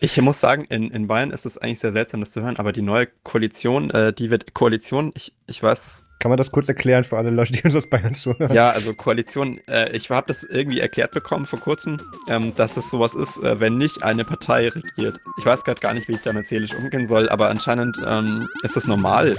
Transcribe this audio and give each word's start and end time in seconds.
Ich 0.00 0.20
muss 0.20 0.40
sagen, 0.40 0.64
in, 0.64 0.90
in 0.90 1.06
Bayern 1.06 1.30
ist 1.30 1.46
es 1.46 1.58
eigentlich 1.58 1.80
sehr 1.80 1.92
seltsam, 1.92 2.20
das 2.20 2.30
zu 2.30 2.42
hören, 2.42 2.56
aber 2.56 2.72
die 2.72 2.82
neue 2.82 3.08
Koalition, 3.22 3.90
äh, 3.90 4.12
die 4.12 4.30
wird 4.30 4.54
Koalition, 4.54 5.12
ich, 5.14 5.32
ich 5.46 5.62
weiß. 5.62 6.04
Kann 6.18 6.28
man 6.28 6.38
das 6.38 6.52
kurz 6.52 6.68
erklären 6.68 7.02
für 7.02 7.18
alle 7.18 7.30
Leute, 7.30 7.52
die 7.52 7.62
uns 7.62 7.74
aus 7.74 7.88
Bayern 7.88 8.14
zuhören? 8.14 8.54
Ja, 8.54 8.70
also 8.70 8.94
Koalition, 8.94 9.58
äh, 9.66 9.90
ich 9.96 10.08
habe 10.10 10.28
das 10.28 10.44
irgendwie 10.44 10.80
erklärt 10.80 11.10
bekommen 11.10 11.46
vor 11.46 11.58
kurzem, 11.58 12.00
ähm, 12.28 12.54
dass 12.54 12.76
es 12.76 12.90
sowas 12.90 13.14
ist, 13.14 13.42
äh, 13.42 13.58
wenn 13.58 13.76
nicht 13.76 14.02
eine 14.02 14.24
Partei 14.24 14.68
regiert. 14.68 15.18
Ich 15.38 15.44
weiß 15.44 15.64
gerade 15.64 15.80
gar 15.80 15.94
nicht, 15.94 16.08
wie 16.08 16.12
ich 16.12 16.22
damit 16.22 16.46
seelisch 16.46 16.74
umgehen 16.74 17.06
soll, 17.06 17.28
aber 17.28 17.50
anscheinend 17.50 17.98
ähm, 18.06 18.48
ist 18.62 18.76
es 18.76 18.86
normal. 18.86 19.36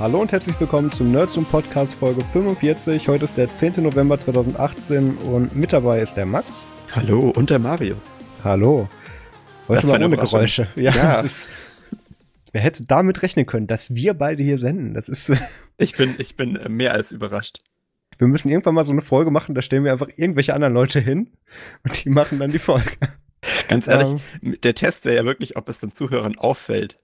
Hallo 0.00 0.20
und 0.20 0.30
herzlich 0.30 0.58
willkommen 0.60 0.92
zum 0.92 1.10
Nerds 1.10 1.36
und 1.36 1.50
Podcast 1.50 1.96
Folge 1.96 2.24
45. 2.24 3.08
Heute 3.08 3.24
ist 3.24 3.36
der 3.36 3.52
10. 3.52 3.82
November 3.82 4.16
2018 4.16 5.16
und 5.16 5.56
mit 5.56 5.72
dabei 5.72 6.00
ist 6.00 6.14
der 6.14 6.24
Max. 6.24 6.68
Hallo 6.94 7.30
und 7.30 7.50
der 7.50 7.58
Marius. 7.58 8.06
Hallo. 8.44 8.88
Heute 9.66 9.88
mal 9.88 10.00
ohne 10.00 10.16
Geräusche. 10.16 10.68
Ja. 10.76 10.92
ja. 10.92 11.20
Ist, 11.22 11.48
wer 12.52 12.60
hätte 12.60 12.84
damit 12.86 13.22
rechnen 13.22 13.44
können, 13.44 13.66
dass 13.66 13.92
wir 13.92 14.14
beide 14.14 14.44
hier 14.44 14.56
senden? 14.56 14.94
Das 14.94 15.08
ist. 15.08 15.32
ich 15.78 15.96
bin, 15.96 16.14
ich 16.18 16.36
bin 16.36 16.60
mehr 16.68 16.92
als 16.92 17.10
überrascht. 17.10 17.58
Wir 18.18 18.28
müssen 18.28 18.50
irgendwann 18.50 18.76
mal 18.76 18.84
so 18.84 18.92
eine 18.92 19.00
Folge 19.00 19.32
machen, 19.32 19.56
da 19.56 19.62
stellen 19.62 19.82
wir 19.82 19.90
einfach 19.90 20.10
irgendwelche 20.14 20.54
anderen 20.54 20.74
Leute 20.74 21.00
hin 21.00 21.32
und 21.82 22.04
die 22.04 22.10
machen 22.10 22.38
dann 22.38 22.52
die 22.52 22.60
Folge. 22.60 22.92
Ganz 23.66 23.88
ehrlich, 23.88 24.22
ähm. 24.42 24.54
der 24.62 24.76
Test 24.76 25.06
wäre 25.06 25.16
ja 25.16 25.24
wirklich, 25.24 25.56
ob 25.56 25.68
es 25.68 25.80
den 25.80 25.90
Zuhörern 25.90 26.36
auffällt. 26.38 27.00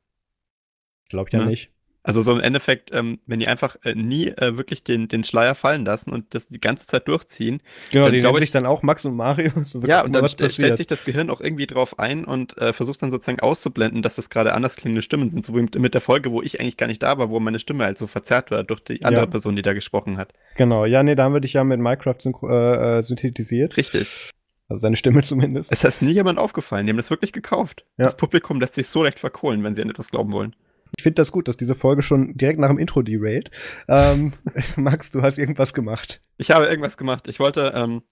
Glaub 1.08 1.32
ja 1.32 1.40
ne? 1.40 1.46
nicht. 1.46 1.73
Also 2.06 2.20
so 2.20 2.32
im 2.32 2.40
Endeffekt, 2.40 2.92
ähm, 2.92 3.18
wenn 3.26 3.40
die 3.40 3.48
einfach 3.48 3.76
äh, 3.82 3.94
nie 3.94 4.28
äh, 4.28 4.58
wirklich 4.58 4.84
den, 4.84 5.08
den 5.08 5.24
Schleier 5.24 5.54
fallen 5.54 5.86
lassen 5.86 6.10
und 6.10 6.34
das 6.34 6.48
die 6.48 6.60
ganze 6.60 6.86
Zeit 6.86 7.08
durchziehen. 7.08 7.62
Genau, 7.90 8.04
dann, 8.04 8.12
die 8.12 8.20
nennen 8.20 8.36
sich 8.36 8.50
dann 8.50 8.66
auch 8.66 8.82
Max 8.82 9.06
und 9.06 9.16
Mario. 9.16 9.52
So 9.64 9.80
ja, 9.80 10.04
und 10.04 10.12
dann 10.12 10.28
st 10.28 10.52
stellt 10.52 10.76
sich 10.76 10.86
das 10.86 11.06
Gehirn 11.06 11.30
auch 11.30 11.40
irgendwie 11.40 11.66
drauf 11.66 11.98
ein 11.98 12.26
und 12.26 12.58
äh, 12.58 12.74
versucht 12.74 13.02
dann 13.02 13.10
sozusagen 13.10 13.40
auszublenden, 13.40 14.02
dass 14.02 14.16
das 14.16 14.28
gerade 14.28 14.52
anders 14.52 14.76
klingende 14.76 15.00
Stimmen 15.00 15.30
sind. 15.30 15.46
So 15.46 15.54
wie 15.54 15.62
mit, 15.62 15.78
mit, 15.78 15.94
der 15.94 16.02
Folge, 16.02 16.30
wo 16.30 16.42
ich 16.42 16.60
eigentlich 16.60 16.76
gar 16.76 16.88
nicht 16.88 17.02
da 17.02 17.16
war, 17.16 17.30
wo 17.30 17.40
meine 17.40 17.58
Stimme 17.58 17.84
halt 17.84 17.96
so 17.96 18.06
verzerrt 18.06 18.50
war 18.50 18.64
durch 18.64 18.80
die 18.80 19.02
andere 19.02 19.24
ja. 19.24 19.30
Person, 19.30 19.56
die 19.56 19.62
da 19.62 19.72
gesprochen 19.72 20.18
hat. 20.18 20.34
Genau, 20.56 20.84
ja, 20.84 21.02
nee, 21.02 21.14
da 21.14 21.24
haben 21.24 21.32
wir 21.32 21.40
dich 21.40 21.54
ja 21.54 21.64
mit 21.64 21.80
Minecraft 21.80 22.18
äh, 22.42 22.98
äh, 22.98 23.02
synthetisiert. 23.02 23.78
Richtig. 23.78 24.30
Also 24.68 24.82
seine 24.82 24.96
Stimme 24.96 25.22
zumindest. 25.22 25.72
Es 25.72 25.84
ist 25.84 26.02
nie 26.02 26.12
jemand 26.12 26.38
aufgefallen, 26.38 26.86
die 26.86 26.90
haben 26.90 26.98
das 26.98 27.08
wirklich 27.08 27.32
gekauft. 27.32 27.86
Ja. 27.96 28.04
Das 28.04 28.16
Publikum 28.16 28.60
lässt 28.60 28.74
sich 28.74 28.88
so 28.88 29.00
recht 29.00 29.18
verkohlen, 29.18 29.62
wenn 29.64 29.74
sie 29.74 29.80
an 29.80 29.88
etwas 29.88 30.10
glauben 30.10 30.32
wollen. 30.32 30.54
Ich 30.96 31.02
finde 31.02 31.16
das 31.16 31.32
gut, 31.32 31.48
dass 31.48 31.56
diese 31.56 31.74
Folge 31.74 32.02
schon 32.02 32.36
direkt 32.36 32.58
nach 32.58 32.68
dem 32.68 32.78
Intro 32.78 33.02
derailt. 33.02 33.50
Ähm, 33.88 34.32
Max, 34.76 35.10
du 35.10 35.22
hast 35.22 35.38
irgendwas 35.38 35.74
gemacht. 35.74 36.20
Ich 36.36 36.50
habe 36.50 36.66
irgendwas 36.66 36.96
gemacht. 36.96 37.28
Ich 37.28 37.40
wollte, 37.40 37.72
ähm, 37.74 38.02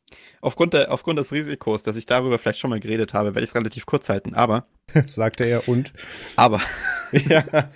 aufgrund, 0.40 0.74
der, 0.74 0.92
aufgrund 0.92 1.18
des 1.18 1.32
Risikos, 1.32 1.82
dass 1.82 1.96
ich 1.96 2.06
darüber 2.06 2.38
vielleicht 2.38 2.58
schon 2.58 2.70
mal 2.70 2.80
geredet 2.80 3.14
habe, 3.14 3.34
werde 3.34 3.44
ich 3.44 3.50
es 3.50 3.56
relativ 3.56 3.86
kurz 3.86 4.08
halten, 4.08 4.34
aber. 4.34 4.66
Sagte 5.04 5.44
er 5.44 5.68
und. 5.68 5.92
Aber. 6.36 6.60
ja. 7.12 7.70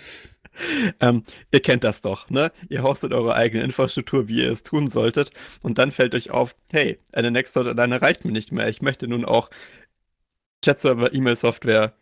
ähm, 1.01 1.23
ihr 1.51 1.61
kennt 1.61 1.85
das 1.85 2.01
doch, 2.01 2.31
ne? 2.31 2.53
Ihr 2.69 2.83
hostet 2.83 3.13
eure 3.13 3.35
eigene 3.35 3.65
Infrastruktur, 3.65 4.29
wie 4.29 4.43
ihr 4.43 4.53
es 4.53 4.63
tun 4.63 4.89
solltet, 4.89 5.31
und 5.63 5.79
dann 5.79 5.91
fällt 5.91 6.15
euch 6.15 6.31
auf, 6.31 6.57
hey, 6.73 6.99
eine 7.13 7.31
Nextcloud 7.31 7.67
alleine 7.67 8.01
reicht 8.01 8.25
mir 8.25 8.33
nicht 8.33 8.53
mehr. 8.53 8.69
Ich 8.69 8.83
möchte 8.83 9.07
nun 9.09 9.25
auch 9.25 9.51
Chat-Server, 10.63 11.13
E-Mail-Software, 11.13 11.95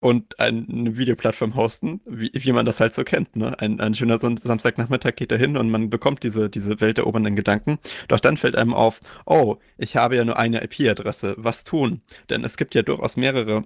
und 0.00 0.40
eine 0.40 0.96
Videoplattform 0.96 1.54
hosten, 1.54 2.00
wie, 2.06 2.30
wie 2.32 2.52
man 2.52 2.64
das 2.66 2.80
halt 2.80 2.94
so 2.94 3.04
kennt. 3.04 3.36
Ne? 3.36 3.58
Ein, 3.60 3.80
ein 3.80 3.94
schöner 3.94 4.18
Samstagnachmittag 4.18 5.14
geht 5.16 5.30
da 5.30 5.36
hin 5.36 5.56
und 5.56 5.70
man 5.70 5.90
bekommt 5.90 6.22
diese, 6.22 6.48
diese 6.48 6.80
welterobernden 6.80 7.36
Gedanken. 7.36 7.78
Doch 8.08 8.18
dann 8.18 8.38
fällt 8.38 8.56
einem 8.56 8.72
auf, 8.72 9.00
oh, 9.26 9.56
ich 9.76 9.96
habe 9.96 10.16
ja 10.16 10.24
nur 10.24 10.38
eine 10.38 10.64
IP-Adresse. 10.64 11.34
Was 11.36 11.64
tun? 11.64 12.00
Denn 12.30 12.44
es 12.44 12.56
gibt 12.56 12.74
ja 12.74 12.82
durchaus 12.82 13.18
mehrere 13.18 13.64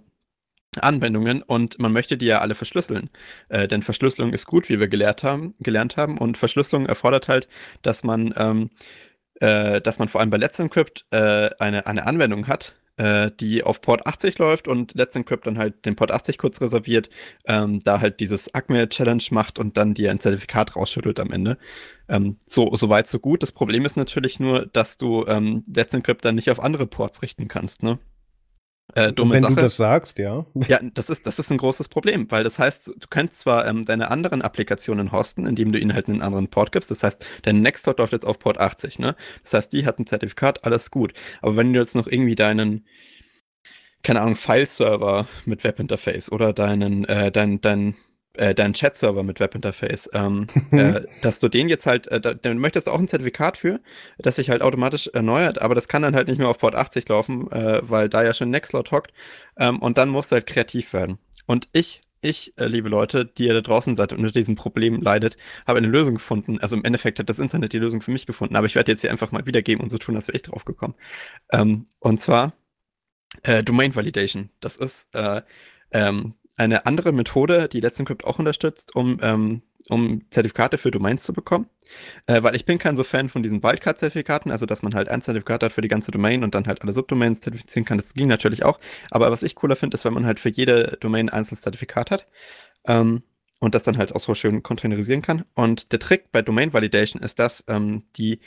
Anwendungen 0.81 1.43
und 1.43 1.79
man 1.79 1.93
möchte 1.93 2.17
die 2.17 2.27
ja 2.27 2.41
alle 2.41 2.57
verschlüsseln. 2.57 3.11
Äh, 3.49 3.69
denn 3.69 3.83
Verschlüsselung 3.83 4.33
ist 4.33 4.47
gut, 4.47 4.69
wie 4.69 4.81
wir 4.81 4.89
gelehrt 4.89 5.23
haben, 5.23 5.55
gelernt 5.61 5.97
haben. 5.97 6.19
Und 6.19 6.37
Verschlüsselung 6.37 6.87
erfordert 6.87 7.29
halt, 7.29 7.49
dass 7.83 8.03
man, 8.03 8.35
ähm, 8.37 8.71
äh, 9.41 9.81
dass 9.81 10.01
man 10.01 10.09
vor 10.09 10.21
allem 10.21 10.31
bei 10.31 10.37
Let's 10.37 10.59
Encrypt 10.59 11.07
äh, 11.13 11.51
eine, 11.61 11.87
eine 11.87 12.07
Anwendung 12.07 12.49
hat, 12.49 12.75
äh, 12.97 13.31
die 13.41 13.63
auf 13.63 13.81
Port 13.81 14.07
80 14.07 14.39
läuft 14.39 14.69
und 14.69 14.95
Let's 14.95 15.17
Encrypt 15.17 15.47
dann 15.47 15.59
halt 15.59 15.85
den 15.85 15.97
Port 15.97 16.13
80 16.13 16.39
kurz 16.39 16.61
reserviert, 16.61 17.11
ähm, 17.47 17.81
da 17.81 18.01
halt 18.01 18.21
dieses 18.21 18.49
Acme-Challenge 18.49 19.23
macht 19.31 19.59
und 19.59 19.77
dann 19.77 19.95
dir 19.95 20.11
ein 20.11 20.21
Zertifikat 20.21 20.77
rausschüttelt 20.77 21.21
am 21.21 21.31
Ende. 21.31 21.59
Ähm, 22.09 22.37
so, 22.47 22.75
so 22.75 22.89
weit, 22.89 23.09
so 23.09 23.19
gut. 23.19 23.43
Das 23.43 23.53
Problem 23.53 23.85
ist 23.85 23.97
natürlich 23.97 24.41
nur, 24.41 24.67
dass 24.67 24.97
du 24.97 25.25
ähm, 25.27 25.65
Let's 25.67 25.95
Encrypt 25.95 26.25
dann 26.25 26.37
nicht 26.37 26.51
auf 26.51 26.61
andere 26.61 26.87
Ports 26.87 27.23
richten 27.23 27.49
kannst, 27.49 27.83
ne? 27.83 27.99
Äh, 28.93 29.13
dumme 29.13 29.35
Wenn 29.35 29.43
Sache. 29.43 29.55
du 29.55 29.63
das 29.63 29.77
sagst, 29.77 30.19
ja. 30.19 30.45
Ja, 30.69 30.79
das 30.95 31.09
ist, 31.09 31.27
das 31.27 31.39
ist 31.39 31.51
ein 31.51 31.57
großes 31.59 31.89
Problem, 31.89 32.31
weil 32.31 32.45
das 32.45 32.59
heißt, 32.59 32.89
du 32.89 33.09
könntest 33.09 33.41
zwar 33.41 33.67
ähm, 33.67 33.85
deine 33.85 34.11
anderen 34.11 34.43
Applikationen 34.43 35.11
hosten, 35.11 35.47
indem 35.47 35.73
du 35.73 35.79
ihnen 35.81 35.95
halt 35.95 36.09
einen 36.09 36.23
anderen 36.23 36.49
Port 36.49 36.71
gibst. 36.71 36.91
Das 36.91 37.03
heißt, 37.03 37.27
dein 37.43 37.63
Nextcloud 37.63 37.99
läuft 37.99 38.13
jetzt 38.13 38.27
auf 38.27 38.39
Port 38.39 38.59
80, 38.59 38.99
ne? 38.99 39.17
Das 39.43 39.55
heißt, 39.55 39.73
die 39.73 39.87
hat 39.87 39.99
ein 39.99 40.07
Zertifikat, 40.07 40.65
alles 40.65 40.91
gut. 40.91 41.15
Aber 41.41 41.57
wenn 41.57 41.73
du 41.73 41.81
jetzt 41.81 41.97
noch 41.97 42.07
irgendwie 42.07 42.35
deinen, 42.35 42.87
keine 44.03 44.21
Ahnung, 44.21 44.37
File-Server 44.37 45.27
mit 45.47 45.65
Webinterface 45.65 46.31
oder 46.31 46.53
deinen, 46.53 47.05
äh, 47.07 47.33
dein, 47.33 47.61
dein 47.63 47.97
äh, 48.35 48.55
deinen 48.55 48.75
Chat-Server 48.75 49.23
mit 49.23 49.41
Webinterface, 49.41 50.11
ähm, 50.13 50.47
mhm. 50.71 50.79
äh, 50.79 51.03
dass 51.23 51.41
du 51.41 51.49
den 51.49 51.69
jetzt 51.69 51.87
halt, 51.87 52.09
äh, 52.09 52.21
da, 52.21 52.35
dann 52.35 52.59
möchtest 52.59 52.87
du 52.87 52.91
auch 52.91 52.99
ein 52.99 53.09
Zertifikat 53.09 53.57
für, 53.57 53.81
das 54.19 54.37
sich 54.37 54.51
halt 54.51 54.63
automatisch 54.63 55.09
erneuert, 55.09 55.61
aber 55.63 55.75
das 55.75 55.89
kann 55.89 56.03
dann 56.03 56.15
halt 56.15 56.29
nicht 56.29 56.39
mehr 56.39 56.49
auf 56.49 56.59
Port 56.59 56.75
80 56.75 57.09
laufen, 57.09 57.51
äh, 57.51 57.81
weil 57.83 58.09
da 58.09 58.23
ja 58.23 58.35
schon 58.35 58.51
Nextcloud 58.51 58.91
hockt 58.91 59.13
ähm, 59.57 59.79
und 59.79 59.99
dann 59.99 60.09
musst 60.09 60.33
du 60.33 60.35
halt 60.35 60.47
kreativ 60.47 60.93
werden. 60.93 61.19
Und 61.47 61.69
ich 61.73 62.01
ich, 62.25 62.55
äh, 62.57 62.67
liebe 62.67 62.89
Leute, 62.89 63.27
die 63.27 63.45
ihr 63.45 63.53
da 63.53 63.61
draußen 63.61 63.95
seid 63.95 64.13
und 64.13 64.21
unter 64.21 64.33
diesem 64.33 64.57
Problem 64.57 65.03
leidet, 65.03 65.37
habe 65.67 65.79
eine 65.79 65.89
Lösung 65.89 66.15
gefunden. 66.15 66.59
Also 66.59 66.75
im 66.75 66.85
Endeffekt 66.85 67.19
hat 67.19 67.29
das 67.29 67.39
Internet 67.39 67.75
die 67.75 67.79
Lösung 67.79 68.01
für 68.01 68.13
mich 68.13 68.25
gefunden, 68.25 68.57
aber 68.57 68.67
ich 68.67 68.75
werde 68.75 68.91
jetzt 68.91 69.03
hier 69.03 69.11
einfach 69.11 69.31
mal 69.31 69.45
wiedergeben 69.47 69.83
und 69.83 69.91
so 69.91 69.99
tun, 69.99 70.17
als 70.17 70.29
wäre 70.29 70.37
ich 70.37 70.43
drauf 70.43 70.65
gekommen. 70.65 70.95
Ähm, 71.53 71.85
und 71.99 72.21
zwar 72.21 72.55
äh, 73.43 73.63
Domain 73.63 73.95
Validation. 73.95 74.49
Das 74.61 74.77
ist 74.77 75.15
äh, 75.15 75.43
ähm, 75.91 76.35
eine 76.57 76.87
andere 76.87 77.13
Methode, 77.13 77.69
die 77.69 77.81
Let's 77.81 77.99
Encrypt 77.99 78.25
auch 78.25 78.39
unterstützt, 78.39 78.95
um, 78.95 79.19
ähm, 79.23 79.63
um 79.89 80.23
Zertifikate 80.31 80.79
für 80.79 80.91
Domains 80.91 81.25
zu 81.25 81.33
bekommen. 81.33 81.69
Äh, 82.27 82.43
weil 82.43 82.55
ich 82.55 82.65
bin 82.65 82.79
kein 82.79 82.97
so 82.97 83.05
Fan 83.05 83.29
von 83.29 83.43
diesen 83.43 83.63
Wildcard-Zertifikaten, 83.63 84.51
also 84.51 84.67
dass 84.67 84.83
man 84.83 84.95
halt 84.95 85.09
ein 85.09 85.21
Zertifikat 85.21 85.63
hat 85.63 85.73
für 85.73 85.83
die 85.83 85.89
ganze 85.89 86.11
Domain 86.11 86.45
und 86.45 86.55
dann 86.55 86.67
halt 86.67 86.83
alle 86.83 86.93
Subdomains 86.93 87.41
zertifizieren 87.41 87.85
kann. 87.85 87.99
Das 87.99 88.15
ging 88.15 88.29
natürlich 88.29 88.65
auch. 88.65 88.79
Aber 89.11 89.31
was 89.31 89.43
ich 89.43 89.55
cooler 89.55 89.77
finde, 89.77 89.97
ist, 89.97 90.05
wenn 90.05 90.15
man 90.15 90.27
halt 90.27 90.41
für 90.41 90.49
jede 90.51 90.97
Domain 91.01 91.29
ein 91.29 91.35
einzelnes 91.35 91.63
Zertifikat 91.63 92.11
hat. 92.11 92.27
Ähm, 92.87 93.23
und 93.61 93.75
das 93.75 93.83
dann 93.83 93.97
halt 93.97 94.15
auch 94.15 94.21
so 94.21 94.35
schön 94.35 94.63
containerisieren 94.63 95.23
kann. 95.23 95.45
Und 95.55 95.93
der 95.93 95.99
Trick 95.99 96.31
bei 96.33 96.43
Domain 96.43 96.73
Validation 96.73 97.23
ist, 97.23 97.39
dass 97.39 97.65
ähm, 97.69 98.05
die 98.17 98.41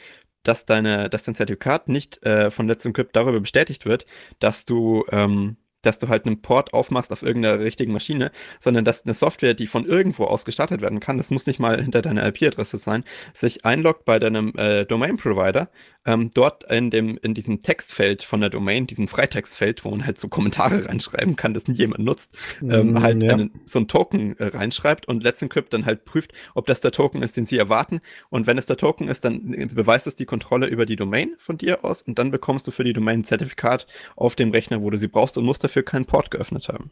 dass 0.44 0.66
deine, 0.66 1.09
dass 1.09 1.23
dein 1.23 1.35
Zertifikat 1.35 1.90
nicht 1.90 2.23
äh, 2.25 2.51
von 2.51 2.67
Let's 2.67 2.85
Encrypt 2.85 3.16
darüber 3.16 3.40
bestätigt 3.40 3.85
wird, 3.85 4.06
dass 4.40 4.63
du 4.63 5.03
ähm, 5.12 5.57
dass 5.87 5.99
du 5.99 6.09
halt 6.09 6.25
einen 6.25 6.41
Port 6.41 6.73
aufmachst 6.73 7.11
auf 7.11 7.23
irgendeiner 7.23 7.59
richtigen 7.59 7.93
Maschine, 7.93 8.31
sondern 8.59 8.85
dass 8.85 9.05
eine 9.05 9.13
Software, 9.13 9.53
die 9.53 9.67
von 9.67 9.85
irgendwo 9.85 10.25
aus 10.25 10.45
gestartet 10.45 10.81
werden 10.81 10.99
kann, 10.99 11.17
das 11.17 11.31
muss 11.31 11.47
nicht 11.47 11.59
mal 11.59 11.81
hinter 11.81 12.01
deiner 12.01 12.27
IP-Adresse 12.27 12.77
sein, 12.77 13.03
sich 13.33 13.65
einloggt 13.65 14.05
bei 14.05 14.19
deinem 14.19 14.53
äh, 14.57 14.85
Domain-Provider 14.85 15.69
ähm, 16.07 16.31
dort 16.34 16.63
in, 16.72 16.90
dem, 16.90 17.19
in 17.22 17.34
diesem 17.34 17.59
Textfeld 17.59 18.23
von 18.23 18.40
der 18.40 18.50
Domain, 18.50 18.88
diesem 18.88 19.09
Freitextfeld, 19.09 19.84
wo 19.84 19.91
man 19.91 20.06
halt 20.06 20.18
so 20.18 20.29
Kommentare 20.29 20.85
reinschreiben 20.90 21.35
kann, 21.35 21.53
das 21.53 21.68
nie 21.68 21.75
jemand 21.75 22.03
nutzt, 22.03 22.35
ähm, 22.62 22.94
mm, 22.94 23.01
halt 23.01 23.23
ja. 23.23 23.34
einen, 23.34 23.52
so 23.66 23.79
ein 23.79 23.87
Token 23.87 24.37
äh, 24.40 24.46
reinschreibt 24.46 25.08
und 25.08 25.22
Let's 25.22 25.41
Encrypt 25.41 25.73
dann 25.73 25.85
halt 25.85 26.05
prüft, 26.05 26.31
ob 26.55 26.66
das 26.66 26.79
der 26.79 26.91
Token 26.91 27.22
ist, 27.22 27.35
den 27.35 27.46
sie 27.46 27.58
erwarten. 27.58 27.99
Und 28.29 28.47
wenn 28.47 28.58
es 28.58 28.66
der 28.66 28.78
Token 28.78 29.09
ist, 29.09 29.26
dann 29.26 29.70
beweist 29.73 30.08
es 30.08 30.16
die 30.16 30.26
Kontrolle 30.26 30.67
über 30.67 30.85
die 30.85 30.96
Domain 30.96 31.35
von 31.37 31.58
dir 31.58 31.84
aus 31.84 32.02
und 32.02 32.17
dann 32.17 32.31
bekommst 32.31 32.66
du 32.67 32.72
für 32.72 32.85
die 32.85 32.93
Domain 32.93 33.20
ein 33.20 33.23
Zertifikat 33.26 33.85
auf 34.16 34.35
dem 34.35 34.52
Rechner, 34.52 34.81
wo 34.81 34.90
du 34.90 34.97
sie 34.97 35.08
brauchst 35.08 35.37
und 35.37 35.46
musst 35.46 35.64
dafür 35.64 35.84
keinen 35.84 36.05
Port 36.05 36.31
geöffnet 36.31 36.70
haben. 36.70 36.91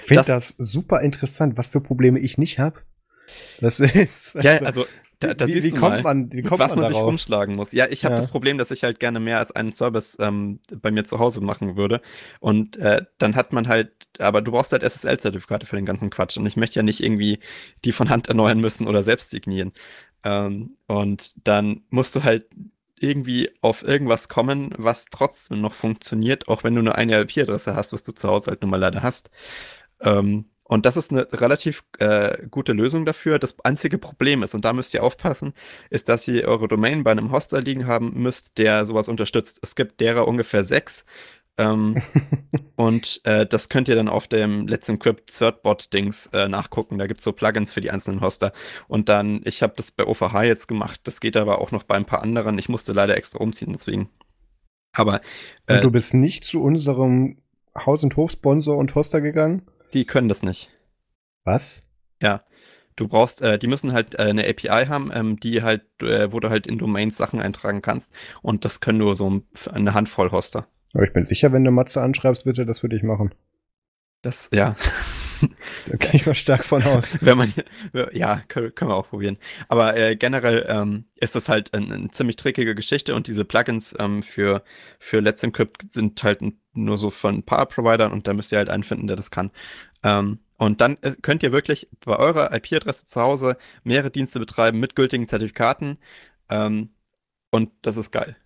Ich 0.00 0.06
finde 0.06 0.22
das, 0.24 0.26
das, 0.26 0.54
super 0.58 1.00
interessant, 1.02 1.56
was 1.56 1.66
für 1.66 1.80
Probleme 1.80 2.20
ich 2.20 2.38
nicht 2.38 2.58
habe. 2.58 2.80
Das 3.60 3.80
ist. 3.80 4.36
Also, 4.36 4.48
ja, 4.48 4.58
also 4.58 4.86
da, 5.18 5.32
da 5.32 5.48
wie, 5.48 5.62
wie 5.62 5.70
kommt 5.70 6.02
man, 6.02 6.30
wie 6.32 6.42
kommt 6.42 6.60
was 6.60 6.72
man, 6.72 6.80
man 6.80 6.88
sich 6.88 6.98
rumschlagen 6.98 7.56
muss. 7.56 7.72
Ja, 7.72 7.86
ich 7.88 8.04
habe 8.04 8.14
ja. 8.14 8.20
das 8.20 8.28
Problem, 8.28 8.58
dass 8.58 8.70
ich 8.70 8.84
halt 8.84 9.00
gerne 9.00 9.18
mehr 9.18 9.38
als 9.38 9.52
einen 9.52 9.72
Service 9.72 10.16
ähm, 10.20 10.60
bei 10.82 10.90
mir 10.90 11.04
zu 11.04 11.18
Hause 11.18 11.40
machen 11.40 11.76
würde. 11.76 12.02
Und 12.38 12.76
äh, 12.76 13.02
dann 13.18 13.34
hat 13.34 13.52
man 13.52 13.66
halt, 13.66 13.92
aber 14.18 14.42
du 14.42 14.52
brauchst 14.52 14.72
halt 14.72 14.82
SSL-Zertifikate 14.82 15.64
für 15.64 15.76
den 15.76 15.86
ganzen 15.86 16.10
Quatsch. 16.10 16.36
Und 16.36 16.44
ich 16.44 16.56
möchte 16.56 16.76
ja 16.76 16.82
nicht 16.82 17.02
irgendwie 17.02 17.38
die 17.84 17.92
von 17.92 18.10
Hand 18.10 18.28
erneuern 18.28 18.60
müssen 18.60 18.86
oder 18.86 19.02
selbst 19.02 19.30
signieren. 19.30 19.72
Ähm, 20.22 20.76
und 20.86 21.34
dann 21.44 21.82
musst 21.88 22.14
du 22.14 22.22
halt 22.22 22.46
irgendwie 22.98 23.50
auf 23.62 23.82
irgendwas 23.82 24.28
kommen, 24.28 24.74
was 24.76 25.06
trotzdem 25.06 25.60
noch 25.60 25.74
funktioniert, 25.74 26.48
auch 26.48 26.64
wenn 26.64 26.74
du 26.74 26.82
nur 26.82 26.94
eine 26.94 27.20
IP-Adresse 27.20 27.74
hast, 27.74 27.92
was 27.92 28.02
du 28.02 28.12
zu 28.12 28.28
Hause 28.28 28.50
halt 28.50 28.62
nun 28.62 28.70
mal 28.70 28.78
leider 28.78 29.02
hast. 29.02 29.30
Ähm, 30.00 30.46
und 30.68 30.84
das 30.84 30.96
ist 30.96 31.12
eine 31.12 31.28
relativ 31.32 31.84
äh, 31.98 32.46
gute 32.50 32.72
Lösung 32.72 33.04
dafür. 33.06 33.38
Das 33.38 33.56
einzige 33.64 33.98
Problem 33.98 34.42
ist, 34.42 34.54
und 34.54 34.64
da 34.64 34.72
müsst 34.72 34.94
ihr 34.94 35.02
aufpassen, 35.02 35.54
ist, 35.90 36.08
dass 36.08 36.26
ihr 36.26 36.48
eure 36.48 36.66
Domain 36.66 37.04
bei 37.04 37.12
einem 37.12 37.30
Hoster 37.30 37.60
liegen 37.60 37.86
haben 37.86 38.20
müsst, 38.20 38.58
der 38.58 38.84
sowas 38.84 39.08
unterstützt. 39.08 39.60
Es 39.62 39.76
gibt 39.76 40.00
derer 40.00 40.26
ungefähr 40.26 40.64
sechs. 40.64 41.04
Ähm, 41.56 42.02
und 42.76 43.20
äh, 43.24 43.46
das 43.46 43.68
könnt 43.68 43.88
ihr 43.88 43.94
dann 43.94 44.08
auf 44.08 44.26
dem 44.26 44.66
Let's 44.66 44.88
Encrypt 44.88 45.32
Thirdbot-Dings 45.32 46.30
äh, 46.32 46.48
nachgucken. 46.48 46.98
Da 46.98 47.06
gibt 47.06 47.20
es 47.20 47.24
so 47.24 47.32
Plugins 47.32 47.72
für 47.72 47.80
die 47.80 47.92
einzelnen 47.92 48.20
Hoster. 48.20 48.52
Und 48.88 49.08
dann, 49.08 49.42
ich 49.44 49.62
habe 49.62 49.74
das 49.76 49.92
bei 49.92 50.04
OVH 50.04 50.42
jetzt 50.42 50.66
gemacht. 50.66 51.00
Das 51.04 51.20
geht 51.20 51.36
aber 51.36 51.60
auch 51.60 51.70
noch 51.70 51.84
bei 51.84 51.94
ein 51.94 52.04
paar 52.04 52.22
anderen. 52.22 52.58
Ich 52.58 52.68
musste 52.68 52.92
leider 52.92 53.16
extra 53.16 53.38
umziehen, 53.38 53.72
deswegen. 53.72 54.10
Aber. 54.92 55.20
Äh, 55.66 55.76
und 55.76 55.84
du 55.84 55.90
bist 55.92 56.12
nicht 56.12 56.44
zu 56.44 56.60
unserem 56.60 57.38
Haus- 57.76 58.02
und 58.02 58.16
Hofsponsor 58.16 58.76
und 58.76 58.94
Hoster 58.94 59.20
gegangen? 59.20 59.62
Die 59.96 60.04
können 60.04 60.28
das 60.28 60.42
nicht. 60.42 60.68
Was? 61.44 61.82
Ja. 62.20 62.42
Du 62.96 63.08
brauchst, 63.08 63.40
äh, 63.40 63.58
die 63.58 63.66
müssen 63.66 63.94
halt 63.94 64.14
äh, 64.18 64.24
eine 64.24 64.46
API 64.46 64.88
haben, 64.88 65.10
ähm, 65.10 65.40
die 65.40 65.62
halt, 65.62 65.84
äh, 66.02 66.30
wo 66.30 66.38
du 66.38 66.50
halt 66.50 66.66
in 66.66 66.76
Domains 66.76 67.16
Sachen 67.16 67.40
eintragen 67.40 67.80
kannst. 67.80 68.12
Und 68.42 68.66
das 68.66 68.82
können 68.82 68.98
nur 68.98 69.16
so 69.16 69.40
eine 69.72 69.94
Handvoll 69.94 70.32
Hoster. 70.32 70.66
Aber 70.92 71.04
ich 71.04 71.14
bin 71.14 71.24
sicher, 71.24 71.50
wenn 71.52 71.64
du 71.64 71.70
Matze 71.70 72.02
anschreibst, 72.02 72.44
wird 72.44 72.58
er 72.58 72.66
das 72.66 72.80
für 72.80 72.90
dich 72.90 73.02
machen. 73.02 73.34
Das, 74.20 74.50
ja. 74.52 74.76
da 75.86 75.96
gehe 75.96 76.14
ich 76.14 76.26
mal 76.26 76.34
stark 76.34 76.64
von 76.64 76.82
aus. 76.82 77.18
Wenn 77.20 77.38
man, 77.38 77.52
ja, 78.12 78.42
können, 78.48 78.74
können 78.74 78.90
wir 78.90 78.96
auch 78.96 79.08
probieren. 79.08 79.38
Aber 79.68 79.96
äh, 79.96 80.16
generell 80.16 80.66
ähm, 80.68 81.04
ist 81.16 81.34
das 81.34 81.48
halt 81.48 81.74
eine 81.74 81.94
ein 81.94 82.12
ziemlich 82.12 82.36
trickige 82.36 82.74
Geschichte 82.74 83.14
und 83.14 83.26
diese 83.26 83.44
Plugins 83.44 83.94
ähm, 83.98 84.22
für, 84.22 84.62
für 84.98 85.20
Let's 85.20 85.42
Encrypt 85.42 85.92
sind 85.92 86.22
halt 86.22 86.40
nur 86.74 86.98
so 86.98 87.10
von 87.10 87.36
ein 87.36 87.42
paar 87.42 87.66
Providern 87.66 88.12
und 88.12 88.26
da 88.26 88.34
müsst 88.34 88.52
ihr 88.52 88.58
halt 88.58 88.68
einen 88.68 88.82
finden, 88.82 89.06
der 89.06 89.16
das 89.16 89.30
kann. 89.30 89.50
Ähm, 90.02 90.38
und 90.58 90.80
dann 90.80 90.96
äh, 91.02 91.14
könnt 91.20 91.42
ihr 91.42 91.52
wirklich 91.52 91.88
bei 92.04 92.16
eurer 92.16 92.52
IP-Adresse 92.54 93.06
zu 93.06 93.20
Hause 93.20 93.56
mehrere 93.84 94.10
Dienste 94.10 94.38
betreiben 94.38 94.80
mit 94.80 94.96
gültigen 94.96 95.28
Zertifikaten. 95.28 95.98
Ähm, 96.48 96.90
und 97.50 97.70
das 97.82 97.96
ist 97.96 98.10
geil. 98.10 98.36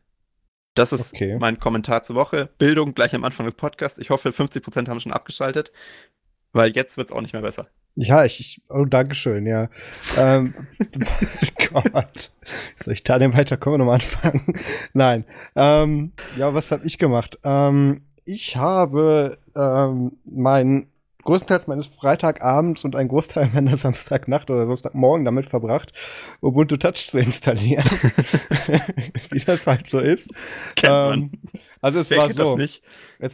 Das 0.75 0.93
ist 0.93 1.15
okay. 1.15 1.37
mein 1.39 1.59
Kommentar 1.59 2.03
zur 2.03 2.17
Woche. 2.17 2.49
Bildung 2.59 2.95
gleich 2.95 3.15
am 3.15 3.25
Anfang 3.25 3.47
des 3.47 3.55
Podcasts. 3.55 3.99
Ich 3.99 4.11
hoffe, 4.11 4.31
50% 4.31 4.89
haben 4.89 5.01
schon 5.01 5.13
abgeschaltet, 5.13 5.73
weil 6.53 6.71
jetzt 6.71 6.97
wird 6.97 7.09
es 7.09 7.13
auch 7.13 7.21
nicht 7.21 7.33
mehr 7.33 7.43
besser. 7.43 7.69
Ja, 7.97 8.25
ich, 8.25 8.39
ich 8.41 8.63
oh, 8.69 8.85
Dankeschön, 8.85 9.47
ja. 9.47 9.69
ähm, 10.17 10.55
Gott. 11.73 12.31
Soll 12.83 12.95
ich 12.95 13.03
da 13.03 13.19
denn 13.19 13.35
weiter? 13.35 13.57
Können 13.57 13.75
wir 13.75 13.79
nochmal 13.79 13.97
anfangen? 13.97 14.61
Nein. 14.93 15.25
Ähm, 15.57 16.13
ja, 16.37 16.55
was 16.55 16.71
habe 16.71 16.87
ich 16.87 16.99
gemacht? 16.99 17.39
Ähm, 17.43 18.03
ich 18.25 18.57
habe 18.57 19.39
ähm, 19.57 20.13
meinen 20.25 20.87
größtenteils 21.25 21.67
meines 21.67 21.87
Freitagabends 21.87 22.85
und 22.85 22.95
ein 22.95 23.09
Großteil 23.09 23.51
meiner 23.55 23.77
Samstagnacht 23.77 24.51
oder 24.51 24.67
Samstagmorgen 24.67 25.25
damit 25.25 25.47
verbracht, 25.47 25.93
Ubuntu 26.41 26.77
Touch 26.77 27.09
zu 27.09 27.19
installieren. 27.19 27.85
Wie 29.31 29.39
das 29.39 29.67
halt 29.67 29.89
so 29.89 29.99
ist. 29.99 30.33
Kennt 30.77 30.93
ähm, 30.93 31.31
also 31.81 31.99
es 31.99 32.11
Wer 32.11 32.19
war 32.19 32.31
so. 32.31 32.59
Es, 32.59 32.81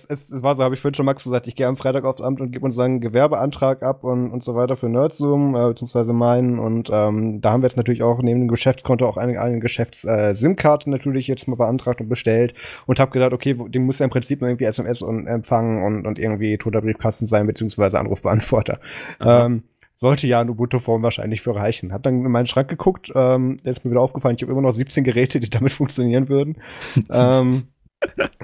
es, 0.04 0.30
es, 0.30 0.42
war 0.42 0.56
so, 0.56 0.62
habe 0.62 0.74
ich 0.74 0.80
vorhin 0.80 0.94
schon 0.94 1.06
Max 1.06 1.24
gesagt, 1.24 1.46
ich 1.46 1.56
gehe 1.56 1.66
am 1.66 1.76
Freitag 1.76 2.04
aufs 2.04 2.20
Amt 2.20 2.40
und 2.40 2.52
gebe 2.52 2.64
unseren 2.64 3.00
Gewerbeantrag 3.00 3.82
ab 3.82 4.04
und, 4.04 4.30
und 4.30 4.44
so 4.44 4.54
weiter 4.54 4.76
für 4.76 4.88
Nerdzoom, 4.88 5.56
äh, 5.56 5.68
beziehungsweise 5.68 6.12
meinen. 6.12 6.58
Und 6.58 6.88
ähm, 6.92 7.40
da 7.40 7.52
haben 7.52 7.62
wir 7.62 7.66
jetzt 7.66 7.76
natürlich 7.76 8.02
auch 8.02 8.22
neben 8.22 8.40
dem 8.40 8.48
Geschäftskonto 8.48 9.06
auch 9.06 9.16
eine, 9.16 9.40
eine 9.40 9.58
Geschäfts-SIM-Karte 9.58 10.88
äh, 10.88 10.90
natürlich 10.90 11.26
jetzt 11.26 11.48
mal 11.48 11.56
beantragt 11.56 12.00
und 12.00 12.08
bestellt 12.08 12.54
und 12.86 13.00
habe 13.00 13.10
gedacht, 13.10 13.32
okay, 13.32 13.54
dem 13.54 13.86
muss 13.86 13.98
ja 13.98 14.04
im 14.04 14.10
Prinzip 14.10 14.42
irgendwie 14.42 14.64
SMS 14.64 15.02
und 15.02 15.26
empfangen 15.26 15.82
und, 15.82 16.06
und 16.06 16.18
irgendwie 16.18 16.56
toter 16.58 16.82
Briefkasten 16.82 17.26
sein, 17.26 17.46
beziehungsweise 17.46 17.98
Anrufbeantworter. 17.98 18.78
Ähm, 19.20 19.64
sollte 19.96 20.26
ja 20.26 20.40
eine 20.40 20.50
Ubuntu-Form 20.50 21.02
wahrscheinlich 21.02 21.40
für 21.40 21.56
reichen. 21.56 21.92
Hab 21.92 22.02
dann 22.02 22.24
in 22.24 22.30
meinen 22.30 22.46
Schrank 22.46 22.68
geguckt, 22.68 23.10
ähm, 23.14 23.56
der 23.64 23.72
ist 23.72 23.84
mir 23.84 23.90
wieder 23.90 24.02
aufgefallen, 24.02 24.36
ich 24.36 24.42
habe 24.42 24.52
immer 24.52 24.60
noch 24.60 24.74
17 24.74 25.04
Geräte, 25.04 25.40
die 25.40 25.48
damit 25.48 25.72
funktionieren 25.72 26.28
würden. 26.28 26.58
ähm, 27.10 27.68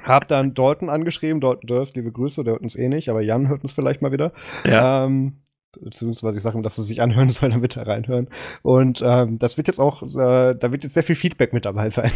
hab 0.03 0.27
dann 0.27 0.53
Dalton 0.53 0.89
angeschrieben, 0.89 1.41
Dalton 1.41 1.67
Durst, 1.67 1.95
liebe 1.95 2.11
Grüße, 2.11 2.43
der 2.43 2.53
hört 2.53 2.63
uns 2.63 2.75
eh 2.75 2.89
nicht, 2.89 3.09
aber 3.09 3.21
Jan 3.21 3.47
hört 3.47 3.61
uns 3.63 3.73
vielleicht 3.73 4.01
mal 4.01 4.11
wieder. 4.11 4.33
Ja. 4.65 5.05
Ähm, 5.05 5.43
beziehungsweise 5.81 6.37
ich 6.37 6.43
sage 6.43 6.57
ihm, 6.57 6.63
dass 6.63 6.77
er 6.77 6.83
sich 6.83 7.01
anhören 7.01 7.29
soll, 7.29 7.49
damit 7.49 7.77
er 7.77 7.87
reinhören. 7.87 8.27
Und 8.61 9.01
ähm, 9.05 9.39
das 9.39 9.57
wird 9.57 9.67
jetzt 9.67 9.79
auch, 9.79 10.03
äh, 10.03 10.55
da 10.55 10.71
wird 10.71 10.83
jetzt 10.83 10.93
sehr 10.93 11.03
viel 11.03 11.15
Feedback 11.15 11.53
mit 11.53 11.65
dabei 11.65 11.89
sein. 11.89 12.11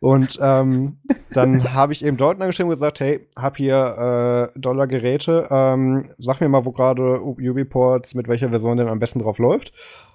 Und 0.00 0.38
ähm, 0.40 0.98
dann 1.32 1.72
habe 1.74 1.92
ich 1.92 2.04
eben 2.04 2.16
Dalton 2.16 2.42
angeschrieben 2.42 2.70
und 2.70 2.76
gesagt, 2.76 3.00
hey, 3.00 3.26
hab 3.36 3.56
hier 3.56 4.50
äh, 4.54 4.58
Dollar-Geräte, 4.58 5.48
ähm, 5.50 6.10
sag 6.18 6.40
mir 6.40 6.48
mal, 6.48 6.64
wo 6.64 6.72
gerade 6.72 7.20
UbiPorts 7.22 8.14
mit 8.14 8.28
welcher 8.28 8.50
Version 8.50 8.76
denn 8.76 8.88
am 8.88 8.98
besten 8.98 9.20
drauf 9.20 9.38
läuft. 9.38 9.72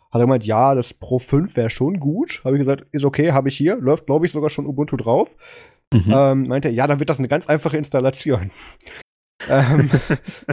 Hat 0.10 0.22
er 0.22 0.26
gemeint, 0.26 0.46
ja, 0.46 0.74
das 0.74 0.94
Pro 0.94 1.20
5 1.20 1.58
wäre 1.58 1.70
schon 1.70 2.00
gut. 2.00 2.42
Habe 2.46 2.56
ich 2.56 2.62
gesagt, 2.62 2.86
ist 2.92 3.04
okay, 3.04 3.34
habe 3.34 3.50
ich 3.50 3.58
hier. 3.58 3.76
Läuft, 3.76 4.06
glaube 4.06 4.26
ich, 4.26 4.32
sogar 4.32 4.50
schon 4.50 4.66
Ubuntu 4.66 4.96
drauf. 4.96 5.36
Mhm. 5.94 6.13
Ähm, 6.13 6.44
meinte 6.48 6.68
er, 6.68 6.74
ja, 6.74 6.88
dann 6.88 7.00
wird 7.00 7.10
das 7.10 7.19
eine 7.19 7.28
ganz 7.28 7.48
einfache 7.48 7.78
Installation. 7.78 8.51
ähm, 9.50 9.89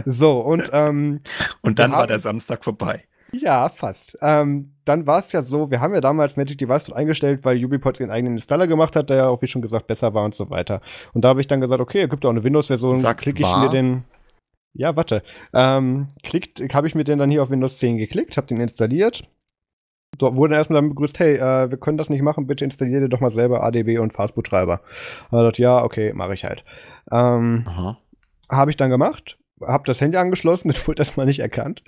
so, 0.05 0.39
und 0.39 0.69
ähm, 0.71 1.19
Und 1.61 1.79
dann 1.79 1.91
war 1.91 2.07
der 2.07 2.19
Samstag 2.19 2.63
vorbei. 2.63 3.03
Ja, 3.31 3.69
fast. 3.69 4.17
Ähm, 4.21 4.73
dann 4.85 5.07
war 5.07 5.19
es 5.19 5.31
ja 5.31 5.41
so, 5.43 5.71
wir 5.71 5.81
haben 5.81 5.93
ja 5.93 6.01
damals 6.01 6.37
Magic 6.37 6.57
Device 6.57 6.85
dort 6.85 6.97
eingestellt, 6.97 7.43
weil 7.43 7.63
UbiPods 7.63 7.99
ihren 7.99 8.11
eigenen 8.11 8.35
Installer 8.35 8.67
gemacht 8.67 8.95
hat, 8.95 9.09
der 9.09 9.17
ja 9.17 9.27
auch, 9.27 9.41
wie 9.41 9.47
schon 9.47 9.61
gesagt, 9.61 9.87
besser 9.87 10.13
war 10.13 10.23
und 10.23 10.35
so 10.35 10.49
weiter. 10.49 10.81
Und 11.13 11.25
da 11.25 11.29
habe 11.29 11.41
ich 11.41 11.47
dann 11.47 11.61
gesagt, 11.61 11.81
okay, 11.81 12.03
es 12.03 12.09
gibt 12.09 12.25
auch 12.25 12.29
eine 12.29 12.43
Windows-Version, 12.43 13.01
klicke 13.17 13.43
ich 13.43 13.57
mir 13.57 13.69
den. 13.69 14.03
Ja, 14.73 14.95
warte. 14.95 15.23
Ähm, 15.53 16.07
klickt, 16.23 16.61
habe 16.73 16.87
ich 16.87 16.95
mir 16.95 17.03
den 17.03 17.17
dann 17.17 17.31
hier 17.31 17.41
auf 17.41 17.49
Windows 17.49 17.77
10 17.77 17.97
geklickt, 17.97 18.37
habe 18.37 18.47
den 18.47 18.59
installiert, 18.59 19.23
Dort 20.17 20.35
wurde 20.35 20.55
erstmal 20.55 20.81
dann 20.81 20.89
begrüßt, 20.89 21.19
hey, 21.19 21.35
äh, 21.35 21.71
wir 21.71 21.77
können 21.77 21.97
das 21.97 22.09
nicht 22.09 22.21
machen, 22.21 22.47
bitte 22.47 22.65
installier 22.65 22.99
dir 22.99 23.09
doch 23.09 23.19
mal 23.19 23.31
selber 23.31 23.63
ADB 23.63 23.99
und 23.99 24.13
Fastboot-Treiber. 24.13 24.81
Und 25.31 25.43
dachte, 25.43 25.61
ja, 25.61 25.83
okay, 25.83 26.13
mache 26.13 26.33
ich 26.33 26.43
halt. 26.43 26.63
Ähm, 27.11 27.65
habe 28.49 28.71
ich 28.71 28.77
dann 28.77 28.89
gemacht, 28.89 29.37
habe 29.61 29.83
das 29.85 30.01
Handy 30.01 30.17
angeschlossen, 30.17 30.67
das 30.71 30.87
wurde 30.87 31.01
erstmal 31.01 31.25
nicht 31.25 31.39
erkannt. 31.39 31.83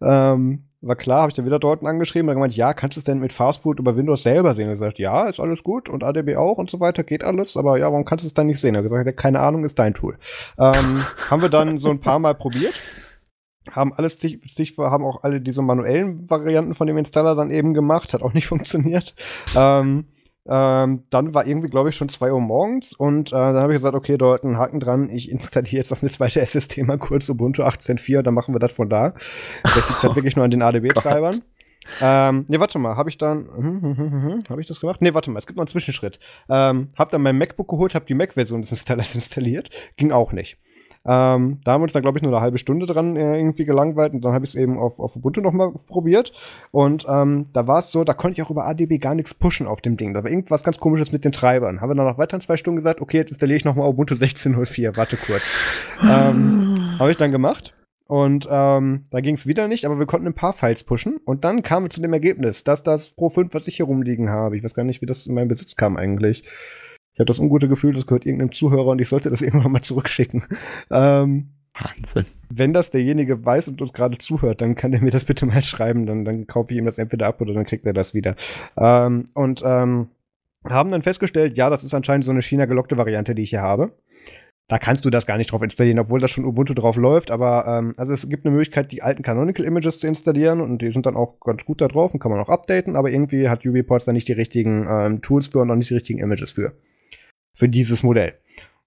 Ähm, 0.00 0.64
war 0.80 0.96
klar, 0.96 1.20
habe 1.20 1.30
ich 1.30 1.36
dann 1.36 1.46
wieder 1.46 1.60
dort 1.60 1.84
angeschrieben, 1.84 2.26
dann 2.26 2.34
gemeint, 2.34 2.56
ja, 2.56 2.74
kannst 2.74 2.96
du 2.96 3.00
es 3.00 3.04
denn 3.04 3.20
mit 3.20 3.32
Fastboot 3.32 3.78
über 3.78 3.96
Windows 3.96 4.24
selber 4.24 4.52
sehen? 4.52 4.66
Er 4.66 4.74
gesagt, 4.74 4.98
ja, 4.98 5.28
ist 5.28 5.38
alles 5.38 5.62
gut 5.62 5.88
und 5.88 6.02
ADB 6.02 6.36
auch 6.36 6.58
und 6.58 6.70
so 6.70 6.80
weiter, 6.80 7.04
geht 7.04 7.22
alles, 7.22 7.56
aber 7.56 7.78
ja, 7.78 7.86
warum 7.86 8.04
kannst 8.04 8.24
du 8.24 8.26
es 8.26 8.34
dann 8.34 8.48
nicht 8.48 8.60
sehen? 8.60 8.74
Er 8.74 8.82
gesagt, 8.82 9.16
keine 9.16 9.38
Ahnung, 9.38 9.64
ist 9.64 9.78
dein 9.78 9.94
Tool. 9.94 10.18
Ähm, 10.58 11.04
haben 11.30 11.42
wir 11.42 11.50
dann 11.50 11.78
so 11.78 11.90
ein 11.90 12.00
paar 12.00 12.18
Mal 12.18 12.34
probiert 12.34 12.74
haben 13.70 13.92
alles 13.92 14.20
sich, 14.20 14.40
sich 14.52 14.76
haben 14.78 15.04
auch 15.04 15.22
alle 15.22 15.40
diese 15.40 15.62
manuellen 15.62 16.28
Varianten 16.28 16.74
von 16.74 16.86
dem 16.86 16.98
Installer 16.98 17.34
dann 17.34 17.50
eben 17.50 17.74
gemacht, 17.74 18.12
hat 18.12 18.22
auch 18.22 18.32
nicht 18.32 18.46
funktioniert. 18.48 19.14
Ähm, 19.56 20.06
ähm, 20.44 21.04
dann 21.10 21.34
war 21.34 21.46
irgendwie, 21.46 21.68
glaube 21.68 21.90
ich, 21.90 21.96
schon 21.96 22.08
2 22.08 22.32
Uhr 22.32 22.40
morgens 22.40 22.92
und 22.92 23.28
äh, 23.28 23.36
dann 23.36 23.56
habe 23.56 23.72
ich 23.72 23.78
gesagt, 23.78 23.94
okay, 23.94 24.18
dort 24.18 24.42
einen 24.42 24.58
Haken 24.58 24.80
dran, 24.80 25.08
ich 25.08 25.30
installiere 25.30 25.76
jetzt 25.76 25.92
auf 25.92 26.02
eine 26.02 26.10
zweite 26.10 26.40
SSD 26.42 26.82
mal 26.82 26.98
kurz 26.98 27.28
Ubuntu 27.28 27.62
18.4, 27.62 28.22
dann 28.22 28.34
machen 28.34 28.54
wir 28.54 28.58
das 28.58 28.72
von 28.72 28.88
da. 28.88 29.14
Das 29.62 29.76
liegt 29.76 30.02
halt 30.02 30.16
wirklich 30.16 30.34
nur 30.34 30.44
an 30.44 30.50
den 30.50 30.62
ADB-Treibern. 30.62 31.42
ähm, 32.00 32.44
ne, 32.48 32.58
warte 32.58 32.78
mal, 32.80 32.96
habe 32.96 33.08
ich 33.08 33.18
dann, 33.18 33.48
hm, 33.56 33.82
hm, 33.82 33.96
hm, 33.96 34.22
hm, 34.22 34.38
habe 34.48 34.60
ich 34.60 34.66
das 34.66 34.80
gemacht? 34.80 35.00
Ne, 35.00 35.14
warte 35.14 35.30
mal, 35.30 35.38
es 35.38 35.46
gibt 35.46 35.56
noch 35.56 35.62
einen 35.62 35.68
Zwischenschritt. 35.68 36.18
Ähm, 36.48 36.88
hab 36.96 37.10
dann 37.10 37.22
mein 37.22 37.38
MacBook 37.38 37.68
geholt, 37.68 37.94
hab 37.94 38.06
die 38.06 38.14
Mac-Version 38.14 38.62
des 38.62 38.72
Installers 38.72 39.14
installiert, 39.14 39.70
ging 39.96 40.10
auch 40.10 40.32
nicht. 40.32 40.58
Ähm, 41.04 41.58
da 41.64 41.72
haben 41.72 41.80
wir 41.80 41.84
uns 41.84 41.92
dann, 41.92 42.02
glaube 42.02 42.18
ich, 42.18 42.22
nur 42.22 42.32
eine 42.32 42.40
halbe 42.40 42.58
Stunde 42.58 42.86
dran 42.86 43.16
äh, 43.16 43.36
irgendwie 43.36 43.64
gelangweilt 43.64 44.12
und 44.12 44.24
dann 44.24 44.32
habe 44.32 44.44
ich 44.44 44.52
es 44.52 44.54
eben 44.54 44.78
auf, 44.78 45.00
auf 45.00 45.16
Ubuntu 45.16 45.40
nochmal 45.40 45.72
probiert. 45.88 46.32
Und 46.70 47.06
ähm, 47.08 47.46
da 47.52 47.66
war 47.66 47.80
es 47.80 47.90
so, 47.90 48.04
da 48.04 48.14
konnte 48.14 48.38
ich 48.38 48.46
auch 48.46 48.50
über 48.50 48.66
ADB 48.66 48.98
gar 48.98 49.14
nichts 49.14 49.34
pushen 49.34 49.66
auf 49.66 49.80
dem 49.80 49.96
Ding. 49.96 50.14
Da 50.14 50.22
war 50.22 50.30
irgendwas 50.30 50.62
ganz 50.62 50.78
komisches 50.78 51.10
mit 51.10 51.24
den 51.24 51.32
Treibern. 51.32 51.80
Haben 51.80 51.90
wir 51.90 51.94
dann 51.96 52.06
nach 52.06 52.18
weiteren 52.18 52.40
zwei 52.40 52.56
Stunden 52.56 52.76
gesagt, 52.76 53.00
okay, 53.00 53.18
jetzt 53.18 53.30
installiere 53.30 53.56
ich 53.56 53.64
nochmal 53.64 53.88
Ubuntu 53.88 54.14
16.04, 54.14 54.96
warte 54.96 55.16
kurz. 55.16 55.56
ähm, 56.02 56.96
habe 56.98 57.10
ich 57.10 57.16
dann 57.16 57.32
gemacht. 57.32 57.74
Und 58.06 58.46
ähm, 58.50 59.04
da 59.10 59.20
ging 59.20 59.36
es 59.36 59.46
wieder 59.46 59.68
nicht, 59.68 59.86
aber 59.86 59.98
wir 59.98 60.04
konnten 60.04 60.26
ein 60.26 60.34
paar 60.34 60.52
Files 60.52 60.84
pushen. 60.84 61.16
Und 61.24 61.44
dann 61.44 61.62
kam 61.62 61.84
wir 61.84 61.90
zu 61.90 62.02
dem 62.02 62.12
Ergebnis, 62.12 62.62
dass 62.62 62.82
das 62.82 63.08
Pro 63.08 63.30
5, 63.30 63.54
was 63.54 63.68
ich 63.68 63.76
hier 63.76 63.86
rumliegen 63.86 64.28
habe, 64.28 64.56
ich 64.56 64.62
weiß 64.62 64.74
gar 64.74 64.84
nicht, 64.84 65.00
wie 65.00 65.06
das 65.06 65.26
in 65.26 65.34
meinen 65.34 65.48
Besitz 65.48 65.76
kam 65.76 65.96
eigentlich, 65.96 66.44
ich 67.14 67.20
habe 67.20 67.26
das 67.26 67.38
ungute 67.38 67.68
Gefühl, 67.68 67.94
das 67.94 68.06
gehört 68.06 68.26
irgendeinem 68.26 68.52
Zuhörer 68.52 68.88
und 68.88 69.00
ich 69.00 69.08
sollte 69.08 69.30
das 69.30 69.42
irgendwann 69.42 69.72
mal 69.72 69.82
zurückschicken. 69.82 70.44
Ähm, 70.90 71.50
Wahnsinn. 71.74 72.26
Wenn 72.50 72.72
das 72.72 72.90
derjenige 72.90 73.44
weiß 73.44 73.68
und 73.68 73.80
uns 73.80 73.92
gerade 73.92 74.18
zuhört, 74.18 74.60
dann 74.60 74.74
kann 74.74 74.92
der 74.92 75.00
mir 75.00 75.10
das 75.10 75.24
bitte 75.24 75.46
mal 75.46 75.62
schreiben. 75.62 76.06
Dann, 76.06 76.24
dann 76.24 76.46
kaufe 76.46 76.72
ich 76.72 76.78
ihm 76.78 76.84
das 76.84 76.98
entweder 76.98 77.26
ab 77.26 77.40
oder 77.40 77.54
dann 77.54 77.64
kriegt 77.64 77.86
er 77.86 77.92
das 77.92 78.14
wieder. 78.14 78.36
Ähm, 78.76 79.24
und 79.34 79.62
ähm, 79.64 80.08
haben 80.64 80.90
dann 80.90 81.02
festgestellt, 81.02 81.56
ja, 81.56 81.70
das 81.70 81.82
ist 81.82 81.94
anscheinend 81.94 82.24
so 82.24 82.30
eine 82.30 82.42
China-gelockte 82.42 82.96
Variante, 82.96 83.34
die 83.34 83.42
ich 83.42 83.50
hier 83.50 83.62
habe. 83.62 83.92
Da 84.68 84.78
kannst 84.78 85.04
du 85.04 85.10
das 85.10 85.26
gar 85.26 85.38
nicht 85.38 85.52
drauf 85.52 85.62
installieren, 85.62 85.98
obwohl 85.98 86.20
das 86.20 86.30
schon 86.30 86.44
Ubuntu 86.44 86.72
drauf 86.72 86.96
läuft. 86.96 87.30
Aber 87.30 87.66
ähm, 87.66 87.92
also 87.96 88.12
es 88.12 88.28
gibt 88.28 88.46
eine 88.46 88.54
Möglichkeit, 88.54 88.92
die 88.92 89.02
alten 89.02 89.22
Canonical 89.22 89.66
Images 89.66 89.98
zu 89.98 90.06
installieren 90.06 90.60
und 90.60 90.80
die 90.80 90.92
sind 90.92 91.04
dann 91.04 91.16
auch 91.16 91.40
ganz 91.40 91.64
gut 91.64 91.80
da 91.80 91.88
drauf 91.88 92.14
und 92.14 92.20
kann 92.20 92.30
man 92.30 92.40
auch 92.40 92.48
updaten. 92.48 92.96
Aber 92.96 93.10
irgendwie 93.10 93.48
hat 93.48 93.66
UbiPorts 93.66 94.04
da 94.04 94.12
nicht 94.12 94.28
die 94.28 94.32
richtigen 94.32 94.86
ähm, 94.88 95.20
Tools 95.20 95.48
für 95.48 95.60
und 95.60 95.70
auch 95.70 95.76
nicht 95.76 95.90
die 95.90 95.94
richtigen 95.94 96.20
Images 96.20 96.52
für. 96.52 96.72
Für 97.54 97.68
dieses 97.68 98.02
Modell. 98.02 98.34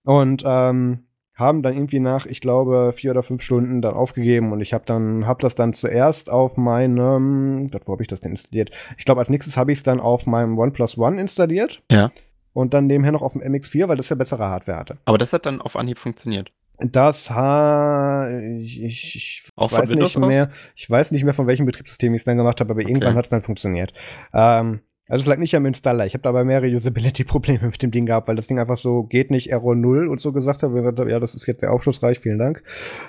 Und 0.04 0.44
ähm, 0.46 1.06
haben 1.36 1.62
dann 1.62 1.74
irgendwie 1.74 2.00
nach, 2.00 2.26
ich 2.26 2.40
glaube, 2.40 2.94
vier 2.94 3.12
oder 3.12 3.22
fünf 3.22 3.42
Stunden 3.42 3.82
dann 3.82 3.94
aufgegeben 3.94 4.54
und 4.54 4.62
ich 4.62 4.74
habe 4.74 4.86
dann 4.86 5.28
hab 5.28 5.40
das 5.40 5.54
dann 5.54 5.74
zuerst 5.74 6.30
auf 6.30 6.56
meinem, 6.56 7.70
wo 7.86 7.92
habe 7.92 8.02
ich 8.02 8.08
das 8.08 8.22
denn 8.22 8.32
installiert? 8.32 8.72
Ich 8.98 9.06
glaube, 9.06 9.20
als 9.20 9.30
nächstes 9.30 9.58
habe 9.58 9.72
ich 9.72 9.80
es 9.80 9.84
dann 9.84 10.00
auf 10.00 10.26
meinem 10.26 10.58
OnePlus 10.58 10.98
One 10.98 11.20
installiert. 11.20 11.82
Ja. 11.92 12.12
Und 12.54 12.74
dann 12.74 12.88
nebenher 12.88 13.12
noch 13.12 13.22
auf 13.22 13.34
dem 13.34 13.42
MX4, 13.42 13.90
weil 13.90 13.98
das 13.98 14.08
ja 14.08 14.16
bessere 14.16 14.46
Hardware 14.46 14.78
hatte. 14.78 14.98
Aber 15.04 15.18
das 15.18 15.34
hat 15.34 15.46
dann 15.46 15.60
auf 15.60 15.76
Anhieb 15.76 15.98
funktioniert. 15.98 16.54
Das 16.80 17.30
ha 17.30 18.30
ich, 18.62 18.82
ich, 18.82 19.16
ich 19.16 19.44
Auch 19.58 19.74
weiß 19.74 19.90
nicht 19.92 20.20
mehr. 20.20 20.52
Ich 20.76 20.90
weiß 20.90 21.12
nicht 21.12 21.26
mehr 21.26 21.34
von 21.34 21.48
welchem 21.48 21.66
Betriebssystem 21.66 22.14
ich 22.14 22.22
es 22.22 22.26
dann 22.26 22.38
gemacht 22.38 22.62
habe, 22.62 22.72
aber 22.72 22.82
okay. 22.82 22.90
irgendwann 22.90 23.16
hat 23.16 23.26
es 23.26 23.30
dann 23.30 23.42
funktioniert. 23.42 23.94
Ähm, 24.34 24.80
also 25.08 25.24
es 25.24 25.28
lag 25.28 25.38
nicht 25.38 25.56
am 25.56 25.66
Installer. 25.66 26.06
Ich 26.06 26.14
habe 26.14 26.24
dabei 26.24 26.44
mehrere 26.44 26.74
Usability-Probleme 26.74 27.68
mit 27.68 27.82
dem 27.82 27.92
Ding 27.92 28.06
gehabt, 28.06 28.28
weil 28.28 28.36
das 28.36 28.48
Ding 28.48 28.60
einfach 28.60 28.78
so 28.78 29.04
geht 29.04 29.30
nicht 29.30 29.52
Error 29.52 29.76
0 29.76 30.08
und 30.08 30.22
so 30.22 30.32
gesagt 30.32 30.64
hat. 30.64 30.72
Ja, 31.08 31.20
das 31.20 31.36
ist 31.36 31.46
jetzt 31.46 31.62
sehr 31.62 31.72
aufschlussreich, 31.72 32.20
vielen 32.20 32.40
Dank. 32.40 32.64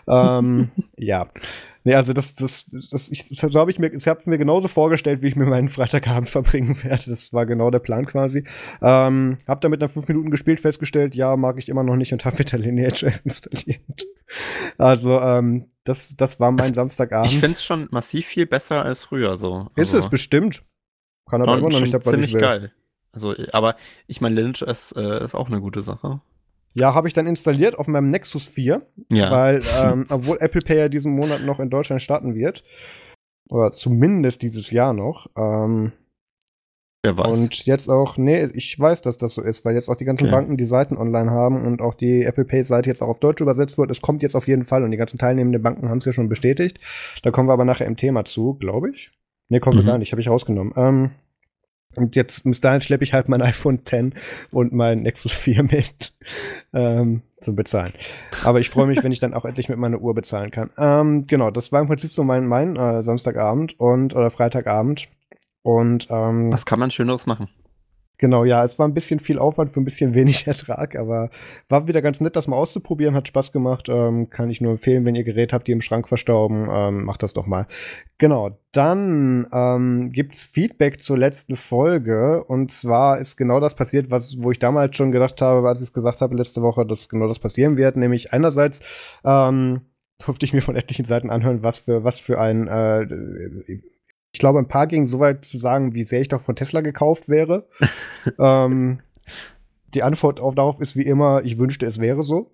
ähm, 0.09 0.71
ja. 0.97 1.29
Nee, 1.87 1.95
also 1.95 2.13
das, 2.13 2.35
das, 2.35 2.67
das, 2.91 3.09
ich, 3.13 3.27
so 3.29 3.61
habe 3.61 3.71
ich 3.71 3.79
mir, 3.79 3.95
ich 3.95 4.09
habe 4.09 4.21
mir 4.25 4.39
genauso 4.39 4.67
vorgestellt, 4.67 5.23
wie 5.23 5.29
ich 5.29 5.37
mir 5.37 5.47
meinen 5.47 5.69
Freitagabend 5.69 6.29
verbringen 6.29 6.83
werde. 6.83 7.11
Das 7.11 7.33
war 7.33 7.47
genau 7.47 7.71
der 7.71 7.79
Plan 7.79 8.07
quasi. 8.07 8.43
Ähm, 8.83 9.39
hab 9.47 9.61
damit 9.61 9.81
nach 9.81 9.89
fünf 9.89 10.09
Minuten 10.09 10.33
gespielt, 10.33 10.59
festgestellt, 10.59 11.15
ja, 11.15 11.37
mag 11.37 11.59
ich 11.59 11.69
immer 11.69 11.85
noch 11.85 11.95
nicht 11.95 12.13
und 12.13 12.25
habe 12.25 12.41
wieder 12.41 12.59
Lineage 12.59 13.05
installiert. 13.25 14.05
Also, 14.79 15.21
ähm, 15.21 15.67
das, 15.85 16.17
das 16.17 16.41
war 16.41 16.51
mein 16.51 16.63
also, 16.63 16.75
Samstagabend. 16.75 17.31
Ich 17.31 17.39
finde 17.39 17.53
es 17.53 17.63
schon 17.63 17.87
massiv 17.93 18.27
viel 18.27 18.47
besser 18.47 18.85
als 18.85 19.05
früher 19.05 19.37
so. 19.37 19.69
Ist 19.77 19.95
also, 19.95 19.99
es 19.99 20.11
bestimmt. 20.11 20.65
Kann 21.29 21.43
aber 21.43 21.59
immer 21.59 21.71
noch 21.71 21.81
nicht 21.81 21.95
dabei 21.95 22.11
Ziemlich 22.11 22.35
geil. 22.35 22.73
Also, 23.13 23.35
aber 23.53 23.77
ich 24.07 24.21
meine, 24.21 24.35
Lineage 24.35 24.63
ist, 24.63 24.93
äh, 24.93 25.25
ist 25.25 25.35
auch 25.35 25.49
eine 25.49 25.61
gute 25.61 25.83
Sache. 25.83 26.21
Ja, 26.75 26.95
habe 26.95 27.09
ich 27.09 27.15
dann 27.15 27.27
installiert 27.27 27.79
auf 27.79 27.89
meinem 27.89 28.11
Nexus 28.11 28.47
4. 28.47 28.83
Ja. 29.11 29.31
Weil, 29.31 29.63
ähm, 29.83 30.05
obwohl 30.11 30.39
Apple 30.41 30.61
Pay 30.61 30.79
ja 30.79 30.89
diesen 30.89 31.13
Monat 31.13 31.43
noch 31.43 31.59
in 31.59 31.71
Deutschland 31.71 32.03
starten 32.03 32.35
wird, 32.35 32.63
oder 33.49 33.73
zumindest 33.73 34.43
dieses 34.43 34.71
Jahr 34.71 34.93
noch, 34.93 35.29
ähm, 35.37 35.93
Wer 37.07 37.17
weiß. 37.17 37.41
Und 37.41 37.67
jetzt 37.67 37.89
auch, 37.89 38.17
nee, 38.17 38.45
ich 38.55 38.79
weiß, 38.79 39.01
dass 39.01 39.17
das 39.17 39.35
so 39.35 39.43
ist, 39.43 39.65
weil 39.65 39.77
jetzt 39.77 39.89
auch 39.89 39.95
die 39.95 40.05
ganzen 40.05 40.25
okay. 40.25 40.33
Banken 40.33 40.57
die 40.57 40.65
Seiten 40.65 40.97
online 40.97 41.31
haben 41.31 41.65
und 41.65 41.81
auch 41.81 41.95
die 41.95 42.25
Apple 42.25 42.45
Pay-Seite 42.45 42.91
jetzt 42.91 43.01
auch 43.01 43.09
auf 43.09 43.21
Deutsch 43.21 43.41
übersetzt 43.41 43.79
wird. 43.79 43.93
Es 43.93 44.01
kommt 44.01 44.25
jetzt 44.25 44.35
auf 44.35 44.49
jeden 44.49 44.65
Fall 44.65 44.83
und 44.83 44.91
die 44.91 44.97
ganzen 44.97 45.17
teilnehmenden 45.17 45.63
Banken 45.63 45.89
haben 45.89 45.99
es 45.99 46.05
ja 46.05 46.13
schon 46.13 46.29
bestätigt. 46.29 46.81
Da 47.23 47.31
kommen 47.31 47.49
wir 47.49 47.53
aber 47.53 47.65
nachher 47.65 47.87
im 47.87 47.97
Thema 47.97 48.25
zu, 48.25 48.55
glaube 48.55 48.91
ich. 48.91 49.13
Nee, 49.49 49.61
kommen 49.61 49.83
mhm. 49.83 49.87
gar 49.87 49.99
nicht, 49.99 50.13
habe 50.13 50.21
ich 50.21 50.29
rausgenommen. 50.29 50.73
Ähm, 50.77 51.11
und 51.97 52.15
jetzt 52.15 52.45
bis 52.45 52.61
dahin 52.61 52.81
schleppe 52.81 53.05
ich 53.05 53.13
halt 53.13 53.29
mein 53.29 53.43
iPhone 53.43 53.81
X 53.85 54.19
und 54.51 54.73
mein 54.73 55.03
Nexus 55.03 55.33
4 55.33 55.63
mit 55.63 56.15
ähm, 56.73 57.23
zum 57.41 57.57
Bezahlen. 57.57 57.93
Aber 58.45 58.61
ich 58.61 58.71
freue 58.71 58.87
mich, 58.87 59.03
wenn 59.03 59.13
ich 59.13 59.21
dann 59.21 59.35
auch 59.35 59.45
endlich 59.47 59.69
mit 59.69 59.79
meiner 59.79 60.01
Uhr 60.01 60.15
bezahlen 60.15 60.51
kann. 60.51 60.71
Ähm, 60.79 61.23
genau, 61.23 61.51
das 61.51 61.73
war 61.73 61.81
im 61.81 61.87
Prinzip 61.87 62.13
so 62.13 62.25
mein, 62.25 62.47
mein 62.47 62.77
äh, 62.77 63.03
Samstagabend 63.03 63.79
und 63.79 64.15
oder 64.15 64.31
Freitagabend. 64.31 65.09
Und 65.63 66.09
ähm, 66.11 66.53
was 66.53 66.67
kann 66.67 66.79
man 66.79 66.91
Schöneres 66.91 67.27
machen? 67.27 67.49
Genau, 68.19 68.45
ja, 68.45 68.65
es 68.65 68.79
war 68.79 68.89
ein 68.89 68.95
bisschen 68.95 69.21
viel 69.21 69.39
Aufwand 69.39 69.71
für 69.71 69.81
ein 69.81 69.85
bisschen 69.85 70.15
wenig 70.15 70.47
Ertrag, 70.47 70.97
aber 70.97 71.31
war 71.69 71.87
wieder 71.87 72.01
ganz 72.01 72.21
nett, 72.21 72.35
das 72.35 72.49
mal 72.49 72.57
auszuprobieren, 72.57 73.15
hat 73.15 73.29
Spaß 73.29 73.53
gemacht. 73.53 73.89
Ähm, 73.89 74.31
kann 74.31 74.49
ich 74.49 74.61
nur 74.61 74.73
empfehlen, 74.73 75.05
wenn 75.05 75.15
ihr 75.15 75.25
Gerät 75.25 75.53
habt, 75.53 75.67
die 75.69 75.73
im 75.73 75.83
Schrank 75.83 76.09
verstauben, 76.09 76.69
ähm, 76.71 77.05
macht 77.05 77.23
das 77.23 77.35
doch 77.35 77.47
mal. 77.47 77.67
Genau, 78.19 78.59
dann 78.73 79.47
ähm, 79.53 80.07
gibt's 80.11 80.45
Feedback 80.45 81.03
zur 81.03 81.19
letzten 81.19 81.57
Folge 81.57 82.43
und 82.45 82.71
zwar 82.71 83.19
ist 83.19 83.37
genau 83.37 83.61
das 83.61 83.75
passiert, 83.75 84.11
was 84.11 84.37
wo 84.43 84.51
ich 84.51 84.59
damals 84.59 84.97
schon 84.97 85.13
gedacht 85.13 85.43
habe, 85.43 85.69
als 85.69 85.81
ich 85.81 85.89
es 85.89 85.93
gesagt 85.93 86.21
habe 86.23 86.37
letzte 86.37 86.63
Woche, 86.63 86.87
dass 86.87 87.09
genau 87.09 87.29
das 87.29 87.39
passieren 87.39 87.77
wird, 87.77 87.97
nämlich 87.97 88.33
einerseits 88.33 88.81
ähm, 89.25 89.83
durfte 90.25 90.47
ich 90.47 90.55
mir 90.55 90.63
von 90.63 90.77
etlichen 90.77 91.05
Seiten 91.05 91.31
anhören, 91.31 91.63
was 91.63 91.79
für 91.79 92.05
was 92.05 92.19
für 92.19 92.41
ein 92.41 92.69
äh, 92.69 93.07
ich 94.37 94.41
glaube, 94.41 94.59
ein 94.59 94.69
paar 94.69 94.87
gingen 94.87 95.07
so 95.07 95.19
weit 95.19 95.47
zu 95.47 95.57
sagen, 95.57 95.95
wie 95.95 96.05
sehr 96.05 96.21
ich 96.21 96.29
doch 96.29 96.43
von 96.43 96.57
Tesla 96.57 96.83
gekauft 96.83 97.31
wäre. 97.31 97.67
ähm, 98.39 98.99
die 99.95 100.03
Antwort 100.03 100.41
auf, 100.41 100.55
darauf 100.55 100.79
ist 100.79 100.95
wie 100.95 101.07
immer, 101.07 101.43
ich 101.43 101.59
wünschte, 101.59 101.87
es 101.87 101.99
wäre 102.03 102.23
so. 102.23 102.51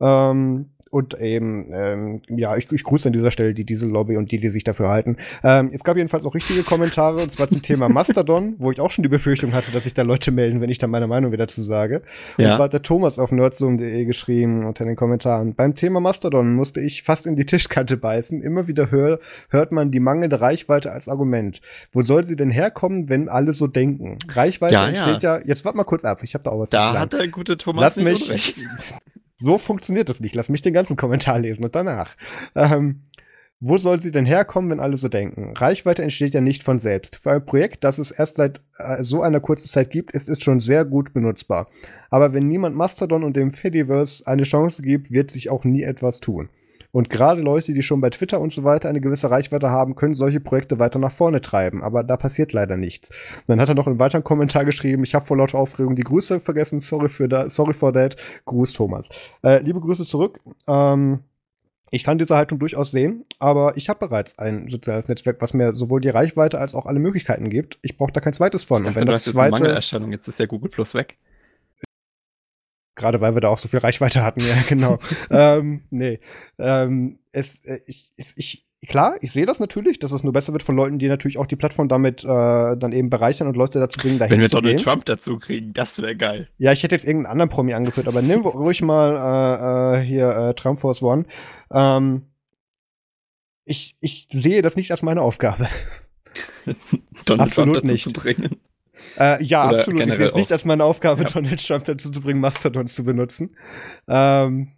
Ähm, 0.00 0.70
und 0.94 1.20
eben, 1.20 1.70
ähm, 1.72 2.22
ja, 2.28 2.56
ich, 2.56 2.70
ich 2.70 2.84
grüße 2.84 3.08
an 3.08 3.12
dieser 3.12 3.32
Stelle 3.32 3.52
die 3.52 3.64
Diesel-Lobby 3.64 4.16
und 4.16 4.30
die, 4.30 4.38
die 4.38 4.50
sich 4.50 4.62
dafür 4.62 4.90
halten. 4.90 5.16
Ähm, 5.42 5.70
es 5.72 5.82
gab 5.82 5.96
jedenfalls 5.96 6.24
auch 6.24 6.36
richtige 6.36 6.62
Kommentare, 6.62 7.20
und 7.20 7.32
zwar 7.32 7.48
zum 7.48 7.62
Thema 7.62 7.88
Mastodon, 7.90 8.54
wo 8.58 8.70
ich 8.70 8.78
auch 8.78 8.90
schon 8.90 9.02
die 9.02 9.08
Befürchtung 9.08 9.54
hatte, 9.54 9.72
dass 9.72 9.82
sich 9.82 9.94
da 9.94 10.02
Leute 10.02 10.30
melden, 10.30 10.60
wenn 10.60 10.70
ich 10.70 10.78
dann 10.78 10.90
meine 10.90 11.08
Meinung 11.08 11.32
wieder 11.32 11.48
zu 11.48 11.62
sage. 11.62 12.02
Ja. 12.38 12.54
Und 12.54 12.62
hat 12.62 12.72
der 12.72 12.82
Thomas 12.82 13.18
auf 13.18 13.32
nerdzoom.de 13.32 14.04
geschrieben 14.04 14.64
unter 14.64 14.84
den 14.84 14.94
Kommentaren. 14.94 15.54
Beim 15.54 15.74
Thema 15.74 15.98
Mastodon 15.98 16.54
musste 16.54 16.80
ich 16.80 17.02
fast 17.02 17.26
in 17.26 17.34
die 17.34 17.44
Tischkante 17.44 17.96
beißen. 17.96 18.40
Immer 18.40 18.68
wieder 18.68 18.92
hör, 18.92 19.18
hört 19.48 19.72
man 19.72 19.90
die 19.90 20.00
mangelnde 20.00 20.40
Reichweite 20.40 20.92
als 20.92 21.08
Argument. 21.08 21.60
Wo 21.92 22.02
soll 22.02 22.22
sie 22.22 22.36
denn 22.36 22.50
herkommen, 22.50 23.08
wenn 23.08 23.28
alle 23.28 23.52
so 23.52 23.66
denken? 23.66 24.16
Reichweite 24.32 24.74
ja, 24.74 24.86
entsteht 24.86 25.24
ja. 25.24 25.38
ja 25.38 25.44
jetzt 25.44 25.64
warte 25.64 25.76
mal 25.76 25.84
kurz 25.84 26.04
ab, 26.04 26.22
ich 26.22 26.34
habe 26.34 26.44
da 26.44 26.50
auch 26.50 26.60
was 26.60 26.70
da 26.70 26.78
zu 26.78 26.84
sagen. 26.84 26.94
Da 26.94 27.00
hat 27.00 27.12
der 27.12 27.28
gute 27.28 27.56
Thomas 27.56 27.82
Lass 27.82 27.96
nicht 27.96 28.30
mich, 28.30 28.54
So 29.44 29.58
funktioniert 29.58 30.08
das 30.08 30.20
nicht. 30.20 30.34
Lass 30.34 30.48
mich 30.48 30.62
den 30.62 30.72
ganzen 30.72 30.96
Kommentar 31.02 31.38
lesen 31.38 31.64
und 31.64 31.74
danach. 31.74 32.16
Ähm, 32.54 33.02
wo 33.60 33.76
soll 33.76 34.00
sie 34.00 34.10
denn 34.10 34.24
herkommen, 34.24 34.70
wenn 34.70 34.80
alle 34.80 34.96
so 34.96 35.08
denken? 35.08 35.54
Reichweite 35.54 36.02
entsteht 36.02 36.32
ja 36.34 36.40
nicht 36.40 36.62
von 36.62 36.78
selbst. 36.78 37.16
Für 37.16 37.32
ein 37.32 37.44
Projekt, 37.44 37.84
das 37.84 37.98
es 37.98 38.10
erst 38.10 38.38
seit 38.38 38.62
äh, 38.78 39.02
so 39.02 39.20
einer 39.20 39.40
kurzen 39.40 39.68
Zeit 39.68 39.90
gibt, 39.90 40.12
ist 40.12 40.30
es 40.30 40.42
schon 40.42 40.60
sehr 40.60 40.86
gut 40.86 41.12
benutzbar. 41.12 41.68
Aber 42.10 42.32
wenn 42.32 42.48
niemand 42.48 42.74
Mastodon 42.74 43.22
und 43.22 43.36
dem 43.36 43.50
Fediverse 43.50 44.26
eine 44.26 44.44
Chance 44.44 44.80
gibt, 44.82 45.10
wird 45.10 45.30
sich 45.30 45.50
auch 45.50 45.64
nie 45.64 45.82
etwas 45.82 46.20
tun. 46.20 46.48
Und 46.94 47.10
gerade 47.10 47.40
Leute, 47.40 47.74
die 47.74 47.82
schon 47.82 48.00
bei 48.00 48.08
Twitter 48.08 48.40
und 48.40 48.52
so 48.52 48.62
weiter 48.62 48.88
eine 48.88 49.00
gewisse 49.00 49.28
Reichweite 49.28 49.68
haben, 49.68 49.96
können 49.96 50.14
solche 50.14 50.38
Projekte 50.38 50.78
weiter 50.78 51.00
nach 51.00 51.10
vorne 51.10 51.40
treiben. 51.40 51.82
Aber 51.82 52.04
da 52.04 52.16
passiert 52.16 52.52
leider 52.52 52.76
nichts. 52.76 53.10
Und 53.10 53.48
dann 53.48 53.60
hat 53.60 53.68
er 53.68 53.74
noch 53.74 53.88
einen 53.88 53.98
weiteren 53.98 54.22
Kommentar 54.22 54.64
geschrieben, 54.64 55.02
ich 55.02 55.12
habe 55.12 55.24
vor 55.24 55.36
lauter 55.36 55.58
Aufregung 55.58 55.96
die 55.96 56.04
Grüße 56.04 56.38
vergessen, 56.38 56.78
sorry, 56.78 57.08
für 57.08 57.28
da, 57.28 57.50
sorry 57.50 57.74
for 57.74 57.92
that. 57.92 58.16
Gruß 58.44 58.74
Thomas. 58.74 59.08
Äh, 59.42 59.58
liebe 59.62 59.80
Grüße 59.80 60.04
zurück. 60.04 60.38
Ähm, 60.68 61.18
ich 61.90 62.04
kann 62.04 62.18
diese 62.18 62.36
Haltung 62.36 62.60
durchaus 62.60 62.92
sehen, 62.92 63.24
aber 63.40 63.76
ich 63.76 63.88
habe 63.88 63.98
bereits 63.98 64.38
ein 64.38 64.68
soziales 64.68 65.08
Netzwerk, 65.08 65.40
was 65.40 65.52
mir 65.52 65.72
sowohl 65.72 66.00
die 66.00 66.10
Reichweite 66.10 66.60
als 66.60 66.76
auch 66.76 66.86
alle 66.86 67.00
Möglichkeiten 67.00 67.50
gibt. 67.50 67.76
Ich 67.82 67.96
brauche 67.96 68.12
da 68.12 68.20
kein 68.20 68.34
zweites 68.34 68.62
von. 68.62 68.78
Ich 68.78 68.84
dachte, 68.84 69.00
und 69.00 69.06
wenn 69.06 69.12
das 69.12 69.24
zweite, 69.24 69.50
Mangelerscheinung, 69.50 70.12
jetzt 70.12 70.28
ist 70.28 70.38
ja 70.38 70.46
Google 70.46 70.70
Plus 70.70 70.94
weg. 70.94 71.16
Gerade 72.96 73.20
weil 73.20 73.34
wir 73.34 73.40
da 73.40 73.48
auch 73.48 73.58
so 73.58 73.68
viel 73.68 73.80
Reichweite 73.80 74.22
hatten, 74.22 74.40
ja, 74.40 74.54
genau. 74.68 74.98
ähm, 75.30 75.82
nee. 75.90 76.20
Ähm, 76.58 77.18
es, 77.32 77.60
äh, 77.64 77.80
ich, 77.86 78.12
ich, 78.16 78.64
klar, 78.88 79.16
ich 79.20 79.32
sehe 79.32 79.46
das 79.46 79.58
natürlich, 79.58 79.98
dass 79.98 80.12
es 80.12 80.22
nur 80.22 80.32
besser 80.32 80.52
wird 80.52 80.62
von 80.62 80.76
Leuten, 80.76 80.98
die 80.98 81.08
natürlich 81.08 81.38
auch 81.38 81.46
die 81.46 81.56
Plattform 81.56 81.88
damit 81.88 82.22
äh, 82.22 82.26
dann 82.28 82.92
eben 82.92 83.10
bereichern 83.10 83.48
und 83.48 83.56
Leute 83.56 83.80
dazu 83.80 83.98
bringen, 84.00 84.18
dahin 84.18 84.34
Wenn 84.34 84.40
wir 84.40 84.48
Donald 84.48 84.76
gehen. 84.76 84.84
Trump 84.84 85.04
dazu 85.06 85.38
kriegen, 85.38 85.72
das 85.72 86.00
wäre 86.00 86.14
geil. 86.16 86.48
Ja, 86.58 86.72
ich 86.72 86.82
hätte 86.82 86.94
jetzt 86.94 87.06
irgendeinen 87.06 87.32
anderen 87.32 87.48
Promi 87.50 87.74
angeführt, 87.74 88.06
aber 88.06 88.22
nimm 88.22 88.42
ruhig 88.42 88.82
mal 88.82 89.96
äh, 89.96 90.00
äh, 90.00 90.04
hier 90.04 90.28
äh, 90.28 90.54
Trump 90.54 90.80
Force 90.80 91.02
One. 91.02 91.24
Ähm, 91.72 92.22
ich, 93.64 93.96
ich 94.00 94.28
sehe 94.30 94.62
das 94.62 94.76
nicht 94.76 94.90
als 94.90 95.02
meine 95.02 95.22
Aufgabe. 95.22 95.68
Donald 97.24 97.48
Absolut 97.48 97.74
Trump 97.74 97.82
dazu 97.82 97.92
nicht. 97.92 98.04
zu 98.04 98.12
bringen. 98.12 98.56
Äh, 99.18 99.42
ja, 99.44 99.68
Oder 99.68 99.78
absolut. 99.80 100.00
Ich 100.00 100.14
sehe 100.14 100.26
es 100.26 100.34
nicht 100.34 100.52
als 100.52 100.64
meine 100.64 100.84
Aufgabe, 100.84 101.22
ja. 101.22 101.28
Donald 101.28 101.64
Trump 101.66 101.84
dazu 101.84 102.10
zu 102.10 102.20
bringen, 102.20 102.40
Mastodons 102.40 102.94
zu 102.94 103.04
benutzen. 103.04 103.56
Ähm, 104.08 104.72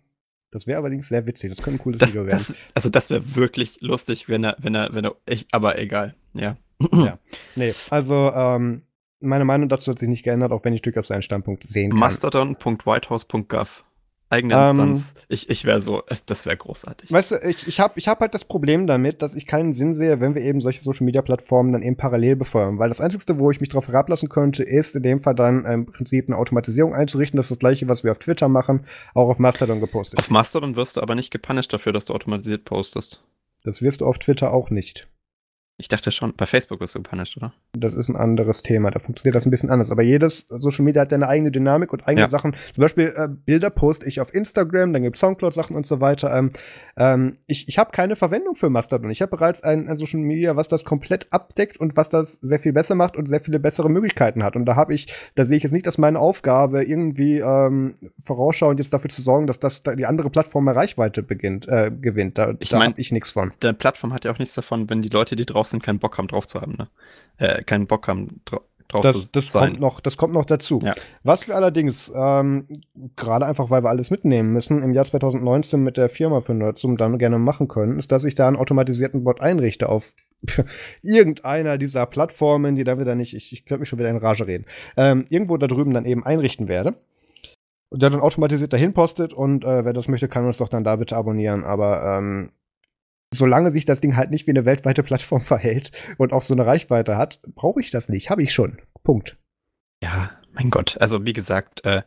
das 0.51 0.67
wäre 0.67 0.81
allerdings 0.81 1.09
sehr 1.09 1.27
witzig. 1.27 1.51
Das 1.51 1.63
könnte 1.63 1.81
ein 1.81 1.83
cooles 1.83 1.99
das, 1.99 2.11
Video 2.11 2.27
werden. 2.27 2.39
Das, 2.39 2.55
also 2.75 2.89
das 2.89 3.11
wäre 3.11 3.37
wirklich 3.37 3.79
lustig, 3.81 4.29
wenn 4.29 4.45
er, 4.45 4.57
wenn 4.59 4.75
er, 4.75 4.91
wenn 4.93 5.05
er, 5.05 5.17
echt, 5.27 5.53
aber 5.53 5.79
egal. 5.79 6.15
Ja. 6.35 6.57
ja. 6.93 7.19
Nee, 7.55 7.75
also 7.91 8.33
ähm, 8.35 8.83
meine 9.21 9.45
Meinung 9.45 9.69
dazu 9.69 9.91
hat 9.91 9.99
sich 9.99 10.09
nicht 10.09 10.23
geändert, 10.23 10.53
auch 10.53 10.65
wenn 10.65 10.75
ich 10.75 10.83
durchaus 10.83 11.09
seinen 11.09 11.23
Standpunkt 11.23 11.69
sehen 11.69 11.91
kann. 11.91 11.99
Mastodon.whitehouse.gov 11.99 13.86
eigene 14.29 14.55
Instanz. 14.55 15.15
Ähm, 15.17 15.23
ich 15.29 15.51
ich 15.51 15.65
wäre 15.65 15.81
so, 15.81 16.03
das 16.27 16.47
wäre 16.47 16.57
großartig. 16.57 17.13
Weißt 17.13 17.33
du, 17.33 17.37
ich, 17.49 17.69
ich 17.69 17.81
habe 17.81 17.99
ich 17.99 18.09
hab 18.09 18.21
halt 18.21 18.35
das 18.35 18.45
Problem 18.45 18.87
damit, 18.87 19.23
dass 19.23 19.35
ich 19.35 19.47
keinen 19.47 19.75
Sinn 19.75 19.95
sehe, 19.95 20.21
wenn 20.21 20.35
wir 20.35 20.43
eben 20.43 20.61
solche 20.61 20.83
Social-Media-Plattformen 20.83 21.73
dann 21.73 21.83
eben 21.83 21.97
parallel 21.97 22.37
befeuern. 22.37 22.79
Weil 22.79 22.89
das 22.89 23.01
Einzige, 23.01 23.39
wo 23.39 23.51
ich 23.51 23.61
mich 23.61 23.69
drauf 23.69 23.89
herablassen 23.89 24.29
könnte, 24.29 24.63
ist 24.63 24.97
in 24.97 25.03
dem 25.03 25.23
Fall 25.23 25.35
dann 25.35 25.65
im 25.65 25.87
Prinzip 25.87 26.29
eine 26.29 26.37
Automatisierung 26.39 26.95
einzurichten. 26.95 27.37
Das 27.37 27.47
ist 27.47 27.51
das 27.51 27.59
gleiche, 27.59 27.89
was 27.89 28.05
wir 28.05 28.13
auf 28.13 28.19
Twitter 28.19 28.49
machen, 28.49 28.87
auch 29.15 29.29
auf 29.29 29.39
Mastodon 29.39 29.81
gepostet. 29.81 30.19
Auf 30.19 30.31
Mastodon 30.31 30.77
wirst 30.77 30.97
du 30.97 31.01
aber 31.01 31.15
nicht 31.15 31.31
gepunished 31.31 31.73
dafür, 31.73 31.93
dass 31.93 32.05
du 32.07 32.15
automatisiert 32.15 32.65
postest. 32.65 33.23
Das 33.65 33.83
wirst 33.83 34.01
du 34.01 34.07
auf 34.07 34.19
Twitter 34.19 34.53
auch 34.53 34.71
nicht. 34.71 35.09
Ich 35.79 35.89
dachte 35.89 36.11
schon, 36.11 36.33
bei 36.35 36.47
Facebook 36.47 36.81
ist 36.81 36.93
so 36.93 37.03
punished, 37.03 37.37
oder? 37.37 37.53
Das 37.75 37.93
ist 37.93 38.09
ein 38.09 38.17
anderes 38.17 38.63
Thema, 38.63 38.91
da 38.91 38.99
funktioniert 38.99 39.35
das 39.35 39.45
ein 39.45 39.51
bisschen 39.51 39.69
anders. 39.69 39.91
Aber 39.91 40.03
jedes 40.03 40.47
Social 40.49 40.85
Media 40.85 41.03
hat 41.03 41.11
ja 41.11 41.17
eine 41.17 41.29
eigene 41.29 41.51
Dynamik 41.51 41.93
und 41.93 42.09
eigene 42.09 42.23
ja. 42.23 42.29
Sachen. 42.31 42.57
Zum 42.75 42.81
Beispiel 42.81 43.13
äh, 43.15 43.29
Bilder 43.29 43.69
poste 43.69 44.07
ich 44.07 44.21
auf 44.21 44.33
Instagram, 44.33 44.95
dann 44.95 45.03
gibt 45.03 45.17
es 45.17 45.21
Soundcloud-Sachen 45.21 45.77
und 45.77 45.87
so 45.87 46.01
weiter. 46.01 46.35
Ähm, 46.35 46.53
ähm, 46.97 47.37
ich 47.47 47.69
ich 47.69 47.77
habe 47.79 47.91
keine 47.91 48.17
Verwendung 48.17 48.55
für 48.55 48.71
Mastodon. 48.71 49.11
Ich 49.11 49.21
habe 49.21 49.37
bereits 49.37 49.63
ein, 49.63 49.87
ein, 49.87 49.97
Social 49.97 50.21
Media, 50.21 50.57
was 50.57 50.69
das 50.69 50.85
komplett 50.85 51.27
abdeckt 51.31 51.77
und 51.77 51.95
was 51.95 52.09
das 52.09 52.39
sehr 52.41 52.59
viel 52.59 52.73
besser 52.73 52.95
macht 52.95 53.17
und 53.17 53.29
sehr 53.29 53.41
viele 53.41 53.59
bessere 53.59 53.91
Möglichkeiten 53.91 54.43
hat. 54.43 54.57
Und 54.57 54.65
da 54.65 54.77
habe 54.77 54.95
ich, 54.95 55.13
da 55.35 55.45
sehe 55.45 55.59
ich 55.59 55.63
jetzt 55.63 55.73
nicht, 55.73 55.87
dass 55.87 55.99
meine 55.99 56.19
Aufgabe 56.19 56.85
irgendwie 56.85 57.39
ähm, 57.41 57.97
vorausschauend 58.21 58.79
jetzt 58.81 58.95
dafür 58.95 59.11
zu 59.11 59.21
sorgen, 59.21 59.47
dass 59.47 59.59
das 59.59 59.83
da 59.83 59.95
die 59.95 60.07
andere 60.07 60.31
Plattform 60.31 60.65
mehr 60.65 60.77
Reichweite 60.77 61.23
beginnt, 61.23 61.69
äh, 61.69 61.91
gewinnt. 61.91 62.39
Da, 62.39 62.55
ich 62.61 62.71
da 62.71 62.83
habe 62.83 62.95
ich 62.97 63.13
nichts 63.13 63.31
von. 63.33 63.53
Der 63.61 63.75
Plattform 63.75 64.15
hat 64.15 64.25
ja 64.25 64.33
auch 64.33 64.39
nichts 64.39 64.55
davon, 64.55 64.89
wenn 64.89 65.03
die 65.03 65.11
Leute, 65.11 65.37
die 65.37 65.45
drauf 65.45 65.66
sind, 65.67 65.83
keinen 65.83 65.99
Bock 65.99 66.19
haben, 66.19 66.29
drauf 66.29 66.47
zu 66.47 66.61
haben, 66.61 66.77
ne? 66.79 66.89
Äh, 67.39 67.63
keinen 67.65 67.87
Bock 67.87 68.09
haben, 68.09 68.41
drauf 68.89 69.03
das, 69.03 69.27
zu 69.27 69.33
das 69.33 69.53
sein. 69.53 69.71
Kommt 69.71 69.81
noch, 69.81 70.01
das 70.01 70.17
kommt 70.17 70.35
noch 70.35 70.45
dazu. 70.45 70.81
Ja. 70.83 70.95
Was 71.23 71.49
wir 71.49 71.57
allerdings, 71.57 72.11
ähm, 72.15 72.67
gerade 73.17 73.47
einfach, 73.47 73.71
weil 73.71 73.83
wir 73.83 73.91
alles 73.91 74.11
mitnehmen 74.11 74.53
müssen, 74.53 74.83
im 74.83 74.93
Jahr 74.93 75.05
2019 75.05 75.83
mit 75.83 75.97
der 75.97 76.09
Firma 76.09 76.41
für 76.41 76.55
Nerdsum 76.55 76.97
dann 76.97 77.19
gerne 77.19 77.39
machen 77.39 77.69
können, 77.69 77.99
ist, 77.99 78.13
dass 78.13 78.25
ich 78.25 78.35
da 78.35 78.49
einen 78.49 78.57
automatisierten 78.57 79.25
Bot 79.25 79.41
einrichte 79.41 79.89
auf 79.89 80.15
irgendeiner 81.03 81.79
dieser 81.79 82.07
Plattformen, 82.07 82.77
die 82.77 82.85
da 82.85 82.99
wieder 82.99 83.15
nicht, 83.15 83.35
ich, 83.35 83.53
ich 83.53 83.65
könnte 83.67 83.81
mich 83.81 83.89
schon 83.89 83.99
wieder 83.99 84.11
in 84.11 84.17
Rage 84.17 84.47
reden, 84.47 84.67
ähm, 84.97 85.25
irgendwo 85.29 85.57
da 85.57 85.67
drüben 85.67 85.93
dann 85.93 86.07
eben 86.07 86.25
einrichten 86.25 86.69
werde. 86.69 86.95
Und 87.89 88.03
der 88.03 88.11
dann 88.11 88.21
automatisiert 88.21 88.73
dahin 88.73 88.93
postet 88.95 89.33
und 89.33 89.65
äh, 89.65 89.85
wer 89.85 89.93
das 89.93 90.09
möchte, 90.09 90.29
kann 90.29 90.45
uns 90.45 90.59
doch 90.59 90.69
dann 90.69 90.83
da 90.83 90.97
bitte 90.97 91.17
abonnieren. 91.17 91.63
Aber 91.63 92.19
ähm, 92.19 92.51
solange 93.33 93.73
sich 93.73 93.85
das 93.85 94.01
Ding 94.01 94.17
halt 94.17 94.31
nicht 94.31 94.47
wie 94.47 94.53
eine 94.53 94.65
weltweite 94.65 95.03
Plattform 95.03 95.41
verhält 95.43 95.93
und 96.19 96.33
auch 96.33 96.43
so 96.43 96.55
eine 96.55 96.67
Reichweite 96.67 97.17
hat, 97.17 97.41
brauche 97.55 97.81
ich 97.81 97.91
das 97.91 98.09
nicht. 98.09 98.31
Habe 98.31 98.43
ich 98.43 98.53
schon. 98.53 98.79
Punkt. 99.03 99.37
Ja, 100.03 100.31
mein 100.53 100.71
Gott. 100.71 100.97
Also 101.01 101.25
wie 101.25 101.33
gesagt, 101.33 101.85
äh, 101.85 102.03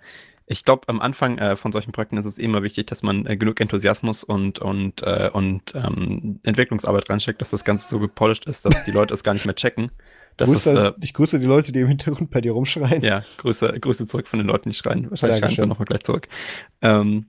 ich 0.52 0.66
glaube, 0.66 0.88
am 0.88 1.00
Anfang 1.00 1.38
äh, 1.38 1.56
von 1.56 1.72
solchen 1.72 1.92
Projekten 1.92 2.18
ist 2.18 2.26
es 2.26 2.40
immer 2.40 2.64
wichtig, 2.64 2.88
dass 2.88 3.04
man 3.04 3.26
äh, 3.28 3.38
genug 3.38 3.62
Enthusiasmus 3.62 4.24
und, 4.24 4.58
und, 4.60 5.04
äh, 5.04 5.30
und 5.32 5.76
ähm, 5.76 6.40
Entwicklungsarbeit 6.44 7.08
reinsteckt, 7.10 7.40
dass 7.40 7.52
das 7.52 7.64
Ganze 7.64 7.88
so 7.88 8.00
gepolished 8.00 8.46
ist, 8.46 8.66
dass 8.66 8.84
die 8.84 8.92
Leute 8.92 9.14
es 9.14 9.24
gar 9.24 9.34
nicht 9.34 9.46
mehr 9.46 9.56
checken. 9.56 9.92
Grüße, 10.38 10.70
ist, 10.72 10.76
äh, 10.76 10.94
ich 11.02 11.14
grüße 11.14 11.40
die 11.40 11.46
Leute, 11.46 11.72
die 11.72 11.82
im 11.82 11.88
Hintergrund 11.88 12.32
bei 12.32 12.42
dir 12.42 12.54
rumschreien. 12.54 13.04
Ja, 13.04 13.24
Grüße, 13.38 13.80
Grüße 13.80 14.08
zurück 14.08 14.28
von 14.28 14.40
den 14.40 14.48
Leuten, 14.48 14.70
die 14.70 14.76
schreien. 14.76 15.10
Wahrscheinlich 15.10 15.40
schreien 15.40 15.56
sie 15.56 15.68
nochmal 15.68 15.86
gleich 15.86 16.04
zurück. 16.04 16.28
Ähm, 16.82 17.28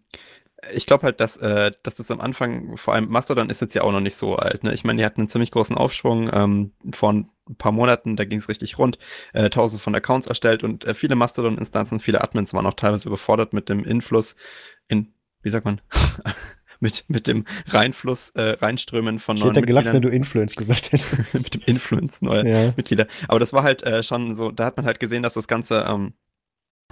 ich 0.72 0.86
glaube 0.86 1.04
halt, 1.04 1.20
dass, 1.20 1.36
äh, 1.36 1.72
dass 1.82 1.94
das 1.94 2.10
am 2.10 2.20
Anfang, 2.20 2.76
vor 2.76 2.94
allem 2.94 3.08
Mastodon 3.08 3.50
ist 3.50 3.60
jetzt 3.60 3.74
ja 3.74 3.82
auch 3.82 3.92
noch 3.92 4.00
nicht 4.00 4.16
so 4.16 4.36
alt. 4.36 4.64
Ne? 4.64 4.74
Ich 4.74 4.84
meine, 4.84 4.98
die 4.98 5.04
hatten 5.04 5.22
einen 5.22 5.28
ziemlich 5.28 5.50
großen 5.50 5.76
Aufschwung 5.76 6.30
ähm, 6.32 6.72
vor 6.92 7.12
ein 7.12 7.30
paar 7.58 7.72
Monaten, 7.72 8.16
da 8.16 8.24
ging 8.24 8.38
es 8.38 8.48
richtig 8.48 8.78
rund, 8.78 8.98
äh, 9.32 9.50
tausend 9.50 9.82
von 9.82 9.94
Accounts 9.94 10.26
erstellt 10.26 10.62
und 10.62 10.84
äh, 10.84 10.94
viele 10.94 11.16
Mastodon-Instanzen, 11.16 12.00
viele 12.00 12.20
Admins 12.20 12.54
waren 12.54 12.66
auch 12.66 12.74
teilweise 12.74 13.08
überfordert 13.08 13.52
mit 13.52 13.68
dem 13.68 13.84
Influss 13.84 14.36
in, 14.88 15.12
wie 15.42 15.50
sagt 15.50 15.64
man, 15.64 15.80
mit, 16.80 17.04
mit 17.08 17.26
dem 17.26 17.44
Reinfluss, 17.68 18.30
äh, 18.30 18.56
Reinströmen 18.60 19.18
von 19.18 19.36
ich 19.36 19.42
neuen 19.42 19.54
hätte 19.54 19.66
gelacht, 19.66 19.86
wenn 19.86 20.02
du 20.02 20.08
Influence 20.08 20.56
gesagt 20.56 20.92
hättest. 20.92 21.34
mit 21.34 21.54
dem 21.54 21.62
Influence 21.66 22.22
neuer 22.22 22.46
ja. 22.46 22.72
Mitglieder. 22.76 23.06
Aber 23.28 23.38
das 23.38 23.52
war 23.52 23.62
halt 23.62 23.82
äh, 23.82 24.02
schon 24.02 24.34
so, 24.34 24.50
da 24.50 24.64
hat 24.64 24.76
man 24.76 24.86
halt 24.86 25.00
gesehen, 25.00 25.22
dass 25.22 25.34
das 25.34 25.48
Ganze 25.48 25.84
ähm, 25.88 26.14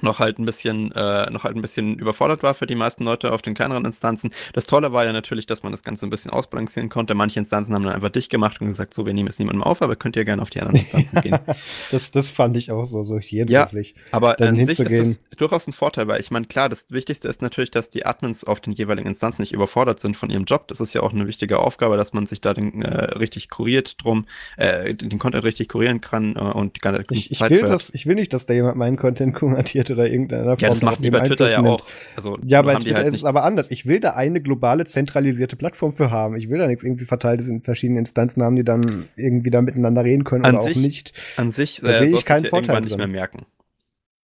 noch 0.03 0.19
halt 0.19 0.39
ein 0.39 0.45
bisschen 0.45 0.93
äh, 0.93 1.31
noch 1.31 1.45
halt 1.45 1.57
ein 1.57 1.63
bisschen 1.63 1.99
überfordert 1.99 2.43
war 2.43 2.55
für 2.55 2.67
die 2.67 2.75
meisten 2.75 3.05
Leute 3.05 3.33
auf 3.33 3.43
den 3.43 3.55
kleineren 3.55 3.85
Instanzen. 3.85 4.31
Das 4.53 4.67
Tolle 4.67 4.93
war 4.93 5.05
ja 5.05 5.13
natürlich, 5.13 5.47
dass 5.47 5.63
man 5.63 5.73
das 5.73 5.83
Ganze 5.83 6.07
ein 6.07 6.11
bisschen 6.11 6.31
ausbalancieren 6.31 6.89
konnte. 6.89 7.15
Manche 7.15 7.39
Instanzen 7.39 7.75
haben 7.75 7.85
dann 7.85 7.95
einfach 7.95 8.09
dicht 8.09 8.31
gemacht 8.31 8.61
und 8.61 8.69
gesagt, 8.69 8.95
so, 8.95 9.07
wir 9.07 9.15
nehmen 9.15 9.29
es 9.29 9.39
niemandem 9.39 9.63
auf, 9.63 9.83
aber 9.83 9.97
könnt 9.97 10.17
ihr 10.17 10.25
gerne 10.25 10.43
auf 10.43 10.51
die 10.51 10.61
anderen 10.61 10.81
Instanzen 10.81 11.21
gehen. 11.21 11.39
das, 11.91 12.11
das 12.11 12.31
fand 12.31 12.57
ich 12.57 12.71
auch 12.71 12.85
so, 12.85 13.03
so 13.03 13.19
jedenfalls. 13.19 13.73
Ja, 13.73 13.95
aber 14.13 14.41
an 14.41 14.67
sich 14.67 14.79
ist 14.79 14.99
es 14.99 15.23
durchaus 15.37 15.67
ein 15.67 15.73
Vorteil, 15.73 16.09
weil 16.09 16.21
ich 16.21 16.31
meine, 16.31 16.47
klar, 16.47 16.69
das 16.69 16.91
Wichtigste 16.91 17.29
ist 17.29 17.43
natürlich, 17.43 17.71
dass 17.71 17.91
die 17.91 18.07
Admins 18.07 18.45
auf 18.45 18.61
den 18.61 18.73
jeweiligen 18.73 19.09
Instanzen 19.09 19.43
nicht 19.43 19.53
überfordert 19.53 20.01
sind 20.01 20.17
von 20.17 20.31
ihrem 20.31 20.45
Job. 20.45 20.69
Das 20.69 20.81
ist 20.81 20.95
ja 20.95 21.03
auch 21.03 21.13
eine 21.13 21.27
wichtige 21.27 21.59
Aufgabe, 21.59 21.97
dass 21.97 22.13
man 22.13 22.27
sich 22.27 22.41
da 22.41 22.55
den, 22.55 22.83
äh, 22.83 23.05
richtig 23.19 23.51
kuriert 23.51 24.03
drum, 24.03 24.27
äh, 24.57 24.95
den 24.95 25.19
Content 25.19 25.45
richtig 25.45 25.69
kurieren 25.69 26.01
kann 26.01 26.37
äh, 26.37 26.41
und 26.41 26.77
die 26.77 26.81
ganze 26.81 27.03
ich, 27.11 27.31
Zeit 27.31 27.51
ich 27.51 27.63
will, 27.63 27.69
das, 27.69 27.91
ich 27.95 28.07
will 28.07 28.15
nicht, 28.15 28.33
dass 28.33 28.47
da 28.47 28.55
jemand 28.55 28.77
meinen 28.77 28.97
Content 28.97 29.35
kuratiert 29.35 29.88
oder 29.91 30.09
irgendeiner 30.09 30.57
ja, 30.59 30.69
das 30.69 30.83
macht 30.83 31.05
die 31.05 31.11
bei 31.11 31.21
Twitter 31.21 31.51
ja 31.51 31.61
auch. 31.61 31.85
Also, 32.17 32.39
ja, 32.45 32.63
bei 32.63 32.77
Twitter 32.77 32.97
halt 32.97 33.09
ist 33.09 33.17
es 33.17 33.25
aber 33.25 33.45
anders. 33.45 33.71
Ich 33.71 33.87
will 33.87 34.01
da 34.01 34.11
eine 34.15 34.41
globale, 34.41 34.85
zentralisierte 34.85 35.57
Plattform 35.57 35.93
für 35.93 36.11
haben. 36.11 36.37
Ich 36.37 36.49
will 36.49 36.59
da 36.59 36.67
nichts 36.67 36.83
irgendwie 36.83 37.05
verteiltes 37.05 37.49
in 37.49 37.63
verschiedenen 37.63 38.01
Instanzen 38.01 38.43
haben, 38.43 38.57
die 38.57 38.65
dann 38.65 39.07
irgendwie 39.17 39.51
da 39.51 39.63
miteinander 39.63 40.05
reden 40.05 40.25
können 40.25 40.45
an 40.45 40.55
oder 40.55 40.65
sich, 40.65 40.77
auch 40.77 40.81
nicht. 40.81 41.13
An 41.37 41.51
sich 41.51 41.81
da 41.81 41.91
äh, 41.91 42.07
sehe 42.07 42.17
ich 42.17 42.25
keinen 42.25 42.45
ja 42.45 42.51
Vorteil 42.51 42.81
nicht 42.81 42.97
mehr 42.97 43.09
merken. 43.09 43.47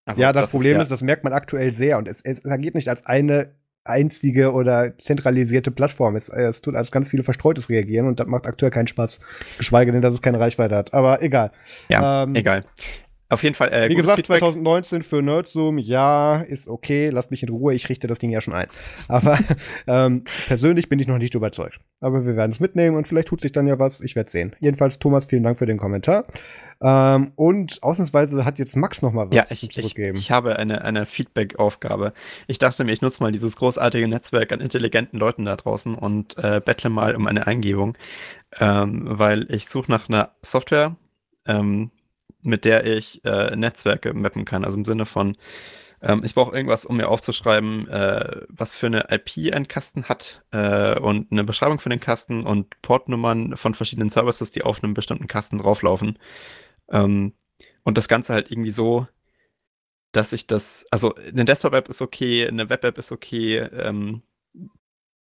Also, 0.05 0.23
ja, 0.23 0.33
das, 0.33 0.45
das 0.45 0.51
Problem 0.53 0.73
ist, 0.73 0.77
ja 0.77 0.83
ist, 0.83 0.93
das 0.93 1.03
merkt 1.03 1.25
man 1.25 1.33
aktuell 1.33 1.73
sehr 1.73 1.99
und 1.99 2.09
es, 2.09 2.21
es 2.23 2.45
agiert 2.45 2.75
nicht 2.75 2.88
als 2.88 3.07
eine 3.07 3.55
einzige 3.85 4.53
oder 4.53 4.97
zentralisierte 4.99 5.71
Plattform. 5.71 6.17
Es, 6.17 6.29
es 6.31 6.62
tut 6.62 6.75
als 6.75 6.91
ganz 6.91 7.11
viele 7.11 7.23
Verstreutes 7.23 7.69
reagieren 7.69 8.07
und 8.07 8.19
das 8.19 8.27
macht 8.27 8.47
aktuell 8.47 8.71
keinen 8.71 8.87
Spaß. 8.87 9.21
Geschweige 9.59 9.93
denn, 9.93 10.03
dass 10.03 10.15
es 10.15 10.23
keine 10.23 10.41
Reichweite 10.41 10.75
hat. 10.75 10.95
Aber 10.95 11.23
egal. 11.23 11.53
Ja, 11.88 12.25
ähm, 12.25 12.35
egal. 12.35 12.65
Auf 13.35 13.42
jeden 13.42 13.57
Fall. 13.57 13.73
Äh, 13.73 13.88
Wie 13.88 13.97
gesagt, 13.97 14.14
Feedback. 14.14 14.38
2019 14.38 15.03
für 15.03 15.20
Nerdzoom, 15.20 15.79
ja, 15.79 16.37
ist 16.37 16.68
okay. 16.68 17.11
Lasst 17.11 17.33
mich 17.33 17.42
in 17.42 17.49
Ruhe, 17.49 17.75
ich 17.75 17.88
richte 17.88 18.07
das 18.07 18.20
Ding 18.20 18.31
ja 18.31 18.40
schon 18.40 18.55
ein. 18.55 18.68
Aber 19.09 19.37
ähm, 19.88 20.23
persönlich 20.47 20.88
bin 20.88 21.01
ich 21.01 21.09
noch 21.09 21.18
nicht 21.18 21.35
überzeugt. 21.35 21.81
Aber 22.01 22.25
wir 22.25 22.37
werden 22.37 22.53
es 22.53 22.61
mitnehmen 22.61 22.97
und 22.97 23.09
vielleicht 23.09 23.27
tut 23.27 23.40
sich 23.40 23.51
dann 23.51 23.66
ja 23.66 23.77
was. 23.81 24.01
Ich 24.01 24.14
werde 24.14 24.31
sehen. 24.31 24.55
Jedenfalls, 24.61 25.01
Thomas, 25.01 25.25
vielen 25.25 25.42
Dank 25.42 25.59
für 25.59 25.66
den 25.66 25.79
Kommentar. 25.79 26.27
Ähm, 26.81 27.33
und 27.35 27.83
ausnahmsweise 27.83 28.44
hat 28.44 28.61
jetzt 28.61 28.77
Max 28.77 29.03
noch 29.03 29.12
mal 29.12 29.27
was 29.27 29.35
ja, 29.35 29.44
ich, 29.51 29.68
zurückgeben. 29.68 30.16
Ich, 30.16 30.27
ich 30.27 30.31
habe 30.31 30.57
eine, 30.57 30.85
eine 30.85 31.05
Feedback-Aufgabe. 31.05 32.12
Ich 32.47 32.59
dachte 32.59 32.85
mir, 32.85 32.92
ich 32.92 33.03
nutze 33.03 33.20
mal 33.20 33.33
dieses 33.33 33.57
großartige 33.57 34.07
Netzwerk 34.07 34.53
an 34.53 34.61
intelligenten 34.61 35.18
Leuten 35.18 35.44
da 35.44 35.57
draußen 35.57 35.97
und 35.97 36.38
äh, 36.38 36.61
bettle 36.64 36.90
mal 36.90 37.16
um 37.16 37.27
eine 37.27 37.49
Eingebung, 37.49 37.99
ähm, 38.61 39.03
weil 39.07 39.53
ich 39.53 39.68
suche 39.68 39.90
nach 39.90 40.09
einer 40.09 40.31
Software, 40.40 40.94
ähm, 41.47 41.90
mit 42.45 42.65
der 42.65 42.87
ich 42.87 43.25
äh, 43.25 43.57
Netzwerke 43.57 44.15
mappen 44.15 44.45
kann. 44.45 44.65
Also 44.65 44.79
im 44.79 44.85
Sinne 44.85 45.07
von, 45.07 45.37
ähm, 46.03 46.23
ich 46.25 46.35
brauche 46.35 46.55
irgendwas, 46.55 46.87
um 46.87 46.97
mir 46.97 47.09
aufzuschreiben, 47.09 47.89
äh, 47.89 48.43
was 48.49 48.77
für 48.77 48.87
eine 48.87 49.07
IP 49.11 49.55
ein 49.55 49.69
Kasten 49.69 50.05
hat 50.05 50.45
äh, 50.53 50.99
und 50.99 51.33
eine 51.33 51.45
Beschreibung 51.45 51.79
für 51.79 51.89
den 51.89 52.01
Kasten 52.01 52.45
und 52.47 52.81
Portnummern 52.83 53.57
von 53.57 53.75
verschiedenen 53.75 54.11
Services, 54.11 54.51
die 54.51 54.63
auf 54.63 54.83
einem 54.83 54.95
bestimmten 54.95 55.27
Kasten 55.27 55.59
drauflaufen. 55.59 56.19
Ähm, 56.91 57.33
und 57.85 57.99
das 57.99 58.09
Ganze 58.09 58.35
halt 58.35 58.51
irgendwie 58.51 58.71
so, 58.71 59.07
dass 60.13 60.33
ich 60.33 60.47
das, 60.47 60.87
also 60.91 61.15
eine 61.15 61.45
Desktop-App 61.45 61.89
ist 61.89 62.03
okay, 62.03 62.47
eine 62.47 62.71
Web-App 62.71 62.99
ist 62.99 63.13
okay, 63.13 63.59
ähm, 63.59 64.23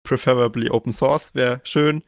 preferably 0.03 0.69
Open 0.69 0.91
Source 0.91 1.35
wäre 1.35 1.61
schön. 1.63 2.03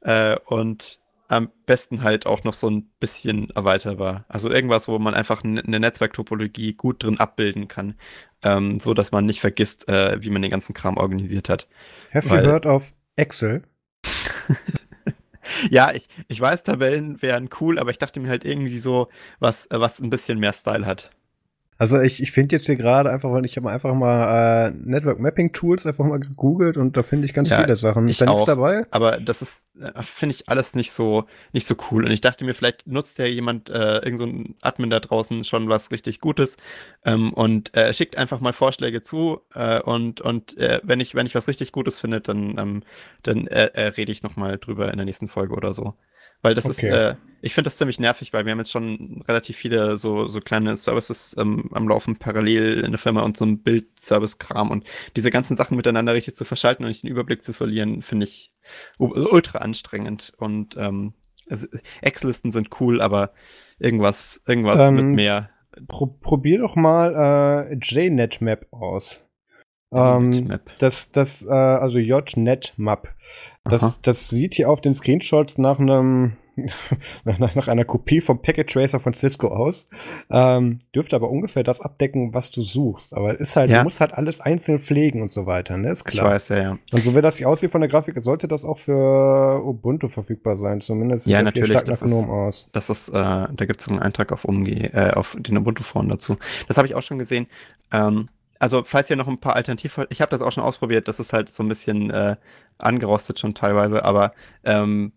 Äh, 0.00 0.38
und 0.46 1.00
am 1.28 1.50
besten 1.66 2.02
halt 2.02 2.26
auch 2.26 2.44
noch 2.44 2.54
so 2.54 2.68
ein 2.68 2.90
bisschen 3.00 3.50
erweiterbar. 3.50 4.24
Also 4.28 4.50
irgendwas, 4.50 4.88
wo 4.88 4.98
man 4.98 5.14
einfach 5.14 5.42
eine 5.42 5.80
Netzwerktopologie 5.80 6.74
gut 6.74 7.02
drin 7.02 7.18
abbilden 7.18 7.68
kann, 7.68 7.94
ähm, 8.42 8.78
so 8.78 8.94
dass 8.94 9.12
man 9.12 9.24
nicht 9.24 9.40
vergisst, 9.40 9.88
äh, 9.88 10.22
wie 10.22 10.30
man 10.30 10.42
den 10.42 10.50
ganzen 10.50 10.74
Kram 10.74 10.96
organisiert 10.96 11.48
hat. 11.48 11.66
Have 12.12 12.28
Weil, 12.28 12.44
you 12.44 12.50
heard 12.50 12.66
of 12.66 12.92
Excel? 13.16 13.62
ja, 15.70 15.92
ich, 15.92 16.06
ich 16.28 16.40
weiß, 16.40 16.62
Tabellen 16.62 17.20
wären 17.22 17.48
cool, 17.60 17.78
aber 17.78 17.90
ich 17.90 17.98
dachte 17.98 18.20
mir 18.20 18.28
halt 18.28 18.44
irgendwie 18.44 18.78
so, 18.78 19.08
was, 19.38 19.66
was 19.70 20.00
ein 20.00 20.10
bisschen 20.10 20.38
mehr 20.38 20.52
Style 20.52 20.86
hat. 20.86 21.10
Also 21.76 22.00
ich, 22.00 22.22
ich 22.22 22.30
finde 22.30 22.54
jetzt 22.54 22.66
hier 22.66 22.76
gerade 22.76 23.10
einfach, 23.10 23.32
weil 23.32 23.44
ich 23.44 23.56
habe 23.56 23.68
einfach 23.68 23.94
mal 23.94 24.68
äh, 24.68 24.70
Network 24.70 25.18
Mapping 25.18 25.52
Tools 25.52 25.86
einfach 25.86 26.04
mal 26.04 26.20
gegoogelt 26.20 26.76
und 26.76 26.96
da 26.96 27.02
finde 27.02 27.24
ich 27.24 27.34
ganz 27.34 27.50
ja, 27.50 27.60
viele 27.60 27.74
Sachen. 27.74 28.06
Ist 28.06 28.20
da 28.20 28.26
nichts 28.26 28.44
dabei? 28.44 28.86
Aber 28.92 29.18
das 29.18 29.42
ist, 29.42 29.66
äh, 29.80 29.90
finde 30.02 30.36
ich, 30.36 30.48
alles 30.48 30.74
nicht 30.76 30.92
so, 30.92 31.24
nicht 31.52 31.66
so 31.66 31.74
cool. 31.90 32.04
Und 32.04 32.12
ich 32.12 32.20
dachte 32.20 32.44
mir, 32.44 32.54
vielleicht 32.54 32.86
nutzt 32.86 33.18
ja 33.18 33.26
jemand, 33.26 33.70
äh, 33.70 33.98
irgend 33.98 34.18
so 34.18 34.24
ein 34.24 34.54
Admin 34.62 34.90
da 34.90 35.00
draußen 35.00 35.42
schon 35.42 35.68
was 35.68 35.90
richtig 35.90 36.20
Gutes 36.20 36.58
ähm, 37.04 37.32
und 37.32 37.76
äh, 37.76 37.92
schickt 37.92 38.16
einfach 38.18 38.38
mal 38.38 38.52
Vorschläge 38.52 39.02
zu 39.02 39.40
äh, 39.52 39.80
und, 39.80 40.20
und 40.20 40.56
äh, 40.56 40.80
wenn 40.84 41.00
ich, 41.00 41.16
wenn 41.16 41.26
ich 41.26 41.34
was 41.34 41.48
richtig 41.48 41.72
Gutes 41.72 41.98
finde, 41.98 42.20
dann, 42.20 42.56
ähm, 42.56 42.82
dann 43.24 43.48
äh, 43.48 43.80
rede 43.88 44.12
ich 44.12 44.22
nochmal 44.22 44.58
drüber 44.58 44.92
in 44.92 44.96
der 44.96 45.06
nächsten 45.06 45.26
Folge 45.26 45.54
oder 45.54 45.74
so. 45.74 45.94
Weil 46.40 46.54
das 46.54 46.66
okay. 46.66 47.10
ist, 47.10 47.16
ich 47.44 47.52
finde 47.52 47.66
das 47.66 47.76
ziemlich 47.76 48.00
nervig, 48.00 48.32
weil 48.32 48.46
wir 48.46 48.52
haben 48.52 48.58
jetzt 48.58 48.72
schon 48.72 49.22
relativ 49.28 49.56
viele 49.58 49.98
so, 49.98 50.26
so 50.26 50.40
kleine 50.40 50.78
Services 50.78 51.36
ähm, 51.38 51.68
am 51.72 51.86
Laufen 51.86 52.16
parallel 52.16 52.80
in 52.80 52.90
der 52.90 52.98
Firma 52.98 53.20
und 53.20 53.36
so 53.36 53.44
ein 53.44 53.62
Bild-Service-Kram 53.62 54.70
und 54.70 54.84
diese 55.14 55.30
ganzen 55.30 55.54
Sachen 55.54 55.76
miteinander 55.76 56.14
richtig 56.14 56.36
zu 56.36 56.46
verschalten 56.46 56.84
und 56.84 56.88
nicht 56.88 57.02
den 57.02 57.10
Überblick 57.10 57.44
zu 57.44 57.52
verlieren, 57.52 58.00
finde 58.00 58.24
ich 58.24 58.50
ultra 58.98 59.58
anstrengend. 59.58 60.32
Und 60.38 60.78
ähm, 60.78 61.12
Excel-Listen 62.00 62.50
sind 62.50 62.80
cool, 62.80 63.02
aber 63.02 63.32
irgendwas, 63.78 64.40
irgendwas 64.46 64.88
ähm, 64.88 64.96
mit 64.96 65.04
mehr. 65.04 65.50
Pro 65.86 66.06
probier 66.06 66.60
doch 66.60 66.76
mal 66.76 67.68
äh, 67.70 67.74
JNetMap 67.74 68.68
aus. 68.72 69.22
Ähm, 69.92 70.60
das, 70.78 71.10
das, 71.10 71.44
äh, 71.44 71.50
also 71.50 71.98
JNetMap. 71.98 73.14
Das, 73.64 74.00
das 74.00 74.30
sieht 74.30 74.54
hier 74.54 74.70
auf 74.70 74.80
den 74.80 74.94
Screenshots 74.94 75.58
nach 75.58 75.78
einem 75.78 76.38
nach, 77.24 77.54
nach, 77.54 77.68
einer 77.68 77.84
Kopie 77.84 78.20
vom 78.20 78.40
Packet 78.40 78.70
Tracer 78.70 79.00
von 79.00 79.14
Cisco 79.14 79.48
aus. 79.48 79.86
Ähm, 80.30 80.78
dürfte 80.94 81.16
aber 81.16 81.30
ungefähr 81.30 81.64
das 81.64 81.80
abdecken, 81.80 82.34
was 82.34 82.50
du 82.50 82.62
suchst. 82.62 83.14
Aber 83.14 83.38
ist 83.38 83.56
halt, 83.56 83.70
ja. 83.70 83.78
du 83.78 83.84
musst 83.84 84.00
halt 84.00 84.14
alles 84.14 84.40
einzeln 84.40 84.78
pflegen 84.78 85.22
und 85.22 85.30
so 85.30 85.46
weiter, 85.46 85.76
ne? 85.76 85.90
Ist 85.90 86.04
klar. 86.04 86.26
Ich 86.26 86.32
weiß, 86.32 86.48
ja, 86.50 86.56
ja. 86.56 86.78
Und 86.92 87.04
so 87.04 87.14
wie 87.14 87.20
das 87.20 87.38
hier 87.38 87.48
aussieht 87.48 87.70
von 87.70 87.80
der 87.80 87.90
Grafik, 87.90 88.14
sollte 88.22 88.48
das 88.48 88.64
auch 88.64 88.78
für 88.78 89.62
Ubuntu 89.64 90.08
verfügbar 90.08 90.56
sein. 90.56 90.80
Zumindest 90.80 91.26
ja, 91.26 91.42
natürlich, 91.42 91.70
stark 91.70 91.84
das 91.86 92.02
ist, 92.02 92.28
aus. 92.28 92.68
Das 92.72 92.90
ist, 92.90 93.08
äh, 93.08 93.12
da 93.12 93.64
gibt 93.64 93.80
es 93.80 93.86
so 93.86 93.90
einen 93.90 94.00
Eintrag 94.00 94.32
auf, 94.32 94.44
Umge 94.44 94.92
äh, 94.92 95.12
auf 95.12 95.36
den 95.38 95.56
Ubuntu-Foren 95.56 96.08
dazu. 96.08 96.36
Das 96.68 96.76
habe 96.76 96.86
ich 96.86 96.94
auch 96.94 97.02
schon 97.02 97.18
gesehen. 97.18 97.46
Ähm, 97.92 98.28
also, 98.58 98.82
falls 98.84 99.10
ihr 99.10 99.16
noch 99.16 99.28
ein 99.28 99.38
paar 99.38 99.56
Alternativ, 99.56 100.00
ich 100.08 100.20
habe 100.20 100.30
das 100.30 100.40
auch 100.40 100.52
schon 100.52 100.62
ausprobiert, 100.62 101.08
das 101.08 101.20
ist 101.20 101.32
halt 101.32 101.50
so 101.50 101.62
ein 101.62 101.68
bisschen 101.68 102.10
äh, 102.10 102.36
angerostet 102.78 103.38
schon 103.38 103.54
teilweise, 103.54 104.04
aber 104.04 104.32
ähm, 104.64 105.12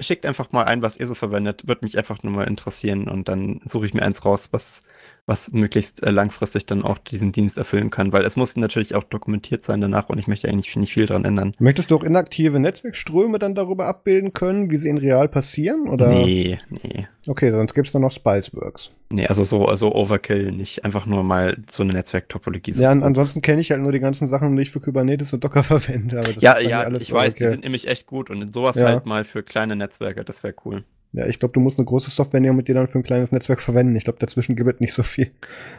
schickt 0.00 0.26
einfach 0.26 0.52
mal 0.52 0.64
ein, 0.64 0.82
was 0.82 0.96
ihr 0.96 1.06
so 1.06 1.14
verwendet, 1.14 1.66
würde 1.68 1.84
mich 1.84 1.96
einfach 1.96 2.22
nur 2.22 2.32
mal 2.32 2.48
interessieren 2.48 3.08
und 3.08 3.28
dann 3.28 3.60
suche 3.64 3.86
ich 3.86 3.94
mir 3.94 4.02
eins 4.02 4.24
raus, 4.24 4.48
was 4.52 4.82
was 5.26 5.52
möglichst 5.52 6.04
äh, 6.04 6.10
langfristig 6.10 6.66
dann 6.66 6.82
auch 6.82 6.98
diesen 6.98 7.30
Dienst 7.30 7.56
erfüllen 7.56 7.90
kann, 7.90 8.12
weil 8.12 8.24
es 8.24 8.36
muss 8.36 8.56
natürlich 8.56 8.94
auch 8.94 9.04
dokumentiert 9.04 9.62
sein 9.62 9.80
danach 9.80 10.08
und 10.08 10.18
ich 10.18 10.26
möchte 10.26 10.48
eigentlich 10.48 10.74
nicht 10.76 10.92
viel 10.92 11.06
dran 11.06 11.24
ändern. 11.24 11.54
Möchtest 11.58 11.90
du 11.90 11.96
auch 11.96 12.02
inaktive 12.02 12.58
Netzwerkströme 12.58 13.38
dann 13.38 13.54
darüber 13.54 13.86
abbilden 13.86 14.32
können, 14.32 14.70
wie 14.70 14.76
sie 14.76 14.88
in 14.88 14.98
real 14.98 15.28
passieren? 15.28 15.88
Oder? 15.88 16.08
Nee, 16.08 16.58
nee. 16.70 17.06
Okay, 17.28 17.52
sonst 17.52 17.74
gibt 17.74 17.86
es 17.86 17.92
dann 17.92 18.02
noch 18.02 18.10
Spiceworks. 18.10 18.90
Nee, 19.10 19.26
also 19.26 19.44
so 19.44 19.66
also 19.66 19.94
Overkill, 19.94 20.50
nicht 20.50 20.84
einfach 20.84 21.06
nur 21.06 21.22
mal 21.22 21.56
so 21.70 21.84
eine 21.84 21.92
Netzwerktopologie. 21.92 22.72
So 22.72 22.82
ja, 22.82 22.90
an, 22.90 23.04
ansonsten 23.04 23.42
kenne 23.42 23.60
ich 23.60 23.70
halt 23.70 23.80
nur 23.80 23.92
die 23.92 24.00
ganzen 24.00 24.26
Sachen, 24.26 24.56
die 24.56 24.62
ich 24.62 24.70
für 24.70 24.80
Kubernetes 24.80 25.32
und 25.32 25.44
Docker 25.44 25.62
verwende. 25.62 26.20
ja, 26.40 26.58
ja, 26.58 26.90
ich 26.90 27.12
weiß, 27.12 27.36
die 27.36 27.46
sind 27.46 27.62
nämlich 27.62 27.86
echt 27.86 28.06
gut 28.06 28.28
und 28.28 28.52
sowas 28.52 28.76
ja. 28.76 28.88
halt 28.88 29.06
mal 29.06 29.22
für 29.22 29.44
kleine 29.44 29.76
Netzwerke, 29.76 30.24
das 30.24 30.42
wäre 30.42 30.54
cool. 30.64 30.82
Ja, 31.12 31.26
ich 31.26 31.38
glaube, 31.38 31.52
du 31.52 31.60
musst 31.60 31.78
eine 31.78 31.84
große 31.84 32.10
Software 32.10 32.40
nehmen 32.40 32.58
und 32.58 32.68
die 32.68 32.72
dann 32.72 32.88
für 32.88 32.98
ein 32.98 33.02
kleines 33.02 33.32
Netzwerk 33.32 33.60
verwenden. 33.60 33.94
Ich 33.96 34.04
glaube, 34.04 34.18
dazwischen 34.18 34.56
gibt 34.56 34.72
es 34.72 34.80
nicht 34.80 34.94
so 34.94 35.02
viel. 35.02 35.30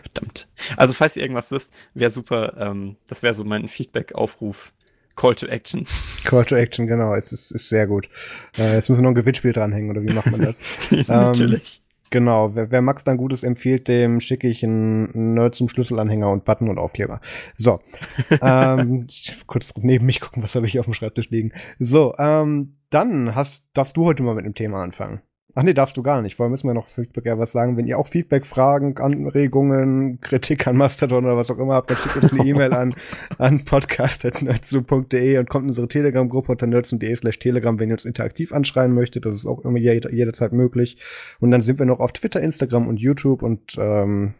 Verdammt. 0.04 0.48
Also, 0.78 0.94
falls 0.94 1.18
ihr 1.18 1.24
irgendwas 1.24 1.52
wisst, 1.52 1.74
wäre 1.96 2.12
super. 2.12 2.56
Ähm, 2.60 2.98
das 3.08 3.24
wäre 3.24 3.34
so 3.34 3.44
mein 3.44 3.68
Feedback-Aufruf. 3.68 4.72
Call 5.16 5.36
to 5.36 5.46
Action. 5.48 5.86
Call 6.24 6.46
to 6.46 6.56
Action, 6.56 6.88
genau. 6.88 7.16
Es 7.16 7.32
ist, 7.32 7.52
ist 7.52 7.70
sehr 7.70 7.88
gut. 7.88 8.10
Äh, 8.58 8.76
jetzt 8.76 8.90
müssen 8.90 9.02
wir 9.02 9.04
noch 9.04 9.12
ein 9.12 9.16
Gewinnspiel 9.16 9.54
dranhängen, 9.54 9.90
oder 9.90 10.04
wie 10.04 10.14
macht 10.14 10.32
man 10.32 10.42
das? 10.42 10.60
Natürlich. 11.08 11.83
Genau, 12.14 12.54
wer, 12.54 12.70
wer 12.70 12.84
Max 12.84 13.04
dann 13.04 13.18
Gutes 13.18 13.42
empfiehlt, 13.42 13.88
dem 13.88 14.20
schicke 14.20 14.48
ich 14.48 14.64
einen 14.64 15.34
Nerd 15.34 15.56
zum 15.56 15.68
Schlüsselanhänger 15.68 16.30
und 16.30 16.46
Button 16.46 16.70
und 16.70 16.78
Aufkleber. 16.78 17.22
So, 17.56 17.80
ähm, 18.44 19.08
kurz 19.48 19.74
neben 19.82 20.06
mich 20.06 20.22
gucken, 20.22 20.44
was 20.44 20.54
habe 20.54 20.68
ich 20.68 20.74
hier 20.74 20.82
auf 20.82 20.86
dem 20.86 20.94
Schreibtisch 20.94 21.32
liegen. 21.32 21.54
So, 21.80 22.14
ähm, 22.20 22.76
dann 22.92 23.34
hast, 23.34 23.66
darfst 23.74 23.98
du 23.98 24.06
heute 24.06 24.22
mal 24.22 24.36
mit 24.36 24.46
einem 24.46 24.54
Thema 24.54 24.84
anfangen. 24.84 25.24
Ach 25.56 25.62
nee, 25.62 25.74
darfst 25.74 25.98
du 25.98 26.04
gar 26.04 26.22
nicht. 26.24 26.36
Vorher 26.36 26.50
müssen 26.50 26.68
wir 26.68 26.74
noch 26.74 26.88
Feedback 26.88 27.26
ja 27.26 27.38
was 27.38 27.52
sagen. 27.52 27.78
Wenn 27.78 27.86
ihr 27.86 28.00
auch 28.00 28.08
Feedback, 28.08 28.46
Fragen, 28.46 28.98
Anregungen, 28.98 30.20
Kritik 30.20 30.66
an 30.66 30.76
Mastodon 30.78 31.26
oder 31.26 31.38
was 31.38 31.52
auch 31.52 31.60
immer 31.60 31.76
habt, 31.76 31.92
dann 31.92 31.98
schickt 31.98 32.16
uns 32.16 32.32
eine 32.32 32.44
E-Mail 32.44 32.74
an, 32.74 32.96
an 33.38 33.64
podcast.nerdzoom.de 33.64 35.38
und 35.38 35.50
kommt 35.50 35.66
in 35.66 35.70
unsere 35.70 35.88
Telegram-Gruppe 35.88 36.54
unter 36.54 36.66
nerdzoom.de 36.66 37.16
slash 37.16 37.38
telegram, 37.38 37.80
wenn 37.80 37.90
ihr 37.90 37.94
uns 37.94 38.06
interaktiv 38.06 38.52
anschreien 38.52 38.94
möchtet. 38.94 39.26
Das 39.26 39.36
ist 39.36 39.46
auch 39.46 39.64
immer 39.64 39.78
jeder, 39.78 40.12
jederzeit 40.12 40.54
möglich. 40.54 40.98
Und 41.40 41.52
dann 41.52 41.62
sind 41.62 41.78
wir 41.78 41.86
noch 41.86 42.00
auf 42.00 42.14
Twitter, 42.14 42.42
Instagram 42.42 42.88
und 42.88 43.00
YouTube 43.00 43.44
und 43.44 43.76
ähm, 43.78 44.34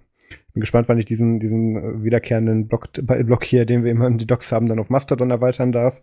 bin 0.54 0.62
gespannt, 0.62 0.90
wann 0.90 0.98
ich 0.98 1.06
diesen, 1.06 1.40
diesen 1.40 2.04
wiederkehrenden 2.04 2.68
Block, 2.68 2.90
Block 2.94 3.44
hier, 3.44 3.66
den 3.66 3.84
wir 3.84 3.92
immer 3.92 4.08
in 4.08 4.18
die 4.18 4.28
Docs 4.28 4.52
haben, 4.52 4.66
dann 4.66 4.80
auf 4.80 4.90
Mastodon 4.90 5.30
erweitern 5.30 5.72
darf. 5.72 6.02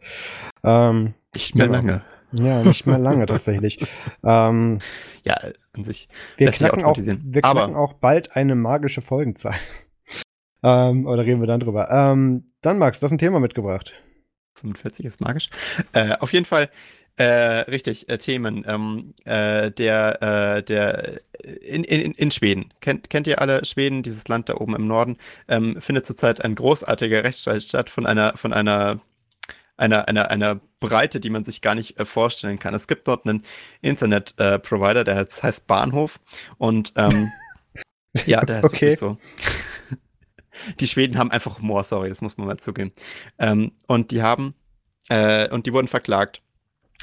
Ähm, 0.63 1.15
Nicht 1.35 1.57
mehr 1.57 1.67
genau. 1.67 1.79
lange. 1.79 2.03
Ja, 2.33 2.63
nicht 2.63 2.87
mehr 2.87 2.99
lange 2.99 3.27
tatsächlich. 3.27 3.87
Ähm, 4.23 4.81
ja, 5.25 5.37
an 5.75 5.85
sich. 5.85 6.09
Wir, 6.37 6.49
knacken 6.49 6.85
auch, 6.85 6.97
wir 6.97 7.41
knacken 7.41 7.75
auch 7.75 7.95
bald 7.95 8.37
eine 8.37 8.55
magische 8.55 9.01
Folgenzahl. 9.01 9.55
ähm, 10.63 11.07
oder 11.07 11.25
reden 11.25 11.41
wir 11.41 11.47
dann 11.47 11.61
drüber. 11.61 11.91
Ähm, 11.91 12.53
dann, 12.61 12.79
Max, 12.79 13.01
du 13.01 13.05
hast 13.05 13.13
ein 13.13 13.19
Thema 13.19 13.41
mitgebracht. 13.41 13.95
45 14.57 15.07
ist 15.07 15.21
magisch. 15.21 15.49
Äh, 15.93 16.17
auf 16.21 16.33
jeden 16.35 16.45
Fall, 16.45 16.69
äh, 17.17 17.25
richtig, 17.71 18.09
äh, 18.09 18.19
Themen. 18.19 18.65
Ähm, 18.67 19.15
äh, 19.25 19.71
der, 19.71 20.23
äh, 20.23 20.63
der 20.63 21.21
in, 21.43 21.85
in, 21.85 22.13
in 22.13 22.31
Schweden. 22.31 22.73
Kennt, 22.81 23.11
kennt 23.11 23.27
ihr 23.27 23.41
alle 23.41 23.65
Schweden, 23.65 24.03
dieses 24.03 24.29
Land 24.29 24.49
da 24.49 24.55
oben 24.57 24.75
im 24.75 24.87
Norden? 24.87 25.17
Ähm, 25.49 25.81
findet 25.81 26.07
zurzeit 26.07 26.45
ein 26.45 26.55
großartiger 26.55 27.25
Rechtsstreit 27.25 27.63
statt 27.63 27.89
von 27.89 28.07
einer, 28.07 28.37
von 28.37 28.53
einer 28.53 29.01
einer, 29.81 30.09
einer, 30.09 30.31
einer 30.31 30.61
Breite, 30.79 31.21
die 31.21 31.31
man 31.31 31.45
sich 31.45 31.63
gar 31.63 31.75
nicht 31.75 31.99
äh, 31.99 32.05
vorstellen 32.05 32.59
kann. 32.59 32.75
Es 32.75 32.89
gibt 32.89 33.09
dort 33.09 33.27
einen 33.27 33.45
Internet-Provider, 33.83 35.01
äh, 35.01 35.05
der 35.05 35.17
heißt, 35.17 35.43
heißt, 35.43 35.67
Bahnhof 35.67 36.21
und 36.59 36.93
ähm, 36.97 37.31
ja, 38.27 38.45
der 38.45 38.57
heißt 38.57 38.67
okay. 38.67 38.81
wirklich 38.81 38.99
so. 38.99 39.19
die 40.81 40.87
Schweden 40.87 41.19
haben 41.19 41.31
einfach 41.31 41.59
Humor, 41.59 41.85
sorry, 41.85 42.09
das 42.09 42.23
muss 42.23 42.37
man 42.37 42.47
mal 42.47 42.59
zugeben. 42.59 42.93
Ähm, 43.39 43.73
und 43.87 44.11
die 44.11 44.23
haben, 44.23 44.55
äh, 45.09 45.49
und 45.49 45.67
die 45.67 45.73
wurden 45.73 45.89
verklagt 45.89 46.43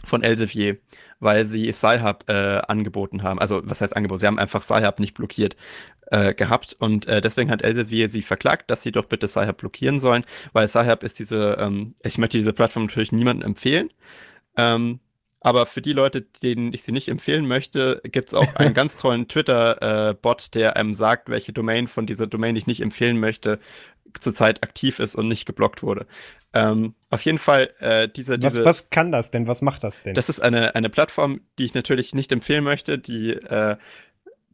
von 0.03 0.23
Elsevier, 0.23 0.77
weil 1.19 1.45
sie 1.45 1.71
Sci-Hub 1.71 2.25
äh, 2.27 2.61
angeboten 2.67 3.23
haben. 3.23 3.39
Also, 3.39 3.61
was 3.65 3.81
heißt 3.81 3.95
angeboten? 3.95 4.19
Sie 4.19 4.27
haben 4.27 4.39
einfach 4.39 4.61
Sci-Hub 4.61 4.99
nicht 4.99 5.15
blockiert 5.15 5.55
äh, 6.11 6.33
gehabt 6.33 6.75
und 6.79 7.07
äh, 7.07 7.21
deswegen 7.21 7.51
hat 7.51 7.61
Elsevier 7.61 8.09
sie 8.09 8.21
verklagt, 8.21 8.69
dass 8.69 8.81
sie 8.81 8.91
doch 8.91 9.05
bitte 9.05 9.27
Sci-Hub 9.27 9.57
blockieren 9.57 9.99
sollen, 9.99 10.23
weil 10.53 10.67
Sci-Hub 10.67 11.03
ist 11.03 11.19
diese, 11.19 11.57
ähm, 11.59 11.95
ich 12.03 12.17
möchte 12.17 12.37
diese 12.37 12.53
Plattform 12.53 12.85
natürlich 12.85 13.11
niemandem 13.11 13.47
empfehlen. 13.47 13.89
Ähm, 14.55 14.99
aber 15.39 15.65
für 15.65 15.81
die 15.81 15.93
Leute, 15.93 16.21
denen 16.21 16.73
ich 16.73 16.83
sie 16.83 16.91
nicht 16.91 17.09
empfehlen 17.09 17.47
möchte, 17.47 18.01
gibt 18.03 18.29
es 18.29 18.33
auch 18.33 18.55
einen 18.55 18.73
ganz 18.73 18.97
tollen 18.97 19.27
Twitter-Bot, 19.27 20.41
äh, 20.41 20.49
der 20.53 20.75
einem 20.77 20.93
sagt, 20.93 21.29
welche 21.29 21.53
Domain 21.53 21.87
von 21.87 22.05
dieser 22.05 22.27
Domain 22.27 22.55
ich 22.55 22.67
nicht 22.67 22.81
empfehlen 22.81 23.19
möchte, 23.19 23.59
zurzeit 24.19 24.63
aktiv 24.63 24.99
ist 24.99 25.15
und 25.15 25.27
nicht 25.27 25.45
geblockt 25.45 25.83
wurde. 25.83 26.07
Ähm, 26.53 26.95
auf 27.09 27.21
jeden 27.21 27.37
Fall, 27.37 27.69
äh, 27.79 28.07
diese, 28.07 28.39
diese. 28.39 28.59
Was, 28.59 28.65
was 28.65 28.89
kann 28.89 29.11
das 29.11 29.31
denn? 29.31 29.47
Was 29.47 29.61
macht 29.61 29.83
das 29.83 30.01
denn? 30.01 30.15
Das 30.15 30.29
ist 30.29 30.39
eine, 30.39 30.75
eine 30.75 30.89
Plattform, 30.89 31.41
die 31.59 31.65
ich 31.65 31.73
natürlich 31.73 32.15
nicht 32.15 32.31
empfehlen 32.31 32.63
möchte, 32.63 32.97
die 32.97 33.31
äh, 33.31 33.77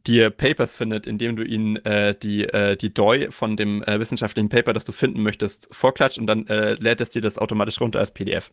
dir 0.06 0.30
Papers 0.30 0.76
findet, 0.76 1.06
indem 1.06 1.36
du 1.36 1.44
ihnen 1.44 1.76
äh, 1.84 2.14
die, 2.14 2.44
äh, 2.44 2.76
die 2.76 2.92
DOI 2.92 3.30
von 3.30 3.56
dem 3.56 3.82
äh, 3.84 3.98
wissenschaftlichen 3.98 4.48
Paper, 4.48 4.72
das 4.72 4.84
du 4.84 4.92
finden 4.92 5.22
möchtest, 5.22 5.74
vorklatscht 5.74 6.18
und 6.18 6.26
dann 6.26 6.46
äh, 6.46 6.74
lädt 6.74 7.00
es 7.00 7.10
dir 7.10 7.22
das 7.22 7.38
automatisch 7.38 7.80
runter 7.80 8.00
als 8.00 8.10
PDF. 8.10 8.50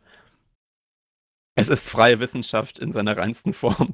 Es 1.55 1.69
ist 1.69 1.89
freie 1.89 2.19
Wissenschaft 2.19 2.79
in 2.79 2.93
seiner 2.93 3.17
reinsten 3.17 3.53
Form. 3.53 3.93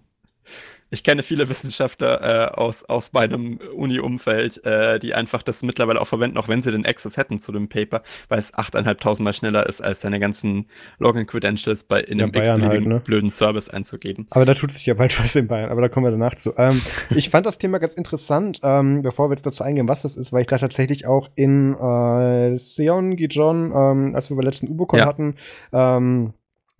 Ich 0.89 1.03
kenne 1.03 1.23
viele 1.23 1.49
Wissenschaftler 1.49 2.21
äh, 2.21 2.55
aus, 2.55 2.85
aus 2.85 3.11
meinem 3.13 3.59
Uni-Umfeld, 3.75 4.65
äh, 4.65 4.99
die 4.99 5.13
einfach 5.13 5.43
das 5.43 5.63
mittlerweile 5.63 6.01
auch 6.01 6.07
verwenden, 6.07 6.37
auch 6.37 6.47
wenn 6.47 6.61
sie 6.61 6.71
den 6.71 6.85
Access 6.85 7.17
hätten 7.17 7.39
zu 7.39 7.51
dem 7.51 7.67
Paper, 7.67 8.01
weil 8.29 8.39
es 8.39 8.53
8.500 8.53 9.21
Mal 9.21 9.33
schneller 9.33 9.67
ist, 9.67 9.81
als 9.81 10.01
seine 10.01 10.19
ganzen 10.19 10.67
Login-Credentials 10.99 11.83
bei 11.83 12.01
in 12.01 12.21
einem 12.21 12.31
ja, 12.33 12.69
halt, 12.69 12.85
ne? 12.85 13.01
blöden 13.01 13.29
Service 13.29 13.69
einzugeben. 13.69 14.27
Aber 14.29 14.45
da 14.45 14.53
tut 14.53 14.71
sich 14.71 14.85
ja 14.85 14.93
bald 14.93 15.17
was 15.23 15.35
in 15.35 15.47
Bayern, 15.47 15.69
aber 15.69 15.81
da 15.81 15.89
kommen 15.89 16.05
wir 16.05 16.11
danach 16.11 16.35
zu. 16.35 16.53
Ähm, 16.57 16.81
ich 17.15 17.29
fand 17.29 17.45
das 17.45 17.57
Thema 17.57 17.79
ganz 17.79 17.95
interessant, 17.95 18.59
ähm, 18.63 19.01
bevor 19.01 19.29
wir 19.29 19.35
jetzt 19.35 19.45
dazu 19.45 19.63
eingehen, 19.63 19.87
was 19.87 20.03
das 20.03 20.15
ist, 20.15 20.31
weil 20.31 20.41
ich 20.41 20.47
da 20.47 20.57
tatsächlich 20.57 21.05
auch 21.05 21.29
in 21.35 21.73
äh, 21.75 22.57
Seon 22.57 23.15
Gijon, 23.15 23.71
ähm, 23.75 24.15
als 24.15 24.29
wir 24.29 24.37
bei 24.37 24.43
letzten 24.43 24.69
Ubocon 24.69 24.99
ja. 24.99 25.05
hatten, 25.05 25.35
ähm, 25.73 26.33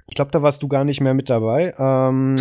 ich 0.07 0.15
glaube, 0.15 0.31
da 0.31 0.41
warst 0.41 0.63
du 0.63 0.69
gar 0.69 0.85
nicht 0.85 1.01
mehr 1.01 1.13
mit 1.13 1.29
dabei. 1.29 1.75
Ähm, 1.77 2.37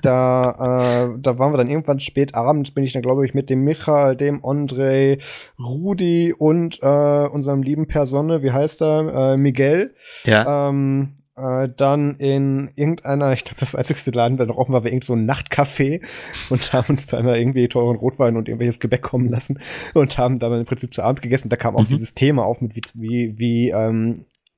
da, 0.00 1.10
äh, 1.12 1.18
da 1.20 1.38
waren 1.38 1.52
wir 1.52 1.58
dann 1.58 1.68
irgendwann 1.68 2.00
spät 2.00 2.34
abends, 2.34 2.70
bin 2.70 2.82
ich 2.82 2.94
dann, 2.94 3.02
glaube 3.02 3.26
ich, 3.26 3.34
mit 3.34 3.50
dem 3.50 3.62
Michael, 3.62 4.16
dem 4.16 4.42
André, 4.42 5.20
Rudi 5.58 6.32
und 6.32 6.82
äh, 6.82 7.26
unserem 7.26 7.62
lieben 7.62 7.86
Personne, 7.86 8.42
wie 8.42 8.52
heißt 8.52 8.80
er? 8.80 9.34
Äh, 9.34 9.36
Miguel. 9.36 9.94
Ja. 10.24 10.68
Ähm, 10.70 11.16
äh, 11.36 11.68
dann 11.76 12.16
in 12.16 12.70
irgendeiner, 12.74 13.32
ich 13.32 13.44
glaube, 13.44 13.60
das 13.60 13.74
einzigste 13.74 14.10
Laden, 14.10 14.38
der 14.38 14.46
noch 14.46 14.56
offen 14.56 14.72
war, 14.72 14.82
war 14.84 14.90
irgend 14.90 15.04
so 15.04 15.14
ein 15.14 15.28
Nachtcafé 15.28 16.00
und 16.48 16.72
haben 16.72 16.94
uns 16.94 17.06
dann 17.06 17.26
irgendwie 17.26 17.68
teuren 17.68 17.96
Rotwein 17.96 18.36
und 18.36 18.48
irgendwelches 18.48 18.80
Gebäck 18.80 19.02
kommen 19.02 19.28
lassen 19.28 19.60
und 19.94 20.16
haben 20.16 20.38
dann 20.38 20.52
im 20.52 20.64
Prinzip 20.64 20.94
zu 20.94 21.02
Abend 21.02 21.20
gegessen. 21.20 21.48
Da 21.50 21.56
kam 21.56 21.76
auch 21.76 21.82
mhm. 21.82 21.88
dieses 21.88 22.14
Thema 22.14 22.44
auf 22.44 22.60
mit 22.60 22.76
wie, 22.76 22.82
wie, 22.94 23.38
wie 23.38 23.70
ähm, 23.70 24.14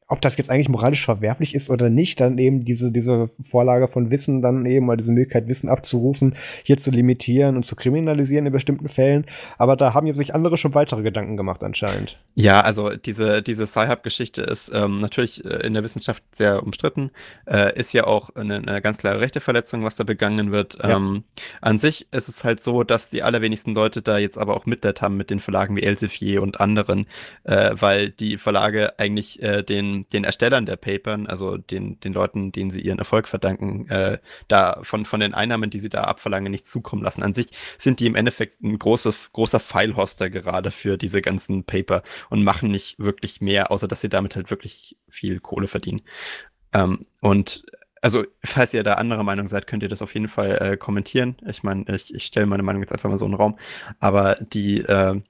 ob 0.08 0.20
das 0.20 0.36
jetzt 0.36 0.50
eigentlich 0.50 0.68
moralisch 0.68 1.04
verwerflich 1.04 1.54
ist 1.54 1.68
oder 1.68 1.90
nicht, 1.90 2.20
dann 2.20 2.38
eben 2.38 2.64
diese, 2.64 2.92
diese 2.92 3.28
Vorlage 3.40 3.88
von 3.88 4.10
Wissen 4.10 4.40
dann 4.40 4.64
eben, 4.64 4.88
oder 4.88 4.98
diese 4.98 5.10
Möglichkeit, 5.10 5.48
Wissen 5.48 5.68
abzurufen, 5.68 6.36
hier 6.62 6.76
zu 6.78 6.92
limitieren 6.92 7.56
und 7.56 7.64
zu 7.64 7.74
kriminalisieren 7.74 8.46
in 8.46 8.52
bestimmten 8.52 8.88
Fällen. 8.88 9.26
Aber 9.58 9.74
da 9.76 9.94
haben 9.94 10.06
jetzt 10.06 10.18
sich 10.18 10.32
andere 10.32 10.56
schon 10.56 10.74
weitere 10.74 11.02
Gedanken 11.02 11.36
gemacht 11.36 11.64
anscheinend. 11.64 12.20
Ja, 12.36 12.60
also 12.60 12.90
diese, 12.90 13.42
diese 13.42 13.66
Sci-Hub-Geschichte 13.66 14.42
ist 14.42 14.70
ähm, 14.72 15.00
natürlich 15.00 15.44
äh, 15.44 15.66
in 15.66 15.74
der 15.74 15.82
Wissenschaft 15.82 16.22
sehr 16.30 16.62
umstritten, 16.62 17.10
äh, 17.46 17.76
ist 17.76 17.92
ja 17.92 18.04
auch 18.04 18.30
eine, 18.36 18.58
eine, 18.58 18.80
ganz 18.80 18.98
klare 18.98 19.20
Rechteverletzung, 19.20 19.82
was 19.82 19.96
da 19.96 20.04
begangen 20.04 20.52
wird. 20.52 20.78
Ja. 20.82 20.96
Ähm, 20.96 21.24
an 21.60 21.80
sich 21.80 22.06
ist 22.12 22.28
es 22.28 22.44
halt 22.44 22.62
so, 22.62 22.84
dass 22.84 23.10
die 23.10 23.24
allerwenigsten 23.24 23.74
Leute 23.74 24.02
da 24.02 24.18
jetzt 24.18 24.38
aber 24.38 24.56
auch 24.56 24.66
Mitleid 24.66 25.02
haben 25.02 25.16
mit 25.16 25.30
den 25.30 25.40
Verlagen 25.40 25.74
wie 25.74 25.82
Elsevier 25.82 26.42
und 26.42 26.60
anderen, 26.60 27.06
äh, 27.42 27.72
weil 27.74 28.10
die 28.10 28.36
Verlage 28.36 28.98
eigentlich 28.98 29.42
äh, 29.42 29.64
den 29.64 29.95
den, 29.96 30.08
den 30.08 30.24
Erstellern 30.24 30.66
der 30.66 30.76
Papern, 30.76 31.26
also 31.26 31.56
den, 31.56 31.98
den 32.00 32.12
Leuten, 32.12 32.52
denen 32.52 32.70
sie 32.70 32.80
ihren 32.80 32.98
Erfolg 32.98 33.28
verdanken, 33.28 33.88
äh, 33.88 34.18
da 34.48 34.78
von, 34.82 35.04
von 35.04 35.20
den 35.20 35.34
Einnahmen, 35.34 35.70
die 35.70 35.78
sie 35.78 35.88
da 35.88 36.04
abverlangen, 36.04 36.50
nicht 36.50 36.66
zukommen 36.66 37.02
lassen. 37.02 37.22
An 37.22 37.34
sich 37.34 37.48
sind 37.78 38.00
die 38.00 38.06
im 38.06 38.14
Endeffekt 38.14 38.62
ein 38.62 38.78
großes, 38.78 39.32
großer 39.32 39.60
Filehoster 39.60 40.30
gerade 40.30 40.70
für 40.70 40.96
diese 40.98 41.22
ganzen 41.22 41.64
Paper 41.64 42.02
und 42.30 42.44
machen 42.44 42.70
nicht 42.70 42.98
wirklich 42.98 43.40
mehr, 43.40 43.70
außer 43.70 43.88
dass 43.88 44.00
sie 44.00 44.08
damit 44.08 44.36
halt 44.36 44.50
wirklich 44.50 44.96
viel 45.08 45.40
Kohle 45.40 45.66
verdienen. 45.66 46.02
Ähm, 46.72 47.06
und 47.20 47.64
also, 48.02 48.24
falls 48.44 48.74
ihr 48.74 48.84
da 48.84 48.94
anderer 48.94 49.24
Meinung 49.24 49.48
seid, 49.48 49.66
könnt 49.66 49.82
ihr 49.82 49.88
das 49.88 50.02
auf 50.02 50.14
jeden 50.14 50.28
Fall 50.28 50.58
äh, 50.60 50.76
kommentieren. 50.76 51.36
Ich 51.46 51.62
meine, 51.62 51.84
ich, 51.88 52.14
ich 52.14 52.24
stelle 52.24 52.46
meine 52.46 52.62
Meinung 52.62 52.82
jetzt 52.82 52.92
einfach 52.92 53.08
mal 53.08 53.18
so 53.18 53.24
in 53.24 53.32
den 53.32 53.38
Raum. 53.38 53.58
Aber 53.98 54.36
die, 54.36 54.80
äh, 54.82 55.20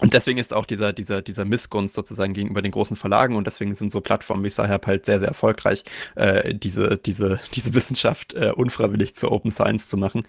und 0.00 0.14
deswegen 0.14 0.38
ist 0.38 0.54
auch 0.54 0.64
dieser, 0.64 0.92
dieser, 0.92 1.20
dieser 1.20 1.44
Missgunst 1.44 1.94
sozusagen 1.94 2.32
gegenüber 2.32 2.62
den 2.62 2.72
großen 2.72 2.96
Verlagen 2.96 3.36
und 3.36 3.46
deswegen 3.46 3.74
sind 3.74 3.92
so 3.92 4.00
Plattformen 4.00 4.42
wie 4.42 4.50
Sci-Hub 4.50 4.86
halt 4.86 5.04
sehr, 5.04 5.20
sehr 5.20 5.28
erfolgreich, 5.28 5.84
äh, 6.16 6.54
diese, 6.54 6.96
diese, 6.96 7.40
diese 7.54 7.74
Wissenschaft 7.74 8.34
äh, 8.34 8.52
unfreiwillig 8.56 9.14
zur 9.14 9.32
Open 9.32 9.50
Science 9.50 9.88
zu 9.88 9.98
machen. 9.98 10.22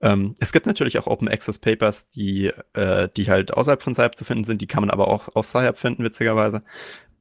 Ähm, 0.00 0.34
es 0.40 0.52
gibt 0.52 0.66
natürlich 0.66 0.98
auch 0.98 1.06
Open 1.06 1.28
Access 1.28 1.58
Papers, 1.58 2.08
die, 2.08 2.50
äh, 2.72 3.08
die 3.16 3.30
halt 3.30 3.54
außerhalb 3.54 3.82
von 3.82 3.94
Sci-Hub 3.94 4.16
zu 4.16 4.24
finden 4.24 4.44
sind, 4.44 4.62
die 4.62 4.66
kann 4.66 4.82
man 4.82 4.90
aber 4.90 5.08
auch 5.08 5.28
auf 5.34 5.46
Sci-Hub 5.46 5.78
finden, 5.78 6.04
witzigerweise. 6.04 6.62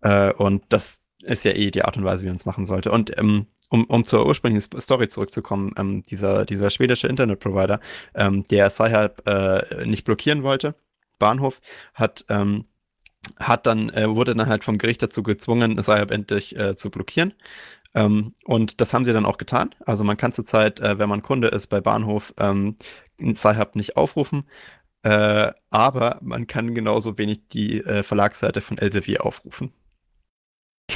Äh, 0.02 0.32
und 0.34 0.64
das 0.70 1.00
ist 1.24 1.44
ja 1.46 1.52
eh 1.52 1.72
die 1.72 1.84
Art 1.84 1.98
und 1.98 2.06
Weise, 2.06 2.24
wie 2.24 2.30
man 2.30 2.38
es 2.38 2.46
machen 2.46 2.66
sollte. 2.66 2.92
Und 2.92 3.18
ähm, 3.20 3.48
um, 3.70 3.86
um 3.86 4.06
zur 4.06 4.26
ursprünglichen 4.26 4.82
Story 4.82 5.08
zurückzukommen, 5.08 5.74
ähm, 5.78 6.04
dieser, 6.04 6.46
dieser 6.46 6.70
schwedische 6.70 7.08
Internetprovider, 7.08 7.80
ähm, 8.16 8.44
der 8.50 8.70
Sci-Hub 8.70 9.28
äh, 9.28 9.86
nicht 9.86 10.04
blockieren 10.06 10.44
wollte, 10.44 10.76
Bahnhof, 11.22 11.62
hat, 11.94 12.26
ähm, 12.28 12.66
hat 13.38 13.66
dann, 13.66 13.90
äh, 13.92 14.10
wurde 14.10 14.36
dann 14.36 14.50
halt 14.50 14.66
vom 14.66 14.78
Gericht 14.78 15.02
dazu 15.02 15.24
gezwungen, 15.24 15.82
Sci-Hub 15.82 16.12
endlich 16.12 16.58
äh, 16.58 16.76
zu 16.76 16.90
blockieren. 16.92 17.34
Ähm, 17.94 18.34
und 18.46 18.82
das 18.82 18.94
haben 18.94 19.06
sie 19.06 19.14
dann 19.14 19.26
auch 19.26 19.38
getan. 19.38 19.74
Also 19.86 20.04
man 20.04 20.18
kann 20.18 20.34
zurzeit, 20.34 20.80
äh, 20.80 21.00
wenn 21.00 21.10
man 21.10 21.22
Kunde 21.22 21.50
ist 21.50 21.68
bei 21.68 21.82
Bahnhof, 21.82 22.34
ähm, 22.40 22.76
Sci-Hub 23.22 23.76
nicht 23.76 23.98
aufrufen. 23.98 24.44
Äh, 25.04 25.52
aber 25.70 26.20
man 26.22 26.48
kann 26.48 26.76
genauso 26.76 27.18
wenig 27.18 27.48
die 27.52 27.82
äh, 27.82 28.04
Verlagsseite 28.04 28.62
von 28.62 28.78
Elsevier 28.78 29.26
aufrufen. 29.26 29.74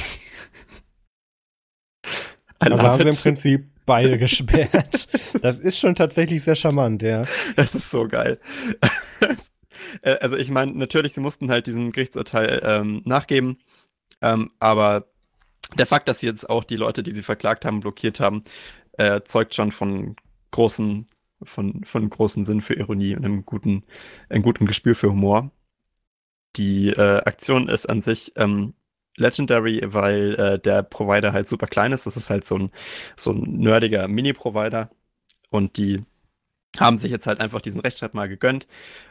also 2.58 2.78
haben 2.78 3.02
sie 3.02 3.08
im 3.08 3.16
Prinzip 3.16 3.66
beide 3.84 4.18
gesperrt. 4.26 5.08
das 5.40 5.58
ist 5.58 5.78
schon 5.78 5.94
tatsächlich 5.94 6.42
sehr 6.44 6.56
charmant, 6.56 7.02
ja. 7.02 7.24
Das 7.56 7.74
ist 7.74 7.90
so 7.90 8.06
geil. 8.06 8.38
Äh, 10.02 10.16
also 10.20 10.36
ich 10.36 10.50
meine, 10.50 10.72
natürlich, 10.72 11.12
sie 11.12 11.20
mussten 11.20 11.50
halt 11.50 11.66
diesem 11.66 11.92
Gerichtsurteil 11.92 12.60
ähm, 12.64 13.02
nachgeben, 13.04 13.58
ähm, 14.20 14.50
aber 14.58 15.06
der 15.74 15.86
Fakt, 15.86 16.08
dass 16.08 16.20
sie 16.20 16.26
jetzt 16.26 16.48
auch 16.48 16.64
die 16.64 16.76
Leute, 16.76 17.02
die 17.02 17.10
sie 17.10 17.22
verklagt 17.22 17.64
haben, 17.64 17.80
blockiert 17.80 18.20
haben, 18.20 18.42
äh, 18.92 19.22
zeugt 19.22 19.54
schon 19.54 19.72
von 19.72 20.16
großen, 20.52 21.06
von, 21.42 21.84
von 21.84 22.08
großem 22.08 22.42
Sinn 22.44 22.60
für 22.60 22.74
Ironie 22.74 23.16
und 23.16 23.24
einem 23.24 23.44
guten, 23.44 23.84
einem 24.28 24.42
guten 24.42 24.66
Gespür 24.66 24.94
für 24.94 25.10
Humor. 25.10 25.50
Die 26.56 26.88
äh, 26.88 27.18
Aktion 27.24 27.68
ist 27.68 27.86
an 27.86 28.00
sich 28.00 28.32
ähm, 28.36 28.74
legendary, 29.16 29.82
weil 29.84 30.34
äh, 30.34 30.58
der 30.58 30.82
Provider 30.82 31.32
halt 31.32 31.48
super 31.48 31.66
klein 31.66 31.92
ist. 31.92 32.06
Das 32.06 32.16
ist 32.16 32.30
halt 32.30 32.44
so 32.44 32.56
ein, 32.56 32.70
so 33.16 33.32
ein 33.32 33.42
nerdiger 33.58 34.08
Mini-Provider 34.08 34.90
und 35.50 35.76
die 35.76 36.04
haben 36.80 36.98
sich 36.98 37.10
jetzt 37.10 37.26
halt 37.26 37.40
einfach 37.40 37.60
diesen 37.60 37.80
Rechtsstreit 37.80 38.14
mal 38.14 38.28
gegönnt, 38.28 38.66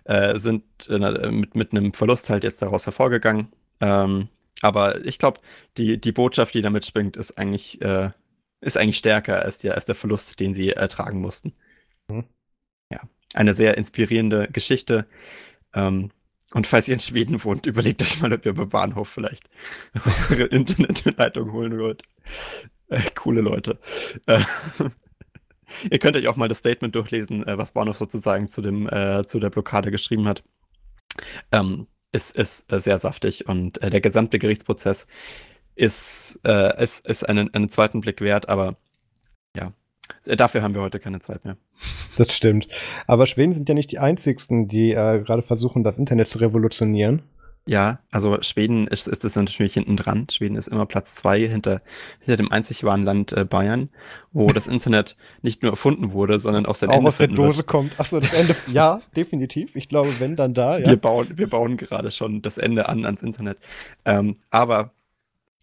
äh, 0.06 0.38
sind 0.38 0.64
äh, 0.90 1.32
mit, 1.32 1.56
mit 1.56 1.72
einem 1.72 1.94
Verlust 1.94 2.30
halt 2.30 2.44
jetzt 2.44 2.62
daraus 2.62 2.86
hervorgegangen. 2.86 3.50
Ähm, 3.82 4.30
aber 4.62 5.06
ich 5.06 5.20
glaube, 5.20 5.40
die, 5.78 6.00
die 6.00 6.12
Botschaft, 6.12 6.54
die 6.54 6.62
damit 6.62 6.86
springt, 6.86 7.18
ist 7.18 7.38
eigentlich, 7.38 7.82
äh, 7.82 8.12
ist 8.62 8.78
eigentlich 8.78 8.98
stärker 8.98 9.42
als 9.42 9.60
der, 9.60 9.76
als 9.76 9.86
der 9.86 9.96
Verlust, 9.96 10.40
den 10.40 10.54
sie 10.54 10.72
ertragen 10.72 11.20
mussten. 11.20 11.54
Mhm. 12.08 12.26
Ja, 12.92 13.02
eine 13.34 13.54
sehr 13.54 13.78
inspirierende 13.78 14.48
Geschichte. 14.52 15.08
Ähm, 15.74 16.12
und 16.54 16.68
falls 16.68 16.88
ihr 16.88 16.94
in 16.94 17.00
Schweden 17.00 17.44
wohnt, 17.44 17.66
überlegt 17.66 18.02
euch 18.02 18.20
mal, 18.22 18.34
ob 18.34 18.46
ihr 18.46 18.54
beim 18.54 18.70
Bahnhof 18.70 19.10
vielleicht 19.10 19.50
eure 20.30 20.46
Internetleitung 20.46 21.52
holen 21.52 21.78
wollt. 21.80 22.04
Äh, 22.88 23.02
coole 23.16 23.42
Leute. 23.42 23.80
Äh, 24.28 24.40
Ihr 25.90 26.00
könnt 26.00 26.16
euch 26.16 26.28
auch 26.28 26.36
mal 26.36 26.48
das 26.48 26.60
Statement 26.60 26.96
durchlesen, 26.96 27.46
äh, 27.46 27.58
was 27.58 27.72
Bahnhof 27.72 27.98
sozusagen 27.98 28.48
zu, 28.48 28.62
dem, 28.62 28.88
äh, 28.90 29.26
zu 29.26 29.40
der 29.40 29.50
Blockade 29.50 29.92
geschrieben 29.92 30.28
hat. 30.28 30.44
Ähm, 31.52 31.88
ist, 32.12 32.36
ist 32.36 32.72
äh, 32.72 32.80
sehr 32.80 32.98
saftig 32.98 33.48
und 33.48 33.82
äh, 33.82 33.90
der 33.90 34.02
gesamte 34.02 34.40
Gerichtsprozess 34.40 35.08
ist, 35.76 36.40
äh, 36.46 36.82
ist, 36.82 37.06
ist 37.06 37.24
einen, 37.28 37.54
einen 37.54 37.70
zweiten 37.70 38.02
Blick 38.02 38.22
wert, 38.22 38.48
aber 38.48 38.78
ja, 39.56 39.74
dafür 40.24 40.62
haben 40.62 40.74
wir 40.74 40.82
heute 40.82 41.00
keine 41.00 41.20
Zeit 41.20 41.44
mehr. 41.46 41.58
Das 42.18 42.34
stimmt. 42.34 42.68
Aber 43.08 43.26
Schweden 43.26 43.54
sind 43.54 43.68
ja 43.68 43.76
nicht 43.76 43.92
die 43.92 44.00
einzigsten, 44.00 44.68
die 44.68 44.92
äh, 44.92 45.22
gerade 45.22 45.42
versuchen, 45.42 45.84
das 45.84 45.98
Internet 45.98 46.28
zu 46.28 46.38
revolutionieren. 46.38 47.24
Ja, 47.68 48.00
also 48.12 48.38
Schweden 48.42 48.86
ist, 48.86 49.08
ist 49.08 49.26
es 49.26 49.36
natürlich 49.36 49.74
hinten 49.74 49.98
dran. 49.98 50.28
Schweden 50.30 50.56
ist 50.56 50.68
immer 50.68 50.86
Platz 50.86 51.16
zwei 51.16 51.40
hinter, 51.48 51.82
hinter 52.20 52.38
dem 52.38 52.52
einzig 52.52 52.84
wahren 52.84 53.04
Land 53.04 53.34
äh, 53.34 53.44
Bayern, 53.44 53.90
wo 54.34 54.48
das 54.54 54.68
Internet 54.68 55.16
nicht 55.42 55.64
nur 55.64 55.72
erfunden 55.72 56.12
wurde, 56.12 56.40
sondern 56.40 56.68
auch 56.68 56.76
sein 56.76 56.92
auch 56.92 56.98
Ende 56.98 57.08
aus 57.08 57.18
der 57.18 57.28
Dose 57.28 57.60
wird. 57.60 57.68
kommt. 57.68 58.00
Achso, 58.00 58.20
das 58.20 58.34
Ende. 58.34 58.56
ja, 58.68 59.02
definitiv. 59.16 59.76
Ich 59.76 59.90
glaube, 59.90 60.20
wenn 60.20 60.36
dann 60.36 60.54
da. 60.54 60.78
Ja. 60.78 60.86
Wir 60.86 60.98
bauen, 60.98 61.30
wir 61.36 61.50
bauen 61.50 61.76
gerade 61.78 62.12
schon 62.12 62.44
das 62.44 62.60
Ende 62.60 62.88
an 62.88 63.04
ans 63.04 63.24
Internet. 63.24 63.58
Ähm, 64.06 64.38
aber 64.52 64.92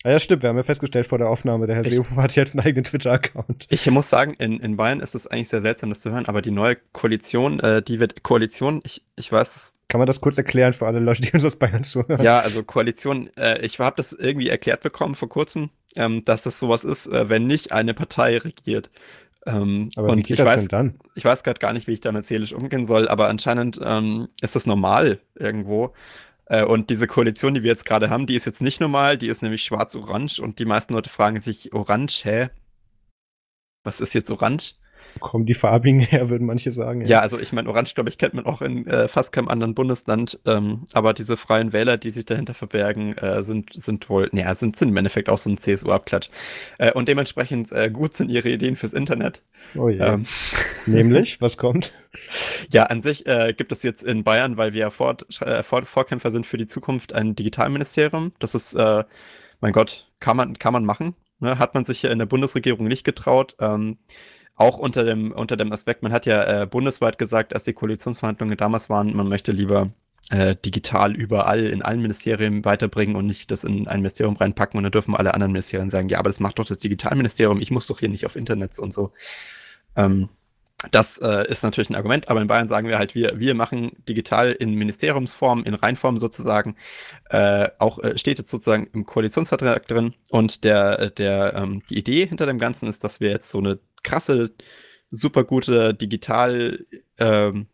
ja, 0.04 0.18
stimmt. 0.18 0.42
Wir 0.42 0.50
haben 0.50 0.56
ja 0.56 0.62
festgestellt 0.62 1.06
vor 1.06 1.18
der 1.18 1.28
Aufnahme, 1.28 1.66
der 1.66 1.76
Herr 1.76 1.84
Seehofer 1.88 2.22
hat 2.22 2.34
jetzt 2.34 2.54
einen 2.54 2.66
eigenen 2.66 2.84
Twitter-Account. 2.84 3.66
Ich 3.68 3.90
muss 3.90 4.10
sagen, 4.10 4.34
in, 4.34 4.58
in 4.60 4.76
Bayern 4.76 5.00
ist 5.00 5.14
es 5.14 5.26
eigentlich 5.26 5.48
sehr 5.48 5.60
seltsam, 5.60 5.90
das 5.90 6.00
zu 6.00 6.10
hören, 6.10 6.26
aber 6.26 6.42
die 6.42 6.50
neue 6.50 6.76
Koalition, 6.92 7.60
äh, 7.60 7.82
die 7.82 8.00
wird 8.00 8.22
Koalition, 8.22 8.80
ich, 8.84 9.02
ich 9.16 9.30
weiß, 9.30 9.74
kann 9.88 9.98
man 9.98 10.06
das 10.06 10.22
kurz 10.22 10.38
erklären 10.38 10.72
für 10.72 10.86
alle 10.86 11.00
Leute, 11.00 11.20
die 11.20 11.32
uns 11.32 11.44
aus 11.44 11.56
Bayern 11.56 11.84
zuhören? 11.84 12.24
Ja, 12.24 12.40
also 12.40 12.62
Koalition, 12.62 13.28
äh, 13.36 13.60
ich 13.60 13.78
habe 13.78 13.96
das 13.96 14.14
irgendwie 14.14 14.48
erklärt 14.48 14.80
bekommen 14.80 15.14
vor 15.14 15.28
kurzem, 15.28 15.68
ähm, 15.96 16.24
dass 16.24 16.44
das 16.44 16.58
sowas 16.58 16.84
ist, 16.84 17.08
äh, 17.08 17.28
wenn 17.28 17.46
nicht 17.46 17.72
eine 17.72 17.92
Partei 17.92 18.38
regiert. 18.38 18.90
Ähm, 19.44 19.90
aber 19.96 20.08
und 20.08 20.30
ich 20.30 20.42
weiß, 20.42 20.68
dann? 20.68 20.94
ich 21.14 21.24
weiß 21.24 21.42
gerade 21.42 21.58
gar 21.58 21.72
nicht, 21.72 21.88
wie 21.88 21.92
ich 21.92 22.00
damit 22.00 22.24
seelisch 22.24 22.54
umgehen 22.54 22.86
soll, 22.86 23.08
aber 23.08 23.28
anscheinend 23.28 23.80
ähm, 23.84 24.28
ist 24.40 24.56
das 24.56 24.66
normal 24.66 25.18
irgendwo. 25.34 25.92
Äh, 26.52 26.64
und 26.64 26.90
diese 26.90 27.06
Koalition, 27.06 27.54
die 27.54 27.62
wir 27.62 27.70
jetzt 27.70 27.86
gerade 27.86 28.10
haben, 28.10 28.26
die 28.26 28.34
ist 28.34 28.44
jetzt 28.44 28.60
nicht 28.60 28.78
normal, 28.78 29.16
die 29.16 29.28
ist 29.28 29.40
nämlich 29.40 29.64
schwarz-orange 29.64 30.38
und 30.38 30.58
die 30.58 30.66
meisten 30.66 30.92
Leute 30.92 31.08
fragen 31.08 31.40
sich, 31.40 31.72
orange, 31.72 32.24
hä? 32.24 32.50
Was 33.84 34.02
ist 34.02 34.12
jetzt 34.12 34.30
orange? 34.30 34.74
Kommen 35.20 35.46
die 35.46 35.54
farbigen 35.54 36.00
her, 36.00 36.30
würden 36.30 36.46
manche 36.46 36.72
sagen. 36.72 37.02
Ja, 37.02 37.08
ja 37.08 37.20
also 37.20 37.38
ich 37.38 37.52
meine, 37.52 37.68
Orange, 37.68 37.94
glaube 37.94 38.08
ich, 38.10 38.18
kennt 38.18 38.34
man 38.34 38.46
auch 38.46 38.62
in 38.62 38.86
äh, 38.86 39.08
fast 39.08 39.32
keinem 39.32 39.48
anderen 39.48 39.74
Bundesland. 39.74 40.38
Ähm, 40.46 40.84
aber 40.92 41.14
diese 41.14 41.36
freien 41.36 41.72
Wähler, 41.72 41.96
die 41.96 42.10
sich 42.10 42.24
dahinter 42.24 42.54
verbergen, 42.54 43.16
äh, 43.18 43.42
sind, 43.42 43.72
sind 43.72 44.08
wohl, 44.08 44.28
naja, 44.32 44.54
sind, 44.54 44.76
sind 44.76 44.90
im 44.90 44.96
Endeffekt 44.96 45.28
auch 45.28 45.38
so 45.38 45.50
ein 45.50 45.58
CSU-Abklatsch. 45.58 46.30
Äh, 46.78 46.92
und 46.92 47.08
dementsprechend 47.08 47.72
äh, 47.72 47.90
gut 47.90 48.16
sind 48.16 48.30
ihre 48.30 48.48
Ideen 48.48 48.76
fürs 48.76 48.92
Internet. 48.92 49.42
Oh 49.74 49.88
ja. 49.88 50.14
Ähm. 50.14 50.26
Nämlich, 50.86 51.40
was 51.40 51.56
kommt? 51.56 51.92
Ja, 52.70 52.84
an 52.84 53.02
sich 53.02 53.26
äh, 53.26 53.54
gibt 53.56 53.72
es 53.72 53.82
jetzt 53.82 54.02
in 54.02 54.24
Bayern, 54.24 54.56
weil 54.56 54.72
wir 54.72 54.80
ja 54.80 54.90
Vor 54.90 55.16
äh, 55.40 55.62
Vor 55.62 55.84
Vorkämpfer 55.84 56.30
sind 56.30 56.46
für 56.46 56.58
die 56.58 56.66
Zukunft, 56.66 57.12
ein 57.12 57.34
Digitalministerium. 57.34 58.32
Das 58.38 58.54
ist, 58.54 58.76
mein 59.60 59.72
Gott, 59.72 60.10
kann 60.18 60.36
man, 60.36 60.58
kann 60.58 60.72
man 60.72 60.84
machen. 60.84 61.14
Ne? 61.42 61.58
Hat 61.58 61.74
man 61.74 61.84
sich 61.84 62.02
ja 62.02 62.10
in 62.10 62.18
der 62.18 62.26
Bundesregierung 62.26 62.86
nicht 62.86 63.04
getraut. 63.04 63.56
Ähm, 63.60 63.98
auch 64.56 64.78
unter 64.78 65.04
dem, 65.04 65.32
unter 65.32 65.56
dem 65.56 65.72
Aspekt, 65.72 66.02
man 66.02 66.12
hat 66.12 66.26
ja 66.26 66.62
äh, 66.62 66.66
bundesweit 66.66 67.18
gesagt, 67.18 67.54
als 67.54 67.64
die 67.64 67.72
Koalitionsverhandlungen 67.72 68.56
damals 68.56 68.90
waren, 68.90 69.16
man 69.16 69.28
möchte 69.28 69.52
lieber 69.52 69.90
äh, 70.30 70.56
digital 70.56 71.14
überall 71.14 71.66
in 71.66 71.82
allen 71.82 72.00
Ministerien 72.00 72.64
weiterbringen 72.64 73.16
und 73.16 73.26
nicht 73.26 73.50
das 73.50 73.64
in 73.64 73.88
ein 73.88 74.00
Ministerium 74.00 74.36
reinpacken 74.36 74.78
und 74.78 74.84
dann 74.84 74.92
dürfen 74.92 75.16
alle 75.16 75.34
anderen 75.34 75.52
Ministerien 75.52 75.90
sagen, 75.90 76.08
ja, 76.08 76.18
aber 76.18 76.30
das 76.30 76.40
macht 76.40 76.58
doch 76.58 76.66
das 76.66 76.78
Digitalministerium, 76.78 77.60
ich 77.60 77.70
muss 77.70 77.86
doch 77.86 77.98
hier 77.98 78.08
nicht 78.08 78.26
auf 78.26 78.36
Internets 78.36 78.78
und 78.78 78.94
so. 78.94 79.12
Ähm, 79.96 80.28
das 80.90 81.18
äh, 81.18 81.48
ist 81.48 81.62
natürlich 81.62 81.90
ein 81.90 81.94
Argument, 81.94 82.28
aber 82.28 82.40
in 82.40 82.48
Bayern 82.48 82.66
sagen 82.66 82.88
wir 82.88 82.98
halt, 82.98 83.14
wir, 83.14 83.38
wir 83.38 83.54
machen 83.54 83.92
digital 84.08 84.52
in 84.52 84.74
Ministeriumsform, 84.74 85.62
in 85.62 85.74
Reinform 85.74 86.18
sozusagen. 86.18 86.76
Äh, 87.30 87.68
auch 87.78 87.98
äh, 88.00 88.18
steht 88.18 88.38
jetzt 88.38 88.50
sozusagen 88.50 88.88
im 88.92 89.06
Koalitionsvertrag 89.06 89.86
drin. 89.86 90.14
Und 90.30 90.64
der, 90.64 91.10
der, 91.10 91.54
ähm, 91.54 91.82
die 91.88 91.98
Idee 91.98 92.26
hinter 92.26 92.46
dem 92.46 92.58
Ganzen 92.58 92.88
ist, 92.88 93.04
dass 93.04 93.20
wir 93.20 93.30
jetzt 93.30 93.50
so 93.50 93.58
eine 93.58 93.78
krasse, 94.02 94.52
super 95.10 95.44
gute 95.44 95.94
Digital, 95.94 96.86
ähm, 97.18 97.66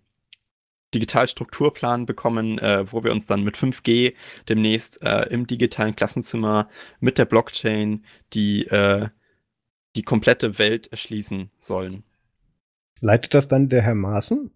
Digitalstrukturplan 0.94 2.06
bekommen, 2.06 2.58
äh, 2.58 2.90
wo 2.90 3.04
wir 3.04 3.12
uns 3.12 3.26
dann 3.26 3.44
mit 3.44 3.56
5G 3.56 4.14
demnächst 4.48 5.02
äh, 5.02 5.28
im 5.28 5.46
digitalen 5.46 5.94
Klassenzimmer 5.94 6.68
mit 7.00 7.18
der 7.18 7.26
Blockchain 7.26 8.04
die, 8.32 8.66
äh, 8.68 9.08
die 9.96 10.02
komplette 10.02 10.58
Welt 10.58 10.86
erschließen 10.86 11.50
sollen. 11.58 12.04
Leitet 13.00 13.34
das 13.34 13.48
dann 13.48 13.68
der 13.68 13.82
Herr 13.82 13.94
Maaßen? 13.94 14.50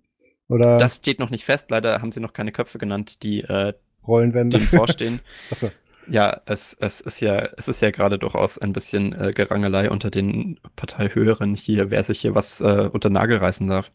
Oder? 0.48 0.78
Das 0.78 0.96
steht 0.96 1.18
noch 1.18 1.30
nicht 1.30 1.44
fest. 1.44 1.70
Leider 1.70 2.00
haben 2.00 2.12
sie 2.12 2.20
noch 2.20 2.32
keine 2.32 2.52
Köpfe 2.52 2.78
genannt, 2.78 3.22
die 3.22 3.42
äh, 3.42 3.74
Rollen 4.06 4.34
werden 4.34 4.50
dem 4.50 4.60
vorstehen. 4.60 5.20
Achso. 5.50 5.70
Ja, 6.08 6.40
es, 6.46 6.76
es 6.80 7.00
ist 7.00 7.20
ja, 7.20 7.48
es 7.56 7.68
ist 7.68 7.80
ja 7.80 7.90
gerade 7.90 8.18
durchaus 8.18 8.58
ein 8.58 8.72
bisschen 8.72 9.12
äh, 9.12 9.30
Gerangelei 9.34 9.90
unter 9.90 10.10
den 10.10 10.58
Parteihöheren 10.76 11.54
hier, 11.54 11.90
wer 11.90 12.02
sich 12.02 12.20
hier 12.20 12.34
was 12.34 12.60
äh, 12.60 12.88
unter 12.92 13.10
Nagel 13.10 13.38
reißen 13.38 13.66
darf. 13.66 13.92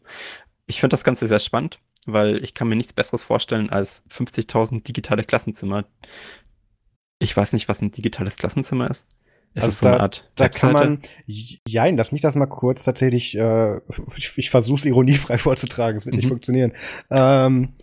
Ich 0.66 0.80
finde 0.80 0.94
das 0.94 1.04
Ganze 1.04 1.28
sehr 1.28 1.40
spannend, 1.40 1.80
weil 2.06 2.42
ich 2.42 2.54
kann 2.54 2.68
mir 2.68 2.76
nichts 2.76 2.92
Besseres 2.92 3.22
vorstellen 3.22 3.70
als 3.70 4.04
50.000 4.10 4.82
digitale 4.82 5.24
Klassenzimmer. 5.24 5.84
Ich 7.18 7.36
weiß 7.36 7.52
nicht, 7.52 7.68
was 7.68 7.82
ein 7.82 7.90
digitales 7.90 8.36
Klassenzimmer 8.36 8.90
ist. 8.90 9.06
Ist 9.54 9.64
also 9.64 9.68
es 9.68 9.78
so 9.80 9.86
da, 9.86 9.92
eine 9.92 10.00
Art 10.00 10.30
da 10.36 10.44
Webseite? 10.44 10.74
kann 10.74 10.88
man, 10.90 10.98
jein, 11.26 11.96
lass 11.96 12.12
mich 12.12 12.22
das 12.22 12.36
mal 12.36 12.46
kurz 12.46 12.84
tatsächlich, 12.84 13.36
äh, 13.36 13.78
ich, 14.16 14.36
ich 14.36 14.50
versuche 14.50 14.78
es 14.78 14.84
ironiefrei 14.84 15.38
vorzutragen, 15.38 15.98
es 15.98 16.06
wird 16.06 16.14
mhm. 16.14 16.18
nicht 16.18 16.28
funktionieren. 16.28 16.72
Ähm, 17.10 17.74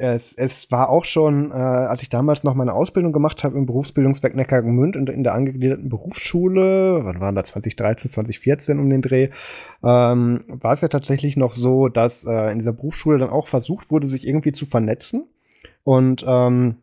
es, 0.00 0.32
es 0.32 0.70
war 0.70 0.88
auch 0.88 1.04
schon, 1.04 1.50
äh, 1.50 1.54
als 1.54 2.02
ich 2.02 2.08
damals 2.08 2.42
noch 2.42 2.54
meine 2.54 2.72
Ausbildung 2.72 3.12
gemacht 3.12 3.44
habe 3.44 3.58
im 3.58 3.66
Berufsbildungswerk 3.66 4.34
Neckargemünd 4.34 4.96
und 4.96 5.10
in 5.10 5.22
der 5.22 5.34
angegliederten 5.34 5.90
Berufsschule, 5.90 7.00
wann 7.04 7.20
waren 7.20 7.34
da 7.34 7.44
2013, 7.44 8.10
2014 8.10 8.78
um 8.78 8.88
den 8.88 9.02
Dreh, 9.02 9.28
ähm, 9.84 10.40
war 10.48 10.72
es 10.72 10.80
ja 10.80 10.88
tatsächlich 10.88 11.36
noch 11.36 11.52
so, 11.52 11.88
dass 11.88 12.24
äh, 12.24 12.50
in 12.50 12.58
dieser 12.58 12.72
Berufsschule 12.72 13.18
dann 13.18 13.30
auch 13.30 13.46
versucht 13.46 13.90
wurde, 13.90 14.08
sich 14.08 14.26
irgendwie 14.26 14.52
zu 14.52 14.64
vernetzen. 14.64 15.26
Und 15.84 16.24
ähm, 16.26 16.76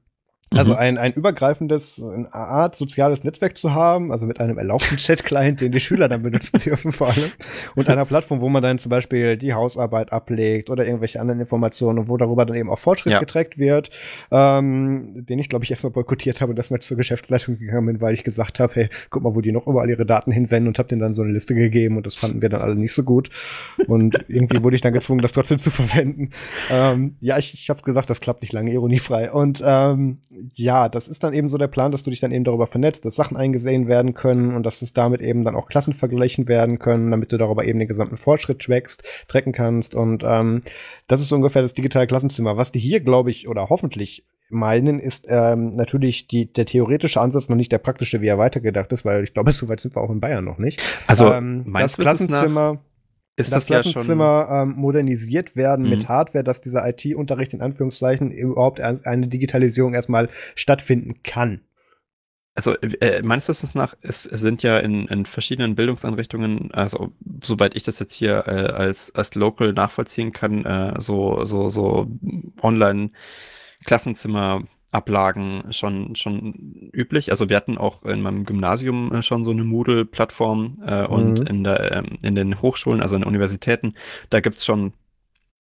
also 0.53 0.73
mhm. 0.73 0.77
ein, 0.77 0.97
ein 0.97 1.13
übergreifendes, 1.13 2.01
eine 2.01 2.33
Art 2.33 2.77
soziales 2.77 3.23
Netzwerk 3.25 3.57
zu 3.57 3.73
haben, 3.73 4.13
also 4.13 4.25
mit 4.25 4.39
einem 4.39 4.57
erlaubten 4.57 4.95
Chat-Client, 4.97 5.59
den 5.59 5.73
die 5.73 5.81
Schüler 5.81 6.07
dann 6.07 6.21
benutzen 6.21 6.57
dürfen 6.59 6.93
vor 6.93 7.07
allem, 7.07 7.31
und 7.75 7.89
einer 7.89 8.05
Plattform, 8.07 8.39
wo 8.39 8.47
man 8.47 8.63
dann 8.63 8.77
zum 8.77 8.89
Beispiel 8.89 9.35
die 9.35 9.53
Hausarbeit 9.53 10.13
ablegt 10.13 10.69
oder 10.69 10.85
irgendwelche 10.85 11.19
anderen 11.19 11.41
Informationen 11.41 11.99
und 11.99 12.07
wo 12.07 12.15
darüber 12.15 12.45
dann 12.45 12.55
eben 12.55 12.69
auch 12.69 12.79
Fortschritt 12.79 13.13
ja. 13.13 13.19
getrackt 13.19 13.57
wird, 13.57 13.89
ähm, 14.31 15.25
den 15.25 15.37
ich 15.39 15.49
glaube 15.49 15.65
ich 15.65 15.71
erstmal 15.71 15.91
boykottiert 15.91 16.39
habe 16.39 16.51
und 16.51 16.55
das 16.55 16.69
mal 16.69 16.79
zur 16.79 16.95
Geschäftsleitung 16.95 17.59
gegangen 17.59 17.85
bin, 17.85 18.01
weil 18.01 18.13
ich 18.13 18.23
gesagt 18.23 18.61
habe, 18.61 18.73
hey, 18.75 18.89
guck 19.09 19.23
mal, 19.23 19.35
wo 19.35 19.41
die 19.41 19.51
noch 19.51 19.67
überall 19.67 19.89
ihre 19.89 20.05
Daten 20.05 20.31
hinsenden 20.31 20.69
und 20.69 20.79
habe 20.79 20.87
denen 20.87 21.01
dann 21.01 21.13
so 21.13 21.23
eine 21.23 21.33
Liste 21.33 21.55
gegeben 21.55 21.97
und 21.97 22.05
das 22.05 22.15
fanden 22.15 22.41
wir 22.41 22.47
dann 22.47 22.61
alle 22.61 22.75
nicht 22.75 22.93
so 22.93 23.03
gut 23.03 23.29
und 23.87 24.23
irgendwie 24.29 24.63
wurde 24.63 24.75
ich 24.75 24.81
dann 24.81 24.93
gezwungen, 24.93 25.21
das 25.21 25.33
trotzdem 25.33 25.59
zu 25.59 25.71
verwenden. 25.71 26.31
Ähm, 26.71 27.17
ja, 27.19 27.37
ich, 27.37 27.53
ich 27.53 27.69
habe 27.69 27.81
gesagt, 27.81 28.09
das 28.09 28.21
klappt 28.21 28.41
nicht 28.41 28.53
lange 28.53 28.71
ironiefrei 28.71 29.29
und 29.29 29.61
ähm, 29.65 30.19
ja, 30.53 30.89
das 30.89 31.07
ist 31.07 31.23
dann 31.23 31.33
eben 31.33 31.49
so 31.49 31.57
der 31.57 31.67
Plan, 31.67 31.91
dass 31.91 32.03
du 32.03 32.09
dich 32.09 32.19
dann 32.19 32.31
eben 32.31 32.43
darüber 32.43 32.67
vernetzt, 32.67 33.05
dass 33.05 33.15
Sachen 33.15 33.37
eingesehen 33.37 33.87
werden 33.87 34.13
können 34.13 34.55
und 34.55 34.63
dass 34.63 34.81
es 34.81 34.93
damit 34.93 35.21
eben 35.21 35.43
dann 35.43 35.55
auch 35.55 35.67
Klassen 35.67 35.93
vergleichen 35.93 36.47
werden 36.47 36.79
können, 36.79 37.11
damit 37.11 37.31
du 37.31 37.37
darüber 37.37 37.65
eben 37.65 37.79
den 37.79 37.87
gesamten 37.87 38.17
Fortschritt 38.17 38.59
trackst, 38.59 39.03
tracken 39.27 39.53
kannst. 39.53 39.95
Und 39.95 40.23
ähm, 40.25 40.63
das 41.07 41.21
ist 41.21 41.31
ungefähr 41.31 41.61
das 41.61 41.73
digitale 41.73 42.07
Klassenzimmer. 42.07 42.57
Was 42.57 42.71
die 42.71 42.79
hier, 42.79 42.99
glaube 42.99 43.31
ich, 43.31 43.47
oder 43.47 43.69
hoffentlich 43.69 44.25
meinen, 44.49 44.99
ist 44.99 45.25
ähm, 45.29 45.75
natürlich 45.75 46.27
die, 46.27 46.51
der 46.51 46.65
theoretische 46.65 47.19
Ansatz 47.19 47.49
noch 47.49 47.57
nicht 47.57 47.71
der 47.71 47.79
praktische, 47.79 48.21
wie 48.21 48.27
er 48.27 48.37
weitergedacht 48.37 48.91
ist, 48.91 49.05
weil 49.05 49.23
ich 49.23 49.33
glaube, 49.33 49.51
so 49.53 49.67
weit 49.69 49.79
sind 49.79 49.95
wir 49.95 50.01
auch 50.01 50.09
in 50.09 50.19
Bayern 50.19 50.45
noch 50.45 50.57
nicht. 50.57 50.81
Also 51.07 51.31
ähm, 51.31 51.65
das 51.73 51.97
Klassenzimmer 51.97 52.79
ist 53.37 53.53
das, 53.53 53.67
das 53.67 53.83
Klassenzimmer 53.83 54.47
ja 54.49 54.63
ähm, 54.63 54.73
modernisiert 54.75 55.55
werden 55.55 55.85
mhm. 55.85 55.91
mit 55.91 56.09
Hardware, 56.09 56.43
dass 56.43 56.59
dieser 56.59 56.85
IT-Unterricht 56.89 57.53
in 57.53 57.61
Anführungszeichen 57.61 58.31
überhaupt 58.31 58.81
eine 58.81 59.27
Digitalisierung 59.27 59.93
erstmal 59.93 60.27
stattfinden 60.55 61.21
kann. 61.23 61.61
Also 62.55 62.73
äh, 62.81 63.21
meines 63.21 63.47
Wissens 63.47 63.75
nach 63.75 63.95
es, 64.01 64.25
es 64.25 64.41
sind 64.41 64.63
ja 64.63 64.79
in, 64.79 65.07
in, 65.07 65.27
verschiedenen 65.27 65.75
Bildungseinrichtungen, 65.75 66.71
also 66.71 67.13
soweit 67.43 67.75
ich 67.75 67.83
das 67.83 67.99
jetzt 67.99 68.15
hier 68.15 68.47
äh, 68.47 68.71
als, 68.73 69.13
als 69.13 69.35
Local 69.35 69.73
nachvollziehen 69.73 70.31
kann, 70.31 70.65
äh, 70.65 70.99
so, 70.99 71.45
so, 71.45 71.69
so 71.69 72.07
Online-Klassenzimmer 72.63 74.63
Ablagen 74.91 75.63
schon, 75.71 76.15
schon 76.15 76.89
üblich. 76.93 77.31
Also 77.31 77.49
wir 77.49 77.57
hatten 77.57 77.77
auch 77.77 78.03
in 78.03 78.21
meinem 78.21 78.45
Gymnasium 78.45 79.13
äh, 79.13 79.21
schon 79.21 79.43
so 79.43 79.51
eine 79.51 79.65
Moodle-Plattform 79.65 80.77
äh, 80.85 81.05
und 81.05 81.41
mhm. 81.41 81.47
in, 81.47 81.63
der, 81.63 81.91
ähm, 81.91 82.17
in 82.21 82.35
den 82.35 82.61
Hochschulen, 82.61 83.01
also 83.01 83.15
in 83.15 83.21
den 83.21 83.27
Universitäten, 83.27 83.95
da 84.29 84.39
gibt 84.39 84.57
es 84.57 84.65
schon 84.65 84.93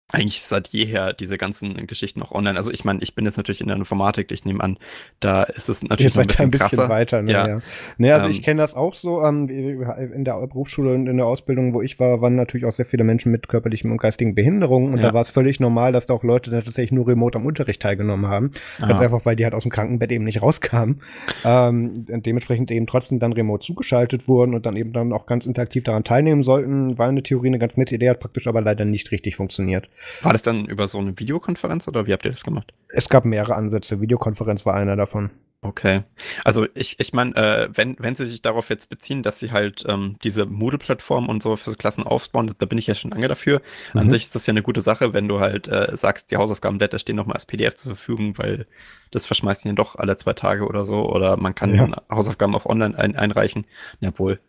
eigentlich 0.09 0.41
seit 0.41 0.69
jeher 0.69 1.11
diese 1.11 1.37
ganzen 1.37 1.85
Geschichten 1.85 2.21
auch 2.21 2.31
online. 2.31 2.57
Also 2.57 2.71
ich 2.71 2.85
meine, 2.85 2.99
ich 3.01 3.13
bin 3.13 3.25
jetzt 3.25 3.35
natürlich 3.35 3.59
in 3.59 3.67
der 3.67 3.75
Informatik, 3.75 4.31
ich 4.31 4.45
nehme 4.45 4.63
an, 4.63 4.77
da 5.19 5.43
ist 5.43 5.67
es 5.67 5.83
natürlich 5.83 6.15
noch 6.15 6.21
ein 6.21 6.27
bisschen, 6.27 6.45
ein 6.45 6.51
bisschen 6.51 6.77
krasser. 6.77 6.89
weiter. 6.89 7.21
Ne, 7.21 7.31
ja. 7.31 7.47
ja. 7.47 7.59
Nee, 7.97 8.11
also 8.11 8.27
ähm, 8.27 8.31
ich 8.31 8.41
kenne 8.41 8.61
das 8.61 8.73
auch 8.73 8.93
so. 8.93 9.21
Ähm, 9.21 9.49
in 9.49 10.23
der 10.23 10.35
Berufsschule 10.47 10.93
und 10.93 11.07
in 11.07 11.17
der 11.17 11.25
Ausbildung, 11.25 11.73
wo 11.73 11.81
ich 11.81 11.99
war, 11.99 12.21
waren 12.21 12.35
natürlich 12.35 12.65
auch 12.65 12.71
sehr 12.71 12.85
viele 12.85 13.03
Menschen 13.03 13.33
mit 13.33 13.49
körperlichen 13.49 13.91
und 13.91 13.97
geistigen 13.97 14.33
Behinderungen. 14.33 14.93
Und 14.93 14.99
ja. 14.99 15.07
da 15.07 15.13
war 15.13 15.21
es 15.21 15.29
völlig 15.29 15.59
normal, 15.59 15.91
dass 15.91 16.05
da 16.05 16.13
auch 16.13 16.23
Leute 16.23 16.51
da 16.51 16.61
tatsächlich 16.61 16.93
nur 16.93 17.07
remote 17.07 17.37
am 17.37 17.45
Unterricht 17.45 17.81
teilgenommen 17.81 18.27
haben. 18.27 18.51
Ganz 18.79 19.01
einfach, 19.01 19.25
weil 19.25 19.35
die 19.35 19.43
halt 19.43 19.53
aus 19.53 19.63
dem 19.63 19.71
Krankenbett 19.71 20.11
eben 20.13 20.23
nicht 20.23 20.41
rauskamen. 20.41 21.01
Ähm, 21.43 22.05
dementsprechend 22.07 22.71
eben 22.71 22.87
trotzdem 22.87 23.19
dann 23.19 23.33
remote 23.33 23.65
zugeschaltet 23.65 24.29
wurden 24.29 24.55
und 24.55 24.65
dann 24.65 24.77
eben 24.77 24.93
dann 24.93 25.11
auch 25.11 25.25
ganz 25.25 25.45
interaktiv 25.45 25.83
daran 25.83 26.05
teilnehmen 26.05 26.43
sollten. 26.43 26.97
War 26.97 27.09
eine 27.09 27.23
Theorie 27.23 27.47
eine 27.47 27.59
ganz 27.59 27.75
nette 27.75 27.95
Idee, 27.95 28.09
hat 28.09 28.21
praktisch 28.21 28.47
aber 28.47 28.61
leider 28.61 28.85
nicht 28.85 29.11
richtig 29.11 29.35
funktioniert. 29.35 29.89
War 30.21 30.33
das 30.33 30.41
dann 30.41 30.65
über 30.65 30.87
so 30.87 30.97
eine 30.99 31.17
Videokonferenz 31.17 31.87
oder 31.87 32.05
wie 32.05 32.13
habt 32.13 32.25
ihr 32.25 32.31
das 32.31 32.43
gemacht? 32.43 32.73
Es 32.89 33.09
gab 33.09 33.25
mehrere 33.25 33.55
Ansätze. 33.55 34.01
Videokonferenz 34.01 34.65
war 34.65 34.75
einer 34.75 34.95
davon. 34.95 35.31
Okay. 35.61 36.03
Also 36.43 36.67
ich, 36.75 36.99
ich 36.99 37.13
meine, 37.13 37.35
äh, 37.35 37.69
wenn, 37.73 37.95
wenn 37.99 38.15
sie 38.15 38.27
sich 38.27 38.43
darauf 38.43 38.69
jetzt 38.69 38.89
beziehen, 38.89 39.23
dass 39.23 39.39
sie 39.39 39.51
halt 39.51 39.83
ähm, 39.87 40.17
diese 40.23 40.45
Moodle-Plattform 40.45 41.27
und 41.27 41.41
so 41.41 41.55
für 41.55 41.73
Klassen 41.73 42.03
aufbauen, 42.03 42.53
da 42.59 42.65
bin 42.67 42.77
ich 42.77 42.85
ja 42.85 42.93
schon 42.93 43.09
lange 43.09 43.27
dafür. 43.27 43.61
Mhm. 43.93 44.01
An 44.01 44.09
sich 44.09 44.23
ist 44.23 44.35
das 44.35 44.45
ja 44.45 44.51
eine 44.51 44.61
gute 44.61 44.81
Sache, 44.81 45.13
wenn 45.13 45.27
du 45.27 45.39
halt 45.39 45.67
äh, 45.67 45.97
sagst, 45.97 46.29
die 46.31 46.37
Hausaufgabenblätter 46.37 46.99
stehen 46.99 47.15
nochmal 47.15 47.35
als 47.35 47.47
PDF 47.47 47.73
zur 47.73 47.95
Verfügung, 47.95 48.37
weil 48.37 48.67
das 49.09 49.25
verschmeißt 49.25 49.65
ja 49.65 49.73
doch 49.73 49.95
alle 49.95 50.15
zwei 50.15 50.33
Tage 50.33 50.67
oder 50.67 50.85
so. 50.85 51.09
Oder 51.09 51.37
man 51.37 51.55
kann 51.55 51.73
ja. 51.73 51.89
Hausaufgaben 52.09 52.53
auch 52.53 52.67
online 52.67 52.97
ein, 52.97 53.15
einreichen. 53.15 53.65
Jawohl. 53.99 54.39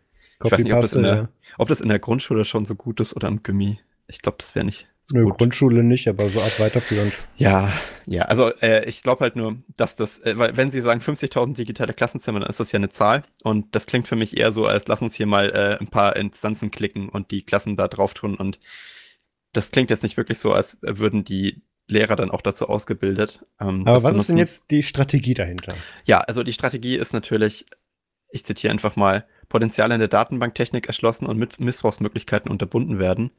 Ich 0.43 0.51
weiß 0.51 0.63
nicht, 0.63 0.73
ob 0.73 0.81
das, 0.81 0.93
in 0.93 1.03
der, 1.03 1.15
ja. 1.15 1.29
ob 1.57 1.67
das 1.67 1.81
in 1.81 1.89
der 1.89 1.99
Grundschule 1.99 2.45
schon 2.45 2.65
so 2.65 2.75
gut 2.75 2.99
ist 2.99 3.15
oder 3.15 3.27
im 3.27 3.41
Gimmi. 3.41 3.79
Ich 4.07 4.21
glaube, 4.21 4.37
das 4.39 4.55
wäre 4.55 4.65
nicht 4.65 4.87
Nö, 5.11 5.25
gut. 5.25 5.37
Grundschule 5.37 5.83
nicht, 5.83 6.07
aber 6.07 6.29
so 6.29 6.41
ab 6.41 6.59
weiterführend. 6.59 7.13
Ja, 7.37 7.71
ja, 8.05 8.23
also 8.23 8.51
äh, 8.61 8.85
ich 8.85 9.03
glaube 9.03 9.21
halt 9.21 9.35
nur, 9.35 9.57
dass 9.75 9.95
das, 9.95 10.19
äh, 10.19 10.37
weil 10.37 10.55
wenn 10.57 10.71
Sie 10.71 10.81
sagen 10.81 11.01
50.000 11.01 11.55
digitale 11.55 11.93
Klassenzimmer, 11.93 12.39
dann 12.39 12.49
ist 12.49 12.59
das 12.59 12.71
ja 12.71 12.77
eine 12.77 12.89
Zahl 12.89 13.23
und 13.43 13.75
das 13.75 13.85
klingt 13.85 14.07
für 14.07 14.15
mich 14.15 14.37
eher 14.37 14.51
so, 14.51 14.65
als 14.65 14.87
lass 14.87 15.01
uns 15.01 15.15
hier 15.15 15.25
mal 15.25 15.49
äh, 15.49 15.77
ein 15.79 15.87
paar 15.87 16.15
Instanzen 16.15 16.71
klicken 16.71 17.09
und 17.09 17.31
die 17.31 17.43
Klassen 17.43 17.75
da 17.75 17.87
drauf 17.87 18.13
tun 18.13 18.35
und 18.35 18.59
das 19.53 19.71
klingt 19.71 19.89
jetzt 19.89 20.03
nicht 20.03 20.17
wirklich 20.17 20.37
so, 20.37 20.53
als 20.53 20.77
würden 20.81 21.23
die 21.23 21.63
Lehrer 21.87 22.15
dann 22.15 22.29
auch 22.29 22.41
dazu 22.41 22.67
ausgebildet. 22.69 23.43
Ähm, 23.59 23.87
aber 23.87 24.03
was 24.03 24.15
ist 24.15 24.29
denn 24.29 24.37
jetzt 24.37 24.65
die 24.69 24.83
Strategie 24.83 25.33
dahinter? 25.33 25.73
Ja, 26.05 26.19
also 26.19 26.43
die 26.43 26.53
Strategie 26.53 26.95
ist 26.95 27.13
natürlich, 27.13 27.65
ich 28.31 28.45
zitiere 28.45 28.71
einfach 28.71 28.95
mal, 28.95 29.25
Potenziale 29.47 29.95
in 29.95 29.99
der 29.99 30.07
Datenbanktechnik 30.07 30.85
erschlossen 30.85 31.25
und 31.25 31.39
mit 31.39 31.59
Missbrauchsmöglichkeiten 31.59 32.51
unterbunden 32.51 32.99
werden 32.99 33.31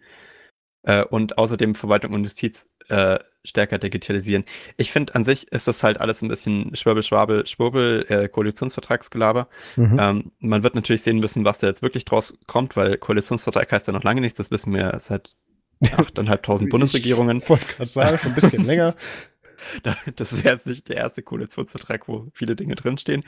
äh, 0.83 1.05
und 1.05 1.39
außerdem 1.39 1.75
Verwaltung 1.75 2.13
und 2.13 2.25
Justiz 2.25 2.69
äh, 2.89 3.19
stärker 3.45 3.79
digitalisieren. 3.79 4.45
Ich 4.77 4.93
finde 4.93 5.15
an 5.15 5.25
sich 5.25 5.51
ist 5.51 5.67
das 5.67 5.83
halt 5.83 6.01
alles 6.01 6.23
ein 6.23 6.29
bisschen 6.29 6.75
Schwurbel, 6.77 7.03
Schwabel, 7.03 7.47
Schwurbel, 7.47 8.05
äh, 8.09 8.29
Koalitionsvertragsgelaber. 8.29 9.49
Mhm. 9.77 9.97
Ähm, 9.99 10.33
man 10.41 10.63
wird 10.63 10.75
natürlich 10.75 11.03
sehen 11.03 11.21
müssen, 11.21 11.45
was 11.45 11.59
da 11.59 11.67
jetzt 11.67 11.83
wirklich 11.83 12.05
draus 12.05 12.37
kommt, 12.47 12.77
weil 12.77 12.99
Koalitionsvertrag 12.99 13.71
heißt 13.73 13.87
ja 13.87 13.93
noch 13.93 14.03
lange 14.03 14.21
nichts, 14.21 14.37
das 14.37 14.51
wissen 14.51 14.75
wir 14.75 14.95
seit 14.99 15.37
8.500 15.85 16.69
Bundesregierungen. 16.69 17.39
Ich 17.39 17.49
wollte 17.49 17.65
gerade 17.65 17.91
sagen, 17.91 18.19
schon 18.19 18.33
ein 18.33 18.35
bisschen 18.35 18.65
länger. 18.65 18.95
Das 20.17 20.33
ist 20.33 20.45
jetzt 20.45 20.67
nicht 20.67 20.89
der 20.89 20.97
erste 20.97 21.23
Koalitionsvertrag, 21.23 22.09
wo 22.09 22.29
viele 22.33 22.57
Dinge 22.57 22.75
drinstehen. 22.75 23.25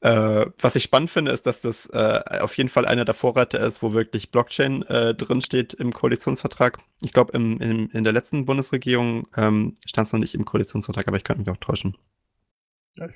Äh, 0.00 0.46
was 0.58 0.76
ich 0.76 0.84
spannend 0.84 1.10
finde, 1.10 1.32
ist, 1.32 1.46
dass 1.46 1.60
das 1.60 1.86
äh, 1.86 2.20
auf 2.40 2.56
jeden 2.56 2.68
Fall 2.68 2.86
einer 2.86 3.04
der 3.04 3.14
Vorreiter 3.14 3.60
ist, 3.60 3.82
wo 3.82 3.92
wirklich 3.92 4.30
Blockchain 4.30 4.82
äh, 4.82 5.14
drinsteht 5.14 5.74
im 5.74 5.92
Koalitionsvertrag. 5.92 6.78
Ich 7.02 7.12
glaube, 7.12 7.32
in 7.32 8.04
der 8.04 8.12
letzten 8.12 8.44
Bundesregierung 8.44 9.28
ähm, 9.36 9.74
stand 9.86 10.06
es 10.06 10.12
noch 10.12 10.20
nicht 10.20 10.34
im 10.34 10.44
Koalitionsvertrag, 10.44 11.08
aber 11.08 11.16
ich 11.16 11.24
könnte 11.24 11.40
mich 11.40 11.50
auch 11.50 11.56
täuschen. 11.58 11.96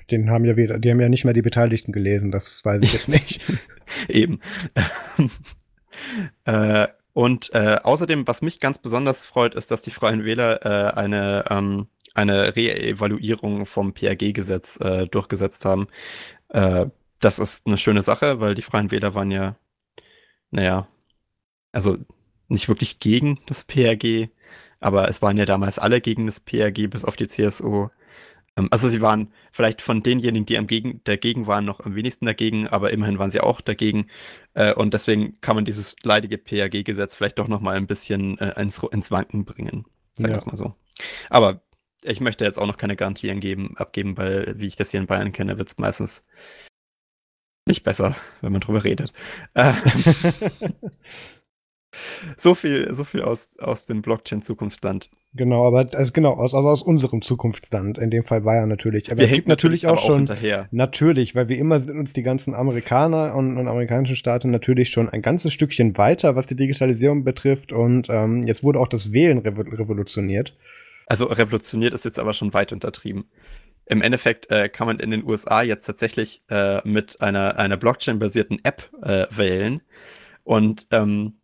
Den 0.09 0.29
haben 0.29 0.45
ja 0.45 0.55
wieder, 0.55 0.79
die 0.79 0.89
haben 0.89 1.01
ja 1.01 1.09
nicht 1.09 1.25
mehr 1.25 1.33
die 1.33 1.41
Beteiligten 1.41 1.91
gelesen, 1.91 2.31
das 2.31 2.63
weiß 2.63 2.81
ich 2.83 2.93
jetzt 2.93 3.07
nicht. 3.09 3.41
Eben. 4.07 4.39
äh, 6.45 6.87
und 7.13 7.53
äh, 7.53 7.77
außerdem, 7.83 8.27
was 8.27 8.41
mich 8.41 8.59
ganz 8.59 8.79
besonders 8.79 9.25
freut, 9.25 9.55
ist, 9.55 9.71
dass 9.71 9.81
die 9.81 9.91
Freien 9.91 10.25
Wähler 10.25 10.65
äh, 10.65 10.93
eine 10.93 11.45
ähm, 11.49 11.87
eine 12.13 12.55
Re-Evaluierung 12.55 13.65
vom 13.65 13.93
PRG-Gesetz 13.93 14.79
äh, 14.79 15.07
durchgesetzt 15.07 15.65
haben. 15.65 15.87
Äh, 16.49 16.87
das 17.19 17.39
ist 17.39 17.67
eine 17.67 17.77
schöne 17.77 18.01
Sache, 18.01 18.39
weil 18.39 18.55
die 18.55 18.61
Freien 18.61 18.91
Wähler 18.91 19.15
waren 19.15 19.31
ja, 19.31 19.55
naja, 20.51 20.87
also 21.71 21.97
nicht 22.47 22.67
wirklich 22.67 22.99
gegen 22.99 23.39
das 23.47 23.63
PRG, 23.63 24.29
aber 24.79 25.09
es 25.09 25.21
waren 25.21 25.37
ja 25.37 25.45
damals 25.45 25.79
alle 25.79 26.01
gegen 26.01 26.25
das 26.27 26.39
PRG, 26.39 26.89
bis 26.89 27.05
auf 27.05 27.15
die 27.15 27.27
CSU. 27.27 27.89
Ähm, 28.57 28.67
also 28.71 28.89
sie 28.89 29.01
waren 29.01 29.31
vielleicht 29.51 29.81
von 29.81 30.03
denjenigen, 30.03 30.45
die 30.45 30.57
am 30.57 30.67
Gegen 30.67 31.01
dagegen 31.03 31.47
waren, 31.47 31.65
noch 31.65 31.79
am 31.81 31.95
wenigsten 31.95 32.25
dagegen, 32.25 32.67
aber 32.67 32.91
immerhin 32.91 33.19
waren 33.19 33.29
sie 33.29 33.41
auch 33.41 33.61
dagegen. 33.61 34.07
Äh, 34.53 34.73
und 34.73 34.93
deswegen 34.93 35.39
kann 35.41 35.55
man 35.55 35.65
dieses 35.65 35.95
leidige 36.03 36.37
PRG-Gesetz 36.37 37.15
vielleicht 37.15 37.39
doch 37.39 37.47
noch 37.47 37.61
mal 37.61 37.75
ein 37.75 37.87
bisschen 37.87 38.37
äh, 38.39 38.59
ins, 38.61 38.81
ins 38.91 39.11
Wanken 39.11 39.45
bringen. 39.45 39.85
Sagen 40.13 40.27
wir 40.27 40.31
ja. 40.31 40.35
es 40.37 40.45
mal 40.45 40.57
so. 40.57 40.75
Aber 41.29 41.63
ich 42.03 42.21
möchte 42.21 42.45
jetzt 42.45 42.59
auch 42.59 42.67
noch 42.67 42.77
keine 42.77 42.95
Garantien 42.95 43.39
geben, 43.39 43.75
abgeben, 43.77 44.17
weil, 44.17 44.55
wie 44.57 44.67
ich 44.67 44.75
das 44.75 44.91
hier 44.91 44.99
in 44.99 45.07
Bayern 45.07 45.31
kenne, 45.31 45.57
wird 45.57 45.69
es 45.69 45.77
meistens 45.77 46.25
nicht 47.65 47.83
besser, 47.83 48.15
wenn 48.41 48.51
man 48.51 48.61
drüber 48.61 48.83
redet. 48.83 49.13
Äh, 49.55 49.73
so 52.37 52.55
viel, 52.55 52.93
so 52.93 53.03
viel 53.03 53.21
aus, 53.21 53.57
aus 53.59 53.85
dem 53.85 54.01
Blockchain-Zukunftsland. 54.01 55.09
Genau, 55.35 55.65
aber 55.65 55.87
also 55.93 56.11
genau, 56.11 56.33
aus, 56.33 56.53
also 56.53 56.69
aus 56.69 56.83
unserem 56.83 57.23
Zukunftsland. 57.23 57.97
In 57.97 58.11
dem 58.11 58.23
Fall 58.23 58.45
war 58.45 58.55
ja 58.55 58.65
natürlich. 58.67 59.11
Aber 59.11 59.21
wir 59.21 59.25
es 59.25 59.31
gibt 59.31 59.47
natürlich 59.47 59.87
auch 59.87 59.97
schon. 59.97 60.29
Auch 60.29 60.65
natürlich, 60.69 61.33
weil 61.33 61.47
wir 61.47 61.57
immer 61.57 61.79
sind 61.79 61.97
uns 61.97 62.13
die 62.13 62.21
ganzen 62.21 62.53
Amerikaner 62.53 63.35
und, 63.35 63.57
und, 63.57 63.67
amerikanischen 63.67 64.15
Staaten 64.15 64.51
natürlich 64.51 64.91
schon 64.91 65.09
ein 65.09 65.23
ganzes 65.23 65.51
Stückchen 65.51 65.97
weiter, 65.97 66.35
was 66.35 66.45
die 66.45 66.55
Digitalisierung 66.55 67.23
betrifft. 67.23 67.73
Und 67.73 68.09
ähm, 68.09 68.43
jetzt 68.43 68.63
wurde 68.63 68.79
auch 68.79 68.87
das 68.87 69.11
Wählen 69.11 69.39
revolutioniert. 69.39 70.55
Also 71.07 71.25
revolutioniert 71.25 71.95
ist 71.95 72.05
jetzt 72.05 72.19
aber 72.19 72.33
schon 72.33 72.53
weit 72.53 72.71
untertrieben. 72.71 73.25
Im 73.85 74.03
Endeffekt 74.03 74.51
äh, 74.51 74.69
kann 74.69 74.85
man 74.85 74.99
in 74.99 75.09
den 75.09 75.25
USA 75.25 75.63
jetzt 75.63 75.85
tatsächlich 75.85 76.43
äh, 76.49 76.87
mit 76.87 77.21
einer, 77.21 77.57
einer 77.57 77.77
Blockchain-basierten 77.77 78.59
App 78.63 78.89
äh, 79.01 79.25
wählen. 79.31 79.81
Und 80.43 80.87
ähm, 80.91 81.39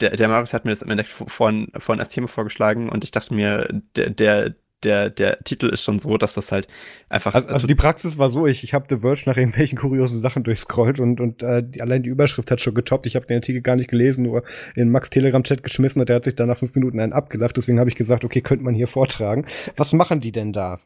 der, 0.00 0.16
der 0.16 0.28
Marius 0.28 0.54
hat 0.54 0.64
mir 0.64 0.72
das 0.72 0.82
im 0.82 0.90
Endeffekt 0.90 1.30
vorhin, 1.30 1.68
vorhin 1.76 2.00
als 2.00 2.10
Thema 2.10 2.28
vorgeschlagen 2.28 2.88
und 2.88 3.04
ich 3.04 3.10
dachte 3.10 3.34
mir, 3.34 3.68
der, 3.96 4.10
der, 4.10 4.54
der, 4.82 5.10
der 5.10 5.38
Titel 5.44 5.66
ist 5.66 5.84
schon 5.84 5.98
so, 5.98 6.18
dass 6.18 6.34
das 6.34 6.52
halt 6.52 6.66
einfach. 7.08 7.34
Also, 7.34 7.48
also 7.48 7.66
die 7.66 7.74
Praxis 7.74 8.18
war 8.18 8.30
so, 8.30 8.46
ich, 8.46 8.64
ich 8.64 8.74
habe 8.74 8.86
The 8.88 8.98
Verge 8.98 9.22
nach 9.26 9.36
irgendwelchen 9.36 9.78
kuriosen 9.78 10.20
Sachen 10.20 10.42
durchscrollt 10.42 11.00
und, 11.00 11.20
und 11.20 11.42
äh, 11.42 11.62
die, 11.62 11.80
allein 11.80 12.02
die 12.02 12.10
Überschrift 12.10 12.50
hat 12.50 12.60
schon 12.60 12.74
getoppt. 12.74 13.06
Ich 13.06 13.16
habe 13.16 13.26
den 13.26 13.36
Artikel 13.36 13.62
gar 13.62 13.76
nicht 13.76 13.90
gelesen, 13.90 14.24
nur 14.24 14.42
in 14.74 14.90
Max 14.90 15.10
Telegram-Chat 15.10 15.62
geschmissen 15.62 16.00
und 16.00 16.08
der 16.08 16.16
hat 16.16 16.24
sich 16.24 16.34
dann 16.34 16.48
nach 16.48 16.58
fünf 16.58 16.74
Minuten 16.74 17.00
einen 17.00 17.12
abgelacht. 17.12 17.56
Deswegen 17.56 17.78
habe 17.78 17.90
ich 17.90 17.96
gesagt, 17.96 18.24
okay, 18.24 18.40
könnte 18.40 18.64
man 18.64 18.74
hier 18.74 18.88
vortragen. 18.88 19.46
Was 19.76 19.92
machen 19.92 20.20
die 20.20 20.32
denn 20.32 20.52
da? 20.52 20.80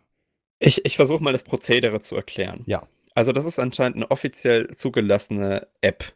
Ich, 0.59 0.85
ich 0.85 0.97
versuche 0.97 1.22
mal 1.22 1.33
das 1.33 1.45
Prozedere 1.45 2.01
zu 2.01 2.16
erklären. 2.16 2.62
Ja. 2.66 2.87
Also, 3.14 3.33
das 3.33 3.47
ist 3.47 3.59
anscheinend 3.59 3.97
eine 3.97 4.11
offiziell 4.11 4.68
zugelassene 4.68 5.66
App 5.81 6.12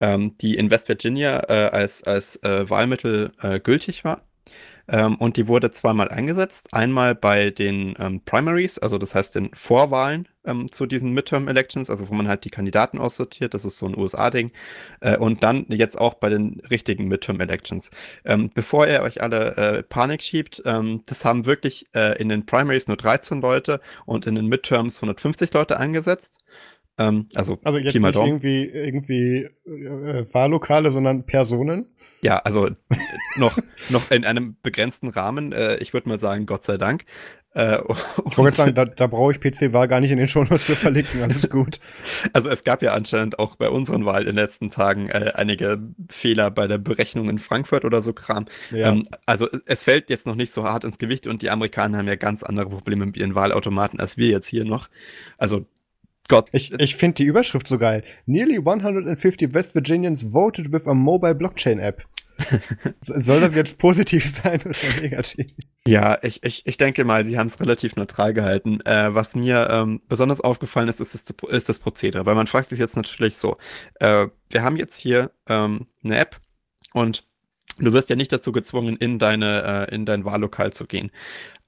ähm, 0.00 0.36
die 0.38 0.56
in 0.56 0.70
West 0.70 0.88
Virginia 0.88 1.44
äh, 1.48 1.70
als, 1.70 2.02
als 2.04 2.36
äh, 2.42 2.68
Wahlmittel 2.68 3.32
äh, 3.40 3.60
gültig 3.60 4.04
war. 4.04 4.22
Ähm, 4.90 5.16
und 5.16 5.36
die 5.36 5.46
wurde 5.46 5.70
zweimal 5.70 6.08
eingesetzt. 6.08 6.68
Einmal 6.72 7.14
bei 7.14 7.50
den 7.50 7.94
ähm, 7.98 8.22
Primaries, 8.24 8.78
also 8.78 8.98
das 8.98 9.14
heißt 9.14 9.36
den 9.36 9.50
Vorwahlen 9.54 10.26
ähm, 10.44 10.70
zu 10.70 10.86
diesen 10.86 11.12
Midterm-Elections, 11.12 11.90
also 11.90 12.08
wo 12.08 12.14
man 12.14 12.26
halt 12.26 12.44
die 12.44 12.50
Kandidaten 12.50 12.98
aussortiert. 12.98 13.54
Das 13.54 13.64
ist 13.64 13.78
so 13.78 13.86
ein 13.86 13.96
USA-Ding. 13.96 14.50
Äh, 15.00 15.16
und 15.16 15.44
dann 15.44 15.66
jetzt 15.68 15.98
auch 16.00 16.14
bei 16.14 16.28
den 16.28 16.60
richtigen 16.70 17.06
Midterm-Elections. 17.06 17.90
Ähm, 18.24 18.50
bevor 18.52 18.88
ihr 18.88 19.02
euch 19.02 19.22
alle 19.22 19.56
äh, 19.56 19.82
Panik 19.84 20.22
schiebt, 20.22 20.60
ähm, 20.66 21.02
das 21.06 21.24
haben 21.24 21.46
wirklich 21.46 21.86
äh, 21.94 22.20
in 22.20 22.28
den 22.28 22.44
Primaries 22.44 22.88
nur 22.88 22.96
13 22.96 23.40
Leute 23.40 23.80
und 24.06 24.26
in 24.26 24.34
den 24.34 24.46
Midterms 24.46 24.98
150 24.98 25.52
Leute 25.52 25.78
eingesetzt. 25.78 26.38
Ähm, 27.00 27.28
also, 27.34 27.58
also 27.64 27.78
jetzt 27.78 27.94
nicht 27.94 28.14
irgendwie, 28.14 28.64
irgendwie 28.64 29.48
äh, 29.66 30.26
Wahllokale, 30.32 30.90
sondern 30.90 31.24
Personen. 31.24 31.86
Ja, 32.22 32.36
also 32.38 32.68
noch, 33.36 33.58
noch 33.88 34.10
in 34.10 34.26
einem 34.26 34.56
begrenzten 34.62 35.08
Rahmen. 35.08 35.52
Äh, 35.52 35.78
ich 35.78 35.94
würde 35.94 36.10
mal 36.10 36.18
sagen, 36.18 36.44
Gott 36.44 36.64
sei 36.64 36.76
Dank. 36.76 37.04
Äh, 37.54 37.78
ich 38.30 38.38
wollte 38.38 38.58
sagen, 38.58 38.74
da, 38.74 38.84
da 38.84 39.06
brauche 39.06 39.32
ich 39.32 39.40
PC-Wahl 39.40 39.88
gar 39.88 40.00
nicht 40.00 40.10
in 40.10 40.18
den 40.18 40.26
Shownotes 40.26 40.66
für 40.66 40.76
verlinken, 40.76 41.22
alles 41.22 41.48
gut. 41.48 41.80
Also 42.34 42.50
es 42.50 42.62
gab 42.62 42.82
ja 42.82 42.92
anscheinend 42.92 43.38
auch 43.38 43.56
bei 43.56 43.70
unseren 43.70 44.04
Wahlen 44.04 44.26
in 44.28 44.36
den 44.36 44.44
letzten 44.44 44.70
Tagen 44.70 45.08
äh, 45.08 45.32
einige 45.34 45.80
Fehler 46.10 46.50
bei 46.50 46.66
der 46.66 46.78
Berechnung 46.78 47.30
in 47.30 47.38
Frankfurt 47.38 47.84
oder 47.86 48.02
so 48.02 48.12
Kram. 48.12 48.44
Ja. 48.70 48.90
Ähm, 48.90 49.04
also 49.24 49.48
es 49.66 49.82
fällt 49.82 50.10
jetzt 50.10 50.26
noch 50.26 50.36
nicht 50.36 50.52
so 50.52 50.64
hart 50.64 50.84
ins 50.84 50.98
Gewicht 50.98 51.26
und 51.26 51.40
die 51.40 51.50
Amerikaner 51.50 51.98
haben 51.98 52.08
ja 52.08 52.16
ganz 52.16 52.42
andere 52.42 52.68
Probleme 52.68 53.06
mit 53.06 53.16
ihren 53.16 53.34
Wahlautomaten 53.34 53.98
als 53.98 54.18
wir 54.18 54.28
jetzt 54.28 54.46
hier 54.46 54.64
noch. 54.64 54.88
Also 55.38 55.66
Gott. 56.30 56.48
Ich, 56.52 56.72
ich 56.72 56.96
finde 56.96 57.16
die 57.16 57.24
Überschrift 57.24 57.66
so 57.66 57.76
geil. 57.76 58.02
Nearly 58.24 58.58
150 58.58 59.52
West 59.52 59.74
Virginians 59.74 60.32
voted 60.32 60.72
with 60.72 60.86
a 60.86 60.94
mobile 60.94 61.34
blockchain 61.34 61.78
app. 61.78 62.02
Soll 63.00 63.40
das 63.40 63.54
jetzt 63.54 63.76
positiv 63.76 64.24
sein 64.24 64.60
oder 64.62 64.78
negativ? 65.02 65.52
Ja, 65.86 66.18
ich, 66.22 66.42
ich, 66.42 66.66
ich 66.66 66.78
denke 66.78 67.04
mal, 67.04 67.24
sie 67.26 67.38
haben 67.38 67.48
es 67.48 67.60
relativ 67.60 67.96
neutral 67.96 68.32
gehalten. 68.32 68.80
Äh, 68.82 69.14
was 69.14 69.34
mir 69.34 69.68
ähm, 69.70 70.00
besonders 70.08 70.40
aufgefallen 70.40 70.88
ist, 70.88 71.00
ist, 71.00 71.14
ist, 71.14 71.42
ist, 71.42 71.68
das 71.68 71.78
Prozedere, 71.78 72.24
weil 72.24 72.34
man 72.34 72.46
fragt 72.46 72.70
sich 72.70 72.78
jetzt 72.78 72.96
natürlich 72.96 73.36
so, 73.36 73.58
äh, 73.96 74.28
wir 74.48 74.62
haben 74.62 74.76
jetzt 74.76 74.96
hier 74.96 75.32
ähm, 75.48 75.86
eine 76.02 76.18
App 76.18 76.40
und 76.94 77.24
du 77.78 77.92
wirst 77.92 78.08
ja 78.08 78.16
nicht 78.16 78.32
dazu 78.32 78.52
gezwungen, 78.52 78.96
in, 78.96 79.18
deine, 79.18 79.88
äh, 79.90 79.94
in 79.94 80.06
dein 80.06 80.24
Wahllokal 80.24 80.72
zu 80.72 80.86
gehen. 80.86 81.10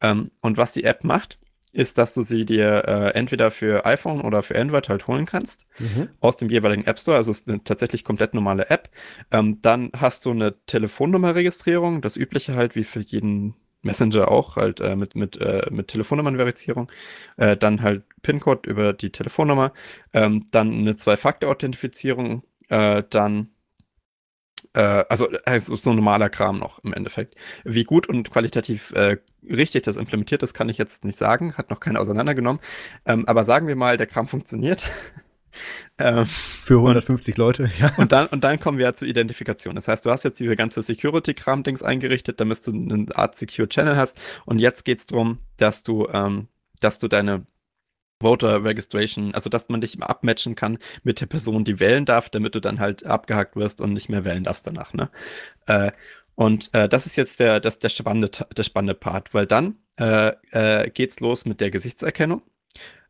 Ähm, 0.00 0.30
und 0.40 0.56
was 0.56 0.72
die 0.72 0.84
App 0.84 1.04
macht, 1.04 1.38
ist, 1.72 1.98
dass 1.98 2.14
du 2.14 2.22
sie 2.22 2.44
dir 2.44 2.84
äh, 2.86 3.14
entweder 3.14 3.50
für 3.50 3.86
iPhone 3.86 4.20
oder 4.20 4.42
für 4.42 4.58
Android 4.58 4.88
halt 4.88 5.06
holen 5.06 5.26
kannst 5.26 5.66
mhm. 5.78 6.08
aus 6.20 6.36
dem 6.36 6.50
jeweiligen 6.50 6.84
App 6.84 7.00
Store. 7.00 7.16
Also 7.16 7.30
es 7.30 7.40
ist 7.40 7.48
eine 7.48 7.64
tatsächlich 7.64 8.04
komplett 8.04 8.34
normale 8.34 8.68
App. 8.70 8.90
Ähm, 9.30 9.58
dann 9.62 9.90
hast 9.96 10.26
du 10.26 10.30
eine 10.30 10.54
Telefonnummerregistrierung, 10.66 12.02
das 12.02 12.16
übliche 12.16 12.54
halt 12.54 12.74
wie 12.74 12.84
für 12.84 13.00
jeden 13.00 13.54
Messenger 13.82 14.30
auch 14.30 14.56
halt 14.56 14.80
äh, 14.80 14.94
mit 14.94 15.16
mit 15.16 15.38
äh, 15.38 15.66
mit 15.70 15.88
Telefonnummernverifizierung. 15.88 16.90
Äh, 17.36 17.56
dann 17.56 17.82
halt 17.82 18.04
PIN-Code 18.22 18.68
über 18.68 18.92
die 18.92 19.10
Telefonnummer. 19.10 19.72
Ähm, 20.12 20.46
dann 20.52 20.72
eine 20.72 20.96
Zwei-Faktor-Authentifizierung. 20.96 22.44
Äh, 22.68 23.02
dann 23.10 23.48
äh, 24.74 25.04
also, 25.08 25.28
also 25.44 25.76
so 25.76 25.92
normaler 25.92 26.30
Kram 26.30 26.58
noch 26.58 26.78
im 26.84 26.92
Endeffekt. 26.92 27.34
Wie 27.64 27.84
gut 27.84 28.08
und 28.08 28.30
qualitativ 28.30 28.92
äh, 28.92 29.18
richtig 29.48 29.82
das 29.82 29.96
implementiert 29.96 30.42
ist, 30.42 30.54
kann 30.54 30.68
ich 30.68 30.78
jetzt 30.78 31.04
nicht 31.04 31.18
sagen, 31.18 31.54
hat 31.54 31.70
noch 31.70 31.80
keiner 31.80 32.00
auseinandergenommen. 32.00 32.60
Ähm, 33.06 33.24
aber 33.26 33.44
sagen 33.44 33.66
wir 33.66 33.76
mal, 33.76 33.96
der 33.96 34.06
Kram 34.06 34.28
funktioniert. 34.28 34.82
ähm, 35.98 36.26
Für 36.26 36.78
150 36.78 37.34
und, 37.34 37.38
Leute, 37.38 37.70
ja. 37.78 37.92
Und 37.96 38.12
dann, 38.12 38.26
und 38.28 38.44
dann 38.44 38.58
kommen 38.58 38.78
wir 38.78 38.86
ja 38.86 38.94
zur 38.94 39.08
Identifikation. 39.08 39.74
Das 39.74 39.88
heißt, 39.88 40.06
du 40.06 40.10
hast 40.10 40.24
jetzt 40.24 40.40
diese 40.40 40.56
ganze 40.56 40.82
Security-Kram-Dings 40.82 41.82
eingerichtet, 41.82 42.40
damit 42.40 42.66
du 42.66 42.72
eine 42.72 43.06
Art 43.14 43.36
Secure 43.36 43.68
Channel 43.68 43.96
hast. 43.96 44.18
Und 44.46 44.58
jetzt 44.58 44.84
geht 44.84 44.98
es 45.00 45.06
darum, 45.06 45.38
dass 45.58 45.82
du, 45.82 46.08
ähm, 46.12 46.48
dass 46.80 46.98
du 46.98 47.08
deine 47.08 47.46
Voter 48.22 48.64
Registration, 48.64 49.34
also 49.34 49.50
dass 49.50 49.68
man 49.68 49.80
dich 49.80 50.02
abmatchen 50.02 50.54
kann 50.54 50.78
mit 51.02 51.20
der 51.20 51.26
Person, 51.26 51.64
die 51.64 51.80
wählen 51.80 52.04
darf, 52.04 52.30
damit 52.30 52.54
du 52.54 52.60
dann 52.60 52.80
halt 52.80 53.04
abgehakt 53.04 53.56
wirst 53.56 53.80
und 53.80 53.92
nicht 53.92 54.08
mehr 54.08 54.24
wählen 54.24 54.44
darfst 54.44 54.66
danach. 54.66 54.94
Ne? 54.94 55.10
Äh, 55.66 55.92
und 56.34 56.70
äh, 56.72 56.88
das 56.88 57.06
ist 57.06 57.16
jetzt 57.16 57.40
der, 57.40 57.60
das, 57.60 57.78
der, 57.78 57.90
spannende, 57.90 58.30
der 58.56 58.62
spannende 58.62 58.94
Part, 58.94 59.34
weil 59.34 59.46
dann 59.46 59.76
äh, 59.98 60.32
äh, 60.50 60.90
geht's 60.90 61.20
los 61.20 61.44
mit 61.44 61.60
der 61.60 61.70
Gesichtserkennung. 61.70 62.42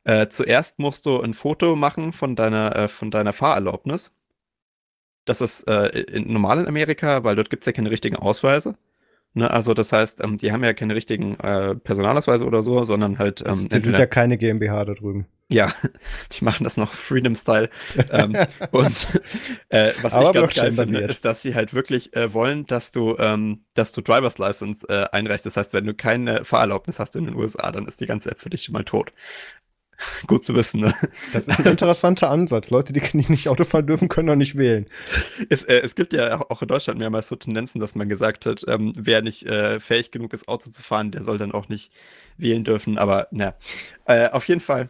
Äh, 0.04 0.28
zuerst 0.28 0.78
musst 0.78 1.06
du 1.06 1.20
ein 1.20 1.34
Foto 1.34 1.76
machen 1.76 2.12
von 2.12 2.34
deiner, 2.34 2.74
äh, 2.74 2.88
von 2.88 3.10
deiner 3.10 3.32
Fahrerlaubnis. 3.32 4.12
Das 5.24 5.40
ist 5.40 5.62
äh, 5.68 6.20
normal 6.20 6.60
in 6.60 6.66
Amerika, 6.66 7.22
weil 7.22 7.36
dort 7.36 7.50
gibt 7.50 7.62
es 7.62 7.66
ja 7.66 7.72
keine 7.72 7.90
richtigen 7.90 8.16
Ausweise. 8.16 8.76
Ne, 9.34 9.50
also 9.50 9.72
das 9.72 9.92
heißt, 9.92 10.22
ähm, 10.22 10.36
die 10.36 10.52
haben 10.52 10.62
ja 10.62 10.74
keine 10.74 10.94
richtigen 10.94 11.38
äh, 11.40 11.74
Personalausweise 11.74 12.44
oder 12.44 12.60
so, 12.60 12.84
sondern 12.84 13.18
halt. 13.18 13.42
Ähm, 13.46 13.68
die 13.68 13.80
sind 13.80 13.98
ja 13.98 14.06
keine 14.06 14.36
GmbH 14.36 14.84
da 14.84 14.92
drüben. 14.92 15.26
Ja, 15.48 15.72
die 16.32 16.44
machen 16.44 16.64
das 16.64 16.76
noch 16.76 16.92
Freedom-Style. 16.92 17.70
ähm, 18.10 18.36
und 18.72 19.20
äh, 19.70 19.92
was 20.02 20.14
Aber 20.14 20.28
ich 20.28 20.32
ganz 20.34 20.54
geil 20.54 20.72
finde, 20.72 21.00
ist, 21.00 21.24
dass 21.24 21.40
sie 21.40 21.54
halt 21.54 21.72
wirklich 21.72 22.14
äh, 22.14 22.32
wollen, 22.34 22.66
dass 22.66 22.92
du, 22.92 23.16
ähm, 23.18 23.64
dass 23.74 23.92
du 23.92 24.02
Driver's 24.02 24.36
License 24.36 24.86
äh, 24.88 25.06
einreichst. 25.12 25.46
Das 25.46 25.56
heißt, 25.56 25.72
wenn 25.72 25.86
du 25.86 25.94
keine 25.94 26.44
Fahrerlaubnis 26.44 26.98
hast 26.98 27.16
in 27.16 27.24
den 27.24 27.34
USA, 27.34 27.72
dann 27.72 27.86
ist 27.86 28.00
die 28.00 28.06
ganze 28.06 28.30
App 28.30 28.40
für 28.40 28.50
dich 28.50 28.64
schon 28.64 28.74
mal 28.74 28.84
tot. 28.84 29.12
Gut 30.26 30.44
zu 30.44 30.54
wissen, 30.54 30.80
ne? 30.80 30.94
Das 31.32 31.46
ist 31.46 31.60
ein 31.60 31.66
interessanter 31.66 32.30
Ansatz. 32.30 32.70
Leute, 32.70 32.92
die 32.92 33.02
nicht 33.28 33.48
Auto 33.48 33.64
fahren 33.64 33.86
dürfen, 33.86 34.08
können 34.08 34.28
doch 34.28 34.36
nicht 34.36 34.56
wählen. 34.56 34.86
Es, 35.48 35.62
äh, 35.64 35.80
es 35.80 35.94
gibt 35.94 36.12
ja 36.12 36.40
auch 36.48 36.62
in 36.62 36.68
Deutschland 36.68 36.98
mehrmals 36.98 37.28
so 37.28 37.36
Tendenzen, 37.36 37.80
dass 37.80 37.94
man 37.94 38.08
gesagt 38.08 38.46
hat, 38.46 38.64
ähm, 38.68 38.92
wer 38.96 39.22
nicht 39.22 39.44
äh, 39.46 39.80
fähig 39.80 40.10
genug 40.10 40.32
ist, 40.32 40.48
Auto 40.48 40.70
zu 40.70 40.82
fahren, 40.82 41.10
der 41.10 41.24
soll 41.24 41.38
dann 41.38 41.52
auch 41.52 41.68
nicht 41.68 41.92
wählen 42.36 42.64
dürfen. 42.64 42.98
Aber 42.98 43.28
na, 43.30 43.54
äh, 44.06 44.28
auf 44.30 44.48
jeden 44.48 44.60
Fall, 44.60 44.88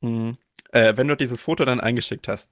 mh, 0.00 0.10
hm, 0.10 0.36
äh, 0.72 0.96
wenn 0.96 1.08
du 1.08 1.16
dieses 1.16 1.40
Foto 1.40 1.64
dann 1.64 1.80
eingeschickt 1.80 2.28
hast 2.28 2.50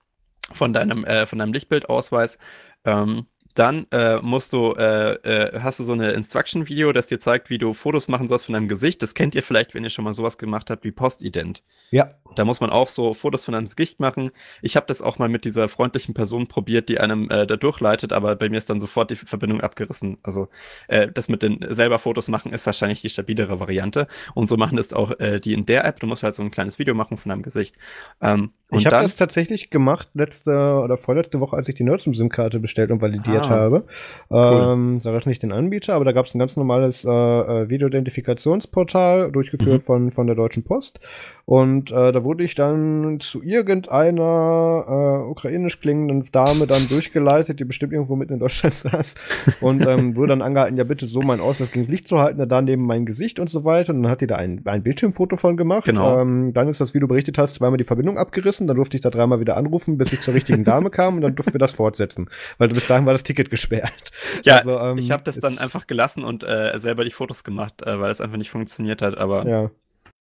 von 0.53 0.73
deinem, 0.73 1.05
äh, 1.05 1.27
von 1.27 1.39
deinem 1.39 1.53
Lichtbildausweis, 1.53 2.39
ähm, 2.85 3.27
dann 3.55 3.87
äh, 3.91 4.17
musst 4.23 4.53
du, 4.53 4.73
äh, 4.73 5.13
äh, 5.15 5.61
hast 5.61 5.79
du 5.79 5.85
so 5.85 5.93
eine 5.93 6.13
Instruction-Video, 6.13 6.93
das 6.93 7.07
dir 7.07 7.19
zeigt, 7.19 7.51
wie 7.51 7.59
du 7.59 7.75
Fotos 7.75 8.09
machen 8.09 8.29
sollst 8.29 8.47
von 8.47 8.55
deinem 8.55 8.69
Gesicht. 8.69 9.03
Das 9.03 9.15
kennt 9.15 9.35
ihr 9.35 9.43
vielleicht, 9.43 9.75
wenn 9.75 9.85
ihr 9.85 9.91
schon 9.91 10.05
mal 10.05 10.15
sowas 10.15 10.39
gemacht 10.39 10.71
habt 10.71 10.85
wie 10.85 10.93
Postident. 10.93 11.63
Ja. 11.91 12.11
Da 12.35 12.47
muss 12.47 12.61
man 12.61 12.71
auch 12.71 12.89
so 12.89 13.13
Fotos 13.13 13.45
von 13.45 13.53
deinem 13.53 13.67
Gesicht 13.67 14.01
machen. 14.01 14.31
Ich 14.63 14.77
habe 14.77 14.87
das 14.87 15.03
auch 15.03 15.19
mal 15.19 15.29
mit 15.29 15.45
dieser 15.45 15.69
freundlichen 15.69 16.15
Person 16.15 16.47
probiert, 16.47 16.89
die 16.89 16.99
einem 16.99 17.29
äh, 17.29 17.47
da 17.47 17.57
durchleitet, 17.57 18.15
aber 18.15 18.37
bei 18.37 18.49
mir 18.49 18.57
ist 18.57 18.71
dann 18.71 18.81
sofort 18.81 19.11
die 19.11 19.17
Verbindung 19.17 19.61
abgerissen. 19.61 20.17
Also 20.23 20.49
äh, 20.89 21.09
das 21.13 21.29
mit 21.29 21.43
den 21.43 21.59
selber 21.69 21.99
Fotos 21.99 22.29
machen 22.29 22.53
ist 22.53 22.65
wahrscheinlich 22.65 23.03
die 23.03 23.11
stabilere 23.11 23.61
Variante. 23.61 24.07
Und 24.35 24.49
so 24.49 24.57
machen 24.57 24.77
das 24.77 24.95
auch 24.95 25.19
äh, 25.21 25.41
die 25.41 25.53
in 25.53 25.67
der 25.67 25.85
App. 25.85 26.01
Du 26.01 26.07
musst 26.07 26.23
halt 26.23 26.35
so 26.35 26.43
ein 26.43 26.51
kleines 26.51 26.79
Video 26.79 26.95
machen 26.95 27.19
von 27.19 27.29
deinem 27.29 27.43
Gesicht. 27.43 27.77
Ähm, 28.23 28.53
ich 28.71 28.87
habe 28.87 29.03
das 29.03 29.17
tatsächlich 29.17 29.69
gemacht 29.69 30.09
letzte 30.15 30.81
oder 30.83 30.97
vorletzte 30.97 31.41
Woche, 31.41 31.57
als 31.57 31.69
ich 31.69 31.75
die 31.75 31.85
Nerdzoom-SIM-Karte 31.85 32.59
bestellt 32.59 32.91
und 32.91 33.03
validiert 33.03 33.42
ausprobiert 33.42 33.42
ah, 33.42 33.42
habe. 33.51 33.85
Cool. 34.31 34.73
Ähm, 34.73 35.01
sag 35.01 35.27
nicht 35.27 35.43
den 35.43 35.53
Anbieter, 35.53 35.95
aber 35.95 36.05
da 36.05 36.13
gab 36.13 36.27
es 36.27 36.35
ein 36.35 36.39
ganz 36.39 36.57
normales 36.57 37.05
äh, 37.05 37.11
äh 37.11 37.69
Videoidentifikationsportal, 37.69 39.31
durchgeführt 39.31 39.81
mhm. 39.83 39.85
von, 39.85 40.11
von 40.11 40.27
der 40.27 40.37
Deutschen 40.37 40.65
Post. 40.65 41.01
Und 41.45 41.91
äh, 41.91 42.13
da 42.13 42.23
wurde 42.23 42.45
ich 42.45 42.55
dann 42.55 43.19
zu 43.21 43.43
irgendeiner 43.43 44.85
äh, 44.89 45.29
ukrainisch 45.29 45.81
klingenden 45.81 46.25
Dame 46.31 46.67
dann 46.67 46.89
durchgeleitet, 46.89 47.59
die 47.59 47.65
bestimmt 47.65 47.93
irgendwo 47.93 48.15
mitten 48.15 48.35
in 48.35 48.39
Deutschland 48.39 48.75
saß. 48.75 49.15
Und 49.61 49.85
ähm, 49.87 50.17
wurde 50.17 50.29
dann 50.29 50.43
angehalten, 50.43 50.77
ja 50.77 50.85
bitte 50.85 51.07
so 51.07 51.21
mein 51.21 51.41
Ausweis 51.41 51.73
gegen 51.73 51.87
Licht 51.87 52.07
zu 52.07 52.21
halten, 52.21 52.49
da 52.49 52.63
neben 52.63 52.87
mein 52.87 53.07
Gesicht 53.07 53.41
und 53.41 53.51
so 53.51 53.65
weiter. 53.65 53.93
Und 53.93 54.05
dann 54.05 54.13
hat 54.13 54.21
die 54.21 54.27
da 54.27 54.37
ein, 54.37 54.63
ein 54.65 54.83
Bildschirmfoto 54.83 55.37
von 55.37 55.57
gemacht. 55.57 55.85
Genau. 55.85 56.21
Ähm, 56.21 56.53
dann 56.53 56.69
ist 56.69 56.81
das, 56.81 56.95
wie 56.95 57.01
du 57.01 57.09
berichtet 57.09 57.39
hast, 57.39 57.55
zweimal 57.55 57.77
die 57.77 57.85
Verbindung 57.85 58.19
abgerissen. 58.19 58.67
Dann 58.67 58.77
durfte 58.77 58.97
ich 58.97 59.03
da 59.03 59.11
dreimal 59.11 59.41
wieder 59.41 59.57
anrufen, 59.57 59.99
bis 59.99 60.13
ich 60.13 60.23
zur 60.23 60.35
richtigen 60.35 60.65
Dame 60.65 60.91
kam. 60.91 61.17
Und 61.17 61.23
dann 61.23 61.35
durften 61.35 61.55
wir 61.55 61.59
das 61.59 61.73
fortsetzen. 61.73 62.31
Weil 62.59 62.69
bis 62.69 62.87
dahin 62.87 63.05
war 63.05 63.13
das 63.13 63.25
Ticket 63.25 63.32
gesperrt. 63.35 64.11
Ja, 64.45 64.57
also, 64.57 64.79
ähm, 64.79 64.99
ich 64.99 65.11
habe 65.11 65.23
das 65.25 65.39
dann 65.39 65.59
einfach 65.59 65.87
gelassen 65.87 66.25
und 66.25 66.43
äh, 66.43 66.73
selber 66.79 67.05
die 67.05 67.11
Fotos 67.11 67.45
gemacht, 67.45 67.83
äh, 67.87 68.01
weil 68.01 68.11
es 68.11 68.21
einfach 68.21 68.39
nicht 68.39 68.51
funktioniert 68.51 69.03
hat. 69.03 69.19
Aber 69.19 69.47
ja. 69.47 69.71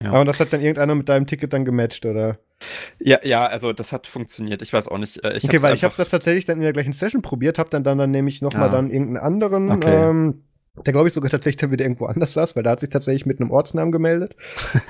Ja. 0.03 0.13
Aber 0.13 0.25
das 0.25 0.39
hat 0.39 0.51
dann 0.51 0.61
irgendeiner 0.61 0.95
mit 0.95 1.09
deinem 1.09 1.27
Ticket 1.27 1.53
dann 1.53 1.63
gematcht, 1.63 2.05
oder? 2.05 2.39
Ja, 2.99 3.19
ja, 3.23 3.45
also 3.45 3.71
das 3.73 3.93
hat 3.93 4.07
funktioniert. 4.07 4.61
Ich 4.61 4.73
weiß 4.73 4.87
auch 4.87 4.97
nicht. 4.97 5.23
Äh, 5.23 5.37
ich 5.37 5.43
okay, 5.43 5.61
weil 5.61 5.73
ich 5.73 5.83
habe 5.83 5.93
das 5.95 6.09
tatsächlich 6.09 6.45
dann 6.45 6.57
in 6.57 6.63
der 6.63 6.73
gleichen 6.73 6.93
Session 6.93 7.21
probiert, 7.21 7.59
habe 7.59 7.69
dann, 7.69 7.83
dann 7.83 7.97
dann 7.97 8.11
nämlich 8.11 8.41
noch 8.41 8.53
ja. 8.53 8.59
mal 8.59 8.69
dann 8.69 8.89
irgendeinen 8.89 9.25
anderen 9.25 9.69
okay. 9.69 10.09
ähm, 10.09 10.43
der 10.77 10.93
glaube 10.93 11.07
ich 11.07 11.13
sogar 11.13 11.29
tatsächlich 11.29 11.59
dann 11.59 11.71
wieder 11.71 11.83
irgendwo 11.83 12.05
anders 12.05 12.33
saß, 12.33 12.55
weil 12.55 12.63
da 12.63 12.71
hat 12.71 12.79
sich 12.79 12.89
tatsächlich 12.89 13.25
mit 13.25 13.41
einem 13.41 13.51
Ortsnamen 13.51 13.91
gemeldet 13.91 14.35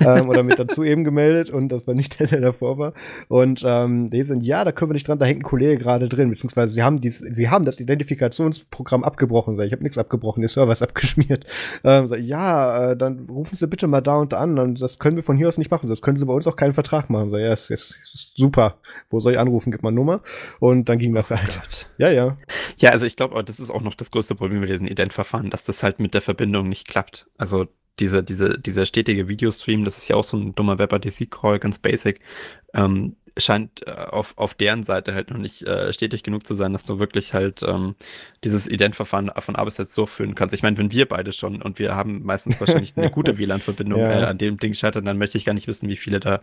ähm, 0.00 0.28
oder 0.28 0.42
mit 0.44 0.58
dazu 0.58 0.84
eben 0.84 1.02
gemeldet 1.02 1.50
und 1.50 1.70
das 1.70 1.86
war 1.86 1.94
nicht 1.94 2.20
der, 2.20 2.28
der 2.28 2.40
davor 2.40 2.78
war. 2.78 2.92
Und 3.28 3.62
ähm, 3.66 4.08
die 4.10 4.22
sind, 4.22 4.42
ja, 4.42 4.64
da 4.64 4.70
können 4.70 4.90
wir 4.90 4.94
nicht 4.94 5.08
dran, 5.08 5.18
da 5.18 5.26
hängt 5.26 5.40
ein 5.40 5.44
Kollege 5.44 5.78
gerade 5.78 6.08
drin, 6.08 6.30
beziehungsweise 6.30 6.72
sie 6.72 6.82
haben 6.82 7.00
dies, 7.00 7.18
sie 7.18 7.48
haben 7.48 7.64
das 7.64 7.80
Identifikationsprogramm 7.80 9.02
abgebrochen. 9.02 9.56
Sag, 9.56 9.66
ich 9.66 9.72
habe 9.72 9.82
nichts 9.82 9.98
abgebrochen, 9.98 10.40
der 10.42 10.48
Server 10.48 10.72
ist 10.72 10.82
abgeschmiert. 10.82 11.44
Ähm, 11.84 12.06
sag, 12.06 12.20
ja, 12.20 12.92
äh, 12.92 12.96
dann 12.96 13.26
rufen 13.28 13.56
Sie 13.56 13.66
bitte 13.66 13.86
mal 13.86 14.00
da 14.00 14.16
und 14.16 14.32
da 14.32 14.38
an. 14.38 14.58
Und 14.58 14.80
das 14.80 14.98
können 14.98 15.16
wir 15.16 15.22
von 15.22 15.36
hier 15.36 15.48
aus 15.48 15.58
nicht 15.58 15.70
machen. 15.70 15.88
Das 15.88 16.02
können 16.02 16.18
Sie 16.18 16.24
bei 16.24 16.32
uns 16.32 16.46
auch 16.46 16.56
keinen 16.56 16.74
Vertrag 16.74 17.10
machen. 17.10 17.30
Sag, 17.30 17.40
ja, 17.40 17.52
ist, 17.52 17.70
ist, 17.70 17.98
ist 18.14 18.32
super. 18.36 18.76
Wo 19.10 19.20
soll 19.20 19.32
ich 19.32 19.38
anrufen? 19.38 19.72
Gib 19.72 19.82
mal 19.82 19.90
Nummer. 19.90 20.20
Und 20.60 20.88
dann 20.88 20.98
ging 20.98 21.14
das 21.14 21.32
oh 21.32 21.36
halt. 21.36 21.54
Gott. 21.54 21.90
Ja, 21.98 22.10
ja. 22.10 22.36
Ja, 22.78 22.90
also 22.90 23.06
ich 23.06 23.16
glaube, 23.16 23.42
das 23.44 23.60
ist 23.60 23.70
auch 23.70 23.82
noch 23.82 23.94
das 23.94 24.10
größte 24.10 24.34
Problem 24.34 24.60
mit 24.60 24.68
diesen 24.68 24.86
Ident-Verfahren, 24.86 25.50
dass 25.50 25.64
das 25.64 25.71
das 25.72 25.82
halt 25.82 25.98
mit 26.00 26.14
der 26.14 26.22
Verbindung 26.22 26.68
nicht 26.68 26.88
klappt. 26.88 27.26
Also 27.38 27.66
diese, 27.98 28.22
diese, 28.22 28.58
dieser 28.58 28.86
stetige 28.86 29.28
Videostream, 29.28 29.84
das 29.84 29.98
ist 29.98 30.08
ja 30.08 30.16
auch 30.16 30.24
so 30.24 30.36
ein 30.36 30.54
dummer 30.54 30.78
WebRTC-Call, 30.78 31.58
ganz 31.58 31.78
basic, 31.78 32.20
ähm, 32.74 33.16
scheint 33.36 33.86
äh, 33.86 33.90
auf, 33.90 34.36
auf 34.36 34.54
deren 34.54 34.84
Seite 34.84 35.14
halt 35.14 35.30
noch 35.30 35.38
nicht 35.38 35.62
äh, 35.62 35.92
stetig 35.92 36.22
genug 36.22 36.46
zu 36.46 36.54
sein, 36.54 36.72
dass 36.72 36.84
du 36.84 36.98
wirklich 36.98 37.32
halt 37.32 37.62
ähm, 37.62 37.94
dieses 38.44 38.68
Identverfahren 38.68 39.30
von 39.38 39.56
A 39.56 39.64
bis 39.64 39.76
Z 39.76 39.96
durchführen 39.96 40.34
kannst. 40.34 40.54
Ich 40.54 40.62
meine, 40.62 40.76
wenn 40.78 40.90
wir 40.90 41.06
beide 41.06 41.32
schon 41.32 41.62
und 41.62 41.78
wir 41.78 41.94
haben 41.94 42.22
meistens 42.24 42.60
wahrscheinlich 42.60 42.94
eine 42.96 43.10
gute 43.10 43.38
WLAN-Verbindung 43.38 44.00
ja. 44.00 44.22
äh, 44.22 44.24
an 44.24 44.38
dem 44.38 44.58
Ding 44.58 44.74
scheitern, 44.74 45.04
dann 45.04 45.18
möchte 45.18 45.38
ich 45.38 45.44
gar 45.44 45.54
nicht 45.54 45.68
wissen, 45.68 45.88
wie 45.88 45.96
viele 45.96 46.20
da 46.20 46.42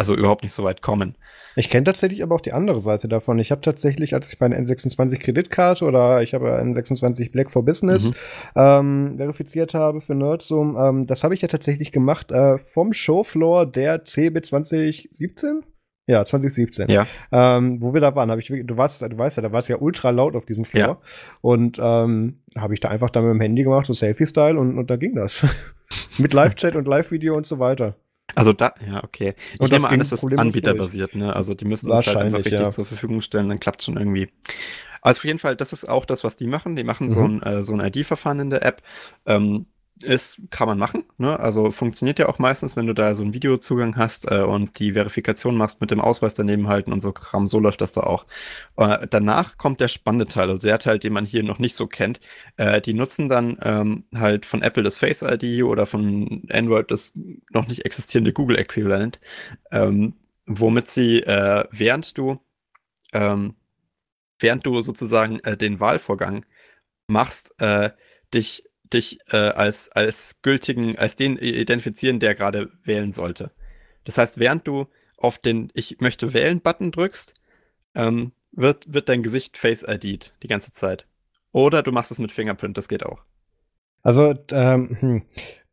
also 0.00 0.16
überhaupt 0.16 0.42
nicht 0.42 0.54
so 0.54 0.64
weit 0.64 0.80
kommen. 0.80 1.14
Ich 1.56 1.68
kenne 1.68 1.84
tatsächlich 1.84 2.22
aber 2.22 2.34
auch 2.34 2.40
die 2.40 2.54
andere 2.54 2.80
Seite 2.80 3.06
davon. 3.06 3.38
Ich 3.38 3.50
habe 3.50 3.60
tatsächlich, 3.60 4.14
als 4.14 4.32
ich 4.32 4.40
meine 4.40 4.58
N26 4.58 5.18
Kreditkarte 5.18 5.84
oder 5.84 6.22
ich 6.22 6.32
habe 6.32 6.58
N26 6.58 7.30
Black 7.30 7.52
for 7.52 7.66
Business 7.66 8.10
mhm. 8.10 8.14
ähm, 8.56 9.14
verifiziert 9.18 9.74
habe 9.74 10.00
für 10.00 10.14
Nerdzoom, 10.14 10.78
ähm, 10.80 11.06
das 11.06 11.22
habe 11.22 11.34
ich 11.34 11.42
ja 11.42 11.48
tatsächlich 11.48 11.92
gemacht 11.92 12.32
äh, 12.32 12.56
vom 12.56 12.94
Showfloor 12.94 13.66
der 13.66 14.02
CB 14.04 14.40
2017. 14.40 15.64
Ja, 16.06 16.24
2017. 16.24 16.88
Ja. 16.88 17.06
Ähm, 17.30 17.82
wo 17.82 17.92
wir 17.92 18.00
da 18.00 18.16
waren, 18.16 18.30
habe 18.30 18.40
ich, 18.40 18.48
du 18.48 18.76
weißt, 18.76 19.02
du 19.02 19.18
weißt 19.18 19.36
ja, 19.36 19.42
da 19.42 19.52
war 19.52 19.58
es 19.58 19.68
ja 19.68 19.76
ultra 19.76 20.08
laut 20.08 20.34
auf 20.34 20.46
diesem 20.46 20.64
Floor. 20.64 20.82
Ja. 20.82 20.98
Und 21.42 21.78
ähm, 21.78 22.40
habe 22.56 22.72
ich 22.72 22.80
da 22.80 22.88
einfach 22.88 23.10
da 23.10 23.20
mit 23.20 23.34
dem 23.34 23.40
Handy 23.42 23.64
gemacht, 23.64 23.86
so 23.86 23.92
Selfie-Style, 23.92 24.58
und, 24.58 24.78
und 24.78 24.88
da 24.90 24.96
ging 24.96 25.14
das. 25.14 25.46
mit 26.18 26.32
Live-Chat 26.32 26.74
und 26.74 26.88
Live-Video 26.88 27.36
und 27.36 27.46
so 27.46 27.58
weiter. 27.58 27.96
Also 28.34 28.52
da, 28.52 28.74
ja, 28.86 29.02
okay. 29.04 29.34
Ich 29.54 29.60
und 29.60 29.70
nehme 29.70 29.88
an, 29.88 30.00
es 30.00 30.12
ist 30.12 30.24
anbieterbasiert, 30.24 31.14
ne? 31.14 31.34
Also 31.34 31.54
die 31.54 31.64
müssen 31.64 31.88
das 31.88 32.06
halt 32.06 32.16
einfach 32.16 32.38
richtig 32.38 32.60
ja. 32.60 32.70
zur 32.70 32.84
Verfügung 32.84 33.22
stellen, 33.22 33.48
dann 33.48 33.60
klappt 33.60 33.82
schon 33.82 33.96
irgendwie. 33.96 34.30
Also 35.02 35.18
auf 35.18 35.24
jeden 35.24 35.38
Fall, 35.38 35.56
das 35.56 35.72
ist 35.72 35.88
auch 35.88 36.04
das, 36.04 36.24
was 36.24 36.36
die 36.36 36.46
machen. 36.46 36.76
Die 36.76 36.84
machen 36.84 37.06
mhm. 37.06 37.10
so 37.10 37.24
ein, 37.24 37.42
äh, 37.42 37.62
so 37.62 37.72
ein 37.72 37.80
ID-Verfahren 37.80 38.40
in 38.40 38.50
der 38.50 38.64
App. 38.64 38.82
Ähm, 39.26 39.66
ist, 40.02 40.40
kann 40.50 40.66
man 40.68 40.78
machen. 40.78 41.04
Ne? 41.18 41.38
Also 41.38 41.70
funktioniert 41.70 42.18
ja 42.18 42.28
auch 42.28 42.38
meistens, 42.38 42.76
wenn 42.76 42.86
du 42.86 42.94
da 42.94 43.14
so 43.14 43.22
einen 43.22 43.34
Videozugang 43.34 43.96
hast 43.96 44.30
äh, 44.30 44.40
und 44.40 44.78
die 44.78 44.92
Verifikation 44.92 45.56
machst 45.56 45.80
mit 45.80 45.90
dem 45.90 46.00
Ausweis 46.00 46.34
daneben 46.34 46.68
halten 46.68 46.92
und 46.92 47.00
so 47.00 47.12
Kram, 47.12 47.46
so 47.46 47.58
läuft 47.58 47.80
das 47.80 47.92
da 47.92 48.02
auch. 48.02 48.26
Äh, 48.76 49.06
danach 49.10 49.58
kommt 49.58 49.80
der 49.80 49.88
spannende 49.88 50.26
Teil, 50.26 50.48
also 50.48 50.66
der 50.66 50.78
Teil, 50.78 50.98
den 50.98 51.12
man 51.12 51.26
hier 51.26 51.42
noch 51.42 51.58
nicht 51.58 51.74
so 51.74 51.86
kennt. 51.86 52.20
Äh, 52.56 52.80
die 52.80 52.94
nutzen 52.94 53.28
dann 53.28 53.58
ähm, 53.62 54.04
halt 54.14 54.46
von 54.46 54.62
Apple 54.62 54.82
das 54.82 54.96
Face 54.96 55.22
ID 55.22 55.62
oder 55.64 55.86
von 55.86 56.42
Android 56.50 56.90
das 56.90 57.12
noch 57.50 57.66
nicht 57.66 57.84
existierende 57.84 58.32
Google 58.32 58.58
Äquivalent, 58.58 59.20
ähm, 59.70 60.14
womit 60.46 60.88
sie, 60.88 61.22
äh, 61.22 61.64
während 61.70 62.16
du, 62.16 62.40
ähm, 63.12 63.54
während 64.38 64.64
du 64.64 64.80
sozusagen 64.80 65.40
äh, 65.40 65.56
den 65.56 65.80
Wahlvorgang 65.80 66.44
machst, 67.06 67.54
äh, 67.58 67.90
dich 68.32 68.69
dich 68.92 69.18
äh, 69.30 69.36
als, 69.36 69.90
als 69.90 70.40
gültigen, 70.42 70.98
als 70.98 71.16
den 71.16 71.36
identifizieren, 71.36 72.20
der 72.20 72.34
gerade 72.34 72.70
wählen 72.82 73.12
sollte. 73.12 73.52
Das 74.04 74.18
heißt, 74.18 74.38
während 74.38 74.66
du 74.66 74.86
auf 75.16 75.38
den 75.38 75.70
Ich 75.74 76.00
möchte 76.00 76.32
wählen-Button 76.32 76.92
drückst, 76.92 77.34
ähm, 77.94 78.32
wird, 78.52 78.92
wird 78.92 79.08
dein 79.08 79.22
Gesicht 79.22 79.58
Face 79.58 79.84
ID 79.86 80.32
die 80.42 80.48
ganze 80.48 80.72
Zeit. 80.72 81.06
Oder 81.52 81.82
du 81.82 81.92
machst 81.92 82.10
es 82.10 82.18
mit 82.18 82.32
Fingerprint, 82.32 82.76
das 82.76 82.88
geht 82.88 83.04
auch. 83.04 83.22
Also, 84.02 84.34
ähm, 84.52 84.96
hm 85.00 85.22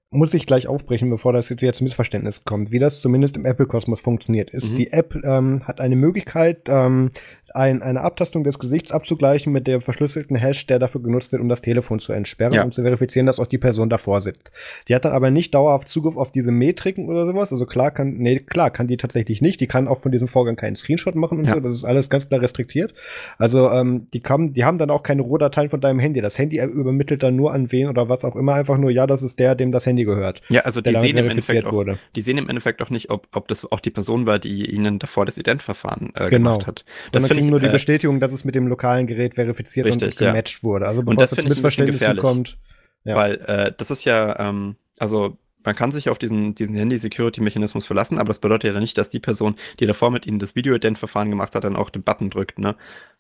muss 0.10 0.34
ich 0.34 0.46
gleich 0.46 0.68
aufbrechen, 0.68 1.10
bevor 1.10 1.34
das 1.34 1.50
jetzt 1.50 1.62
wieder 1.62 1.74
zu 1.74 1.84
Missverständnis 1.84 2.46
kommt. 2.46 2.72
Wie 2.72 2.80
das 2.80 3.02
zumindest 3.02 3.36
im 3.36 3.46
Apple-Kosmos 3.46 4.00
funktioniert, 4.00 4.50
ist, 4.52 4.72
mhm. 4.72 4.76
die 4.76 4.92
App 4.92 5.16
ähm, 5.24 5.68
hat 5.68 5.82
eine 5.82 5.96
Möglichkeit, 5.96 6.64
ähm, 6.68 7.10
ein, 7.54 7.82
eine 7.82 8.02
Abtastung 8.02 8.44
des 8.44 8.60
Gesichts 8.60 8.92
abzugleichen 8.92 9.52
mit 9.54 9.68
dem 9.68 9.82
verschlüsselten 9.82 10.36
Hash, 10.36 10.66
der 10.68 10.80
dafür 10.80 11.02
genutzt 11.02 11.32
wird, 11.32 11.42
um 11.42 11.50
das 11.50 11.62
Telefon 11.62 12.00
zu 12.00 12.14
entsperren 12.14 12.54
ja. 12.54 12.64
und 12.64 12.74
zu 12.74 12.82
verifizieren, 12.82 13.26
dass 13.26 13.40
auch 13.40 13.48
die 13.48 13.58
Person 13.58 13.90
davor 13.90 14.22
sitzt. 14.22 14.52
Die 14.88 14.96
hat 14.96 15.06
dann 15.06 15.14
aber 15.14 15.32
nicht 15.32 15.54
dauerhaft 15.54 15.88
Zugriff 15.88 16.18
auf 16.18 16.32
diese 16.32 16.52
Metriken 16.52 17.08
oder 17.08 17.26
sowas. 17.26 17.52
Also 17.52 17.66
klar 17.66 17.92
kann, 17.92 18.18
nee, 18.18 18.40
klar 18.40 18.72
kann 18.72 18.88
die 18.88 18.98
tatsächlich 18.98 19.42
nicht. 19.42 19.62
Die 19.62 19.68
kann 19.68 19.88
auch 19.88 20.00
von 20.00 20.12
diesem 20.12 20.28
Vorgang 20.28 20.56
keinen 20.56 20.76
Screenshot 20.76 21.16
machen 21.16 21.40
und 21.40 21.48
ja. 21.48 21.54
so. 21.54 21.60
Das 21.60 21.76
ist 21.76 21.86
alles 21.86 22.10
ganz 22.10 22.28
klar 22.28 22.42
restriktiert. 22.42 22.94
Also 23.38 23.70
ähm, 23.70 24.08
die, 24.14 24.20
kann, 24.20 24.54
die 24.54 24.66
haben 24.66 24.78
dann 24.78 24.90
auch 24.90 25.04
keine 25.04 25.22
Rohdateien 25.22 25.70
von 25.70 25.82
deinem 25.82 26.00
Handy. 26.00 26.22
Das 26.22 26.38
Handy 26.38 26.60
übermittelt 26.60 27.24
dann 27.24 27.36
nur 27.36 27.54
an 27.54 27.72
wen 27.72 27.88
oder 27.88 28.10
was 28.10 28.26
auch 28.26 28.36
immer 28.36 28.54
einfach 28.54 28.78
nur, 28.78 28.92
ja, 28.92 29.08
das 29.08 29.22
ist 29.22 29.40
der, 29.40 29.56
dem 29.56 29.72
das 29.72 29.86
Handy 29.86 30.06
gehört. 30.06 30.42
Ja, 30.50 30.62
also 30.62 30.82
die 30.82 30.94
sehen, 30.96 31.18
im 31.18 31.30
Endeffekt 31.30 31.68
auch, 31.68 31.86
die 32.16 32.22
sehen 32.22 32.38
im 32.38 32.50
Endeffekt 32.50 32.82
auch 32.82 32.90
nicht, 32.90 33.10
ob, 33.10 33.28
ob 33.32 33.48
das 33.48 33.70
auch 33.72 33.80
die 33.80 33.90
Person 33.90 34.26
war, 34.26 34.40
die 34.40 34.70
ihnen 34.70 35.00
davor 35.00 35.26
das 35.26 35.38
Identverfahren 35.38 36.12
äh, 36.16 36.30
genau. 36.30 36.52
gemacht 36.52 36.68
hat. 36.68 36.86
Das 37.12 37.28
finde 37.28 37.37
ich 37.38 37.50
nur 37.50 37.60
die 37.60 37.68
äh, 37.68 37.72
Bestätigung, 37.72 38.20
dass 38.20 38.32
es 38.32 38.46
mit 38.46 38.56
dem 38.56 38.68
lokalen 38.68 39.08
Gerät 39.08 39.36
verifiziert 39.36 39.88
richtig, 39.88 40.10
und 40.10 40.18
gematcht 40.18 40.58
ja. 40.58 40.64
wurde. 40.64 40.88
Also 40.88 41.02
bevor 41.02 41.12
und 41.12 41.22
das 41.22 41.32
es 41.32 41.38
zu 41.38 41.48
Missverständnissen 41.48 42.18
kommt. 42.18 42.58
Ja. 43.04 43.16
Weil 43.16 43.36
äh, 43.46 43.72
das 43.78 43.92
ist 43.92 44.06
ja, 44.06 44.38
ähm, 44.40 44.76
also 45.00 45.38
man 45.68 45.76
kann 45.76 45.92
sich 45.92 46.10
auf 46.10 46.18
diesen, 46.18 46.56
diesen 46.56 46.76
Handy-Security-Mechanismus 46.78 47.86
verlassen, 47.86 48.20
aber 48.20 48.30
das 48.30 48.40
bedeutet 48.40 48.74
ja 48.74 48.80
nicht, 48.80 48.98
dass 48.98 49.10
die 49.10 49.20
Person, 49.20 49.56
die 49.82 49.86
davor 49.86 50.12
mit 50.12 50.26
ihnen 50.26 50.40
das 50.40 50.56
Video-Ident-Verfahren 50.56 51.30
gemacht 51.30 51.56
hat, 51.56 51.66
dann 51.66 51.76
auch 51.76 51.90
den 51.90 52.04
Button 52.04 52.30
drückt, 52.30 52.58
ne? 52.58 52.76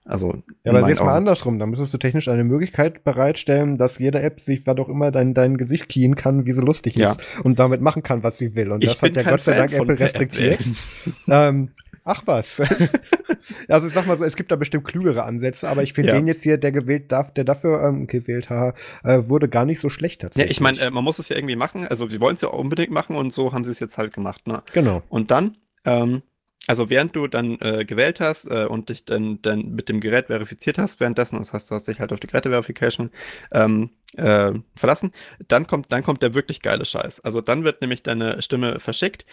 Also. 0.06 0.44
Ja, 0.64 0.72
aber 0.72 0.88
jetzt 0.88 1.04
mal 1.04 1.14
andersrum. 1.14 1.60
Da 1.60 1.66
müsstest 1.66 1.94
du 1.94 1.98
technisch 1.98 2.30
eine 2.30 2.46
Möglichkeit 2.46 3.04
bereitstellen, 3.04 3.76
dass 3.76 4.00
jede 4.00 4.22
App 4.22 4.40
sich, 4.40 4.66
was 4.66 4.78
auch 4.78 4.88
immer, 4.88 5.12
dein, 5.12 5.34
dein 5.34 5.58
Gesicht 5.58 5.90
keyien 5.90 6.16
kann, 6.16 6.46
wie 6.46 6.54
sie 6.54 6.62
lustig 6.62 6.98
ja. 6.98 7.12
ist 7.12 7.22
und 7.44 7.60
damit 7.60 7.82
machen 7.82 8.02
kann, 8.02 8.24
was 8.24 8.38
sie 8.38 8.56
will. 8.56 8.72
Und 8.72 8.82
das 8.86 9.02
hat 9.02 9.14
ja 9.18 9.24
Gott 9.24 9.42
sei 9.42 9.58
Dank 9.58 9.74
Apple 9.74 10.00
restriktiert. 10.00 10.60
ähm, 11.28 11.72
Ach 12.08 12.24
was. 12.26 12.62
also 13.68 13.88
ich 13.88 13.94
sag 13.94 14.08
mal 14.08 14.18
so, 14.18 14.24
es 14.24 14.38
gibt 14.38 14.50
da 14.50 14.56
bestimmt 14.56 14.86
klügere 14.86 15.26
Ansätze, 15.26 15.68
aber 15.68 15.84
ich 15.84 15.92
finde 15.92 16.14
ja. 16.14 16.16
den 16.16 16.26
jetzt 16.26 16.42
hier, 16.42 16.58
der 16.58 16.72
gewählt 16.72 17.12
darf, 17.12 17.34
der 17.34 17.44
dafür 17.44 17.84
ähm, 17.84 18.08
gewählt 18.08 18.50
hat, 18.50 18.76
äh, 19.04 19.24
wurde 19.24 19.50
gar 19.50 19.66
nicht 19.66 19.82
so 19.82 19.90
schlecht 19.90 20.22
tatsächlich. 20.22 20.50
Ja, 20.50 20.52
ich 20.52 20.62
meine, 20.62 20.80
äh, 20.80 20.90
man 20.90 21.04
muss 21.04 21.20
es 21.20 21.28
ja 21.28 21.36
irgendwie 21.36 21.58
machen. 21.58 21.86
Also 21.86 22.08
sie 22.08 22.22
wollen 22.22 22.36
es 22.36 22.42
ja 22.42 22.48
auch 22.48 22.60
unbedingt 22.60 22.92
machen 22.92 23.18
und 23.18 23.34
so 23.34 23.52
haben 23.52 23.66
sie 23.66 23.72
es 23.72 23.82
jetzt 23.82 23.98
halt 23.98 24.14
gemacht. 24.14 24.48
Ne? 24.48 24.64
Genau. 24.72 25.04
Und 25.10 25.32
dann, 25.32 25.58
ähm, 25.84 26.22
also 26.66 26.90
während 26.90 27.14
du 27.14 27.28
dann 27.28 27.60
äh, 27.60 27.84
gewählt 27.84 28.22
hast 28.22 28.48
äh, 28.48 28.66
und 28.66 28.88
dich 28.88 29.04
dann, 29.04 29.42
dann 29.42 29.74
mit 29.76 29.90
dem 29.90 30.00
Gerät 30.00 30.28
verifiziert 30.28 30.78
hast, 30.78 31.02
währenddessen, 31.02 31.40
das 31.40 31.54
heißt, 31.54 31.70
du 31.70 31.76
hast 31.76 31.90
dich 31.90 32.00
halt 32.00 32.14
auf 32.14 32.22
die 32.22 32.28
Geräte-Verification 32.28 33.10
ähm, 33.52 33.90
äh, 34.16 34.54
verlassen, 34.76 35.12
dann 35.48 35.68
kommt, 35.68 35.92
dann 35.92 36.04
kommt 36.04 36.22
der 36.22 36.34
wirklich 36.34 36.62
geile 36.62 36.86
Scheiß. 36.86 37.20
Also 37.22 37.42
dann 37.42 37.66
wird 37.66 37.82
nämlich 37.82 38.04
deine 38.04 38.42
Stimme 38.42 38.80
verschickt 38.80 39.26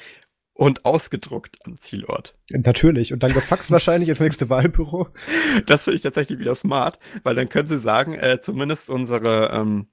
und 0.54 0.84
ausgedruckt 0.84 1.58
am 1.64 1.76
Zielort. 1.76 2.36
Natürlich. 2.50 3.12
Und 3.12 3.22
dann 3.22 3.32
gefaxt 3.32 3.70
wahrscheinlich 3.70 4.08
ins 4.08 4.20
nächste 4.20 4.48
Wahlbüro. 4.48 5.08
Das 5.66 5.84
finde 5.84 5.96
ich 5.96 6.02
tatsächlich 6.02 6.38
wieder 6.38 6.54
smart, 6.54 6.98
weil 7.22 7.34
dann 7.34 7.48
können 7.48 7.68
sie 7.68 7.78
sagen, 7.78 8.14
äh, 8.14 8.40
zumindest 8.40 8.90
unsere, 8.90 9.50
ähm, 9.52 9.88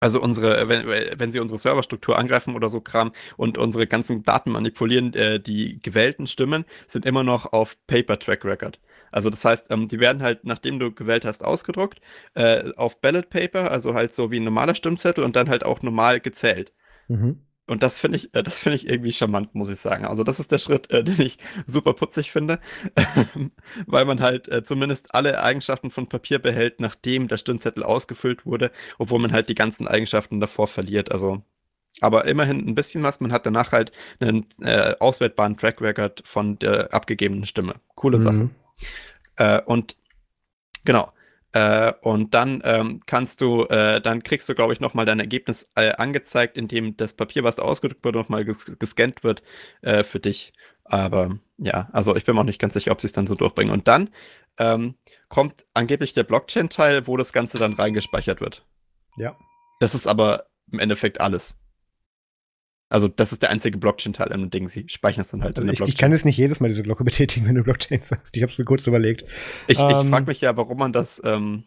also 0.00 0.20
unsere, 0.20 0.68
wenn, 0.68 0.86
wenn 0.86 1.32
sie 1.32 1.40
unsere 1.40 1.58
Serverstruktur 1.58 2.18
angreifen 2.18 2.54
oder 2.54 2.68
so 2.68 2.80
Kram 2.80 3.12
und 3.36 3.58
unsere 3.58 3.86
ganzen 3.86 4.22
Daten 4.22 4.50
manipulieren, 4.50 5.14
äh, 5.14 5.40
die 5.40 5.80
gewählten 5.80 6.26
Stimmen 6.26 6.64
sind 6.86 7.06
immer 7.06 7.22
noch 7.22 7.52
auf 7.52 7.76
Paper 7.86 8.18
Track 8.18 8.44
Record. 8.44 8.80
Also 9.12 9.30
das 9.30 9.44
heißt, 9.44 9.70
ähm, 9.70 9.88
die 9.88 10.00
werden 10.00 10.22
halt, 10.22 10.44
nachdem 10.44 10.78
du 10.78 10.92
gewählt 10.92 11.24
hast, 11.24 11.44
ausgedruckt, 11.44 12.00
äh, 12.34 12.72
auf 12.76 13.00
Ballot 13.00 13.30
Paper, 13.30 13.70
also 13.70 13.94
halt 13.94 14.14
so 14.14 14.30
wie 14.30 14.40
ein 14.40 14.44
normaler 14.44 14.74
Stimmzettel 14.74 15.24
und 15.24 15.36
dann 15.36 15.48
halt 15.48 15.64
auch 15.64 15.82
normal 15.82 16.20
gezählt. 16.20 16.72
Mhm. 17.08 17.45
Und 17.66 17.82
das 17.82 17.98
finde 17.98 18.16
ich, 18.16 18.34
äh, 18.34 18.42
das 18.42 18.58
finde 18.58 18.76
ich 18.76 18.88
irgendwie 18.88 19.12
charmant, 19.12 19.54
muss 19.54 19.68
ich 19.68 19.78
sagen. 19.78 20.04
Also 20.04 20.22
das 20.22 20.38
ist 20.38 20.52
der 20.52 20.58
Schritt, 20.58 20.90
äh, 20.90 21.02
den 21.04 21.20
ich 21.20 21.38
super 21.66 21.92
putzig 21.94 22.30
finde, 22.30 22.60
weil 23.86 24.04
man 24.04 24.20
halt 24.20 24.48
äh, 24.48 24.62
zumindest 24.62 25.14
alle 25.14 25.42
Eigenschaften 25.42 25.90
von 25.90 26.08
Papier 26.08 26.38
behält, 26.38 26.80
nachdem 26.80 27.28
der 27.28 27.38
Stimmzettel 27.38 27.82
ausgefüllt 27.82 28.46
wurde, 28.46 28.70
obwohl 28.98 29.18
man 29.18 29.32
halt 29.32 29.48
die 29.48 29.54
ganzen 29.54 29.88
Eigenschaften 29.88 30.40
davor 30.40 30.68
verliert. 30.68 31.10
Also, 31.10 31.42
aber 32.00 32.26
immerhin 32.26 32.58
ein 32.58 32.74
bisschen 32.74 33.02
was. 33.02 33.20
Man 33.20 33.32
hat 33.32 33.46
danach 33.46 33.72
halt 33.72 33.90
einen 34.20 34.46
äh, 34.60 34.94
auswertbaren 35.00 35.56
Track 35.56 35.80
Record 35.80 36.22
von 36.24 36.58
der 36.58 36.94
abgegebenen 36.94 37.46
Stimme. 37.46 37.74
Coole 37.94 38.18
mhm. 38.18 38.22
Sache. 38.22 38.50
Äh, 39.36 39.62
und 39.62 39.96
genau. 40.84 41.12
Äh, 41.56 41.94
und 42.02 42.34
dann 42.34 42.60
ähm, 42.64 43.00
kannst 43.06 43.40
du, 43.40 43.64
äh, 43.64 44.02
dann 44.02 44.22
kriegst 44.22 44.46
du, 44.46 44.54
glaube 44.54 44.74
ich, 44.74 44.80
nochmal 44.80 45.06
dein 45.06 45.20
Ergebnis 45.20 45.70
äh, 45.74 45.92
angezeigt, 45.92 46.58
indem 46.58 46.98
das 46.98 47.14
Papier, 47.14 47.44
was 47.44 47.56
da 47.56 47.62
ausgedrückt 47.62 48.04
wird, 48.04 48.14
nochmal 48.14 48.44
ges 48.44 48.78
gescannt 48.78 49.24
wird 49.24 49.42
äh, 49.80 50.04
für 50.04 50.20
dich. 50.20 50.52
Aber 50.84 51.38
ja, 51.56 51.88
also 51.92 52.14
ich 52.14 52.26
bin 52.26 52.34
mir 52.34 52.42
auch 52.42 52.44
nicht 52.44 52.60
ganz 52.60 52.74
sicher, 52.74 52.92
ob 52.92 53.00
sie 53.00 53.06
es 53.06 53.14
dann 53.14 53.26
so 53.26 53.34
durchbringen. 53.34 53.72
Und 53.72 53.88
dann 53.88 54.10
ähm, 54.58 54.96
kommt 55.30 55.64
angeblich 55.72 56.12
der 56.12 56.24
Blockchain-Teil, 56.24 57.06
wo 57.06 57.16
das 57.16 57.32
Ganze 57.32 57.56
dann 57.56 57.72
reingespeichert 57.72 58.42
wird. 58.42 58.66
Ja. 59.16 59.34
Das 59.80 59.94
ist 59.94 60.06
aber 60.06 60.48
im 60.70 60.78
Endeffekt 60.78 61.22
alles. 61.22 61.56
Also 62.88 63.08
das 63.08 63.32
ist 63.32 63.42
der 63.42 63.50
einzige 63.50 63.78
Blockchain-Teil 63.78 64.30
im 64.30 64.48
Ding. 64.50 64.68
Sie 64.68 64.88
speichern 64.88 65.22
es 65.22 65.30
dann 65.30 65.42
halt 65.42 65.56
also 65.56 65.62
in 65.62 65.66
der 65.66 65.74
Blockchain. 65.74 65.92
Ich 65.92 65.98
kann 65.98 66.12
jetzt 66.12 66.24
nicht 66.24 66.36
jedes 66.36 66.60
Mal 66.60 66.68
diese 66.68 66.82
Glocke 66.82 67.02
betätigen, 67.04 67.46
wenn 67.46 67.56
du 67.56 67.62
Blockchain 67.64 68.00
sagst. 68.02 68.36
Ich 68.36 68.42
habe 68.42 68.52
es 68.52 68.58
mir 68.58 68.64
kurz 68.64 68.86
überlegt. 68.86 69.24
Ich, 69.66 69.78
ähm, 69.78 69.88
ich 69.90 70.08
frage 70.08 70.26
mich 70.26 70.40
ja, 70.40 70.56
warum 70.56 70.78
man 70.78 70.92
das 70.92 71.20
ähm, 71.24 71.64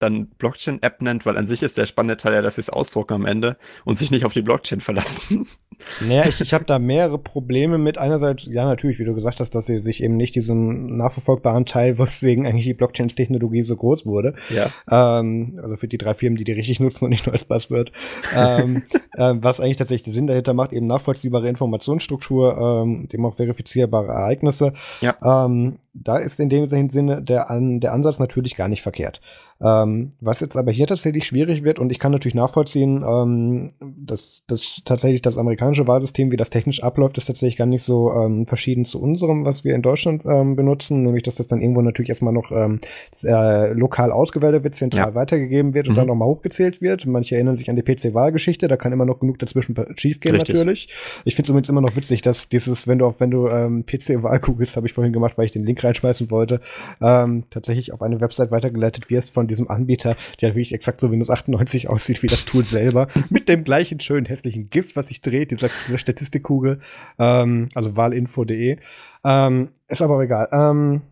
dann 0.00 0.26
Blockchain-App 0.38 1.02
nennt, 1.02 1.26
weil 1.26 1.36
an 1.36 1.46
sich 1.46 1.62
ist 1.62 1.78
der 1.78 1.86
spannende 1.86 2.16
Teil 2.16 2.32
ja, 2.34 2.42
dass 2.42 2.56
sie 2.56 2.62
es 2.62 2.70
ausdrucken 2.70 3.14
am 3.14 3.26
Ende 3.26 3.56
und 3.84 3.96
sich 3.96 4.10
nicht 4.10 4.24
auf 4.24 4.32
die 4.32 4.42
Blockchain 4.42 4.80
verlassen. 4.80 5.46
Naja, 6.06 6.26
ich, 6.26 6.40
ich 6.40 6.52
habe 6.52 6.64
da 6.64 6.78
mehrere 6.78 7.18
Probleme 7.18 7.78
mit. 7.78 7.96
Einerseits, 7.96 8.46
ja, 8.46 8.66
natürlich, 8.66 8.98
wie 8.98 9.04
du 9.04 9.14
gesagt 9.14 9.40
hast, 9.40 9.54
dass 9.54 9.64
sie 9.64 9.78
sich 9.78 10.02
eben 10.02 10.16
nicht 10.16 10.34
diesen 10.34 10.96
nachverfolgbaren 10.96 11.64
Teil, 11.64 11.98
weswegen 11.98 12.46
eigentlich 12.46 12.66
die 12.66 12.74
Blockchain-Technologie 12.74 13.62
so 13.62 13.76
groß 13.76 14.04
wurde. 14.04 14.34
Ja. 14.50 14.70
Ähm, 14.90 15.58
also 15.62 15.76
für 15.76 15.88
die 15.88 15.96
drei 15.96 16.12
Firmen, 16.12 16.36
die 16.36 16.44
die 16.44 16.52
richtig 16.52 16.80
nutzen 16.80 17.04
und 17.04 17.10
nicht 17.10 17.24
nur 17.24 17.32
als 17.32 17.46
Buzzword. 17.46 17.92
ähm, 18.36 18.82
äh, 19.14 19.34
was 19.36 19.60
eigentlich 19.60 19.78
tatsächlich 19.78 20.04
den 20.04 20.12
Sinn 20.12 20.26
dahinter 20.26 20.52
macht, 20.52 20.72
eben 20.72 20.86
nachvollziehbare 20.86 21.48
Informationsstruktur, 21.48 22.82
ähm, 22.84 23.08
eben 23.10 23.24
auch 23.24 23.34
verifizierbare 23.34 24.08
Ereignisse. 24.08 24.74
Ja. 25.00 25.16
Ähm, 25.24 25.78
da 25.92 26.18
ist 26.18 26.38
in 26.40 26.48
dem 26.48 26.68
Sinne 26.68 27.22
der, 27.22 27.46
der 27.50 27.92
Ansatz 27.92 28.18
natürlich 28.18 28.54
gar 28.54 28.68
nicht 28.68 28.82
verkehrt. 28.82 29.20
Ähm, 29.62 30.12
was 30.20 30.40
jetzt 30.40 30.56
aber 30.56 30.72
hier 30.72 30.86
tatsächlich 30.86 31.26
schwierig 31.26 31.64
wird, 31.64 31.78
und 31.78 31.92
ich 31.92 31.98
kann 31.98 32.12
natürlich 32.12 32.34
nachvollziehen, 32.34 33.04
ähm, 33.06 33.72
dass, 33.80 34.42
dass 34.46 34.80
tatsächlich 34.86 35.20
das 35.20 35.36
amerikanische 35.36 35.86
Wahlsystem, 35.86 36.30
wie 36.30 36.38
das 36.38 36.48
technisch 36.48 36.82
abläuft, 36.82 37.18
ist 37.18 37.26
tatsächlich 37.26 37.58
gar 37.58 37.66
nicht 37.66 37.82
so 37.82 38.10
ähm, 38.12 38.46
verschieden 38.46 38.86
zu 38.86 39.02
unserem, 39.02 39.44
was 39.44 39.62
wir 39.62 39.74
in 39.74 39.82
Deutschland 39.82 40.24
ähm, 40.24 40.56
benutzen, 40.56 41.02
nämlich 41.02 41.24
dass 41.24 41.34
das 41.34 41.46
dann 41.46 41.60
irgendwo 41.60 41.82
natürlich 41.82 42.08
erstmal 42.08 42.32
noch 42.32 42.50
ähm, 42.52 42.80
äh, 43.22 43.72
lokal 43.74 44.12
ausgewählt 44.12 44.64
wird, 44.64 44.74
zentral 44.74 45.10
ja. 45.10 45.14
weitergegeben 45.14 45.74
wird 45.74 45.88
und 45.88 45.92
mhm. 45.92 45.98
dann 45.98 46.06
nochmal 46.06 46.28
hochgezählt 46.28 46.80
wird. 46.80 47.04
Manche 47.04 47.34
erinnern 47.34 47.56
sich 47.56 47.68
an 47.68 47.76
die 47.76 47.82
PC-Wahlgeschichte, 47.82 48.66
da 48.66 48.78
kann 48.78 48.92
immer 48.92 49.04
noch 49.04 49.20
genug 49.20 49.38
dazwischen 49.38 49.76
schiefgehen 49.96 50.36
Richtig. 50.36 50.54
natürlich. 50.54 50.88
Ich 51.26 51.36
finde 51.36 51.46
es 51.46 51.50
übrigens 51.50 51.68
immer 51.68 51.82
noch 51.82 51.96
witzig, 51.96 52.22
dass 52.22 52.48
dieses, 52.48 52.88
wenn 52.88 52.98
du 52.98 53.06
auf, 53.06 53.20
wenn 53.20 53.30
du 53.30 53.48
ähm, 53.48 53.84
PC-Wahl 53.84 54.40
googelst, 54.40 54.76
habe 54.76 54.86
ich 54.86 54.94
vorhin 54.94 55.12
gemacht, 55.12 55.36
weil 55.36 55.44
ich 55.44 55.52
den 55.52 55.64
Link 55.64 55.84
reinschmeißen 55.84 56.30
wollte, 56.30 56.60
tatsächlich 56.98 57.92
auf 57.92 58.02
eine 58.02 58.20
Website 58.20 58.50
weitergeleitet 58.50 59.10
wirst 59.10 59.32
von 59.32 59.49
diesem 59.50 59.68
Anbieter, 59.68 60.16
der 60.40 60.50
wirklich 60.50 60.72
exakt 60.72 61.00
so 61.00 61.10
Windows 61.10 61.30
98 61.30 61.88
aussieht 61.88 62.22
wie 62.22 62.28
das 62.28 62.44
Tool 62.44 62.64
selber, 62.64 63.08
mit 63.30 63.48
dem 63.48 63.64
gleichen 63.64 64.00
schönen 64.00 64.26
hässlichen 64.26 64.70
GIF, 64.70 64.96
was 64.96 65.08
sich 65.08 65.20
dreht, 65.20 65.50
dieser, 65.50 65.68
dieser 65.86 65.98
Statistikkugel, 65.98 66.80
ähm, 67.18 67.68
also 67.74 67.96
wahlinfo.de. 67.96 68.78
Ähm, 69.24 69.68
ist 69.88 70.02
aber 70.02 70.20
egal. 70.22 70.48
Ähm, 70.52 71.02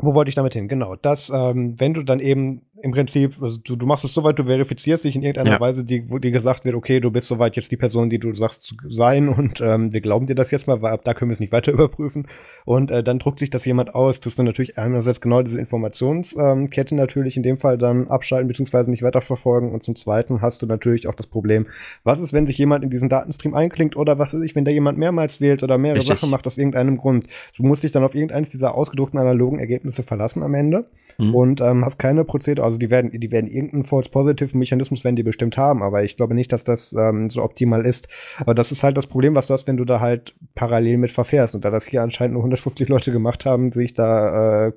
wo 0.00 0.14
wollte 0.14 0.28
ich 0.28 0.36
damit 0.36 0.54
hin? 0.54 0.68
Genau, 0.68 0.96
dass, 0.96 1.30
ähm, 1.30 1.78
wenn 1.78 1.94
du 1.94 2.02
dann 2.02 2.20
eben 2.20 2.62
im 2.82 2.92
Prinzip, 2.92 3.42
also 3.42 3.58
du, 3.62 3.76
du 3.76 3.86
machst 3.86 4.04
es 4.04 4.12
soweit, 4.12 4.38
du 4.38 4.44
verifizierst 4.44 5.04
dich 5.04 5.16
in 5.16 5.22
irgendeiner 5.22 5.56
ja. 5.56 5.60
Weise, 5.60 5.84
die, 5.84 6.10
wo 6.10 6.18
dir 6.18 6.30
gesagt 6.30 6.64
wird, 6.64 6.74
okay, 6.74 7.00
du 7.00 7.10
bist 7.10 7.28
soweit 7.28 7.56
jetzt 7.56 7.72
die 7.72 7.76
Person, 7.76 8.10
die 8.10 8.18
du 8.18 8.34
sagst 8.34 8.62
zu 8.62 8.74
sein 8.90 9.28
und 9.28 9.60
ähm, 9.60 9.92
wir 9.92 10.00
glauben 10.00 10.26
dir 10.26 10.34
das 10.34 10.50
jetzt 10.50 10.66
mal, 10.66 10.80
weil 10.82 10.92
ab 10.92 11.02
da 11.04 11.14
können 11.14 11.30
wir 11.30 11.32
es 11.32 11.40
nicht 11.40 11.52
weiter 11.52 11.72
überprüfen. 11.78 12.26
Und 12.64 12.90
äh, 12.90 13.02
dann 13.02 13.18
druckt 13.18 13.38
sich 13.38 13.50
das 13.50 13.64
jemand 13.64 13.94
aus, 13.94 14.20
tust 14.20 14.38
du 14.38 14.42
natürlich 14.42 14.78
einerseits 14.78 15.20
genau 15.20 15.42
diese 15.42 15.58
Informationskette 15.58 16.94
ähm, 16.94 16.98
natürlich 16.98 17.36
in 17.36 17.42
dem 17.42 17.58
Fall 17.58 17.78
dann 17.78 18.08
abschalten 18.08 18.48
beziehungsweise 18.48 18.90
nicht 18.90 19.02
weiterverfolgen 19.02 19.72
und 19.72 19.82
zum 19.82 19.96
Zweiten 19.96 20.40
hast 20.42 20.62
du 20.62 20.66
natürlich 20.66 21.06
auch 21.08 21.14
das 21.14 21.26
Problem, 21.26 21.66
was 22.04 22.20
ist, 22.20 22.32
wenn 22.32 22.46
sich 22.46 22.58
jemand 22.58 22.84
in 22.84 22.90
diesen 22.90 23.08
Datenstream 23.08 23.54
einklingt 23.54 23.96
oder 23.96 24.18
was 24.18 24.32
weiß 24.32 24.42
ich, 24.42 24.54
wenn 24.54 24.64
da 24.64 24.70
jemand 24.70 24.98
mehrmals 24.98 25.40
wählt 25.40 25.62
oder 25.62 25.78
mehrere 25.78 25.98
Richtig. 25.98 26.18
Sachen 26.18 26.30
macht 26.30 26.46
aus 26.46 26.58
irgendeinem 26.58 26.96
Grund. 26.96 27.26
Du 27.56 27.62
musst 27.62 27.82
dich 27.82 27.92
dann 27.92 28.04
auf 28.04 28.14
irgendeines 28.14 28.50
dieser 28.50 28.74
ausgedruckten 28.74 29.18
analogen 29.18 29.58
Ergebnisse 29.58 30.02
verlassen 30.02 30.42
am 30.42 30.54
Ende 30.54 30.86
mhm. 31.18 31.34
und 31.34 31.60
ähm, 31.60 31.84
hast 31.84 31.98
keine 31.98 32.24
Prozedere, 32.24 32.64
also 32.68 32.78
die 32.78 32.90
werden, 32.90 33.10
die 33.18 33.30
werden 33.30 33.50
irgendeinen 33.50 33.84
False 33.84 34.10
Positive 34.10 34.56
Mechanismus 34.56 35.04
werden 35.04 35.16
die 35.16 35.22
bestimmt 35.22 35.56
haben, 35.56 35.82
aber 35.82 36.04
ich 36.04 36.16
glaube 36.16 36.34
nicht, 36.34 36.52
dass 36.52 36.64
das 36.64 36.92
ähm, 36.92 37.30
so 37.30 37.42
optimal 37.42 37.84
ist. 37.86 38.08
Aber 38.38 38.54
das 38.54 38.72
ist 38.72 38.82
halt 38.82 38.96
das 38.96 39.06
Problem, 39.06 39.34
was 39.34 39.46
du 39.46 39.54
hast, 39.54 39.66
wenn 39.66 39.76
du 39.76 39.84
da 39.84 40.00
halt 40.00 40.34
parallel 40.54 40.98
mit 40.98 41.10
verfährst. 41.10 41.54
Und 41.54 41.64
da 41.64 41.70
das 41.70 41.86
hier 41.86 42.02
anscheinend 42.02 42.34
nur 42.34 42.42
150 42.42 42.88
Leute 42.88 43.10
gemacht 43.10 43.46
haben, 43.46 43.72
sehe 43.72 43.84
ich 43.84 43.94
da 43.94 44.66
äh, 44.66 44.72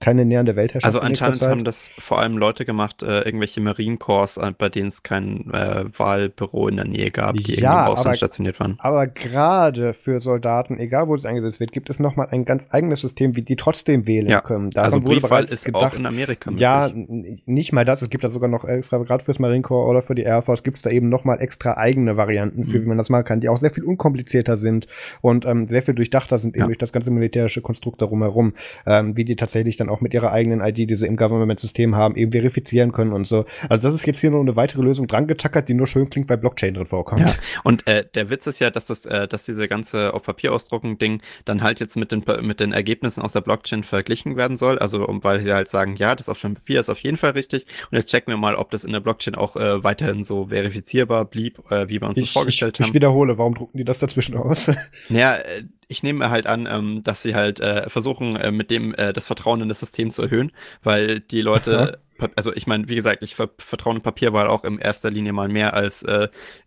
keine 0.00 0.24
nähernde 0.24 0.56
Weltherrschaft. 0.56 0.84
Also 0.84 1.00
anscheinend 1.00 1.42
haben 1.42 1.64
das 1.64 1.92
vor 1.98 2.20
allem 2.20 2.36
Leute 2.36 2.64
gemacht, 2.64 3.02
äh, 3.02 3.20
irgendwelche 3.22 3.60
Marine 3.60 3.96
Corps, 3.96 4.36
äh, 4.36 4.52
bei 4.56 4.68
denen 4.68 4.88
es 4.88 5.02
kein 5.02 5.50
äh, 5.52 5.84
Wahlbüro 5.96 6.68
in 6.68 6.76
der 6.76 6.84
Nähe 6.84 7.10
gab, 7.10 7.36
die 7.36 7.42
ja, 7.42 7.52
irgendwie 7.52 7.64
im 7.64 7.92
Ausland 7.92 8.16
stationiert 8.18 8.60
waren. 8.60 8.76
Aber 8.78 9.06
gerade 9.06 9.94
für 9.94 10.20
Soldaten, 10.20 10.78
egal 10.78 11.08
wo 11.08 11.14
es 11.14 11.24
eingesetzt 11.24 11.60
wird, 11.60 11.72
gibt 11.72 11.88
es 11.90 11.98
nochmal 11.98 12.28
ein 12.30 12.44
ganz 12.44 12.68
eigenes 12.70 13.00
System, 13.00 13.36
wie 13.36 13.42
die 13.42 13.56
trotzdem 13.56 14.06
wählen 14.06 14.28
ja. 14.28 14.40
können. 14.40 14.70
Daran 14.70 14.92
also 14.92 15.00
Briefwahl 15.00 15.44
ist 15.44 15.64
gedacht, 15.64 15.92
auch 15.92 15.94
in 15.94 16.06
Amerika 16.06 16.50
möglich. 16.50 16.62
Ja, 16.62 16.90
nicht 17.46 17.72
mal 17.72 17.84
das. 17.84 18.02
Es 18.02 18.10
gibt 18.10 18.24
da 18.24 18.30
sogar 18.30 18.48
noch 18.48 18.64
extra, 18.64 18.98
gerade 18.98 19.24
fürs 19.24 19.38
Marine 19.38 19.62
Corps 19.62 19.88
oder 19.88 20.02
für 20.02 20.14
die 20.14 20.22
Air 20.22 20.42
Force, 20.42 20.62
gibt 20.62 20.76
es 20.76 20.82
da 20.82 20.90
eben 20.90 21.08
noch 21.08 21.24
mal 21.24 21.36
extra 21.36 21.76
eigene 21.76 22.16
Varianten 22.16 22.64
für, 22.64 22.78
mhm. 22.78 22.84
wie 22.84 22.88
man 22.88 22.98
das 22.98 23.10
machen 23.10 23.24
kann, 23.24 23.40
die 23.40 23.48
auch 23.48 23.58
sehr 23.58 23.70
viel 23.70 23.84
unkomplizierter 23.84 24.56
sind 24.56 24.86
und 25.20 25.44
ähm, 25.46 25.68
sehr 25.68 25.82
viel 25.82 25.94
durchdachter 25.94 26.38
sind, 26.38 26.54
eben 26.54 26.62
ja. 26.62 26.66
durch 26.66 26.78
das 26.78 26.92
ganze 26.92 27.10
militärische 27.10 27.62
Konstrukt 27.62 28.02
darum 28.02 28.22
herum, 28.22 28.54
ähm, 28.86 29.16
wie 29.16 29.24
die 29.24 29.36
tatsächlich 29.36 29.76
dann 29.76 29.88
auch 29.88 30.00
mit 30.00 30.14
ihrer 30.14 30.32
eigenen 30.32 30.60
ID, 30.60 30.90
die 30.90 30.96
sie 30.96 31.06
im 31.06 31.16
Government-System 31.16 31.96
haben, 31.96 32.16
eben 32.16 32.32
verifizieren 32.32 32.92
können 32.92 33.12
und 33.12 33.26
so. 33.26 33.44
Also 33.68 33.88
das 33.88 33.94
ist 33.94 34.06
jetzt 34.06 34.20
hier 34.20 34.30
nur 34.30 34.40
eine 34.40 34.56
weitere 34.56 34.82
Lösung 34.82 35.06
dran 35.06 35.26
getackert, 35.26 35.68
die 35.68 35.74
nur 35.74 35.86
schön 35.86 36.08
klingt, 36.10 36.28
weil 36.28 36.38
Blockchain 36.38 36.74
drin 36.74 36.86
vorkommt. 36.86 37.20
Ja. 37.20 37.34
Und 37.64 37.86
äh, 37.86 38.04
der 38.14 38.30
Witz 38.30 38.46
ist 38.46 38.58
ja, 38.58 38.70
dass 38.70 38.86
das, 38.86 39.06
äh, 39.06 39.28
dass 39.28 39.44
diese 39.44 39.68
ganze 39.68 40.14
auf 40.14 40.22
Papier 40.22 40.52
ausdrucken 40.52 40.98
Ding 40.98 41.20
dann 41.44 41.62
halt 41.62 41.80
jetzt 41.80 41.96
mit 41.96 42.12
den, 42.12 42.24
mit 42.42 42.60
den 42.60 42.72
Ergebnissen 42.72 43.22
aus 43.22 43.32
der 43.32 43.40
Blockchain 43.40 43.84
verglichen 43.84 44.36
werden 44.36 44.56
soll. 44.56 44.78
Also 44.78 45.06
um, 45.06 45.22
weil 45.24 45.40
sie 45.40 45.52
halt 45.52 45.68
sagen, 45.68 45.96
ja, 45.96 46.14
das 46.14 46.28
auf 46.28 46.40
dem 46.40 46.54
Papier 46.54 46.80
ist 46.80 46.90
auf 46.90 46.98
jeden 47.00 47.11
Fall 47.16 47.32
richtig. 47.32 47.66
Und 47.90 47.98
jetzt 47.98 48.10
checken 48.10 48.32
wir 48.32 48.36
mal, 48.36 48.54
ob 48.54 48.70
das 48.70 48.84
in 48.84 48.92
der 48.92 49.00
Blockchain 49.00 49.34
auch 49.34 49.56
äh, 49.56 49.82
weiterhin 49.82 50.24
so 50.24 50.46
verifizierbar 50.46 51.24
blieb, 51.24 51.58
äh, 51.70 51.88
wie 51.88 52.00
wir 52.00 52.08
uns 52.08 52.18
ich, 52.18 52.24
das 52.24 52.32
vorgestellt 52.32 52.76
ich, 52.76 52.80
haben. 52.82 52.90
Ich 52.90 52.94
wiederhole, 52.94 53.38
warum 53.38 53.54
drucken 53.54 53.78
die 53.78 53.84
das 53.84 53.98
dazwischen 53.98 54.36
aus? 54.36 54.70
Naja, 55.08 55.36
äh, 55.36 55.64
ich 55.88 56.02
nehme 56.02 56.30
halt 56.30 56.46
an, 56.46 56.68
ähm, 56.70 57.02
dass 57.02 57.22
sie 57.22 57.34
halt 57.34 57.60
äh, 57.60 57.88
versuchen, 57.88 58.36
äh, 58.36 58.50
mit 58.50 58.70
dem 58.70 58.94
äh, 58.94 59.12
das 59.12 59.26
Vertrauen 59.26 59.60
in 59.60 59.68
das 59.68 59.80
System 59.80 60.10
zu 60.10 60.22
erhöhen, 60.22 60.52
weil 60.82 61.20
die 61.20 61.42
Leute, 61.42 61.98
also 62.36 62.54
ich 62.54 62.66
meine, 62.66 62.88
wie 62.88 62.94
gesagt, 62.94 63.22
ich 63.22 63.34
ver 63.34 63.50
vertraue 63.58 63.96
in 63.96 64.00
Papierwahl 64.00 64.46
auch 64.46 64.64
in 64.64 64.78
erster 64.78 65.10
Linie 65.10 65.32
mal 65.32 65.48
mehr 65.48 65.74
als 65.74 66.04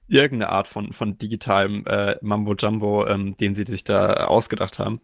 irgendeine 0.07 0.51
Art 0.51 0.67
von, 0.67 0.93
von 0.93 1.17
digitalem 1.17 1.83
äh, 1.87 2.15
Mambo-Jumbo, 2.21 3.07
ähm, 3.07 3.35
den 3.37 3.55
sie 3.55 3.63
sich 3.63 3.83
da 3.83 4.25
ausgedacht 4.25 4.79
haben. 4.79 5.01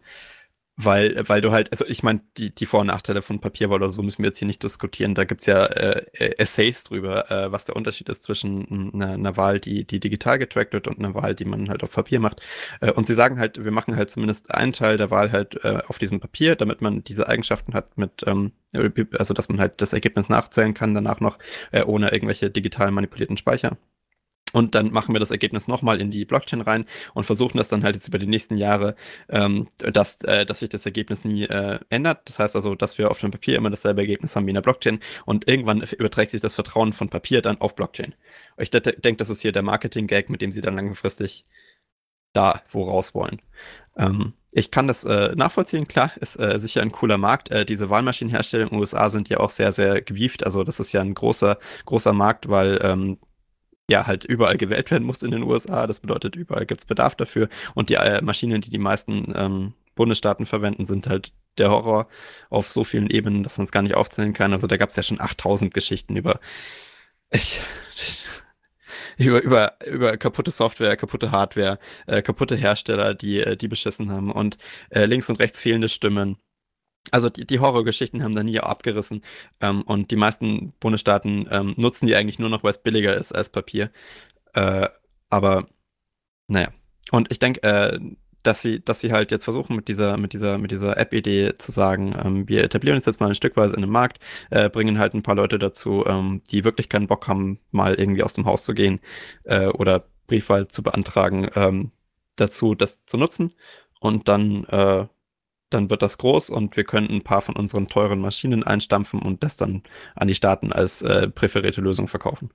Weil, 0.76 1.28
weil 1.28 1.42
du 1.42 1.52
halt, 1.52 1.70
also 1.70 1.84
ich 1.86 2.02
meine, 2.02 2.22
die, 2.38 2.54
die 2.54 2.64
Vor- 2.64 2.80
und 2.80 2.86
Nachteile 2.86 3.20
von 3.20 3.40
Papierwahl 3.40 3.76
oder 3.82 3.90
so 3.90 4.02
müssen 4.02 4.22
wir 4.22 4.28
jetzt 4.28 4.38
hier 4.38 4.46
nicht 4.46 4.62
diskutieren. 4.62 5.14
Da 5.14 5.24
gibt 5.24 5.42
es 5.42 5.46
ja 5.46 5.66
äh, 5.66 6.06
äh, 6.14 6.38
Essays 6.38 6.84
drüber, 6.84 7.30
äh, 7.30 7.52
was 7.52 7.66
der 7.66 7.76
Unterschied 7.76 8.08
ist 8.08 8.22
zwischen 8.22 8.92
einer, 8.94 9.12
einer, 9.12 9.36
Wahl, 9.36 9.60
die, 9.60 9.86
die 9.86 10.00
digital 10.00 10.38
getrackt 10.38 10.72
wird 10.72 10.88
und 10.88 10.98
einer 10.98 11.14
Wahl, 11.14 11.34
die 11.34 11.44
man 11.44 11.68
halt 11.68 11.82
auf 11.82 11.90
Papier 11.90 12.20
macht. 12.20 12.40
Äh, 12.80 12.90
und 12.92 13.06
sie 13.06 13.12
sagen 13.14 13.38
halt, 13.38 13.62
wir 13.62 13.70
machen 13.70 13.96
halt 13.96 14.10
zumindest 14.10 14.50
einen 14.54 14.72
Teil 14.72 14.96
der 14.96 15.10
Wahl 15.10 15.30
halt 15.30 15.62
äh, 15.62 15.82
auf 15.88 15.98
diesem 15.98 16.20
Papier, 16.20 16.56
damit 16.56 16.80
man 16.80 17.04
diese 17.04 17.28
Eigenschaften 17.28 17.74
hat 17.74 17.98
mit, 17.98 18.24
ähm, 18.26 18.52
also 18.72 19.34
dass 19.34 19.50
man 19.50 19.60
halt 19.60 19.82
das 19.82 19.92
Ergebnis 19.92 20.30
nachzählen 20.30 20.72
kann, 20.72 20.94
danach 20.94 21.20
noch 21.20 21.38
äh, 21.72 21.82
ohne 21.84 22.12
irgendwelche 22.12 22.50
digital 22.50 22.90
manipulierten 22.92 23.36
Speicher. 23.36 23.76
Und 24.52 24.74
dann 24.74 24.92
machen 24.92 25.14
wir 25.14 25.20
das 25.20 25.30
Ergebnis 25.30 25.68
nochmal 25.68 26.00
in 26.00 26.10
die 26.10 26.24
Blockchain 26.24 26.60
rein 26.60 26.84
und 27.14 27.24
versuchen 27.24 27.58
das 27.58 27.68
dann 27.68 27.82
halt 27.82 27.96
jetzt 27.96 28.08
über 28.08 28.18
die 28.18 28.26
nächsten 28.26 28.56
Jahre, 28.56 28.96
ähm, 29.28 29.68
dass, 29.78 30.22
äh, 30.24 30.44
dass 30.44 30.60
sich 30.60 30.68
das 30.68 30.86
Ergebnis 30.86 31.24
nie 31.24 31.44
äh, 31.44 31.78
ändert. 31.88 32.20
Das 32.26 32.38
heißt 32.38 32.56
also, 32.56 32.74
dass 32.74 32.98
wir 32.98 33.10
auf 33.10 33.20
dem 33.20 33.30
Papier 33.30 33.56
immer 33.56 33.70
dasselbe 33.70 34.02
Ergebnis 34.02 34.36
haben 34.36 34.46
wie 34.46 34.50
in 34.50 34.54
der 34.54 34.62
Blockchain 34.62 35.00
und 35.24 35.48
irgendwann 35.48 35.82
überträgt 35.82 36.30
sich 36.30 36.40
das 36.40 36.54
Vertrauen 36.54 36.92
von 36.92 37.08
Papier 37.08 37.42
dann 37.42 37.60
auf 37.60 37.74
Blockchain. 37.74 38.14
Ich 38.58 38.70
denke, 38.70 39.16
das 39.16 39.30
ist 39.30 39.40
hier 39.40 39.52
der 39.52 39.62
Marketing-Gag, 39.62 40.30
mit 40.30 40.42
dem 40.42 40.52
sie 40.52 40.60
dann 40.60 40.76
langfristig 40.76 41.46
da 42.32 42.62
wo 42.70 42.84
raus 42.84 43.14
wollen. 43.14 43.40
Ähm, 43.96 44.34
ich 44.54 44.70
kann 44.70 44.86
das 44.86 45.04
äh, 45.04 45.34
nachvollziehen, 45.34 45.88
klar, 45.88 46.12
ist 46.20 46.38
äh, 46.38 46.58
sicher 46.58 46.82
ein 46.82 46.92
cooler 46.92 47.18
Markt. 47.18 47.50
Äh, 47.50 47.64
diese 47.64 47.88
Wahlmaschinenhersteller 47.88 48.64
in 48.64 48.70
den 48.70 48.78
USA 48.78 49.08
sind 49.08 49.28
ja 49.28 49.40
auch 49.40 49.50
sehr, 49.50 49.72
sehr 49.72 50.02
gewieft. 50.02 50.44
Also 50.44 50.62
das 50.62 50.78
ist 50.80 50.92
ja 50.92 51.00
ein 51.00 51.14
großer, 51.14 51.58
großer 51.86 52.12
Markt, 52.12 52.48
weil 52.48 52.78
ähm, 52.82 53.18
ja 53.92 54.06
halt 54.06 54.24
überall 54.24 54.56
gewählt 54.56 54.90
werden 54.90 55.04
muss 55.04 55.22
in 55.22 55.30
den 55.30 55.44
USA. 55.44 55.86
Das 55.86 56.00
bedeutet, 56.00 56.36
überall 56.36 56.66
gibt 56.66 56.80
es 56.80 56.84
Bedarf 56.86 57.14
dafür. 57.14 57.48
Und 57.74 57.90
die 57.90 57.94
äh, 57.94 58.20
Maschinen, 58.22 58.60
die 58.60 58.70
die 58.70 58.78
meisten 58.78 59.32
ähm, 59.36 59.74
Bundesstaaten 59.94 60.46
verwenden, 60.46 60.86
sind 60.86 61.06
halt 61.06 61.32
der 61.58 61.70
Horror 61.70 62.08
auf 62.50 62.68
so 62.68 62.82
vielen 62.82 63.10
Ebenen, 63.10 63.42
dass 63.42 63.58
man 63.58 63.66
es 63.66 63.72
gar 63.72 63.82
nicht 63.82 63.94
aufzählen 63.94 64.32
kann. 64.32 64.52
Also 64.52 64.66
da 64.66 64.76
gab 64.76 64.90
es 64.90 64.96
ja 64.96 65.02
schon 65.02 65.20
8000 65.20 65.72
Geschichten 65.74 66.16
über 66.16 66.40
ich, 67.30 67.60
über, 69.16 69.42
über, 69.42 69.76
über 69.86 70.16
kaputte 70.16 70.50
Software, 70.50 70.96
kaputte 70.96 71.30
Hardware, 71.30 71.78
äh, 72.06 72.22
kaputte 72.22 72.56
Hersteller, 72.56 73.14
die, 73.14 73.40
äh, 73.40 73.56
die 73.56 73.68
beschissen 73.68 74.10
haben 74.10 74.30
und 74.30 74.58
äh, 74.90 75.06
links 75.06 75.28
und 75.30 75.40
rechts 75.40 75.60
fehlende 75.60 75.88
Stimmen. 75.88 76.36
Also 77.10 77.28
die, 77.28 77.46
die 77.46 77.60
Horrorgeschichten 77.60 78.22
haben 78.22 78.34
da 78.34 78.42
nie 78.42 78.60
abgerissen 78.60 79.22
ähm, 79.60 79.82
und 79.82 80.10
die 80.10 80.16
meisten 80.16 80.72
Bundesstaaten 80.80 81.48
ähm, 81.50 81.74
nutzen 81.76 82.06
die 82.06 82.14
eigentlich 82.14 82.38
nur 82.38 82.48
noch, 82.48 82.62
weil 82.62 82.70
es 82.70 82.82
billiger 82.82 83.16
ist 83.16 83.32
als 83.32 83.50
Papier. 83.50 83.90
Äh, 84.54 84.88
aber 85.28 85.66
naja. 86.46 86.68
Und 87.10 87.30
ich 87.30 87.38
denke, 87.38 87.62
äh, 87.62 87.98
dass 88.42 88.62
sie, 88.62 88.84
dass 88.84 89.00
sie 89.00 89.12
halt 89.12 89.30
jetzt 89.30 89.44
versuchen, 89.44 89.76
mit 89.76 89.88
dieser, 89.88 90.16
mit 90.16 90.32
dieser, 90.32 90.58
mit 90.58 90.70
dieser 90.70 90.96
App-Idee 90.96 91.56
zu 91.58 91.70
sagen, 91.72 92.14
ähm, 92.22 92.48
wir 92.48 92.64
etablieren 92.64 92.96
uns 92.96 93.06
jetzt 93.06 93.20
mal 93.20 93.28
ein 93.28 93.34
Stückweise 93.34 93.76
in 93.76 93.82
den 93.82 93.90
Markt, 93.90 94.18
äh, 94.50 94.68
bringen 94.68 94.98
halt 94.98 95.14
ein 95.14 95.22
paar 95.22 95.36
Leute 95.36 95.58
dazu, 95.58 96.04
ähm, 96.06 96.42
die 96.50 96.64
wirklich 96.64 96.88
keinen 96.88 97.06
Bock 97.06 97.28
haben, 97.28 97.60
mal 97.70 97.94
irgendwie 97.94 98.22
aus 98.22 98.34
dem 98.34 98.44
Haus 98.46 98.64
zu 98.64 98.74
gehen 98.74 99.00
äh, 99.44 99.66
oder 99.68 100.04
Briefwahl 100.26 100.68
zu 100.68 100.82
beantragen, 100.82 101.48
ähm, 101.54 101.92
dazu, 102.36 102.74
das 102.74 103.04
zu 103.06 103.16
nutzen. 103.16 103.54
Und 104.00 104.28
dann, 104.28 104.64
äh, 104.64 105.06
dann 105.74 105.90
wird 105.90 106.02
das 106.02 106.18
groß 106.18 106.50
und 106.50 106.76
wir 106.76 106.84
können 106.84 107.08
ein 107.10 107.22
paar 107.22 107.42
von 107.42 107.56
unseren 107.56 107.88
teuren 107.88 108.20
Maschinen 108.20 108.62
einstampfen 108.62 109.20
und 109.20 109.42
das 109.42 109.56
dann 109.56 109.82
an 110.14 110.28
die 110.28 110.34
Staaten 110.34 110.72
als 110.72 111.02
äh, 111.02 111.28
präferierte 111.28 111.80
Lösung 111.80 112.08
verkaufen. 112.08 112.50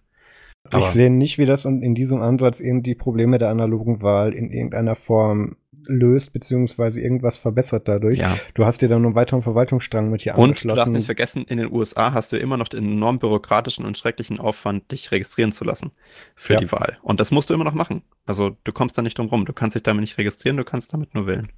Aber 0.72 0.84
ich 0.84 0.89
sehe 0.89 1.09
nicht, 1.09 1.38
wie 1.38 1.45
das 1.45 1.65
in 1.65 1.95
diesem 1.95 2.22
Ansatz 2.22 2.59
eben 2.59 2.84
die 2.84 2.95
Probleme 2.95 3.38
der 3.38 3.49
analogen 3.49 4.01
Wahl 4.01 4.34
in 4.34 4.51
irgendeiner 4.51 4.95
Form 4.95 5.55
löst, 5.86 6.34
beziehungsweise 6.34 6.99
irgendwas 6.99 7.38
verbessert 7.38 7.88
dadurch. 7.88 8.18
Ja. 8.18 8.38
Du 8.53 8.65
hast 8.65 8.82
dir 8.82 8.89
dann 8.89 9.05
einen 9.05 9.15
weiteren 9.15 9.41
Verwaltungsstrang 9.41 10.09
mit 10.09 10.24
hier 10.24 10.38
und 10.38 10.43
angeschlossen. 10.43 10.70
Und 10.70 10.76
du 10.76 10.80
darfst 10.80 10.93
nicht 10.93 11.05
vergessen, 11.05 11.45
in 11.47 11.57
den 11.57 11.72
USA 11.72 12.13
hast 12.13 12.32
du 12.32 12.38
immer 12.38 12.57
noch 12.57 12.68
den 12.68 12.84
enorm 12.84 13.20
bürokratischen 13.20 13.86
und 13.86 13.97
schrecklichen 13.97 14.39
Aufwand, 14.39 14.91
dich 14.91 15.11
registrieren 15.11 15.51
zu 15.51 15.63
lassen 15.63 15.91
für 16.36 16.53
ja. 16.53 16.59
die 16.59 16.72
Wahl. 16.72 16.97
Und 17.01 17.20
das 17.20 17.32
musst 17.32 17.49
du 17.49 17.53
immer 17.53 17.63
noch 17.63 17.74
machen. 17.74 18.01
Also 18.26 18.57
du 18.63 18.74
kommst 18.74 18.97
da 18.97 19.01
nicht 19.01 19.18
drum 19.18 19.28
rum. 19.28 19.45
Du 19.45 19.53
kannst 19.53 19.76
dich 19.76 19.84
damit 19.84 20.01
nicht 20.01 20.18
registrieren, 20.18 20.57
du 20.57 20.65
kannst 20.65 20.93
damit 20.93 21.15
nur 21.15 21.28
wählen. 21.28 21.49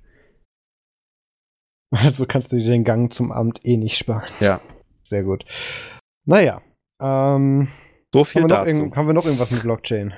Also 2.03 2.25
kannst 2.27 2.51
du 2.51 2.57
dir 2.57 2.69
den 2.69 2.83
Gang 2.83 3.11
zum 3.11 3.31
Amt 3.31 3.61
eh 3.63 3.75
nicht 3.75 3.97
sparen. 3.97 4.29
Ja. 4.39 4.61
Sehr 5.01 5.23
gut. 5.23 5.43
Naja, 6.25 6.61
ähm, 6.99 7.67
so 8.13 8.23
viel 8.23 8.43
haben 8.43 8.49
dazu. 8.49 8.91
Haben 8.95 9.07
wir 9.07 9.13
noch 9.13 9.25
irgendwas 9.25 9.51
mit 9.51 9.63
Blockchain? 9.63 10.13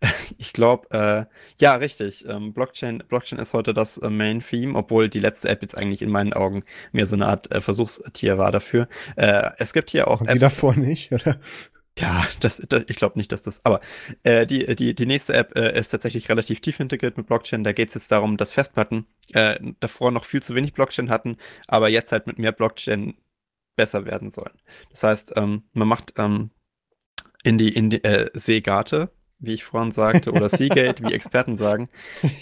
Ich 0.38 0.52
glaube, 0.52 0.86
äh, 0.92 1.24
ja, 1.60 1.74
richtig. 1.74 2.24
Ähm, 2.28 2.52
Blockchain, 2.52 3.02
Blockchain 3.08 3.40
ist 3.40 3.52
heute 3.52 3.74
das 3.74 3.98
äh, 3.98 4.08
Main 4.08 4.38
Theme, 4.38 4.76
obwohl 4.76 5.08
die 5.08 5.18
letzte 5.18 5.48
App 5.48 5.60
jetzt 5.62 5.76
eigentlich 5.76 6.02
in 6.02 6.10
meinen 6.10 6.32
Augen 6.32 6.62
mehr 6.92 7.04
so 7.04 7.16
eine 7.16 7.26
Art 7.26 7.52
äh, 7.52 7.60
Versuchstier 7.60 8.38
war 8.38 8.52
dafür. 8.52 8.86
Äh, 9.16 9.50
es 9.58 9.72
gibt 9.72 9.90
hier 9.90 10.06
auch 10.06 10.20
Und 10.20 10.28
Apps. 10.28 10.34
Die 10.34 10.40
davor 10.40 10.76
nicht, 10.76 11.10
oder? 11.10 11.40
Ja, 12.00 12.26
das, 12.40 12.62
das 12.68 12.84
ich 12.88 12.96
glaube 12.96 13.18
nicht, 13.18 13.32
dass 13.32 13.42
das. 13.42 13.64
Aber 13.64 13.80
äh, 14.22 14.46
die, 14.46 14.74
die, 14.74 14.94
die 14.94 15.06
nächste 15.06 15.34
App 15.34 15.56
äh, 15.56 15.78
ist 15.78 15.90
tatsächlich 15.90 16.28
relativ 16.28 16.60
tief 16.60 16.80
integriert 16.80 17.16
mit 17.16 17.26
Blockchain. 17.26 17.64
Da 17.64 17.72
geht 17.72 17.88
es 17.88 17.94
jetzt 17.94 18.12
darum, 18.12 18.36
dass 18.36 18.52
Festplatten 18.52 19.06
äh, 19.32 19.58
davor 19.80 20.10
noch 20.10 20.24
viel 20.24 20.42
zu 20.42 20.54
wenig 20.54 20.72
Blockchain 20.74 21.10
hatten, 21.10 21.36
aber 21.66 21.88
jetzt 21.88 22.12
halt 22.12 22.26
mit 22.26 22.38
mehr 22.38 22.52
Blockchain 22.52 23.14
besser 23.76 24.04
werden 24.06 24.30
sollen. 24.30 24.58
Das 24.90 25.02
heißt, 25.04 25.32
ähm, 25.36 25.62
man 25.72 25.88
macht 25.88 26.14
ähm, 26.16 26.50
in 27.44 27.58
die, 27.58 27.72
in 27.72 27.90
die 27.90 28.02
äh, 28.02 28.28
Seegate, 28.34 29.10
wie 29.38 29.54
ich 29.54 29.64
vorhin 29.64 29.92
sagte, 29.92 30.32
oder 30.32 30.48
Seagate, 30.48 31.02
wie 31.04 31.12
Experten 31.12 31.56
sagen, 31.56 31.88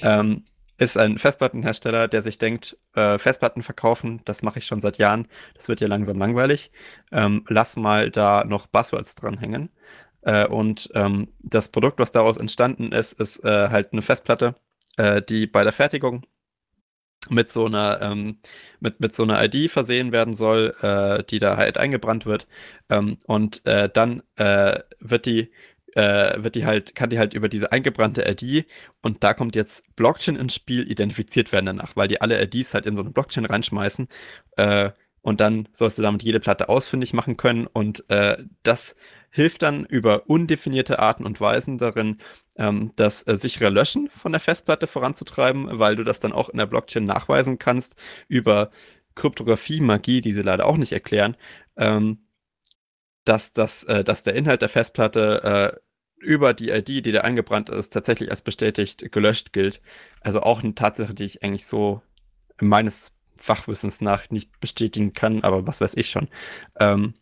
ähm, 0.02 0.44
ist 0.78 0.98
ein 0.98 1.18
Festplattenhersteller, 1.18 2.08
der 2.08 2.22
sich 2.22 2.38
denkt, 2.38 2.76
äh, 2.94 3.18
Festplatten 3.18 3.62
verkaufen, 3.62 4.20
das 4.24 4.42
mache 4.42 4.58
ich 4.58 4.66
schon 4.66 4.82
seit 4.82 4.98
Jahren, 4.98 5.28
das 5.54 5.68
wird 5.68 5.80
ja 5.80 5.88
langsam 5.88 6.18
langweilig. 6.18 6.70
Ähm, 7.12 7.44
lass 7.48 7.76
mal 7.76 8.10
da 8.10 8.44
noch 8.44 8.66
Buzzwords 8.66 9.14
dranhängen. 9.14 9.70
Äh, 10.22 10.46
und 10.46 10.90
ähm, 10.94 11.28
das 11.42 11.68
Produkt, 11.68 11.98
was 11.98 12.10
daraus 12.10 12.36
entstanden 12.36 12.92
ist, 12.92 13.18
ist 13.20 13.44
äh, 13.44 13.68
halt 13.70 13.92
eine 13.92 14.02
Festplatte, 14.02 14.56
äh, 14.96 15.22
die 15.22 15.46
bei 15.46 15.64
der 15.64 15.72
Fertigung 15.72 16.26
mit 17.30 17.50
so 17.50 17.66
einer 17.66 18.00
ähm, 18.02 18.38
mit, 18.80 19.00
mit 19.00 19.14
so 19.14 19.22
einer 19.24 19.42
ID 19.42 19.70
versehen 19.70 20.12
werden 20.12 20.34
soll, 20.34 20.76
äh, 20.82 21.24
die 21.24 21.38
da 21.38 21.56
halt 21.56 21.78
eingebrannt 21.78 22.26
wird. 22.26 22.46
Ähm, 22.88 23.18
und 23.26 23.64
äh, 23.66 23.88
dann 23.92 24.22
wird 24.36 25.26
die 25.26 25.50
äh, 25.96 26.42
wird 26.42 26.54
die 26.54 26.66
halt, 26.66 26.94
kann 26.94 27.10
die 27.10 27.18
halt 27.18 27.34
über 27.34 27.48
diese 27.48 27.72
eingebrannte 27.72 28.28
ID 28.28 28.66
und 29.02 29.24
da 29.24 29.32
kommt 29.32 29.56
jetzt 29.56 29.84
Blockchain 29.96 30.36
ins 30.36 30.54
Spiel, 30.54 30.88
identifiziert 30.90 31.52
werden 31.52 31.66
danach, 31.66 31.96
weil 31.96 32.08
die 32.08 32.20
alle 32.20 32.42
IDs 32.42 32.74
halt 32.74 32.86
in 32.86 32.96
so 32.96 33.02
eine 33.02 33.10
Blockchain 33.10 33.46
reinschmeißen. 33.46 34.08
Äh, 34.56 34.90
und 35.22 35.40
dann 35.40 35.68
sollst 35.72 35.98
du 35.98 36.02
damit 36.02 36.22
jede 36.22 36.38
Platte 36.38 36.68
ausfindig 36.68 37.12
machen 37.12 37.36
können 37.36 37.66
und 37.66 38.08
äh, 38.10 38.36
das 38.62 38.94
hilft 39.30 39.62
dann 39.62 39.84
über 39.84 40.28
undefinierte 40.30 41.00
Arten 41.00 41.26
und 41.26 41.40
Weisen 41.40 41.78
darin, 41.78 42.18
ähm, 42.56 42.92
das 42.94 43.26
äh, 43.26 43.34
sichere 43.34 43.70
Löschen 43.70 44.08
von 44.10 44.32
der 44.32 44.40
Festplatte 44.40 44.86
voranzutreiben, 44.86 45.78
weil 45.78 45.96
du 45.96 46.04
das 46.04 46.20
dann 46.20 46.32
auch 46.32 46.48
in 46.48 46.58
der 46.58 46.66
Blockchain 46.66 47.06
nachweisen 47.06 47.58
kannst 47.58 47.96
über 48.28 48.70
Kryptographie, 49.16 49.80
Magie, 49.80 50.20
die 50.20 50.32
sie 50.32 50.42
leider 50.42 50.66
auch 50.66 50.76
nicht 50.76 50.92
erklären, 50.92 51.36
ähm, 51.76 52.18
dass, 53.24 53.52
das, 53.52 53.82
äh, 53.84 54.04
dass 54.04 54.22
der 54.22 54.34
Inhalt 54.34 54.62
der 54.62 54.68
Festplatte 54.68 55.74
äh, 55.74 55.85
über 56.26 56.52
die 56.52 56.70
ID, 56.70 57.06
die 57.06 57.12
da 57.12 57.20
eingebrannt 57.20 57.70
ist, 57.70 57.90
tatsächlich 57.90 58.30
als 58.30 58.42
bestätigt 58.42 59.12
gelöscht 59.12 59.52
gilt. 59.52 59.80
Also 60.20 60.40
auch 60.40 60.62
eine 60.62 60.74
Tatsache, 60.74 61.14
die 61.14 61.24
ich 61.24 61.42
eigentlich 61.42 61.66
so 61.66 62.02
meines 62.60 63.12
Fachwissens 63.36 64.00
nach 64.00 64.28
nicht 64.30 64.60
bestätigen 64.60 65.12
kann, 65.12 65.42
aber 65.42 65.66
was 65.66 65.80
weiß 65.80 65.96
ich 65.96 66.10
schon. 66.10 66.28
Ähm, 66.80 67.14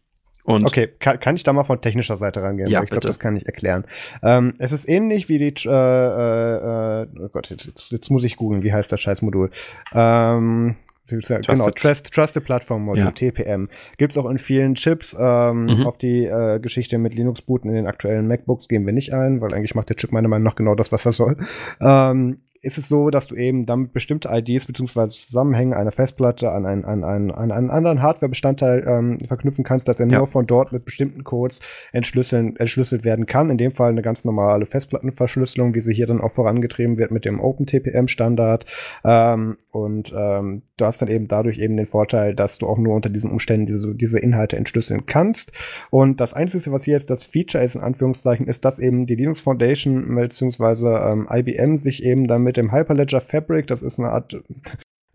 und 0.45 0.67
okay, 0.67 0.89
kann, 0.99 1.19
kann 1.21 1.37
ich 1.37 1.43
da 1.43 1.53
mal 1.53 1.65
von 1.65 1.81
technischer 1.81 2.17
Seite 2.17 2.43
rangehen? 2.43 2.69
Ja, 2.69 2.83
ich 2.83 2.91
glaube, 2.91 3.07
das 3.07 3.19
kann 3.19 3.35
ich 3.37 3.47
erklären. 3.47 3.87
Ähm, 4.23 4.55
es 4.59 4.73
ist 4.73 4.87
ähnlich 4.87 5.29
wie 5.29 5.39
die, 5.39 5.55
äh, 5.67 5.71
äh, 5.71 7.03
äh, 7.03 7.07
oh 7.19 7.29
Gott, 7.31 7.49
jetzt, 7.49 7.91
jetzt 7.91 8.11
muss 8.11 8.25
ich 8.25 8.37
googeln, 8.37 8.63
wie 8.63 8.73
heißt 8.73 8.93
das 8.93 9.01
Scheißmodul? 9.01 9.51
Ähm, 9.95 10.77
Trusted. 11.09 11.47
Genau, 11.47 11.71
Trust, 11.71 12.13
Trusted 12.13 12.45
Platform 12.45 12.85
Module, 12.85 13.07
ja. 13.07 13.11
TPM. 13.11 13.69
Gibt 13.99 14.13
es 14.13 14.19
auch 14.19 14.29
in 14.29 14.39
vielen 14.39 14.75
Chips. 14.75 15.15
Ähm, 15.19 15.67
mhm. 15.67 15.87
Auf 15.87 15.99
die 15.99 16.25
äh, 16.25 16.59
Geschichte 16.61 16.99
mit 16.99 17.15
Linux-Booten 17.15 17.69
in 17.69 17.75
den 17.75 17.87
aktuellen 17.87 18.27
MacBooks 18.27 18.69
gehen 18.69 18.87
wir 18.87 18.93
nicht 18.93 19.13
ein, 19.13 19.41
weil 19.41 19.53
eigentlich 19.53 19.75
macht 19.75 19.91
der 19.91 19.97
Chip 19.97 20.13
meiner 20.13 20.29
Meinung 20.29 20.45
nach 20.45 20.57
genau 20.57 20.75
das, 20.75 20.93
was 20.93 21.05
er 21.05 21.13
soll. 21.13 21.37
Ähm, 21.81 22.39
ist 22.65 22.79
es 22.79 22.89
so, 22.89 23.11
dass 23.11 23.27
du 23.27 23.37
eben 23.37 23.67
damit 23.67 23.93
bestimmte 23.93 24.31
IDs 24.33 24.67
bzw. 24.67 25.09
Zusammenhänge 25.09 25.77
einer 25.77 25.93
Festplatte 25.93 26.51
an 26.51 26.65
einen, 26.65 26.85
an 26.85 27.05
einen, 27.05 27.31
an 27.31 27.53
einen 27.53 27.71
anderen 27.71 28.03
Hardware-Bestandteil 28.03 28.85
ähm, 28.89 29.19
verknüpfen 29.29 29.65
kannst, 29.65 29.87
dass 29.87 30.01
er 30.01 30.09
ja. 30.09 30.19
nur 30.19 30.27
von 30.27 30.47
dort 30.47 30.73
mit 30.73 30.85
bestimmten 30.85 31.25
Codes 31.25 31.61
entschlüsseln, 31.93 32.57
entschlüsselt 32.57 33.05
werden 33.05 33.27
kann. 33.27 33.51
In 33.51 33.59
dem 33.59 33.71
Fall 33.71 33.91
eine 33.91 34.03
ganz 34.03 34.25
normale 34.25 34.65
Festplattenverschlüsselung, 34.65 35.75
wie 35.75 35.83
sie 35.83 35.95
hier 35.95 36.07
dann 36.07 36.23
auch 36.23 36.33
vorangetrieben 36.33 36.97
wird 36.97 37.11
mit 37.11 37.27
dem 37.27 37.39
OpenTPM-Standard. 37.39 38.65
Ähm, 39.05 39.59
und 39.71 40.15
ähm, 40.17 40.63
du 40.79 40.87
hast 40.87 41.03
dann 41.03 41.09
eben 41.09 41.29
dadurch 41.29 41.59
eben 41.59 41.77
den 41.77 41.87
Vorteil, 41.87 42.35
dass 42.35 42.59
du 42.59 42.67
auch 42.67 42.79
nur 42.79 42.95
unter 42.95 43.11
diesen 43.11 43.31
Umständen 43.31 43.67
diese, 43.67 43.95
diese 43.95 44.19
Inhalte 44.19 44.57
entschlüsseln 44.57 45.07
kannst. 45.07 45.53
Und 45.91 46.21
das 46.21 46.35
Einzige, 46.35 46.73
was 46.73 46.85
hier 46.85 46.95
jetzt 46.95 47.11
das 47.11 47.25
Feature 47.25 47.63
ist, 47.63 47.75
in 47.75 47.83
Anführungszeichen, 47.83 48.47
ist, 48.49 48.65
dass 48.65 48.79
eben 48.79 49.07
die 49.07 49.17
Linux 49.17 49.41
Foundation 49.41 50.15
bzw. 50.15 51.13
Ähm, 51.13 51.29
IBM 51.31 51.77
sich 51.77 52.03
eben 52.03 52.27
damit 52.27 52.55
mit 52.55 52.57
dem 52.57 52.71
Hyperledger 52.71 53.21
Fabric, 53.21 53.67
das 53.67 53.83
ist 53.83 53.99
eine 53.99 54.11
Art, 54.11 54.37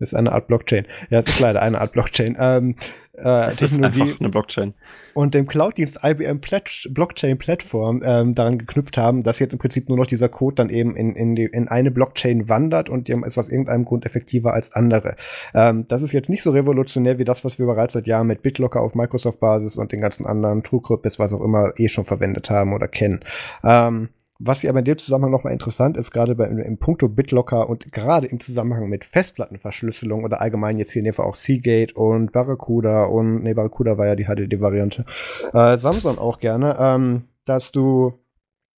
ist 0.00 0.14
eine 0.14 0.32
Art 0.32 0.46
Blockchain. 0.48 0.86
Ja, 1.10 1.18
es 1.18 1.28
ist 1.28 1.40
leider 1.40 1.62
eine 1.62 1.80
Art 1.80 1.92
Blockchain. 1.92 2.36
Ähm, 2.38 2.76
äh, 3.22 3.46
es 3.46 3.60
ist 3.60 3.82
einfach 3.82 4.18
eine 4.18 4.28
Blockchain. 4.28 4.74
Und 5.12 5.34
dem 5.34 5.46
Cloud-Dienst 5.46 6.00
IBM 6.02 6.40
Plat 6.40 6.88
Blockchain-Plattform 6.90 8.02
ähm, 8.04 8.34
daran 8.34 8.58
geknüpft 8.58 8.96
haben, 8.96 9.22
dass 9.22 9.38
jetzt 9.38 9.52
im 9.52 9.58
Prinzip 9.58 9.88
nur 9.88 9.98
noch 9.98 10.06
dieser 10.06 10.28
Code 10.28 10.56
dann 10.56 10.70
eben 10.70 10.96
in, 10.96 11.14
in, 11.16 11.34
die, 11.34 11.44
in 11.44 11.68
eine 11.68 11.90
Blockchain 11.90 12.48
wandert 12.48 12.88
und 12.88 13.08
die 13.08 13.12
ist 13.12 13.38
aus 13.38 13.48
irgendeinem 13.48 13.84
Grund 13.84 14.06
effektiver 14.06 14.54
als 14.54 14.72
andere. 14.72 15.16
Ähm, 15.54 15.86
das 15.88 16.02
ist 16.02 16.12
jetzt 16.12 16.28
nicht 16.28 16.42
so 16.42 16.50
revolutionär 16.50 17.18
wie 17.18 17.24
das, 17.24 17.44
was 17.44 17.58
wir 17.58 17.66
bereits 17.66 17.94
seit 17.94 18.06
Jahren 18.06 18.26
mit 18.26 18.42
BitLocker 18.42 18.80
auf 18.80 18.94
Microsoft-Basis 18.94 19.76
und 19.76 19.92
den 19.92 20.00
ganzen 20.00 20.26
anderen 20.26 20.62
TrueCrypt, 20.62 21.18
was 21.18 21.32
auch 21.32 21.42
immer, 21.42 21.72
eh 21.76 21.88
schon 21.88 22.04
verwendet 22.04 22.50
haben 22.50 22.72
oder 22.72 22.88
kennen. 22.88 23.20
Ähm, 23.64 24.10
was 24.42 24.62
hier 24.62 24.70
aber 24.70 24.78
in 24.78 24.86
dem 24.86 24.98
Zusammenhang 24.98 25.30
nochmal 25.30 25.52
interessant 25.52 25.96
ist, 25.98 26.10
gerade 26.10 26.34
bei, 26.34 26.46
im 26.46 26.78
Punkto 26.78 27.08
BitLocker 27.08 27.68
und 27.68 27.92
gerade 27.92 28.26
im 28.26 28.40
Zusammenhang 28.40 28.88
mit 28.88 29.04
Festplattenverschlüsselung 29.04 30.24
oder 30.24 30.40
allgemein 30.40 30.78
jetzt 30.78 30.92
hier 30.92 31.00
in 31.00 31.04
dem 31.04 31.14
Fall 31.14 31.26
auch 31.26 31.34
Seagate 31.34 31.94
und 31.94 32.32
Barracuda 32.32 33.04
und, 33.04 33.42
nee, 33.42 33.52
Barracuda 33.52 33.98
war 33.98 34.06
ja 34.06 34.16
die 34.16 34.24
HDD-Variante, 34.24 35.04
äh, 35.52 35.76
Samsung 35.76 36.18
auch 36.18 36.38
gerne, 36.38 36.76
ähm, 36.80 37.24
dass 37.44 37.70
du 37.70 38.14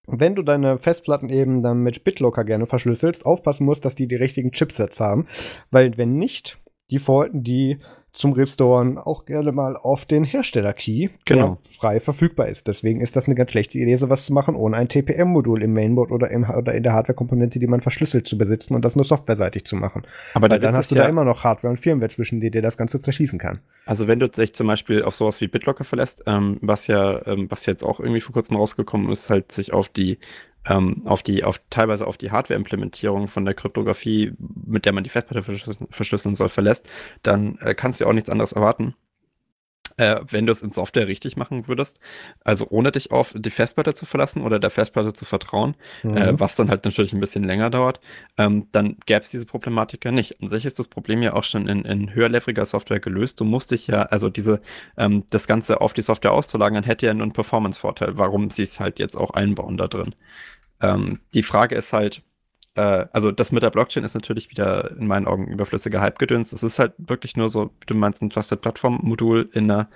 wenn 0.09 0.35
du 0.35 0.43
deine 0.43 0.79
Festplatten 0.79 1.29
eben 1.29 1.63
dann 1.63 1.79
mit 1.79 2.03
BitLocker 2.03 2.43
gerne 2.43 2.67
verschlüsselst, 2.67 3.25
aufpassen 3.25 3.65
musst, 3.65 3.85
dass 3.85 3.95
die 3.95 4.09
die 4.09 4.17
richtigen 4.17 4.51
Chipsets 4.51 5.01
haben. 5.01 5.29
Weil 5.71 5.97
wenn 5.97 6.17
nicht, 6.17 6.59
die 6.91 6.97
Defaulten 6.97 7.45
die 7.45 7.79
zum 8.13 8.35
Restoren 8.35 8.99
auch 8.99 9.25
gerne 9.25 9.53
mal 9.53 9.77
auf 9.77 10.05
den 10.05 10.25
Hersteller-Key, 10.25 11.09
genau. 11.25 11.59
der 11.65 11.71
frei 11.71 12.01
verfügbar 12.01 12.49
ist. 12.49 12.69
Deswegen 12.69 13.01
ist 13.01 13.17
das 13.17 13.27
eine 13.27 13.35
ganz 13.35 13.53
schlechte 13.53 13.79
Idee, 13.79 13.97
sowas 13.97 14.27
zu 14.27 14.35
machen, 14.35 14.55
ohne 14.55 14.77
ein 14.77 14.89
TPM-Modul 14.89 15.63
im 15.63 15.73
Mainboard 15.73 16.11
oder, 16.11 16.31
im, 16.31 16.45
oder 16.45 16.75
in 16.75 16.83
der 16.83 16.93
Hardware-Komponente, 16.93 17.59
die 17.59 17.67
man 17.67 17.81
verschlüsselt 17.81 18.29
zu 18.29 18.37
besitzen 18.37 18.75
und 18.75 18.85
das 18.85 18.97
nur 18.97 19.07
softwareseitig 19.07 19.65
zu 19.65 19.77
machen. 19.77 20.03
Aber 20.35 20.51
da 20.51 20.59
dann 20.59 20.75
hast 20.75 20.91
du 20.91 20.97
ja 20.97 21.05
da 21.05 21.09
immer 21.09 21.25
noch 21.25 21.45
Hardware 21.45 21.71
und 21.71 21.79
Firmware 21.79 22.11
zwischen, 22.11 22.41
die 22.41 22.51
dir 22.51 22.63
das 22.63 22.77
Ganze 22.77 23.01
zerschießen 23.01 23.39
kann. 23.39 23.61
Also 23.87 24.09
wenn 24.09 24.21
du 24.21 24.29
dich 24.29 24.55
zum 24.55 24.67
Beispiel 24.67 25.03
auf 25.03 25.15
sowas 25.15 25.41
wie 25.41 25.49
BitLocker 25.49 25.85
verlässt, 25.85 26.23
ähm, 26.27 26.59
was 26.61 26.89
ja, 26.89 27.27
ähm, 27.27 27.47
was 27.49 27.65
jetzt 27.65 27.83
auch 27.83 27.99
irgendwie 27.99 28.21
vor 28.21 28.35
kurzem 28.35 28.57
rausgekommen 28.57 29.11
ist, 29.11 29.31
halt 29.31 29.53
sich 29.53 29.73
auf 29.73 29.89
die 29.89 30.19
ähm, 30.67 31.03
auf 31.07 31.23
die, 31.23 31.45
auf 31.45 31.61
teilweise 31.71 32.07
auf 32.07 32.17
die 32.17 32.31
Hardware-Implementierung 32.31 33.29
von 33.29 33.45
der 33.45 33.55
Kryptographie, 33.55 34.33
mit 34.39 34.85
der 34.85 34.93
man 34.93 35.05
die 35.05 35.11
Festplatte 35.11 35.43
verschlüsseln 35.91 36.35
soll, 36.35 36.49
verlässt, 36.49 36.89
dann 37.23 37.59
äh, 37.59 37.75
kannst 37.75 38.01
du 38.01 38.07
auch 38.07 38.13
nichts 38.13 38.31
anderes 38.31 38.53
erwarten. 38.53 38.95
Äh, 39.97 40.21
wenn 40.29 40.47
du 40.47 40.53
es 40.53 40.63
in 40.63 40.71
Software 40.71 41.07
richtig 41.07 41.37
machen 41.37 41.69
würdest, 41.69 42.01
also 42.45 42.67
ohne 42.71 42.93
dich 42.93 43.11
auf 43.11 43.35
die 43.37 43.51
Festplatte 43.51 43.95
zu 43.95 44.07
verlassen 44.07 44.43
oder 44.43 44.59
der 44.59 44.71
Festplatte 44.71 45.13
zu 45.13 45.25
vertrauen, 45.25 45.75
äh, 46.03 46.07
mhm. 46.07 46.17
äh, 46.17 46.41
was 46.41 46.57
dann 46.57 46.71
halt 46.71 46.85
natürlich 46.85 47.13
ein 47.13 47.21
bisschen 47.21 47.45
länger 47.45 47.71
dauert, 47.71 48.01
ähm, 48.39 48.69
dann 48.73 48.97
gäbe 49.07 49.21
es 49.21 49.31
diese 49.31 49.47
Problematik 49.47 50.05
ja 50.05 50.13
nicht. 50.13 50.41
An 50.41 50.49
sich 50.49 50.65
ist 50.65 50.79
das 50.79 50.89
Problem 50.89 51.23
ja 51.23 51.35
auch 51.35 51.45
schon 51.45 51.69
in, 51.69 51.85
in 51.85 52.15
höherleveliger 52.15 52.65
Software 52.65 53.01
gelöst. 53.01 53.41
Du 53.41 53.45
musst 53.45 53.71
dich 53.71 53.87
ja, 53.87 54.03
also 54.03 54.29
diese, 54.29 54.61
ähm, 54.97 55.25
das 55.31 55.47
Ganze 55.47 55.81
auf 55.81 55.93
die 55.93 56.03
Software 56.03 56.33
auszulagern, 56.33 56.85
hätte 56.85 57.07
ja 57.07 57.15
nur 57.15 57.25
einen 57.25 57.33
Performance-Vorteil. 57.33 58.17
Warum 58.17 58.51
sie 58.51 58.63
es 58.63 58.81
halt 58.81 58.99
jetzt 58.99 59.17
auch 59.17 59.31
einbauen 59.31 59.77
da 59.77 59.89
drin? 59.89 60.15
Ähm, 60.81 61.21
die 61.35 61.43
Frage 61.43 61.75
ist 61.75 61.93
halt, 61.93 62.23
äh, 62.75 63.07
also 63.13 63.33
das 63.33 63.53
mit 63.53 63.63
der 63.63 63.71
Blockchain 63.71 64.05
ist 64.05 64.15
natürlich 64.15 64.51
wieder 64.51 64.91
in 64.93 65.07
meinen 65.07 65.27
Augen 65.27 65.47
überflüssiger 65.49 66.01
Hype-Gedöns. 66.01 66.53
Es 66.53 66.63
ist 66.63 66.79
halt 66.79 66.95
wirklich 66.99 67.37
nur 67.37 67.49
so, 67.49 67.71
du 67.87 67.95
meinst 67.95 68.23
ein 68.23 68.31
Trusted 68.31 68.61
Plattform-Modul 68.61 69.51
in 69.53 69.71
einer 69.71 69.89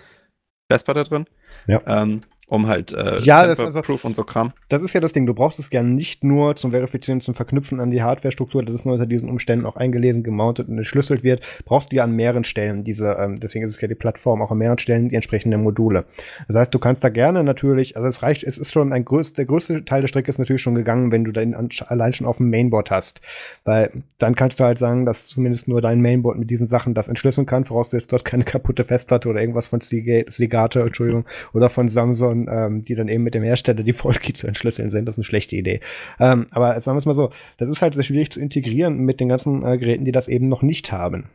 Festplatte 0.70 1.04
drin. 1.04 1.26
Ja. 1.66 1.80
Ähm, 1.86 2.22
um 2.48 2.68
halt 2.68 2.92
äh, 2.92 3.18
ja, 3.18 3.46
das, 3.46 3.58
also, 3.58 3.80
Proof 3.82 4.04
und 4.04 4.14
so 4.14 4.22
Kram. 4.24 4.52
Das 4.68 4.82
ist 4.82 4.92
ja 4.92 5.00
das 5.00 5.12
Ding. 5.12 5.26
Du 5.26 5.34
brauchst 5.34 5.58
es 5.58 5.70
gerne 5.70 5.90
nicht 5.90 6.22
nur 6.22 6.54
zum 6.56 6.70
Verifizieren, 6.70 7.20
zum 7.20 7.34
Verknüpfen 7.34 7.80
an 7.80 7.90
die 7.90 8.02
Hardware-Struktur, 8.02 8.64
das 8.64 8.74
ist 8.74 8.84
nur 8.84 8.94
unter 8.94 9.06
diesen 9.06 9.28
Umständen 9.28 9.66
auch 9.66 9.76
eingelesen, 9.76 10.22
gemountet 10.22 10.68
und 10.68 10.78
entschlüsselt 10.78 11.24
wird. 11.24 11.40
Brauchst 11.64 11.90
du 11.90 11.96
ja 11.96 12.04
an 12.04 12.12
mehreren 12.12 12.44
Stellen 12.44 12.84
diese, 12.84 13.16
ähm, 13.18 13.40
deswegen 13.40 13.66
ist 13.66 13.74
es 13.74 13.80
ja 13.80 13.88
die 13.88 13.94
Plattform 13.94 14.42
auch 14.42 14.52
an 14.52 14.58
mehreren 14.58 14.78
Stellen 14.78 15.08
die 15.08 15.16
entsprechenden 15.16 15.62
Module. 15.62 16.04
Das 16.46 16.56
heißt, 16.56 16.74
du 16.74 16.78
kannst 16.78 17.02
da 17.02 17.08
gerne 17.08 17.42
natürlich, 17.42 17.96
also 17.96 18.08
es 18.08 18.22
reicht, 18.22 18.44
es 18.44 18.58
ist 18.58 18.72
schon 18.72 18.92
ein 18.92 19.04
größ, 19.04 19.32
der 19.32 19.46
größte 19.46 19.84
Teil 19.84 20.02
der 20.02 20.08
Strecke 20.08 20.30
ist 20.30 20.38
natürlich 20.38 20.62
schon 20.62 20.74
gegangen, 20.74 21.10
wenn 21.10 21.24
du 21.24 21.32
den 21.32 21.54
allein 21.54 22.12
schon 22.12 22.26
auf 22.26 22.36
dem 22.36 22.50
Mainboard 22.50 22.90
hast. 22.90 23.20
Weil 23.64 23.90
dann 24.18 24.36
kannst 24.36 24.60
du 24.60 24.64
halt 24.64 24.78
sagen, 24.78 25.04
dass 25.04 25.26
zumindest 25.26 25.66
nur 25.66 25.80
dein 25.80 26.00
Mainboard 26.00 26.38
mit 26.38 26.50
diesen 26.50 26.66
Sachen 26.66 26.94
das 26.94 27.08
entschlüsseln 27.08 27.46
kann, 27.46 27.64
vorausgesetzt 27.64 28.12
du 28.12 28.14
hast 28.14 28.24
keine 28.24 28.44
kaputte 28.44 28.84
Festplatte 28.84 29.28
oder 29.28 29.40
irgendwas 29.40 29.68
von 29.68 29.80
Seagate, 29.80 30.80
Entschuldigung, 30.80 31.24
oder 31.52 31.70
von 31.70 31.88
Samsung, 31.88 32.35
ähm, 32.48 32.84
die 32.84 32.94
dann 32.94 33.08
eben 33.08 33.22
mit 33.22 33.34
dem 33.34 33.42
Hersteller 33.42 33.82
die 33.82 33.92
Vollkey 33.92 34.32
zu 34.32 34.46
entschlüsseln 34.46 34.90
sind. 34.90 35.06
Das 35.06 35.14
ist 35.14 35.18
eine 35.18 35.24
schlechte 35.24 35.56
Idee. 35.56 35.80
Ähm, 36.20 36.46
aber 36.50 36.78
sagen 36.80 36.96
wir 36.96 36.98
es 37.00 37.06
mal 37.06 37.14
so, 37.14 37.30
das 37.56 37.68
ist 37.68 37.82
halt 37.82 37.94
sehr 37.94 38.04
schwierig 38.04 38.30
zu 38.32 38.40
integrieren 38.40 38.98
mit 38.98 39.20
den 39.20 39.28
ganzen 39.28 39.64
äh, 39.64 39.78
Geräten, 39.78 40.04
die 40.04 40.12
das 40.12 40.28
eben 40.28 40.48
noch 40.48 40.62
nicht 40.62 40.92
haben. 40.92 41.30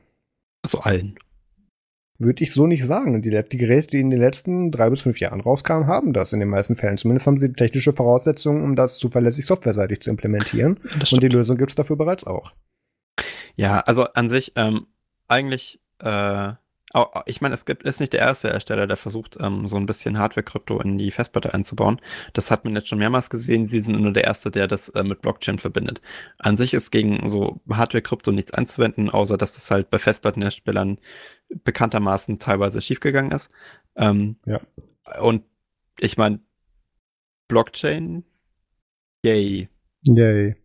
Also 0.64 0.80
allen. 0.80 1.16
Würde 2.20 2.44
ich 2.44 2.52
so 2.54 2.68
nicht 2.68 2.86
sagen. 2.86 3.24
Die, 3.24 3.32
die, 3.32 3.58
Geräte, 3.58 3.88
die 3.88 4.00
in 4.00 4.12
den 4.12 4.20
letzten 4.20 4.72
drei 4.72 4.92
bis 4.92 5.02
fünf 5.02 5.20
Jahren 5.20 5.42
rauskamen, 5.42 5.88
haben 5.88 6.14
das 6.14 6.34
in 6.34 6.40
den 6.40 6.50
meisten 6.50 6.76
Fällen. 6.76 7.00
Zumindest 7.00 7.26
haben 7.26 7.40
sie 7.40 7.48
die 7.48 7.56
technische 7.56 7.94
Voraussetzung, 7.94 8.64
um 8.64 8.76
das 8.76 9.00
zuverlässig 9.00 9.46
softwareseitig 9.46 10.02
zu 10.02 10.12
implementieren. 10.12 10.78
Und 10.94 11.24
die 11.24 11.30
Lösung 11.30 11.58
gibt 11.58 11.72
es 11.72 11.76
dafür 11.76 11.96
bereits 11.96 12.26
auch. 12.26 12.54
Ja, 13.56 13.80
also 13.80 14.04
an 14.14 14.30
sich 14.30 14.54
ähm, 14.56 14.86
eigentlich 15.28 15.80
äh, 16.00 16.54
ich 17.26 17.40
meine, 17.40 17.56
es 17.56 17.66
gibt, 17.66 17.84
ist 17.84 18.02
nicht 18.02 18.12
der 18.12 18.20
erste 18.20 18.50
Hersteller, 18.50 18.86
der 18.86 18.98
versucht, 18.98 19.38
ähm, 19.40 19.68
so 19.68 19.78
ein 19.78 19.86
bisschen 19.86 20.20
Hardware-Krypto 20.20 20.82
in 20.82 20.98
die 20.98 21.12
Festplatte 21.12 21.54
einzubauen. 21.54 22.02
Das 22.34 22.52
hat 22.52 22.66
man 22.66 22.76
jetzt 22.76 22.90
schon 22.90 23.00
mehrmals 23.00 23.30
gesehen. 23.30 23.68
Sie 23.68 23.80
sind 23.80 24.02
nur 24.02 24.12
der 24.12 24.26
Erste, 24.26 24.52
der 24.52 24.68
das 24.68 24.90
äh, 24.90 25.04
mit 25.04 25.22
Blockchain 25.22 25.58
verbindet. 25.58 26.02
An 26.38 26.58
sich 26.58 26.74
ist 26.74 26.92
gegen 26.92 27.30
so 27.30 27.62
Hardware-Krypto 27.70 28.32
nichts 28.32 28.54
einzuwenden, 28.54 29.10
außer 29.10 29.38
dass 29.38 29.54
das 29.54 29.72
halt 29.72 29.90
bei 29.90 30.00
Festplattenherstellern 30.00 31.00
bekanntermaßen 31.64 32.40
teilweise 32.40 32.82
schiefgegangen 32.82 33.32
ist. 33.32 33.52
Ähm, 33.96 34.36
ja. 34.46 34.60
Und 35.22 35.44
ich 35.98 36.18
meine, 36.18 36.40
Blockchain, 37.48 38.26
yay. 39.26 39.70
Yay. 40.08 40.56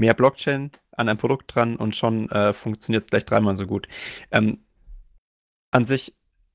Mehr 0.00 0.14
Blockchain 0.14 0.72
an 0.92 1.08
einem 1.08 1.18
Produkt 1.18 1.54
dran 1.54 1.76
und 1.76 1.94
schon 1.94 2.28
äh, 2.30 2.52
funktioniert 2.52 3.04
es 3.04 3.10
gleich 3.10 3.24
dreimal 3.24 3.56
so 3.56 3.66
gut. 3.66 3.86
Ähm, 4.30 4.58
an 5.72 5.84
sich 5.84 6.14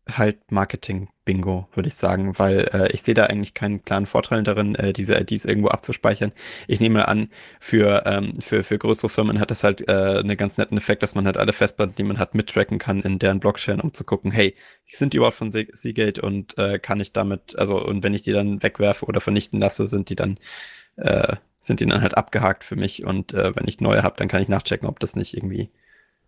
halt 0.09 0.51
Marketing-Bingo, 0.51 1.67
würde 1.73 1.87
ich 1.87 1.95
sagen, 1.95 2.37
weil 2.39 2.69
äh, 2.73 2.91
ich 2.91 3.01
sehe 3.03 3.13
da 3.13 3.25
eigentlich 3.25 3.53
keinen 3.53 3.83
klaren 3.83 4.05
Vorteil 4.05 4.43
darin, 4.43 4.75
äh, 4.75 4.93
diese 4.93 5.19
IDs 5.19 5.45
irgendwo 5.45 5.67
abzuspeichern. 5.69 6.31
Ich 6.67 6.79
nehme 6.79 7.07
an, 7.07 7.29
für, 7.59 8.03
ähm, 8.05 8.33
für, 8.39 8.63
für 8.63 8.77
größere 8.77 9.09
Firmen 9.09 9.39
hat 9.39 9.51
das 9.51 9.63
halt 9.63 9.87
äh, 9.87 10.19
einen 10.19 10.37
ganz 10.37 10.57
netten 10.57 10.77
Effekt, 10.77 11.03
dass 11.03 11.15
man 11.15 11.25
halt 11.25 11.37
alle 11.37 11.53
Festplatten, 11.53 11.95
die 11.97 12.03
man 12.03 12.19
hat, 12.19 12.35
mittracken 12.35 12.79
kann 12.79 13.01
in 13.01 13.19
deren 13.19 13.39
Blockchain, 13.39 13.81
um 13.81 13.93
zu 13.93 14.03
gucken, 14.03 14.31
hey, 14.31 14.55
sind 14.89 15.13
die 15.13 15.17
überhaupt 15.17 15.37
von 15.37 15.49
Seagate 15.51 16.21
und 16.21 16.57
äh, 16.57 16.79
kann 16.79 16.99
ich 16.99 17.11
damit, 17.11 17.57
also 17.57 17.83
und 17.83 18.03
wenn 18.03 18.13
ich 18.13 18.21
die 18.23 18.31
dann 18.33 18.63
wegwerfe 18.63 19.05
oder 19.05 19.19
vernichten 19.21 19.59
lasse, 19.59 19.87
sind 19.87 20.09
die 20.09 20.15
dann 20.15 20.39
äh, 20.97 21.35
sind 21.59 21.79
die 21.79 21.85
dann 21.85 22.01
halt 22.01 22.15
abgehakt 22.17 22.63
für 22.63 22.75
mich 22.75 23.03
und 23.05 23.33
äh, 23.33 23.55
wenn 23.55 23.67
ich 23.67 23.81
neue 23.81 24.03
habe, 24.03 24.15
dann 24.17 24.27
kann 24.29 24.41
ich 24.41 24.47
nachchecken, 24.47 24.87
ob 24.87 24.99
das 24.99 25.15
nicht 25.15 25.35
irgendwie 25.35 25.69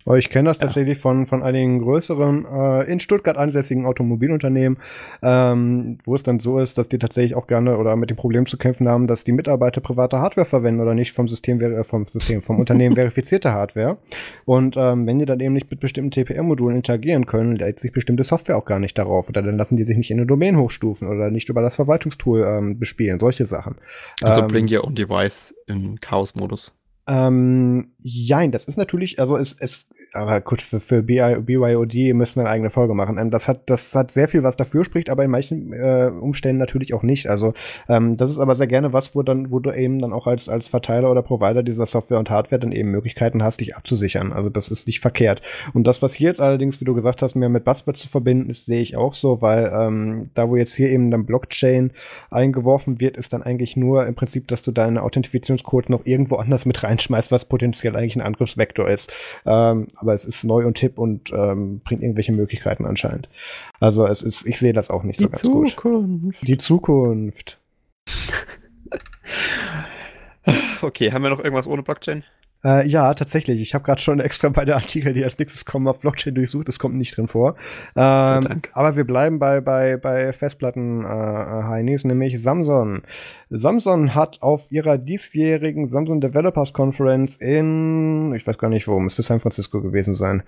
aber 0.06 0.18
ich 0.18 0.30
kenne 0.30 0.48
das 0.48 0.58
ja. 0.58 0.66
tatsächlich 0.66 0.98
von, 0.98 1.26
von 1.26 1.42
einigen 1.42 1.80
größeren, 1.80 2.46
äh, 2.46 2.90
in 2.90 3.00
Stuttgart 3.00 3.36
ansässigen 3.36 3.86
Automobilunternehmen, 3.86 4.78
ähm, 5.22 5.98
wo 6.04 6.14
es 6.14 6.22
dann 6.22 6.38
so 6.38 6.58
ist, 6.58 6.78
dass 6.78 6.88
die 6.88 6.98
tatsächlich 6.98 7.34
auch 7.34 7.46
gerne 7.46 7.76
oder 7.76 7.96
mit 7.96 8.10
dem 8.10 8.16
Problem 8.16 8.46
zu 8.46 8.56
kämpfen 8.56 8.88
haben, 8.88 9.06
dass 9.06 9.24
die 9.24 9.32
Mitarbeiter 9.32 9.80
private 9.80 10.18
Hardware 10.18 10.46
verwenden 10.46 10.80
oder 10.80 10.94
nicht 10.94 11.12
vom 11.12 11.28
System, 11.28 11.60
äh, 11.60 11.84
vom 11.84 12.06
System, 12.06 12.42
vom 12.42 12.58
Unternehmen 12.58 12.94
verifizierte 12.96 13.52
Hardware. 13.52 13.98
Und 14.46 14.76
ähm, 14.78 15.06
wenn 15.06 15.18
die 15.18 15.26
dann 15.26 15.40
eben 15.40 15.54
nicht 15.54 15.70
mit 15.70 15.80
bestimmten 15.80 16.10
TPM-Modulen 16.10 16.76
interagieren 16.76 17.26
können, 17.26 17.56
lädt 17.56 17.78
sich 17.78 17.92
bestimmte 17.92 18.24
Software 18.24 18.56
auch 18.56 18.64
gar 18.64 18.78
nicht 18.78 18.96
darauf. 18.96 19.28
Oder 19.28 19.42
dann 19.42 19.58
lassen 19.58 19.76
die 19.76 19.84
sich 19.84 19.96
nicht 19.96 20.10
in 20.10 20.18
eine 20.18 20.26
Domain 20.26 20.56
hochstufen 20.56 21.08
oder 21.08 21.30
nicht 21.30 21.48
über 21.48 21.60
das 21.60 21.76
Verwaltungstool 21.76 22.44
ähm, 22.46 22.78
bespielen. 22.78 23.20
Solche 23.20 23.46
Sachen. 23.46 23.76
Also 24.22 24.42
ähm, 24.42 24.48
bring 24.48 24.66
your 24.72 24.84
own 24.84 24.94
device 24.94 25.54
im 25.66 25.96
Chaos-Modus. 26.00 26.72
Ähm, 27.10 27.90
jein, 28.04 28.52
das 28.52 28.66
ist 28.66 28.78
natürlich, 28.78 29.18
also 29.18 29.36
es, 29.36 29.56
es 29.58 29.88
aber 30.12 30.40
gut, 30.40 30.60
für, 30.60 30.80
für 30.80 31.02
BYOD 31.02 32.14
müssen 32.14 32.36
wir 32.36 32.42
eine 32.42 32.50
eigene 32.50 32.70
Folge 32.70 32.94
machen. 32.94 33.18
Ähm, 33.18 33.30
das 33.30 33.48
hat, 33.48 33.70
das 33.70 33.94
hat 33.94 34.10
sehr 34.10 34.28
viel, 34.28 34.42
was 34.42 34.56
dafür 34.56 34.84
spricht, 34.84 35.08
aber 35.08 35.24
in 35.24 35.30
manchen 35.30 35.72
äh, 35.72 36.10
Umständen 36.20 36.58
natürlich 36.58 36.94
auch 36.94 37.02
nicht. 37.02 37.28
Also 37.28 37.54
ähm, 37.88 38.16
das 38.16 38.30
ist 38.30 38.38
aber 38.38 38.54
sehr 38.54 38.66
gerne 38.66 38.92
was, 38.92 39.14
wo 39.14 39.22
dann, 39.22 39.50
wo 39.50 39.60
du 39.60 39.70
eben 39.70 40.00
dann 40.00 40.12
auch 40.12 40.26
als, 40.26 40.48
als 40.48 40.68
Verteiler 40.68 41.10
oder 41.10 41.22
Provider 41.22 41.62
dieser 41.62 41.86
Software 41.86 42.18
und 42.18 42.30
Hardware 42.30 42.58
dann 42.58 42.72
eben 42.72 42.90
Möglichkeiten 42.90 43.42
hast, 43.42 43.60
dich 43.60 43.76
abzusichern. 43.76 44.32
Also 44.32 44.50
das 44.50 44.68
ist 44.68 44.86
nicht 44.86 45.00
verkehrt. 45.00 45.42
Und 45.74 45.86
das, 45.86 46.02
was 46.02 46.14
hier 46.14 46.28
jetzt 46.28 46.40
allerdings, 46.40 46.80
wie 46.80 46.84
du 46.84 46.94
gesagt 46.94 47.22
hast, 47.22 47.36
mehr 47.36 47.48
mit 47.48 47.64
Buzzword 47.64 47.96
zu 47.96 48.08
verbinden 48.08 48.50
ist, 48.50 48.66
sehe 48.66 48.82
ich 48.82 48.96
auch 48.96 49.14
so, 49.14 49.40
weil 49.40 49.70
ähm, 49.72 50.30
da, 50.34 50.48
wo 50.48 50.56
jetzt 50.56 50.74
hier 50.74 50.90
eben 50.90 51.10
dann 51.10 51.26
Blockchain 51.26 51.92
eingeworfen 52.30 53.00
wird, 53.00 53.16
ist 53.16 53.32
dann 53.32 53.42
eigentlich 53.42 53.76
nur 53.76 54.06
im 54.06 54.14
Prinzip, 54.14 54.48
dass 54.48 54.62
du 54.62 54.72
deine 54.72 55.02
Authentifizierungscode 55.02 55.88
noch 55.88 56.04
irgendwo 56.04 56.36
anders 56.36 56.66
mit 56.66 56.82
reinschmeißt, 56.82 57.30
was 57.30 57.44
potenziell 57.44 57.94
eigentlich 57.94 58.16
ein 58.16 58.22
Angriffsvektor 58.22 58.88
ist. 58.88 59.12
Ähm, 59.46 59.86
aber 60.00 60.14
es 60.14 60.24
ist 60.24 60.44
neu 60.44 60.66
und 60.66 60.78
hip 60.78 60.98
und 60.98 61.30
ähm, 61.32 61.80
bringt 61.84 62.02
irgendwelche 62.02 62.32
Möglichkeiten 62.32 62.86
anscheinend. 62.86 63.28
Also 63.78 64.06
es 64.06 64.22
ist, 64.22 64.46
ich 64.46 64.58
sehe 64.58 64.72
das 64.72 64.90
auch 64.90 65.02
nicht 65.02 65.20
Die 65.20 65.24
so 65.24 65.30
ganz 65.30 65.42
Zukunft. 65.42 65.76
gut. 65.76 66.36
Die 66.42 66.58
Zukunft. 66.58 67.58
okay, 70.82 71.12
haben 71.12 71.22
wir 71.22 71.30
noch 71.30 71.42
irgendwas 71.42 71.66
ohne 71.66 71.82
Blockchain? 71.82 72.24
Äh, 72.64 72.86
ja, 72.86 73.14
tatsächlich. 73.14 73.60
Ich 73.60 73.74
habe 73.74 73.84
gerade 73.84 74.00
schon 74.00 74.20
extra 74.20 74.48
bei 74.48 74.64
der 74.64 74.76
Artikel, 74.76 75.12
die 75.12 75.24
als 75.24 75.38
nächstes 75.38 75.64
kommen, 75.64 75.88
auf 75.88 76.00
Blockchain 76.00 76.34
durchsucht. 76.34 76.68
Das 76.68 76.78
kommt 76.78 76.96
nicht 76.96 77.16
drin 77.16 77.26
vor. 77.26 77.56
Ähm, 77.96 78.62
aber 78.72 78.96
wir 78.96 79.04
bleiben 79.04 79.38
bei, 79.38 79.60
bei, 79.60 79.96
bei 79.96 80.32
Festplatten, 80.32 81.04
äh, 81.04 81.08
Heinis, 81.08 82.04
nämlich 82.04 82.40
Samsung. 82.42 83.02
Samsung 83.48 84.14
hat 84.14 84.42
auf 84.42 84.70
ihrer 84.70 84.98
diesjährigen 84.98 85.88
Samsung 85.88 86.20
Developers 86.20 86.72
Conference 86.72 87.36
in, 87.36 88.34
ich 88.34 88.46
weiß 88.46 88.58
gar 88.58 88.68
nicht 88.68 88.88
wo, 88.88 88.98
müsste 89.00 89.22
San 89.22 89.40
Francisco 89.40 89.80
gewesen 89.80 90.14
sein. 90.14 90.42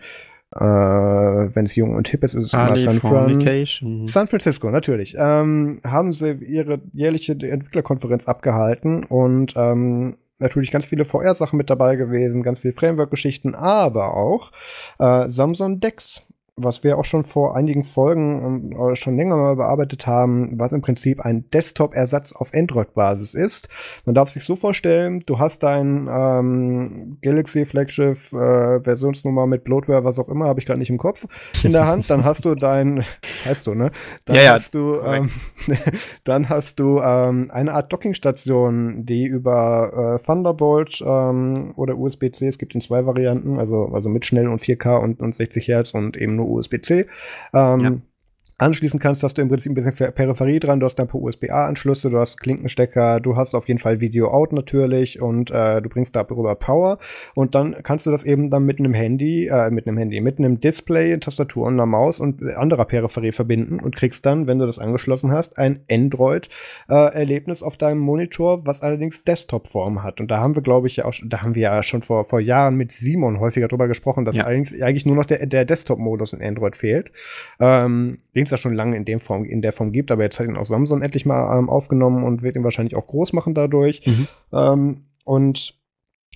Äh, 0.55 0.61
wenn 0.61 1.65
es 1.65 1.77
jung 1.77 1.95
und 1.95 2.09
hip 2.09 2.23
ist, 2.25 2.35
ist 2.35 2.45
es 2.45 2.51
San, 2.51 2.77
Fran 2.77 3.01
San 4.07 4.27
Francisco, 4.27 4.71
natürlich. 4.71 5.17
Ähm, 5.19 5.81
haben 5.83 6.13
sie 6.13 6.33
ihre 6.33 6.81
jährliche 6.93 7.33
Entwicklerkonferenz 7.33 8.29
abgehalten 8.29 9.05
und 9.05 9.55
ähm, 9.57 10.17
natürlich 10.43 10.71
ganz 10.71 10.85
viele 10.85 11.05
VR-Sachen 11.05 11.57
mit 11.57 11.71
dabei 11.71 11.97
gewesen, 11.97 12.43
ganz 12.43 12.59
viele 12.59 12.73
Framework-Geschichten, 12.73 13.55
aber 13.55 14.15
auch 14.17 14.53
äh, 14.99 15.31
Samsung 15.31 15.81
Dex 15.81 16.23
was 16.57 16.85
wir 16.85 16.99
auch 16.99 17.05
schon 17.05 17.25
vor 17.25 17.57
einigen 17.57 17.83
Folgen 17.83 18.75
und 18.75 18.99
schon 18.99 19.17
länger 19.17 19.37
mal 19.37 19.57
bearbeitet 19.57 20.07
haben, 20.07 20.59
was 20.59 20.75
im 20.75 20.83
Prinzip 20.83 21.21
ein 21.21 21.49
Desktop-Ersatz 21.51 22.35
auf 22.35 22.53
Android-Basis 22.53 23.33
ist. 23.33 23.69
Man 24.05 24.15
darf 24.15 24.29
sich 24.29 24.45
so 24.45 24.55
vorstellen, 24.55 25.21
du 25.25 25.39
hast 25.39 25.63
dein 25.63 26.09
ähm, 26.13 27.19
Galaxy 27.23 27.65
Flagship 27.65 28.17
äh, 28.35 28.81
Versionsnummer 28.83 29.47
mit 29.47 29.65
Bloatware, 29.65 30.05
was 30.05 30.19
auch 30.19 30.29
immer, 30.29 30.47
habe 30.47 30.61
ich 30.61 30.67
gerade 30.67 30.79
nicht 30.79 30.91
im 30.91 30.99
Kopf, 30.99 31.27
in 31.63 31.73
der 31.73 31.87
Hand. 31.87 32.11
Dann 32.11 32.23
hast 32.23 32.45
du 32.45 32.55
dein, 32.55 33.03
heißt 33.47 33.67
du, 33.67 33.75
ne? 33.75 33.91
Dann 34.27 34.37
ja, 34.37 34.53
hast 34.53 34.75
du, 34.75 35.01
ähm, 35.01 35.31
dann 36.25 36.51
hast 36.51 36.79
du 36.79 37.01
ähm, 37.01 37.51
eine 37.51 37.73
Art 37.73 37.91
Dockingstation, 37.91 39.07
die 39.07 39.25
über 39.25 40.19
äh, 40.19 40.23
Thunderbolt 40.23 41.03
ähm, 41.05 41.73
oder 41.77 41.97
USB-C, 41.97 42.49
es 42.49 42.59
gibt 42.59 42.75
in 42.75 42.83
zwei 42.83 43.07
Varianten, 43.07 43.59
also, 43.59 43.87
also 43.95 44.11
mit 44.11 44.27
schnell 44.27 44.49
und 44.49 44.61
4K 44.61 44.99
und, 44.99 45.21
und 45.21 45.35
60 45.35 45.67
Hertz 45.69 45.95
und 45.95 46.19
eben 46.19 46.37
nur 46.37 46.42
USB-C. 46.45 47.07
Ähm, 47.55 47.81
ja 47.81 47.93
anschließen 48.63 49.01
kannst, 49.01 49.23
hast 49.23 49.39
du 49.39 49.43
im 49.43 49.49
Prinzip 49.49 49.73
ein 49.73 49.75
bisschen 49.75 50.13
Peripherie 50.15 50.61
dran. 50.61 50.81
Du 50.81 50.87
hast 50.87 50.99
ein 51.01 51.09
paar 51.09 51.21
USB-A-Anschlüsse, 51.21 52.11
du 52.11 52.19
hast 52.19 52.39
Klinkenstecker, 52.39 53.21
du 53.21 53.37
hast 53.37 53.55
auf 53.55 53.69
jeden 53.69 53.79
Fall 53.79 54.01
Video-Out 54.01 54.53
natürlich 54.53 55.21
und 55.21 55.51
äh, 55.51 55.83
du 55.83 55.89
bringst 55.89 56.17
darüber 56.17 56.55
Power. 56.55 56.99
Und 57.35 57.55
dann 57.55 57.77
kannst 57.83 58.07
du 58.07 58.11
das 58.11 58.25
eben 58.25 58.51
dann 58.51 58.65
mit 58.65 58.79
einem 58.79 58.95
Handy, 58.95 59.49
äh, 59.49 59.71
mit 59.71 59.87
einem 59.87 59.99
Handy, 59.99 60.21
mit 60.21 60.39
einem 60.39 60.61
Display, 60.61 61.19
Tastatur 61.19 61.67
und 61.67 61.75
einer 61.75 61.87
Maus 61.87 62.21
und 62.21 62.43
anderer 62.43 62.85
Peripherie 62.85 63.33
verbinden 63.33 63.81
und 63.81 63.97
kriegst 63.97 64.25
dann, 64.25 64.47
wenn 64.47 64.59
du 64.59 64.67
das 64.67 64.79
angeschlossen 64.79 65.33
hast, 65.33 65.59
ein 65.59 65.81
Android-Erlebnis 65.91 67.63
äh, 67.63 67.65
auf 67.65 67.77
deinem 67.77 68.01
Monitor, 68.01 68.65
was 68.67 68.83
allerdings 68.83 69.25
Desktop-Form 69.25 70.03
hat. 70.03 70.21
Und 70.21 70.31
da 70.31 70.39
haben 70.39 70.55
wir, 70.55 70.63
glaube 70.63 70.87
ich, 70.87 70.97
ja 70.97 71.05
auch, 71.05 71.15
da 71.25 71.43
haben 71.43 71.55
wir 71.55 71.63
ja 71.63 71.83
schon 71.83 72.03
vor, 72.03 72.25
vor 72.25 72.41
Jahren 72.41 72.77
mit 72.77 72.93
Simon 72.93 73.41
häufiger 73.41 73.69
drüber 73.69 73.89
gesprochen, 73.89 74.25
dass 74.25 74.37
ja. 74.37 74.47
eigentlich, 74.47 74.83
eigentlich 74.83 75.07
nur 75.07 75.17
noch 75.17 75.27
der, 75.27 75.47
der 75.47 75.65
Desktop-Modus 75.65 76.33
in 76.33 76.43
Android 76.43 76.77
fehlt. 76.77 77.11
Ähm, 77.61 78.19
ja 78.53 78.59
schon 78.59 78.75
lange 78.75 78.97
in, 78.97 79.05
dem 79.05 79.21
Form, 79.21 79.45
in 79.45 79.63
der 79.63 79.73
Form 79.73 79.93
gibt, 79.93 80.11
aber 80.11 80.23
jetzt 80.23 80.39
hat 80.39 80.47
ihn 80.47 80.57
auch 80.57 80.67
Samsung 80.67 81.03
endlich 81.03 81.27
mal 81.27 81.59
ähm, 81.59 81.69
aufgenommen 81.69 82.25
und 82.25 82.43
wird 82.43 82.57
ihn 82.57 82.65
wahrscheinlich 82.65 82.95
auch 82.95 83.07
groß 83.07 83.33
machen 83.33 83.55
dadurch. 83.55 84.07
Mhm. 84.07 84.29
Ähm, 84.53 84.97
und 85.25 85.82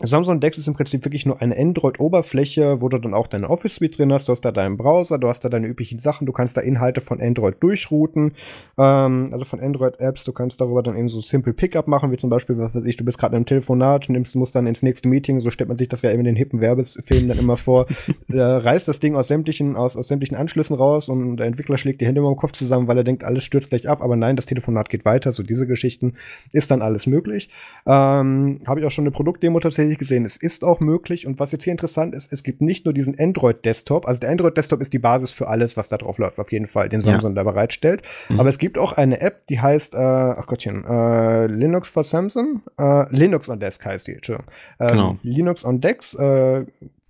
Samsung 0.02 0.40
Dex 0.40 0.58
ist 0.58 0.68
im 0.68 0.74
Prinzip 0.74 1.06
wirklich 1.06 1.24
nur 1.24 1.40
eine 1.40 1.56
Android-Oberfläche, 1.56 2.82
wo 2.82 2.90
du 2.90 2.98
dann 2.98 3.14
auch 3.14 3.28
deine 3.28 3.48
Office 3.48 3.76
Suite 3.76 3.96
drin 3.96 4.12
hast. 4.12 4.28
Du 4.28 4.32
hast 4.32 4.42
da 4.42 4.52
deinen 4.52 4.76
Browser, 4.76 5.16
du 5.16 5.26
hast 5.26 5.42
da 5.42 5.48
deine 5.48 5.66
üblichen 5.66 6.00
Sachen, 6.00 6.26
du 6.26 6.32
kannst 6.32 6.54
da 6.54 6.60
Inhalte 6.60 7.00
von 7.00 7.18
Android 7.18 7.56
durchrouten, 7.60 8.32
ähm, 8.76 9.30
also 9.32 9.46
von 9.46 9.58
Android-Apps. 9.58 10.24
Du 10.24 10.32
kannst 10.32 10.60
darüber 10.60 10.82
dann 10.82 10.98
eben 10.98 11.08
so 11.08 11.22
Simple 11.22 11.54
Pickup 11.54 11.88
machen, 11.88 12.12
wie 12.12 12.18
zum 12.18 12.28
Beispiel, 12.28 12.58
was 12.58 12.74
weiß 12.74 12.84
ich, 12.84 12.98
du 12.98 13.06
bist 13.06 13.16
gerade 13.16 13.32
in 13.32 13.36
einem 13.36 13.46
Telefonat, 13.46 14.10
nimmst, 14.10 14.36
musst 14.36 14.54
dann 14.54 14.66
ins 14.66 14.82
nächste 14.82 15.08
Meeting, 15.08 15.40
so 15.40 15.48
stellt 15.48 15.68
man 15.68 15.78
sich 15.78 15.88
das 15.88 16.02
ja 16.02 16.10
eben 16.10 16.20
in 16.20 16.26
den 16.26 16.36
hippen 16.36 16.60
Werbefilmen 16.60 17.28
dann 17.28 17.38
immer 17.38 17.56
vor, 17.56 17.86
äh, 18.28 18.38
reißt 18.38 18.88
das 18.88 18.98
Ding 18.98 19.16
aus 19.16 19.28
sämtlichen, 19.28 19.76
aus, 19.76 19.96
aus 19.96 20.08
sämtlichen 20.08 20.36
Anschlüssen 20.36 20.76
raus 20.76 21.08
und 21.08 21.38
der 21.38 21.46
Entwickler 21.46 21.78
schlägt 21.78 22.02
die 22.02 22.06
Hände 22.06 22.20
über 22.20 22.30
den 22.30 22.36
Kopf 22.36 22.52
zusammen, 22.52 22.86
weil 22.86 22.98
er 22.98 23.04
denkt, 23.04 23.24
alles 23.24 23.44
stürzt 23.44 23.70
gleich 23.70 23.88
ab, 23.88 24.02
aber 24.02 24.16
nein, 24.16 24.36
das 24.36 24.44
Telefonat 24.44 24.90
geht 24.90 25.06
weiter. 25.06 25.32
So 25.32 25.42
diese 25.42 25.66
Geschichten 25.66 26.16
ist 26.52 26.70
dann 26.70 26.82
alles 26.82 27.06
möglich. 27.06 27.48
Ähm, 27.86 28.60
Habe 28.66 28.80
ich 28.80 28.84
auch 28.84 28.90
schon 28.90 29.04
eine 29.04 29.10
Produktdemo 29.10 29.58
tatsächlich 29.58 29.85
gesehen. 29.94 30.24
Es 30.24 30.36
ist 30.36 30.64
auch 30.64 30.80
möglich. 30.80 31.26
Und 31.26 31.38
was 31.38 31.52
jetzt 31.52 31.64
hier 31.64 31.70
interessant 31.70 32.14
ist, 32.14 32.32
es 32.32 32.42
gibt 32.42 32.60
nicht 32.60 32.84
nur 32.84 32.92
diesen 32.92 33.16
Android-Desktop. 33.18 34.06
Also 34.06 34.18
der 34.18 34.30
Android-Desktop 34.30 34.80
ist 34.80 34.92
die 34.92 34.98
Basis 34.98 35.30
für 35.30 35.46
alles, 35.46 35.76
was 35.76 35.88
da 35.88 35.98
drauf 35.98 36.18
läuft, 36.18 36.40
auf 36.40 36.50
jeden 36.50 36.66
Fall, 36.66 36.88
den 36.88 37.00
Samsung 37.00 37.30
ja. 37.30 37.42
da 37.42 37.50
bereitstellt. 37.50 38.02
Mhm. 38.28 38.40
Aber 38.40 38.48
es 38.48 38.58
gibt 38.58 38.78
auch 38.78 38.94
eine 38.94 39.20
App, 39.20 39.46
die 39.46 39.60
heißt, 39.60 39.94
äh, 39.94 39.98
ach 39.98 40.46
Gottchen, 40.46 40.84
äh, 40.84 41.46
Linux 41.46 41.88
for 41.90 42.02
Samsung. 42.02 42.62
Äh, 42.78 43.14
Linux 43.14 43.48
on 43.48 43.60
Desk 43.60 43.84
heißt 43.84 44.08
die, 44.08 44.14
Entschuldigung. 44.14 44.50
Ähm, 44.80 44.88
genau. 44.88 45.18
Linux 45.22 45.64
on 45.64 45.80
Dex. 45.80 46.14
Äh, 46.14 46.64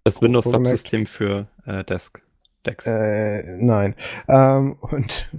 das 0.04 0.20
Windows-Subsystem 0.20 1.06
für 1.06 1.46
äh, 1.64 1.82
Desk. 1.84 2.22
Dex. 2.66 2.86
Äh, 2.86 3.56
nein. 3.58 3.94
Ähm, 4.28 4.76
und 4.80 5.30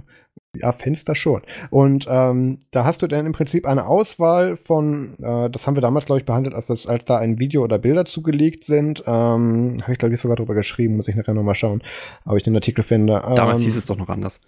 ja, 0.60 0.72
Fenster 0.72 1.14
schon. 1.14 1.42
Und 1.70 2.06
ähm, 2.08 2.58
da 2.70 2.84
hast 2.84 3.02
du 3.02 3.06
dann 3.06 3.26
im 3.26 3.32
Prinzip 3.32 3.66
eine 3.66 3.86
Auswahl 3.86 4.56
von, 4.56 5.12
äh, 5.22 5.50
das 5.50 5.66
haben 5.66 5.76
wir 5.76 5.80
damals, 5.80 6.06
glaube 6.06 6.20
ich, 6.20 6.26
behandelt, 6.26 6.54
als, 6.54 6.66
das, 6.66 6.86
als 6.86 7.04
da 7.04 7.18
ein 7.18 7.38
Video 7.38 7.62
oder 7.62 7.78
Bilder 7.78 8.04
zugelegt 8.04 8.64
sind. 8.64 9.02
Ähm, 9.06 9.80
Habe 9.82 9.92
ich, 9.92 9.98
glaube 9.98 10.14
ich, 10.14 10.20
sogar 10.20 10.36
drüber 10.36 10.54
geschrieben, 10.54 10.96
muss 10.96 11.08
ich 11.08 11.16
nachher 11.16 11.34
nochmal 11.34 11.54
schauen, 11.54 11.82
ob 12.24 12.36
ich 12.36 12.42
den 12.42 12.54
Artikel 12.54 12.82
finde. 12.84 13.22
Damals 13.34 13.60
ähm, 13.60 13.64
hieß 13.64 13.76
es 13.76 13.86
doch 13.86 13.96
noch 13.96 14.08
anders. 14.08 14.40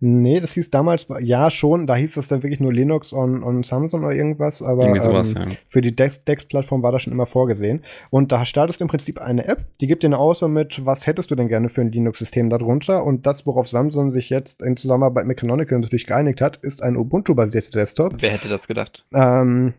Nee, 0.00 0.40
das 0.40 0.52
hieß 0.52 0.70
damals, 0.70 1.06
ja 1.20 1.50
schon, 1.50 1.86
da 1.86 1.96
hieß 1.96 2.18
es 2.18 2.28
dann 2.28 2.42
wirklich 2.42 2.60
nur 2.60 2.72
Linux 2.72 3.12
und, 3.12 3.42
und 3.42 3.64
Samsung 3.64 4.04
oder 4.04 4.14
irgendwas, 4.14 4.62
aber 4.62 4.98
sowas, 5.00 5.34
ähm, 5.34 5.50
ja. 5.50 5.56
für 5.66 5.80
die 5.80 5.96
Dex-Plattform 5.96 6.82
war 6.82 6.92
das 6.92 7.02
schon 7.02 7.14
immer 7.14 7.26
vorgesehen. 7.26 7.82
Und 8.10 8.30
da 8.30 8.44
startest 8.44 8.80
du 8.80 8.84
im 8.84 8.88
Prinzip 8.88 9.18
eine 9.20 9.46
App, 9.46 9.64
die 9.80 9.86
gibt 9.86 10.02
dir 10.02 10.08
eine 10.08 10.18
Auswahl 10.18 10.50
mit, 10.50 10.84
was 10.84 11.06
hättest 11.06 11.30
du 11.30 11.34
denn 11.34 11.48
gerne 11.48 11.70
für 11.70 11.80
ein 11.80 11.92
Linux-System 11.92 12.50
darunter? 12.50 13.04
Und 13.04 13.26
das, 13.26 13.46
worauf 13.46 13.68
Samsung 13.68 14.10
sich 14.10 14.28
jetzt 14.28 14.62
in 14.62 14.76
Zusammenarbeit 14.76 15.26
mit 15.26 15.38
Canonical 15.38 15.78
natürlich 15.78 16.06
geeinigt 16.06 16.42
hat, 16.42 16.58
ist 16.58 16.82
ein 16.82 16.96
Ubuntu-basierter 16.96 17.70
Desktop. 17.70 18.14
Wer 18.18 18.30
hätte 18.32 18.48
das 18.48 18.68
gedacht? 18.68 19.06
Ähm, 19.14 19.72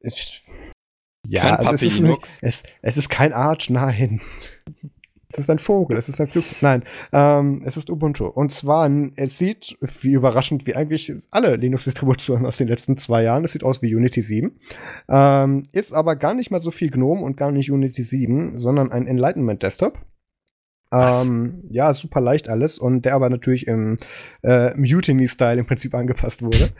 ich, 0.00 0.44
ja, 1.26 1.42
kein 1.42 1.66
also 1.66 1.74
es, 1.74 1.82
ist. 1.82 2.00
Nicht, 2.00 2.38
es, 2.42 2.62
es 2.82 2.96
ist 2.96 3.08
kein 3.08 3.32
Arch, 3.32 3.68
nein. 3.70 4.20
Es 5.36 5.44
ist 5.44 5.50
ein 5.50 5.58
Vogel, 5.58 5.98
es 5.98 6.08
ist 6.08 6.20
ein 6.20 6.26
Flugzeug. 6.26 6.62
Nein, 6.62 6.82
ähm, 7.12 7.62
es 7.64 7.76
ist 7.76 7.90
Ubuntu. 7.90 8.26
Und 8.26 8.52
zwar, 8.52 8.90
es 9.16 9.38
sieht, 9.38 9.76
wie 9.80 10.12
überraschend, 10.12 10.66
wie 10.66 10.74
eigentlich 10.74 11.12
alle 11.30 11.56
Linux-Distributionen 11.56 12.46
aus 12.46 12.56
den 12.56 12.68
letzten 12.68 12.96
zwei 12.96 13.22
Jahren, 13.22 13.44
es 13.44 13.52
sieht 13.52 13.62
aus 13.62 13.82
wie 13.82 13.94
Unity 13.94 14.22
7. 14.22 14.52
Ähm, 15.08 15.62
ist 15.72 15.92
aber 15.92 16.16
gar 16.16 16.34
nicht 16.34 16.50
mal 16.50 16.60
so 16.60 16.70
viel 16.70 16.90
GNOME 16.90 17.20
und 17.20 17.36
gar 17.36 17.52
nicht 17.52 17.70
Unity 17.70 18.02
7, 18.02 18.56
sondern 18.56 18.90
ein 18.90 19.06
Enlightenment 19.06 19.62
Desktop. 19.62 19.98
Ähm, 20.92 21.64
ja, 21.68 21.92
super 21.92 22.20
leicht 22.20 22.48
alles 22.48 22.78
und 22.78 23.02
der 23.02 23.14
aber 23.14 23.28
natürlich 23.28 23.66
im 23.66 23.96
äh, 24.42 24.72
Mutiny-Style 24.76 25.58
im 25.58 25.66
Prinzip 25.66 25.94
angepasst 25.94 26.42
wurde. 26.42 26.70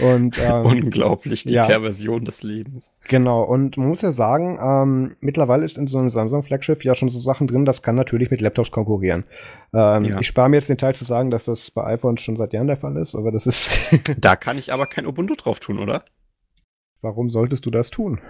Und, 0.00 0.36
ähm, 0.42 0.66
Unglaublich, 0.66 1.44
die 1.44 1.54
ja, 1.54 1.64
Version 1.66 2.24
des 2.24 2.42
Lebens. 2.42 2.92
Genau, 3.06 3.42
und 3.42 3.76
man 3.76 3.88
muss 3.88 4.02
ja 4.02 4.10
sagen, 4.10 4.58
ähm, 4.60 5.16
mittlerweile 5.20 5.64
ist 5.64 5.78
in 5.78 5.86
so 5.86 5.98
einem 5.98 6.10
Samsung-Flaggschiff 6.10 6.82
ja 6.82 6.96
schon 6.96 7.08
so 7.08 7.20
Sachen 7.20 7.46
drin, 7.46 7.64
das 7.64 7.82
kann 7.82 7.94
natürlich 7.94 8.30
mit 8.30 8.40
Laptops 8.40 8.72
konkurrieren. 8.72 9.24
Ähm, 9.72 10.04
ja. 10.06 10.20
Ich 10.20 10.26
spare 10.26 10.48
mir 10.48 10.56
jetzt 10.56 10.68
den 10.68 10.78
Teil 10.78 10.96
zu 10.96 11.04
sagen, 11.04 11.30
dass 11.30 11.44
das 11.44 11.70
bei 11.70 11.84
iPhones 11.84 12.20
schon 12.20 12.36
seit 12.36 12.52
Jahren 12.52 12.66
der 12.66 12.76
Fall 12.76 12.96
ist, 12.96 13.14
aber 13.14 13.30
das 13.30 13.46
ist. 13.46 13.70
da 14.18 14.34
kann 14.34 14.58
ich 14.58 14.72
aber 14.72 14.86
kein 14.86 15.06
Ubuntu 15.06 15.34
drauf 15.36 15.60
tun, 15.60 15.78
oder? 15.78 16.04
Warum 17.00 17.30
solltest 17.30 17.64
du 17.64 17.70
das 17.70 17.90
tun? 17.90 18.20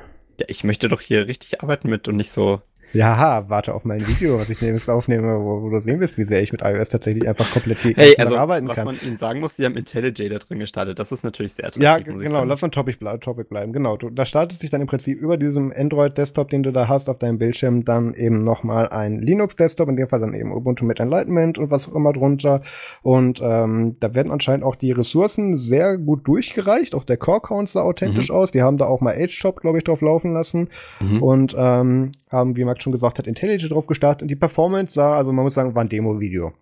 Ja, 0.41 0.47
ich 0.49 0.65
möchte 0.65 0.89
doch 0.89 1.01
hier 1.01 1.27
richtig 1.27 1.63
arbeiten 1.63 1.89
mit 1.89 2.09
und 2.09 2.17
nicht 2.17 2.31
so 2.31 2.63
ja, 2.93 3.49
warte 3.49 3.75
auf 3.75 3.85
mein 3.85 4.07
Video, 4.07 4.39
was 4.39 4.51
ich 4.51 4.59
demnächst 4.59 4.91
aufnehme, 4.91 5.41
wo, 5.41 5.63
wo, 5.63 5.71
du 5.71 5.81
sehen 5.81 6.01
wirst, 6.01 6.19
wie 6.19 6.25
sehr 6.25 6.43
ich 6.43 6.53
mit 6.53 6.63
iOS 6.63 6.91
tatsächlich 6.91 7.27
einfach 7.27 7.51
komplett 7.51 7.83
hey, 7.85 8.15
also, 8.19 8.37
arbeiten 8.37 8.69
was 8.69 8.77
kann. 8.77 8.87
Was 8.87 8.95
man 8.95 9.07
ihnen 9.07 9.17
sagen 9.17 9.41
muss, 9.41 9.57
die 9.57 9.65
haben 9.65 9.77
IntelliJ 9.77 10.29
da 10.29 10.39
drin 10.39 10.59
gestartet. 10.59 10.99
Das 10.99 11.11
ist 11.11 11.25
natürlich 11.25 11.55
sehr 11.55 11.67
attraktiv. 11.67 11.83
Ja, 11.83 11.99
genau, 11.99 12.45
lass 12.45 12.63
uns 12.63 12.75
Topic, 12.75 12.99
ble 12.99 13.19
Topic 13.19 13.49
bleiben. 13.49 13.73
Genau, 13.73 13.97
du, 13.97 14.11
da 14.11 14.25
startet 14.25 14.61
sich 14.61 14.71
dann 14.71 14.81
im 14.81 14.87
Prinzip 14.87 15.19
über 15.21 15.37
diesem 15.37 15.73
Android-Desktop, 15.75 16.51
den 16.51 16.63
du 16.63 16.73
da 16.73 16.89
hast 16.89 17.09
auf 17.09 17.19
deinem 17.19 17.39
Bildschirm, 17.39 17.85
dann 17.85 18.15
eben 18.15 18.45
nochmal 18.45 18.89
ein 18.89 19.21
Linux-Desktop, 19.21 19.89
in 19.89 19.97
dem 19.97 20.09
Fall 20.09 20.21
dann 20.21 20.35
eben 20.35 20.53
Ubuntu 20.53 20.85
mit 20.85 21.01
Enlightenment 21.01 21.59
und 21.59 21.71
was 21.71 21.89
auch 21.89 21.95
immer 21.95 22.13
drunter. 22.13 22.63
Und 23.03 23.41
ähm, 23.43 23.95
da 24.01 24.15
werden 24.15 24.31
anscheinend 24.31 24.65
auch 24.65 24.77
die 24.77 24.93
Ressourcen 24.93 25.57
sehr 25.57 25.99
gut 25.99 26.27
durchgereicht. 26.27 26.95
Auch 26.95 27.05
der 27.05 27.17
Core-Count 27.17 27.71
sah 27.71 27.83
authentisch 27.83 28.29
mhm. 28.29 28.37
aus. 28.37 28.51
Die 28.53 28.63
haben 28.63 28.77
da 28.77 28.87
auch 28.87 29.01
mal 29.01 29.15
Age-Shop, 29.15 29.61
glaube 29.61 29.79
ich, 29.79 29.85
drauf 29.85 30.03
laufen 30.03 30.33
lassen. 30.33 30.69
Mhm. 31.01 31.23
Und 31.23 31.55
ähm, 31.57 32.13
haben, 32.31 32.57
wie 32.57 32.65
Max 32.65 32.82
schon 32.83 32.93
gesagt 32.93 33.19
hat, 33.19 33.27
IntelliJ 33.27 33.69
drauf 33.69 33.87
gestartet 33.87 34.23
und 34.23 34.29
die 34.29 34.37
Performance 34.37 34.93
sah, 34.93 35.17
also 35.17 35.33
man 35.33 35.45
muss 35.45 35.55
sagen, 35.55 35.75
war 35.75 35.85
ein 35.85 35.89
Demo-Video. 35.89 36.53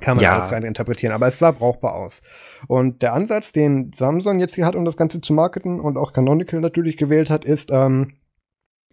Kann 0.00 0.16
man 0.16 0.24
ja. 0.24 0.34
alles 0.34 0.52
rein 0.52 0.62
interpretieren, 0.62 1.12
aber 1.12 1.26
es 1.26 1.38
sah 1.38 1.50
brauchbar 1.50 1.94
aus. 1.94 2.22
Und 2.68 3.02
der 3.02 3.14
Ansatz, 3.14 3.52
den 3.52 3.92
Samsung 3.92 4.38
jetzt 4.38 4.54
hier 4.54 4.66
hat, 4.66 4.76
um 4.76 4.84
das 4.84 4.96
Ganze 4.96 5.20
zu 5.20 5.32
marketen 5.32 5.80
und 5.80 5.96
auch 5.96 6.12
Canonical 6.12 6.60
natürlich 6.60 6.96
gewählt 6.96 7.30
hat, 7.30 7.44
ist, 7.44 7.70
ähm, 7.72 8.14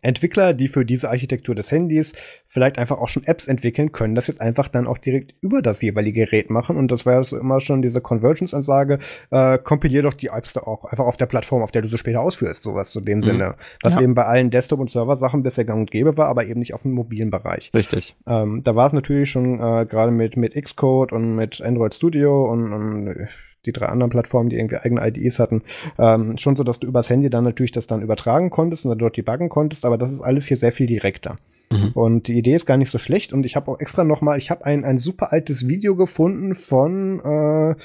Entwickler, 0.06 0.54
die 0.54 0.68
für 0.68 0.86
diese 0.86 1.10
Architektur 1.10 1.56
des 1.56 1.72
Handys 1.72 2.14
vielleicht 2.46 2.78
einfach 2.78 3.00
auch 3.00 3.10
schon 3.10 3.24
Apps 3.24 3.48
entwickeln, 3.48 3.92
können 3.92 4.16
das 4.16 4.28
jetzt 4.28 4.40
einfach 4.40 4.68
dann 4.68 4.88
auch 4.88 4.98
direkt 4.98 5.34
über 5.42 5.62
das 5.62 5.82
jeweilige 5.82 6.26
Gerät 6.26 6.50
machen. 6.50 6.78
Und 6.78 6.92
das 6.92 7.06
war 7.06 7.14
ja 7.14 7.24
so 7.24 7.38
immer 7.38 7.60
schon 7.60 7.82
diese 7.82 8.02
Convergence-Ansage, 8.02 9.00
äh, 9.32 9.58
kompilier 9.58 10.04
doch 10.04 10.14
die 10.14 10.28
Apps 10.28 10.54
da 10.54 10.62
auch 10.62 10.86
einfach 10.86 11.06
auf 11.06 11.18
der 11.18 11.26
Plattform, 11.26 11.62
auf 11.62 11.72
der 11.72 11.82
du 11.82 11.88
sie 11.88 11.98
später 11.98 12.22
ausführst, 12.22 12.64
sowas 12.64 12.92
zu 12.92 13.02
dem 13.02 13.20
mhm. 13.20 13.24
Sinne. 13.24 13.56
Was 13.84 13.96
ja. 13.96 14.02
eben 14.02 14.16
bei 14.16 14.26
allen 14.26 14.52
Desktop- 14.52 14.80
und 14.80 14.90
Server-Sachen 14.90 15.44
bisher 15.44 15.66
gang 15.66 15.80
und 15.80 15.92
gäbe 15.92 16.18
war, 16.18 16.28
aber 16.28 16.46
eben 16.46 16.60
nicht 16.60 16.74
auf 16.74 16.84
dem 16.84 16.92
mobilen 16.92 17.32
Bereich. 17.32 17.72
Richtig. 17.76 18.16
Ähm, 18.28 18.64
da 18.64 18.76
war 18.76 18.88
es 18.88 18.94
natürlich 18.94 19.30
schon 19.30 19.56
äh, 19.56 19.86
gerade 19.86 20.12
mit, 20.12 20.38
mit 20.38 20.54
Xcode 20.54 21.14
und 21.14 21.36
mit 21.36 21.62
Android 21.62 21.96
Studio 21.96 22.52
und, 22.52 22.72
und 22.72 23.28
die 23.66 23.74
drei 23.74 23.88
anderen 23.88 24.10
Plattformen, 24.10 24.50
die 24.50 24.58
irgendwie 24.58 24.78
eigene 24.78 25.06
IDEs 25.06 25.40
hatten, 25.40 25.64
ähm, 25.98 26.38
schon 26.38 26.56
so, 26.56 26.64
dass 26.64 26.80
du 26.80 26.88
übers 26.88 27.10
Handy 27.10 27.30
dann 27.30 27.44
natürlich 27.44 27.72
das 27.72 27.88
dann 27.88 28.02
übertragen 28.02 28.50
konntest 28.50 28.86
und 28.86 28.90
dann 28.90 29.00
dort 29.00 29.18
debuggen 29.18 29.50
konntest, 29.50 29.86
aber 29.86 29.98
das 29.98 30.12
ist 30.12 30.22
alles 30.22 30.48
hier 30.48 30.58
sehr 30.58 30.72
viel 30.72 30.88
direkter. 30.88 31.38
Mhm. 31.72 31.92
Und 31.94 32.28
die 32.28 32.38
Idee 32.38 32.56
ist 32.56 32.66
gar 32.66 32.78
nicht 32.78 32.92
so 32.92 32.98
schlecht. 32.98 33.34
Und 33.34 33.46
ich 33.46 33.56
habe 33.56 33.72
auch 33.72 33.80
extra 33.80 34.04
noch 34.04 34.22
mal, 34.22 34.38
ich 34.38 34.52
habe 34.52 34.66
ein, 34.66 34.86
ein 34.86 34.98
super 34.98 35.32
altes 35.32 35.68
Video 35.68 35.96
gefunden 35.96 36.56
von, 36.56 37.20
äh, 37.20 37.76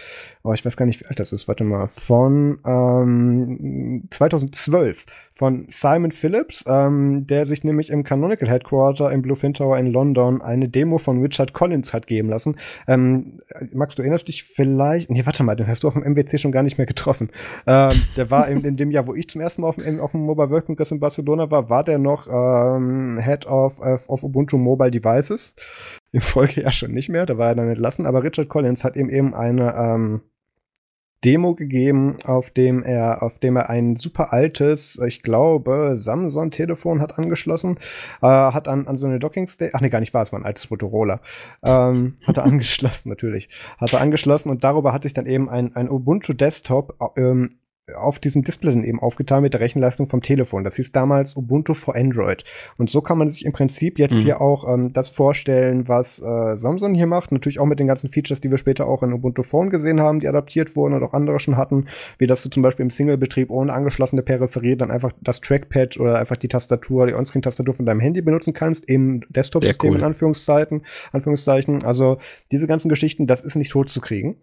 oh, 0.42 0.52
ich 0.52 0.64
weiß 0.64 0.76
gar 0.76 0.86
nicht, 0.86 1.00
wie 1.00 1.06
alt 1.06 1.20
das 1.20 1.32
ist, 1.32 1.48
warte 1.48 1.64
mal, 1.64 1.88
von 1.88 2.58
ähm, 2.64 4.04
2012 4.10 5.06
von 5.40 5.64
Simon 5.68 6.12
Phillips, 6.12 6.66
ähm, 6.68 7.26
der 7.26 7.46
sich 7.46 7.64
nämlich 7.64 7.88
im 7.88 8.04
Canonical 8.04 8.46
Headquarter 8.46 9.10
im 9.10 9.22
Bluefin 9.22 9.54
Tower 9.54 9.78
in 9.78 9.86
London 9.86 10.42
eine 10.42 10.68
Demo 10.68 10.98
von 10.98 11.22
Richard 11.22 11.54
Collins 11.54 11.94
hat 11.94 12.06
geben 12.06 12.28
lassen. 12.28 12.56
Ähm, 12.86 13.40
Max, 13.72 13.94
du 13.94 14.02
erinnerst 14.02 14.28
dich 14.28 14.44
vielleicht, 14.44 15.08
nee, 15.08 15.24
warte 15.24 15.42
mal, 15.42 15.56
den 15.56 15.66
hast 15.66 15.82
du 15.82 15.88
auf 15.88 15.94
dem 15.94 16.02
MWC 16.02 16.36
schon 16.36 16.52
gar 16.52 16.62
nicht 16.62 16.76
mehr 16.76 16.86
getroffen. 16.86 17.30
Ähm, 17.66 17.92
der 18.18 18.30
war 18.30 18.48
in, 18.48 18.62
in 18.66 18.76
dem 18.76 18.90
Jahr, 18.90 19.06
wo 19.06 19.14
ich 19.14 19.30
zum 19.30 19.40
ersten 19.40 19.62
Mal 19.62 19.68
auf 19.68 19.76
dem, 19.76 19.98
auf 19.98 20.10
dem 20.10 20.26
Mobile 20.26 20.50
World 20.50 20.66
Congress 20.66 20.90
in 20.90 21.00
Barcelona 21.00 21.50
war, 21.50 21.70
war 21.70 21.84
der 21.84 21.96
noch 21.96 22.28
ähm, 22.28 23.18
Head 23.18 23.46
of, 23.46 23.80
of, 23.80 24.22
Ubuntu 24.22 24.58
Mobile 24.58 24.90
Devices. 24.90 25.54
Im 26.12 26.20
Folgejahr 26.20 26.72
schon 26.72 26.92
nicht 26.92 27.08
mehr, 27.08 27.24
da 27.24 27.38
war 27.38 27.48
er 27.48 27.54
dann 27.54 27.70
entlassen, 27.70 28.04
aber 28.04 28.22
Richard 28.22 28.50
Collins 28.50 28.84
hat 28.84 28.94
ihm 28.94 29.08
eben 29.08 29.32
eine, 29.32 29.74
ähm, 29.74 30.20
Demo 31.24 31.54
gegeben, 31.54 32.14
auf 32.24 32.50
dem 32.50 32.82
er, 32.82 33.22
auf 33.22 33.38
dem 33.38 33.56
er 33.56 33.68
ein 33.68 33.96
super 33.96 34.32
altes, 34.32 34.98
ich 35.06 35.22
glaube, 35.22 35.96
Samsung-Telefon 35.98 37.00
hat 37.00 37.18
angeschlossen, 37.18 37.78
äh, 38.22 38.26
hat 38.26 38.68
an, 38.68 38.86
an 38.88 38.96
so 38.96 39.06
eine 39.06 39.18
Docking 39.18 39.46
Station, 39.46 39.72
ach 39.74 39.80
nee, 39.80 39.90
gar 39.90 40.00
nicht 40.00 40.14
wahr, 40.14 40.22
es 40.22 40.32
war 40.32 40.40
ein 40.40 40.46
altes 40.46 40.70
Motorola, 40.70 41.20
ähm, 41.62 42.16
hat 42.26 42.38
er 42.38 42.44
angeschlossen, 42.44 43.10
natürlich, 43.10 43.48
hat 43.78 43.92
er 43.92 44.00
angeschlossen 44.00 44.50
und 44.50 44.64
darüber 44.64 44.92
hat 44.92 45.02
sich 45.02 45.12
dann 45.12 45.26
eben 45.26 45.50
ein, 45.50 45.76
ein 45.76 45.90
Ubuntu 45.90 46.32
Desktop 46.32 46.96
ähm, 47.16 47.50
auf 47.94 48.18
diesem 48.18 48.42
Display 48.42 48.72
dann 48.72 48.84
eben 48.84 49.00
aufgetan 49.00 49.42
mit 49.42 49.54
der 49.54 49.60
Rechenleistung 49.60 50.06
vom 50.06 50.22
Telefon. 50.22 50.64
Das 50.64 50.76
hieß 50.76 50.92
damals 50.92 51.36
Ubuntu 51.36 51.74
for 51.74 51.96
Android. 51.96 52.44
Und 52.78 52.90
so 52.90 53.00
kann 53.00 53.18
man 53.18 53.30
sich 53.30 53.44
im 53.44 53.52
Prinzip 53.52 53.98
jetzt 53.98 54.16
mhm. 54.16 54.22
hier 54.22 54.40
auch 54.40 54.68
ähm, 54.72 54.92
das 54.92 55.08
vorstellen, 55.08 55.88
was 55.88 56.20
äh, 56.20 56.56
Samsung 56.56 56.94
hier 56.94 57.06
macht. 57.06 57.32
Natürlich 57.32 57.60
auch 57.60 57.66
mit 57.66 57.78
den 57.78 57.86
ganzen 57.86 58.08
Features, 58.08 58.40
die 58.40 58.50
wir 58.50 58.58
später 58.58 58.86
auch 58.86 59.02
in 59.02 59.12
Ubuntu 59.12 59.42
Phone 59.42 59.70
gesehen 59.70 60.00
haben, 60.00 60.20
die 60.20 60.28
adaptiert 60.28 60.76
wurden 60.76 60.94
und 60.94 61.02
auch 61.02 61.12
andere 61.12 61.40
schon 61.40 61.56
hatten, 61.56 61.86
wie 62.18 62.26
dass 62.26 62.42
du 62.42 62.48
zum 62.48 62.62
Beispiel 62.62 62.84
im 62.84 62.90
Single-Betrieb 62.90 63.50
ohne 63.50 63.72
angeschlossene 63.72 64.22
Peripherie 64.22 64.76
dann 64.76 64.90
einfach 64.90 65.12
das 65.20 65.40
Trackpad 65.40 65.98
oder 65.98 66.18
einfach 66.18 66.36
die 66.36 66.48
Tastatur, 66.48 67.06
die 67.06 67.14
Onscreen-Tastatur 67.14 67.74
von 67.74 67.86
deinem 67.86 68.00
Handy 68.00 68.22
benutzen 68.22 68.52
kannst, 68.52 68.88
im 68.88 69.22
Desktop-System 69.30 69.90
cool. 69.90 69.98
in 69.98 70.04
Anführungszeichen. 70.04 70.82
Anführungszeichen. 71.12 71.84
Also 71.84 72.18
diese 72.52 72.66
ganzen 72.66 72.88
Geschichten, 72.88 73.26
das 73.26 73.40
ist 73.40 73.56
nicht 73.56 73.70
tot 73.70 73.90
zu 73.90 74.00
kriegen. 74.00 74.36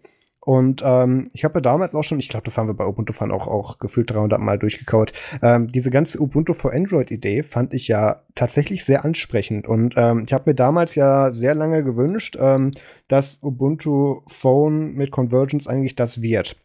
Und 0.48 0.82
ähm, 0.82 1.24
ich 1.34 1.44
habe 1.44 1.58
ja 1.58 1.60
damals 1.60 1.94
auch 1.94 2.04
schon, 2.04 2.18
ich 2.18 2.30
glaube, 2.30 2.46
das 2.46 2.56
haben 2.56 2.68
wir 2.68 2.74
bei 2.74 2.86
Ubuntu 2.86 3.12
Fun 3.12 3.32
auch, 3.32 3.46
auch 3.46 3.78
gefühlt 3.78 4.10
300 4.10 4.40
Mal 4.40 4.58
durchgekaut, 4.58 5.12
ähm, 5.42 5.70
diese 5.70 5.90
ganze 5.90 6.18
Ubuntu 6.22 6.54
for 6.54 6.72
Android-Idee 6.72 7.42
fand 7.42 7.74
ich 7.74 7.86
ja 7.86 8.22
tatsächlich 8.34 8.86
sehr 8.86 9.04
ansprechend. 9.04 9.68
Und 9.68 9.92
ähm, 9.98 10.22
ich 10.26 10.32
habe 10.32 10.44
mir 10.48 10.54
damals 10.54 10.94
ja 10.94 11.32
sehr 11.32 11.54
lange 11.54 11.84
gewünscht, 11.84 12.38
ähm, 12.40 12.70
dass 13.08 13.42
Ubuntu 13.42 14.22
Phone 14.26 14.94
mit 14.94 15.10
Convergence 15.10 15.68
eigentlich 15.68 15.96
das 15.96 16.22
wird. 16.22 16.56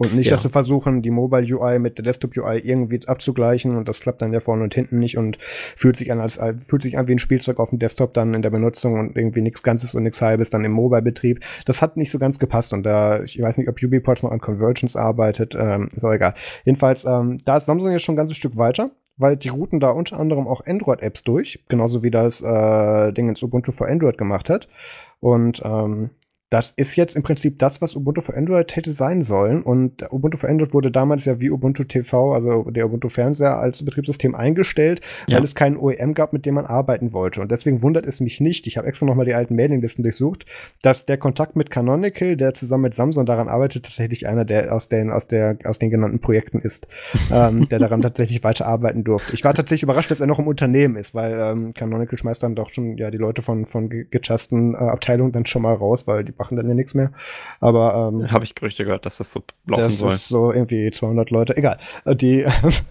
Und 0.00 0.14
nicht, 0.14 0.28
ja. 0.28 0.30
dass 0.30 0.44
sie 0.44 0.48
versuchen, 0.48 1.02
die 1.02 1.10
Mobile 1.10 1.44
UI 1.54 1.78
mit 1.78 1.98
der 1.98 2.04
Desktop 2.06 2.34
UI 2.34 2.58
irgendwie 2.60 3.06
abzugleichen 3.06 3.76
und 3.76 3.86
das 3.86 4.00
klappt 4.00 4.22
dann 4.22 4.32
ja 4.32 4.40
vorne 4.40 4.62
und 4.62 4.74
hinten 4.74 4.98
nicht 4.98 5.18
und 5.18 5.36
fühlt 5.76 5.98
sich 5.98 6.10
an 6.10 6.20
als 6.20 6.40
fühlt 6.66 6.82
sich 6.82 6.96
an 6.96 7.06
wie 7.06 7.12
ein 7.12 7.18
Spielzeug 7.18 7.58
auf 7.58 7.68
dem 7.68 7.78
Desktop 7.78 8.14
dann 8.14 8.32
in 8.32 8.40
der 8.40 8.48
Benutzung 8.48 8.98
und 8.98 9.14
irgendwie 9.14 9.42
nichts 9.42 9.62
Ganzes 9.62 9.94
und 9.94 10.04
nichts 10.04 10.22
Halbes 10.22 10.48
dann 10.48 10.64
im 10.64 10.72
Mobile-Betrieb. 10.72 11.40
Das 11.66 11.82
hat 11.82 11.98
nicht 11.98 12.10
so 12.10 12.18
ganz 12.18 12.38
gepasst 12.38 12.72
und 12.72 12.82
da, 12.84 13.22
ich 13.24 13.38
weiß 13.42 13.58
nicht, 13.58 13.68
ob 13.68 13.76
UbiPorts 13.76 14.22
noch 14.22 14.30
an 14.30 14.40
Convergence 14.40 14.96
arbeitet, 14.96 15.54
ähm, 15.54 15.88
ist 15.94 16.02
auch 16.02 16.14
egal. 16.14 16.32
Jedenfalls, 16.64 17.04
ähm, 17.04 17.36
da 17.44 17.58
ist 17.58 17.66
Samsung 17.66 17.92
jetzt 17.92 18.04
schon 18.04 18.14
ein 18.14 18.16
ganzes 18.16 18.38
Stück 18.38 18.56
weiter 18.56 18.92
weil 19.18 19.36
die 19.36 19.50
routen 19.50 19.80
da 19.80 19.90
unter 19.90 20.18
anderem 20.18 20.48
auch 20.48 20.64
Android-Apps 20.64 21.24
durch, 21.24 21.62
genauso 21.68 22.02
wie 22.02 22.10
das 22.10 22.40
äh, 22.40 23.12
Ding 23.12 23.28
ins 23.28 23.42
Ubuntu 23.42 23.70
für 23.70 23.86
Android 23.86 24.16
gemacht 24.16 24.48
hat. 24.48 24.66
Und 25.20 25.60
ähm, 25.62 26.08
das 26.50 26.72
ist 26.72 26.96
jetzt 26.96 27.14
im 27.14 27.22
Prinzip 27.22 27.60
das, 27.60 27.80
was 27.80 27.94
Ubuntu 27.94 28.20
für 28.20 28.36
Android 28.36 28.74
hätte 28.74 28.92
sein 28.92 29.22
sollen. 29.22 29.62
Und 29.62 30.02
Ubuntu 30.10 30.36
für 30.36 30.48
Android 30.48 30.74
wurde 30.74 30.90
damals 30.90 31.24
ja 31.24 31.38
wie 31.38 31.48
Ubuntu 31.48 31.84
TV, 31.84 32.34
also 32.34 32.68
der 32.70 32.86
Ubuntu 32.86 33.08
Fernseher, 33.08 33.58
als 33.58 33.84
Betriebssystem 33.84 34.34
eingestellt, 34.34 35.00
ja. 35.28 35.36
weil 35.36 35.44
es 35.44 35.54
keinen 35.54 35.76
OEM 35.76 36.12
gab, 36.12 36.32
mit 36.32 36.46
dem 36.46 36.54
man 36.54 36.66
arbeiten 36.66 37.12
wollte. 37.12 37.40
Und 37.40 37.52
deswegen 37.52 37.82
wundert 37.82 38.04
es 38.04 38.18
mich 38.18 38.40
nicht, 38.40 38.66
ich 38.66 38.76
habe 38.76 38.88
extra 38.88 39.06
nochmal 39.06 39.26
die 39.26 39.34
alten 39.34 39.54
Mailinglisten 39.54 40.02
durchsucht, 40.02 40.44
dass 40.82 41.06
der 41.06 41.18
Kontakt 41.18 41.54
mit 41.54 41.70
Canonical, 41.70 42.36
der 42.36 42.52
zusammen 42.52 42.82
mit 42.82 42.94
Samsung 42.94 43.26
daran 43.26 43.48
arbeitet, 43.48 43.84
tatsächlich 43.84 44.26
einer 44.26 44.44
der 44.44 44.74
aus 44.74 44.88
den, 44.88 45.12
aus 45.12 45.28
der, 45.28 45.56
aus 45.64 45.78
den 45.78 45.90
genannten 45.90 46.18
Projekten 46.18 46.58
ist, 46.58 46.88
ähm, 47.32 47.68
der 47.68 47.78
daran 47.78 48.02
tatsächlich 48.02 48.42
weiterarbeiten 48.42 49.04
durfte. 49.04 49.34
Ich 49.34 49.44
war 49.44 49.54
tatsächlich 49.54 49.84
überrascht, 49.84 50.10
dass 50.10 50.20
er 50.20 50.26
noch 50.26 50.40
im 50.40 50.48
Unternehmen 50.48 50.96
ist, 50.96 51.14
weil 51.14 51.38
ähm, 51.40 51.70
Canonical 51.74 52.18
schmeißt 52.18 52.42
dann 52.42 52.56
doch 52.56 52.70
schon 52.70 52.96
ja 52.98 53.12
die 53.12 53.18
Leute 53.18 53.40
von, 53.40 53.66
von 53.66 53.88
gechasten 53.88 54.74
äh, 54.74 54.78
Abteilungen 54.78 55.30
dann 55.30 55.46
schon 55.46 55.62
mal 55.62 55.74
raus, 55.74 56.08
weil 56.08 56.24
die 56.24 56.39
machen 56.40 56.56
dann 56.56 56.68
ja 56.68 56.74
nichts 56.74 56.94
mehr. 56.94 57.12
Aber 57.60 58.10
ähm, 58.12 58.32
habe 58.32 58.44
ich 58.44 58.54
Gerüchte 58.54 58.84
gehört, 58.84 59.06
dass 59.06 59.18
das 59.18 59.32
so 59.32 59.42
laufen 59.66 59.86
das 59.86 59.98
soll. 59.98 60.10
Das 60.10 60.22
ist 60.22 60.28
so 60.28 60.52
irgendwie 60.52 60.90
200 60.90 61.30
Leute. 61.30 61.56
Egal. 61.56 61.78
Äh, 62.04 62.16
die 62.16 62.46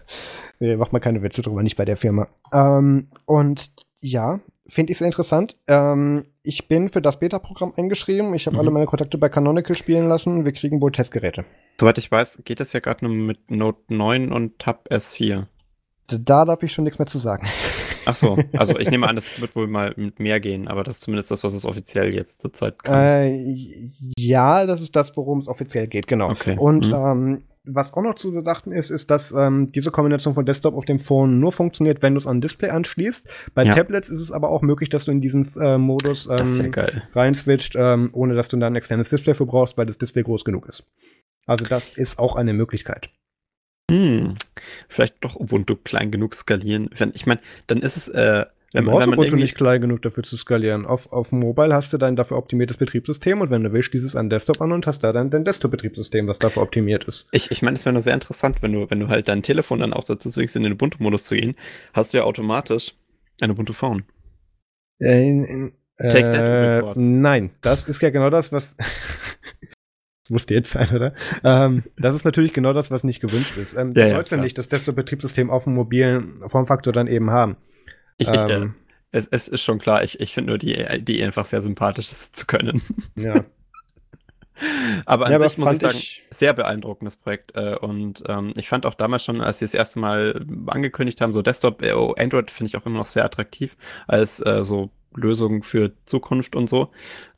nee, 0.60 0.76
macht 0.78 0.94
mal 0.94 1.00
keine 1.00 1.22
Witze 1.22 1.42
drüber, 1.42 1.64
nicht 1.64 1.76
bei 1.76 1.86
der 1.86 1.98
Firma. 1.98 2.28
Ähm, 2.54 3.10
und 3.26 3.72
ja, 4.02 4.40
finde 4.68 4.92
ich 4.92 5.00
sehr 5.00 5.08
interessant. 5.08 5.58
Ähm, 5.68 6.26
ich 6.44 6.68
bin 6.68 6.90
für 6.90 7.02
das 7.02 7.20
Beta-Programm 7.20 7.74
eingeschrieben. 7.76 8.34
Ich 8.34 8.46
habe 8.46 8.56
mhm. 8.56 8.62
alle 8.62 8.72
meine 8.72 8.86
Kontakte 8.86 9.18
bei 9.18 9.30
Canonical 9.30 9.76
spielen 9.76 10.08
lassen. 10.08 10.46
Wir 10.46 10.54
kriegen 10.54 10.82
wohl 10.82 10.92
Testgeräte. 10.92 11.44
Soweit 11.82 11.98
ich 11.98 12.12
weiß, 12.12 12.44
geht 12.46 12.60
es 12.60 12.72
ja 12.74 12.80
gerade 12.80 13.06
nur 13.06 13.14
mit 13.14 13.52
Note 13.52 13.80
9 13.90 14.32
und 14.32 14.60
Tab 14.60 14.88
S4. 14.90 15.46
Da 16.08 16.46
darf 16.46 16.64
ich 16.64 16.72
schon 16.72 16.86
nichts 16.86 17.00
mehr 17.00 17.08
zu 17.08 17.18
sagen. 17.18 17.48
Ach 18.10 18.16
so, 18.16 18.38
also 18.58 18.78
ich 18.78 18.90
nehme 18.90 19.08
an, 19.08 19.16
das 19.16 19.40
wird 19.40 19.56
wohl 19.56 19.68
mal 19.68 19.94
mit 19.96 20.20
mehr 20.20 20.40
gehen, 20.40 20.68
aber 20.68 20.84
das 20.84 20.96
ist 20.96 21.02
zumindest 21.02 21.32
das, 21.32 21.44
was 21.44 21.54
es 21.54 21.66
offiziell 21.66 22.14
jetzt 22.14 22.42
zurzeit 22.42 22.84
kann. 22.84 23.00
Äh, 23.00 23.90
ja, 24.18 24.66
das 24.66 24.82
ist 24.82 24.96
das, 24.96 25.16
worum 25.16 25.40
es 25.40 25.48
offiziell 25.48 25.88
geht, 25.88 26.08
genau. 26.08 26.32
Okay. 26.32 26.58
Und 26.58 26.88
mhm. 26.88 26.94
ähm, 26.94 27.44
was 27.66 27.94
auch 27.94 28.02
noch 28.02 28.16
zu 28.16 28.32
bedachten 28.32 28.72
ist, 28.72 28.90
ist, 28.90 29.12
dass 29.12 29.32
ähm, 29.32 29.72
diese 29.72 29.92
Kombination 29.92 30.34
von 30.34 30.46
Desktop 30.46 30.76
auf 30.76 30.86
dem 30.86 30.98
Phone 30.98 31.40
nur 31.40 31.52
funktioniert, 31.52 32.02
wenn 32.02 32.14
du 32.14 32.18
es 32.18 32.26
an 32.26 32.42
Display 32.42 32.70
anschließt. 32.70 33.28
Bei 33.54 33.64
ja. 33.64 33.76
Tablets 33.76 34.10
ist 34.10 34.22
es 34.22 34.32
aber 34.32 34.50
auch 34.50 34.62
möglich, 34.62 34.90
dass 34.90 35.06
du 35.06 35.12
in 35.12 35.22
diesen 35.22 35.46
äh, 35.62 35.78
Modus 35.78 36.28
ähm, 36.28 36.72
ja 36.76 36.88
rein 37.14 37.36
switcht, 37.36 37.76
ähm, 37.78 38.10
ohne 38.14 38.34
dass 38.34 38.48
du 38.48 38.58
dann 38.58 38.74
ein 38.74 38.76
externes 38.76 39.10
Display 39.10 39.34
für 39.36 39.46
brauchst, 39.46 39.78
weil 39.78 39.86
das 39.86 39.98
Display 39.98 40.24
groß 40.24 40.46
genug 40.46 40.68
ist. 40.68 40.84
Also 41.46 41.66
das 41.66 41.98
ist 41.98 42.18
auch 42.18 42.36
eine 42.36 42.54
Möglichkeit. 42.54 43.10
Hm, 43.90 44.36
vielleicht 44.88 45.24
doch 45.24 45.36
Ubuntu 45.36 45.76
klein 45.76 46.12
genug 46.12 46.36
skalieren. 46.36 46.90
Wenn, 46.96 47.12
ich 47.14 47.26
meine, 47.26 47.40
dann 47.68 47.80
ist 47.80 47.98
es, 47.98 48.08
äh, 48.08 48.46
wenn, 48.74 48.86
man, 48.86 49.00
wenn 49.00 49.10
man 49.10 49.20
Ubuntu 49.20 49.36
nicht 49.36 49.56
klein 49.56 49.82
genug 49.82 50.02
dafür 50.02 50.24
zu 50.24 50.38
skalieren. 50.38 50.86
Auf, 50.86 51.12
auf 51.12 51.32
Mobile 51.32 51.74
hast 51.74 51.92
du 51.92 51.98
dein 51.98 52.16
dafür 52.16 52.38
optimiertes 52.38 52.78
Betriebssystem 52.78 53.42
und 53.42 53.50
wenn 53.50 53.64
du 53.64 53.74
willst, 53.74 53.94
dieses 53.94 54.16
an 54.16 54.30
Desktop 54.30 54.62
an 54.62 54.72
und 54.72 54.86
hast 54.86 55.04
da 55.04 55.12
dann 55.12 55.32
dein 55.32 55.44
Desktop-Betriebssystem, 55.44 56.28
was 56.28 56.40
dafür 56.40 56.62
optimiert 56.62 57.06
ist. 57.06 57.28
Ich, 57.32 57.50
ich 57.50 57.62
meine, 57.62 57.76
es 57.76 57.86
wäre 57.86 57.94
nur 57.94 58.02
sehr 58.02 58.14
interessant, 58.14 58.62
wenn 58.62 58.74
du, 58.74 58.90
wenn 58.90 59.00
du 59.00 59.08
halt 59.08 59.28
dein 59.28 59.42
Telefon 59.42 59.80
dann 59.80 59.94
auch 59.94 60.04
dazu 60.04 60.30
zwingst, 60.30 60.56
in 60.56 60.64
den 60.64 60.74
Ubuntu-Modus 60.74 61.26
zu 61.26 61.36
gehen, 61.36 61.56
hast 61.94 62.14
du 62.14 62.20
ja 62.20 62.24
automatisch 62.24 62.94
ein 63.42 63.52
Ubuntu-Phone. 63.52 64.04
Äh, 65.00 65.28
in, 65.28 65.44
in, 65.46 65.74
Take 66.08 66.30
that, 66.32 66.96
äh, 66.96 67.02
Nein, 67.02 67.50
das 67.60 67.84
ist 67.84 68.02
ja 68.02 68.10
genau 68.10 68.30
das, 68.30 68.54
was 68.54 68.78
musste 70.30 70.54
jetzt 70.54 70.72
sein, 70.72 70.96
oder? 70.96 71.14
Ähm, 71.44 71.84
das 71.98 72.16
ist 72.16 72.26
natürlich 72.26 72.54
genau 72.54 72.74
das, 72.74 72.92
was 72.92 73.04
nicht 73.04 73.20
gewünscht 73.20 73.58
ist. 73.58 73.74
Ähm, 73.76 73.94
ja, 73.96 74.06
du 74.06 74.16
sollst 74.16 74.32
ja, 74.32 74.38
ja 74.38 74.44
nicht 74.44 74.58
das 74.58 74.68
Desktop-Betriebssystem 74.68 75.50
auf 75.50 75.66
dem 75.66 75.74
mobilen 75.74 76.38
Formfaktor 76.48 76.94
dann 76.94 77.08
eben 77.08 77.32
haben. 77.32 77.58
Ich, 78.18 78.30
ich, 78.30 78.42
äh, 78.42 78.54
ähm, 78.54 78.76
es, 79.12 79.28
es, 79.28 79.48
ist 79.48 79.62
schon 79.62 79.80
klar, 79.80 80.04
ich, 80.04 80.20
ich 80.20 80.34
finde 80.34 80.52
nur 80.52 80.58
die, 80.58 80.76
die 81.02 81.24
einfach 81.24 81.46
sehr 81.46 81.62
sympathisch 81.62 82.12
ist 82.12 82.36
zu 82.36 82.46
können. 82.46 82.82
Ja. 83.16 83.46
aber 85.06 85.26
an 85.26 85.32
ja, 85.32 85.40
sich 85.40 85.58
aber 85.58 85.66
muss 85.66 85.74
ich 85.74 85.80
sagen, 85.80 85.98
ich 85.98 86.24
sehr 86.30 86.54
beeindruckendes 86.54 87.16
Projekt. 87.16 87.56
Äh, 87.56 87.76
und 87.80 88.24
ähm, 88.28 88.54
ich 88.58 88.70
fand 88.70 88.86
auch 88.86 88.94
damals 88.94 89.24
schon, 89.24 89.42
als 89.42 89.60
sie 89.60 89.66
das 89.66 89.74
erste 89.74 90.00
Mal 90.00 90.46
angekündigt 90.68 91.22
haben, 91.22 91.34
so 91.34 91.42
Desktop, 91.42 91.82
äh, 91.82 91.94
oh, 91.94 92.14
Android 92.18 92.52
finde 92.52 92.70
ich 92.70 92.78
auch 92.78 92.86
immer 92.86 93.00
noch 93.00 93.06
sehr 93.06 93.26
attraktiv 93.26 93.78
als 94.08 94.46
äh, 94.46 94.64
so 94.64 94.90
Lösung 95.16 95.64
für 95.64 95.92
Zukunft 96.06 96.56
und 96.56 96.70
so. 96.70 96.92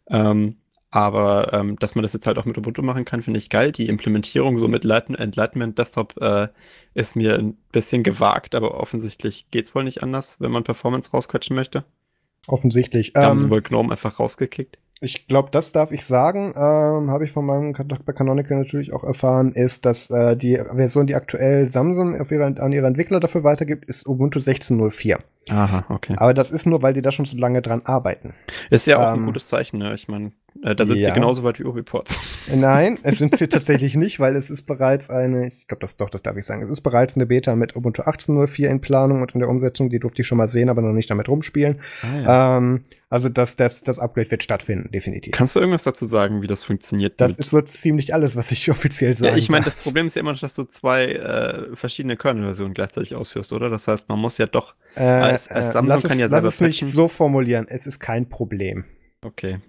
Ähm, 0.10 0.58
aber 0.92 1.54
ähm, 1.54 1.78
dass 1.80 1.96
man 1.96 2.04
das 2.04 2.14
jetzt 2.14 2.28
halt 2.28 2.38
auch 2.38 2.46
mit 2.46 2.58
Ubuntu 2.58 2.82
machen 2.82 3.06
kann, 3.06 3.24
finde 3.24 3.38
ich 3.38 3.50
geil. 3.50 3.72
Die 3.72 3.88
Implementierung 3.88 4.60
so 4.60 4.68
mit 4.68 4.84
Light 4.84 5.10
Enlightenment 5.10 5.80
Desktop 5.80 6.16
äh, 6.22 6.50
ist 6.94 7.16
mir 7.16 7.40
ein 7.40 7.58
bisschen 7.72 8.04
gewagt, 8.04 8.54
aber 8.56 8.80
offensichtlich 8.80 9.50
geht 9.52 9.66
es 9.66 9.74
wohl 9.74 9.86
nicht 9.86 10.04
anders, 10.04 10.36
wenn 10.40 10.52
man 10.52 10.64
Performance 10.64 11.12
rausquetschen 11.12 11.56
möchte. 11.56 11.86
Offensichtlich. 12.48 13.14
Da 13.14 13.22
ähm, 13.22 13.26
haben 13.28 13.38
sie 13.38 13.46
ähm, 13.46 13.52
wohl 13.52 13.62
GNOME 13.62 13.92
einfach 13.92 14.20
rausgekickt. 14.20 14.78
Ich 15.04 15.28
glaube, 15.28 15.50
das 15.52 15.72
darf 15.72 15.92
ich 15.92 16.06
sagen, 16.06 16.54
ähm, 16.56 17.10
habe 17.10 17.26
ich 17.26 17.32
von 17.32 17.44
meinem 17.44 17.74
Kontakt 17.74 18.06
bei 18.06 18.14
Canonical 18.14 18.60
natürlich 18.60 18.94
auch 18.94 19.04
erfahren, 19.04 19.52
ist, 19.54 19.84
dass 19.86 20.12
äh, 20.12 20.38
die 20.38 20.58
Version, 20.58 21.08
die 21.08 21.16
aktuell 21.16 21.68
Samsung 21.70 22.20
auf 22.22 22.32
ihre, 22.32 22.46
an 22.46 22.72
ihre 22.72 22.86
Entwickler 22.86 23.20
dafür 23.20 23.44
weitergibt, 23.44 23.86
ist 23.86 24.08
Ubuntu 24.08 24.38
16.04. 24.38 25.18
Aha, 25.50 25.86
okay. 25.90 26.14
Aber 26.18 26.36
das 26.36 26.52
ist 26.52 26.68
nur, 26.68 26.84
weil 26.84 26.94
die 26.94 27.02
da 27.02 27.12
schon 27.12 27.26
so 27.26 27.36
lange 27.36 27.64
dran 27.64 27.82
arbeiten. 27.84 28.36
Ist 28.70 28.86
ja 28.86 29.00
auch 29.00 29.16
ähm, 29.16 29.22
ein 29.22 29.26
gutes 29.26 29.48
Zeichen, 29.48 29.80
ne? 29.80 29.96
Ich 29.96 30.08
meine, 30.08 30.34
da 30.62 30.86
sind 30.86 31.00
ja. 31.00 31.08
sie 31.08 31.14
genauso 31.14 31.44
weit 31.44 31.60
wie 31.60 31.64
UbiPorts. 31.64 32.24
Nein, 32.54 33.00
es 33.04 33.18
sind 33.18 33.36
sie 33.36 33.48
tatsächlich 33.50 33.96
nicht, 33.96 34.20
weil 34.20 34.36
es 34.36 34.50
ist 34.50 34.64
bereits 34.64 35.10
eine, 35.10 35.48
ich 35.48 35.68
glaube, 35.68 35.82
das 35.82 35.98
doch, 35.98 36.10
das 36.10 36.22
darf 36.22 36.38
ich 36.38 36.46
sagen, 36.46 36.62
es 36.62 36.70
ist 36.70 36.82
bereits 36.82 37.16
eine 37.16 37.26
Beta 37.26 37.56
mit 37.56 37.76
Ubuntu 37.76 38.04
18.04 38.04 38.68
in 38.68 38.82
Planung 38.82 39.22
und 39.22 39.34
in 39.34 39.40
der 39.40 39.50
Umsetzung, 39.50 39.90
die 39.90 40.00
durfte 40.00 40.22
ich 40.22 40.28
schon 40.28 40.38
mal 40.38 40.48
sehen, 40.48 40.70
aber 40.70 40.82
noch 40.82 40.94
nicht 40.94 41.10
damit 41.10 41.30
rumspielen. 41.30 41.80
Ah, 42.04 42.20
ja. 42.20 42.58
ähm, 42.58 42.84
also 43.10 43.28
das, 43.28 43.56
das, 43.56 43.84
das 43.84 44.00
Upgrade 44.00 44.30
wird 44.32 44.44
stattfinden, 44.44 44.90
definitiv. 44.92 45.34
Kannst 45.34 45.56
du 45.56 45.60
irgendwas 45.60 45.84
dazu 45.84 46.06
sagen, 46.06 46.42
wie 46.42 46.48
das 46.48 46.64
funktioniert? 46.64 47.20
Das 47.20 47.36
ist 47.36 47.50
so 47.50 47.62
ziemlich 47.62 48.14
alles, 48.14 48.36
was 48.36 48.52
ich 48.52 48.70
offiziell 48.72 49.18
sage. 49.18 49.32
Ja, 49.32 49.38
ich 49.38 49.50
meine, 49.50 49.66
das 49.66 49.78
Problem 49.78 50.06
ist 50.06 50.16
ja 50.16 50.22
immer 50.22 50.32
noch, 50.32 50.40
dass 50.40 50.54
du 50.54 50.64
zwei 50.64 51.08
äh, 51.08 51.76
verschiedene 51.76 52.18
Kernel-Versionen 52.18 52.74
gleichzeitig 52.74 53.16
ausführst, 53.16 53.52
oder? 53.52 53.70
Das 53.70 53.88
heißt, 53.88 54.08
man 54.10 54.20
muss 54.20 54.38
ja 54.38 54.46
doch 54.46 54.76
äh, 54.96 55.04
als, 55.04 55.50
als 55.50 55.74
Samsung 55.74 55.98
äh, 55.98 56.08
kann 56.08 56.20
ja 56.20 56.30
selber 56.30 56.46
Lass 56.46 56.56
es 56.56 56.62
mich 56.62 56.86
so 56.94 57.08
formulieren, 57.08 57.66
es 57.68 57.88
ist 57.88 58.00
kein 58.00 58.30
Problem. 58.30 58.86
Okay. 59.24 59.60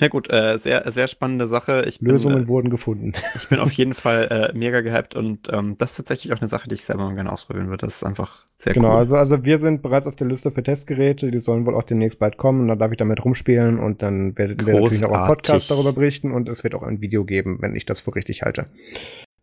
Na 0.00 0.08
gut, 0.08 0.30
äh, 0.30 0.58
sehr, 0.58 0.90
sehr 0.90 1.08
spannende 1.08 1.46
Sache. 1.46 1.84
Ich 1.86 2.00
Lösungen 2.00 2.36
bin, 2.36 2.44
äh, 2.44 2.48
wurden 2.48 2.70
gefunden. 2.70 3.12
Ich 3.36 3.48
bin 3.48 3.58
auf 3.58 3.72
jeden 3.72 3.94
Fall 3.94 4.52
äh, 4.52 4.56
mega 4.56 4.80
gehypt 4.80 5.14
und 5.14 5.48
ähm, 5.52 5.76
das 5.78 5.92
ist 5.92 5.96
tatsächlich 5.96 6.32
auch 6.32 6.40
eine 6.40 6.48
Sache, 6.48 6.68
die 6.68 6.74
ich 6.74 6.84
selber 6.84 7.04
mal 7.04 7.14
gerne 7.14 7.32
ausprobieren 7.32 7.68
würde. 7.68 7.86
Das 7.86 7.96
ist 7.96 8.04
einfach 8.04 8.46
sehr 8.54 8.72
genau, 8.74 8.86
cool. 8.86 8.92
Genau, 8.92 8.98
also, 8.98 9.16
also 9.16 9.44
wir 9.44 9.58
sind 9.58 9.82
bereits 9.82 10.06
auf 10.06 10.16
der 10.16 10.26
Liste 10.26 10.50
für 10.50 10.62
Testgeräte. 10.62 11.30
Die 11.30 11.40
sollen 11.40 11.66
wohl 11.66 11.74
auch 11.74 11.84
demnächst 11.84 12.18
bald 12.18 12.36
kommen. 12.36 12.62
Und 12.62 12.68
dann 12.68 12.78
darf 12.78 12.90
ich 12.92 12.98
damit 12.98 13.24
rumspielen 13.24 13.78
und 13.78 14.02
dann 14.02 14.36
werdet 14.36 14.62
ihr 14.62 14.74
natürlich 14.74 15.04
auch 15.04 15.20
im 15.20 15.26
Podcast 15.26 15.70
darüber 15.70 15.92
berichten 15.92 16.32
und 16.32 16.48
es 16.48 16.64
wird 16.64 16.74
auch 16.74 16.82
ein 16.82 17.00
Video 17.00 17.24
geben, 17.24 17.58
wenn 17.60 17.76
ich 17.76 17.86
das 17.86 18.00
für 18.00 18.14
richtig 18.14 18.42
halte. 18.42 18.66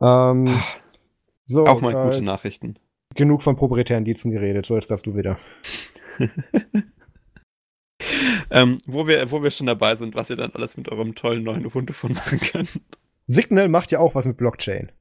Ähm, 0.01 0.57
so, 1.45 1.65
auch 1.65 1.81
mal 1.81 1.93
gute 1.93 2.23
Nachrichten. 2.23 2.75
Genug 3.15 3.41
von 3.41 3.55
proprietären 3.55 4.05
Diensten 4.05 4.31
geredet. 4.31 4.65
So, 4.65 4.75
jetzt 4.75 4.89
darfst 4.89 5.05
du 5.05 5.15
wieder. 5.15 5.37
ähm, 8.51 8.77
wo, 8.85 9.07
wir, 9.07 9.31
wo 9.31 9.41
wir 9.41 9.51
schon 9.51 9.67
dabei 9.67 9.95
sind, 9.95 10.15
was 10.15 10.29
ihr 10.29 10.35
dann 10.35 10.51
alles 10.51 10.77
mit 10.77 10.89
eurem 10.89 11.15
tollen 11.15 11.43
neuen 11.43 11.65
Ubuntu-Phone 11.65 12.13
machen 12.13 12.39
könnt. 12.39 12.69
Signal 13.27 13.69
macht 13.69 13.91
ja 13.91 13.99
auch 13.99 14.15
was 14.15 14.25
mit 14.25 14.37
Blockchain. 14.37 14.91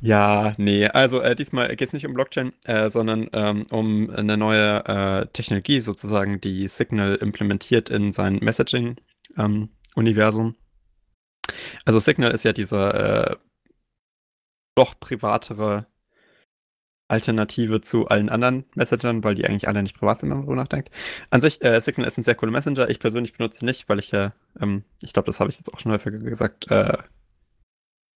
Ja, 0.00 0.54
nee, 0.58 0.86
also 0.86 1.20
äh, 1.20 1.36
diesmal 1.36 1.68
geht 1.68 1.88
es 1.88 1.92
nicht 1.92 2.06
um 2.06 2.14
Blockchain, 2.14 2.52
äh, 2.64 2.90
sondern 2.90 3.28
ähm, 3.32 3.64
um 3.70 4.10
eine 4.10 4.36
neue 4.36 4.84
äh, 4.84 5.26
Technologie 5.26 5.80
sozusagen, 5.80 6.40
die 6.40 6.66
Signal 6.68 7.16
implementiert 7.16 7.90
in 7.90 8.12
sein 8.12 8.38
Messaging-Universum. 8.42 10.46
Ähm, 10.46 10.54
also 11.84 11.98
Signal 11.98 12.30
ist 12.32 12.44
ja 12.44 12.52
dieser 12.52 13.32
äh, 13.32 13.36
doch 14.74 14.98
privatere 14.98 15.86
Alternative 17.12 17.82
zu 17.82 18.08
allen 18.08 18.30
anderen 18.30 18.64
Messengern, 18.74 19.22
weil 19.22 19.34
die 19.34 19.44
eigentlich 19.44 19.68
alle 19.68 19.82
nicht 19.82 19.96
privat 19.96 20.20
sind, 20.20 20.30
wenn 20.30 20.38
man 20.38 20.46
darüber 20.46 20.62
nachdenkt. 20.62 20.90
An 21.30 21.40
sich, 21.40 21.62
äh, 21.62 21.78
Signal 21.80 22.08
ist 22.08 22.18
ein 22.18 22.22
sehr 22.22 22.34
cooler 22.34 22.52
Messenger. 22.52 22.88
Ich 22.88 22.98
persönlich 22.98 23.34
benutze 23.34 23.64
nicht, 23.64 23.88
weil 23.88 23.98
ich 23.98 24.10
ja, 24.10 24.32
ähm, 24.60 24.84
ich 25.02 25.12
glaube, 25.12 25.26
das 25.26 25.38
habe 25.38 25.50
ich 25.50 25.58
jetzt 25.58 25.72
auch 25.72 25.78
schon 25.78 25.92
häufiger 25.92 26.18
gesagt, 26.18 26.70
äh, 26.70 26.96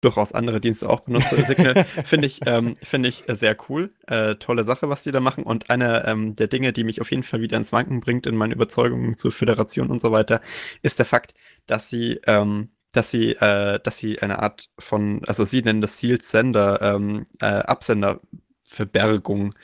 durchaus 0.00 0.32
andere 0.32 0.60
Dienste 0.60 0.88
auch 0.88 1.00
benutze. 1.00 1.42
Signal 1.44 1.84
finde 2.04 2.26
ich, 2.26 2.40
ähm, 2.46 2.74
finde 2.82 3.08
ich 3.08 3.24
sehr 3.26 3.56
cool. 3.68 3.90
Äh, 4.06 4.36
tolle 4.36 4.62
Sache, 4.62 4.88
was 4.88 5.02
die 5.02 5.12
da 5.12 5.20
machen. 5.20 5.44
Und 5.44 5.70
eine 5.70 6.06
ähm, 6.06 6.36
der 6.36 6.46
Dinge, 6.46 6.72
die 6.72 6.84
mich 6.84 7.00
auf 7.00 7.10
jeden 7.10 7.24
Fall 7.24 7.40
wieder 7.40 7.56
ins 7.56 7.72
Wanken 7.72 8.00
bringt 8.00 8.26
in 8.26 8.36
meinen 8.36 8.52
Überzeugungen 8.52 9.16
zur 9.16 9.32
Föderation 9.32 9.88
und 9.88 10.00
so 10.00 10.12
weiter, 10.12 10.40
ist 10.82 10.98
der 10.98 11.06
Fakt, 11.06 11.34
dass 11.66 11.90
sie 11.90 12.20
ähm, 12.26 12.70
dass 12.94 13.10
sie, 13.10 13.32
äh, 13.32 13.80
dass 13.82 13.98
sie 13.98 14.20
eine 14.20 14.38
Art 14.38 14.70
von, 14.78 15.22
also 15.26 15.44
sie 15.44 15.62
nennen 15.62 15.80
das 15.80 15.98
Sealed 15.98 16.22
Sender, 16.22 16.80
ähm, 16.80 17.26
äh, 17.40 17.46
Absender 17.46 18.20
Verbergung 18.64 19.54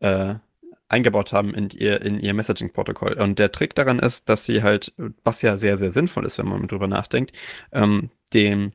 äh, 0.00 0.36
eingebaut 0.88 1.32
haben 1.32 1.54
in 1.54 1.70
ihr, 1.70 2.02
in 2.02 2.20
ihr 2.20 2.34
Messaging-Protokoll. 2.34 3.14
Und 3.14 3.38
der 3.38 3.52
Trick 3.52 3.74
daran 3.74 3.98
ist, 3.98 4.28
dass 4.28 4.46
sie 4.46 4.62
halt, 4.62 4.92
was 5.24 5.42
ja 5.42 5.56
sehr, 5.56 5.76
sehr 5.76 5.90
sinnvoll 5.90 6.24
ist, 6.24 6.38
wenn 6.38 6.46
man 6.46 6.68
drüber 6.68 6.86
nachdenkt, 6.86 7.32
ähm, 7.72 8.10
dem 8.32 8.72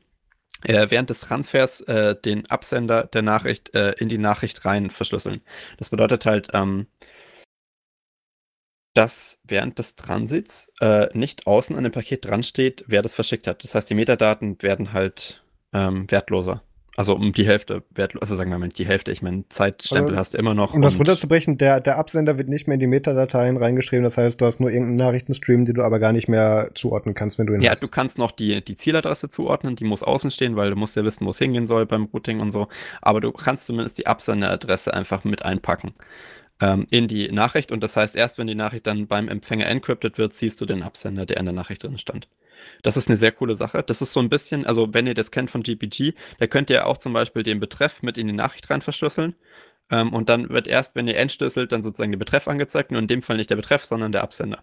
äh, 0.64 0.86
während 0.90 1.10
des 1.10 1.20
Transfers 1.20 1.80
äh, 1.82 2.14
den 2.16 2.48
Absender 2.50 3.04
der 3.04 3.22
Nachricht 3.22 3.74
äh, 3.74 3.92
in 3.92 4.08
die 4.08 4.18
Nachricht 4.18 4.64
rein 4.64 4.90
verschlüsseln. 4.90 5.40
Das 5.78 5.88
bedeutet 5.90 6.26
halt, 6.26 6.48
ähm, 6.52 6.86
dass 8.94 9.40
während 9.44 9.78
des 9.78 9.96
Transits 9.96 10.66
äh, 10.80 11.08
nicht 11.16 11.46
außen 11.46 11.76
an 11.76 11.84
dem 11.84 11.92
Paket 11.92 12.24
dran 12.24 12.42
steht, 12.42 12.84
wer 12.88 13.02
das 13.02 13.14
verschickt 13.14 13.46
hat. 13.46 13.62
Das 13.64 13.74
heißt, 13.74 13.88
die 13.88 13.94
Metadaten 13.94 14.60
werden 14.62 14.92
halt 14.92 15.42
ähm, 15.72 16.10
wertloser. 16.10 16.62
Also 17.00 17.14
um 17.14 17.32
die 17.32 17.46
Hälfte 17.46 17.82
wertlos, 17.94 18.20
also 18.20 18.34
sagen 18.34 18.50
wir 18.50 18.58
mal 18.58 18.68
die 18.68 18.84
Hälfte, 18.84 19.10
ich 19.10 19.22
meine, 19.22 19.48
Zeitstempel 19.48 20.10
also, 20.10 20.20
hast 20.20 20.34
du 20.34 20.38
immer 20.38 20.52
noch. 20.52 20.74
Um 20.74 20.82
das 20.82 20.98
runterzubrechen, 20.98 21.56
der, 21.56 21.80
der 21.80 21.96
Absender 21.96 22.36
wird 22.36 22.50
nicht 22.50 22.68
mehr 22.68 22.74
in 22.74 22.80
die 22.80 22.86
Metadateien 22.86 23.56
reingeschrieben, 23.56 24.04
das 24.04 24.18
heißt, 24.18 24.38
du 24.38 24.44
hast 24.44 24.60
nur 24.60 24.70
irgendeinen 24.70 24.96
Nachrichtenstream, 24.96 25.64
den 25.64 25.76
du 25.76 25.82
aber 25.82 25.98
gar 25.98 26.12
nicht 26.12 26.28
mehr 26.28 26.72
zuordnen 26.74 27.14
kannst, 27.14 27.38
wenn 27.38 27.46
du 27.46 27.54
ihn 27.54 27.62
ja, 27.62 27.70
hast. 27.70 27.80
Ja, 27.80 27.86
du 27.86 27.90
kannst 27.90 28.18
noch 28.18 28.32
die, 28.32 28.62
die 28.62 28.76
Zieladresse 28.76 29.30
zuordnen, 29.30 29.76
die 29.76 29.84
muss 29.84 30.02
außen 30.02 30.30
stehen, 30.30 30.56
weil 30.56 30.68
du 30.68 30.76
musst 30.76 30.94
ja 30.94 31.02
wissen, 31.02 31.24
wo 31.24 31.30
es 31.30 31.38
hingehen 31.38 31.66
soll 31.66 31.86
beim 31.86 32.04
Routing 32.12 32.40
und 32.40 32.52
so. 32.52 32.68
Aber 33.00 33.22
du 33.22 33.32
kannst 33.32 33.64
zumindest 33.64 33.96
die 33.96 34.06
Absenderadresse 34.06 34.92
einfach 34.92 35.24
mit 35.24 35.42
einpacken 35.42 35.94
ähm, 36.60 36.86
in 36.90 37.08
die 37.08 37.32
Nachricht 37.32 37.72
und 37.72 37.82
das 37.82 37.96
heißt, 37.96 38.14
erst 38.14 38.36
wenn 38.36 38.46
die 38.46 38.54
Nachricht 38.54 38.86
dann 38.86 39.06
beim 39.06 39.28
Empfänger 39.28 39.64
encrypted 39.66 40.18
wird, 40.18 40.34
siehst 40.34 40.60
du 40.60 40.66
den 40.66 40.82
Absender, 40.82 41.24
der 41.24 41.38
in 41.38 41.46
der 41.46 41.54
Nachricht 41.54 41.82
drin 41.82 41.96
stand. 41.96 42.28
Das 42.82 42.96
ist 42.96 43.08
eine 43.08 43.16
sehr 43.16 43.32
coole 43.32 43.56
Sache. 43.56 43.82
Das 43.82 44.02
ist 44.02 44.12
so 44.12 44.20
ein 44.20 44.28
bisschen, 44.28 44.66
also 44.66 44.92
wenn 44.92 45.06
ihr 45.06 45.14
das 45.14 45.30
kennt 45.30 45.50
von 45.50 45.62
GPG, 45.62 46.14
da 46.38 46.46
könnt 46.46 46.70
ihr 46.70 46.86
auch 46.86 46.98
zum 46.98 47.12
Beispiel 47.12 47.42
den 47.42 47.60
Betreff 47.60 48.02
mit 48.02 48.18
in 48.18 48.26
die 48.26 48.32
Nachricht 48.32 48.70
rein 48.70 48.82
verschlüsseln. 48.82 49.34
Ähm, 49.90 50.12
und 50.12 50.28
dann 50.28 50.48
wird 50.50 50.68
erst, 50.68 50.94
wenn 50.94 51.08
ihr 51.08 51.16
entschlüsselt, 51.16 51.72
dann 51.72 51.82
sozusagen 51.82 52.12
der 52.12 52.18
Betreff 52.18 52.48
angezeigt. 52.48 52.90
Nur 52.92 53.00
in 53.00 53.08
dem 53.08 53.22
Fall 53.22 53.36
nicht 53.36 53.50
der 53.50 53.56
Betreff, 53.56 53.84
sondern 53.84 54.12
der 54.12 54.22
Absender. 54.22 54.62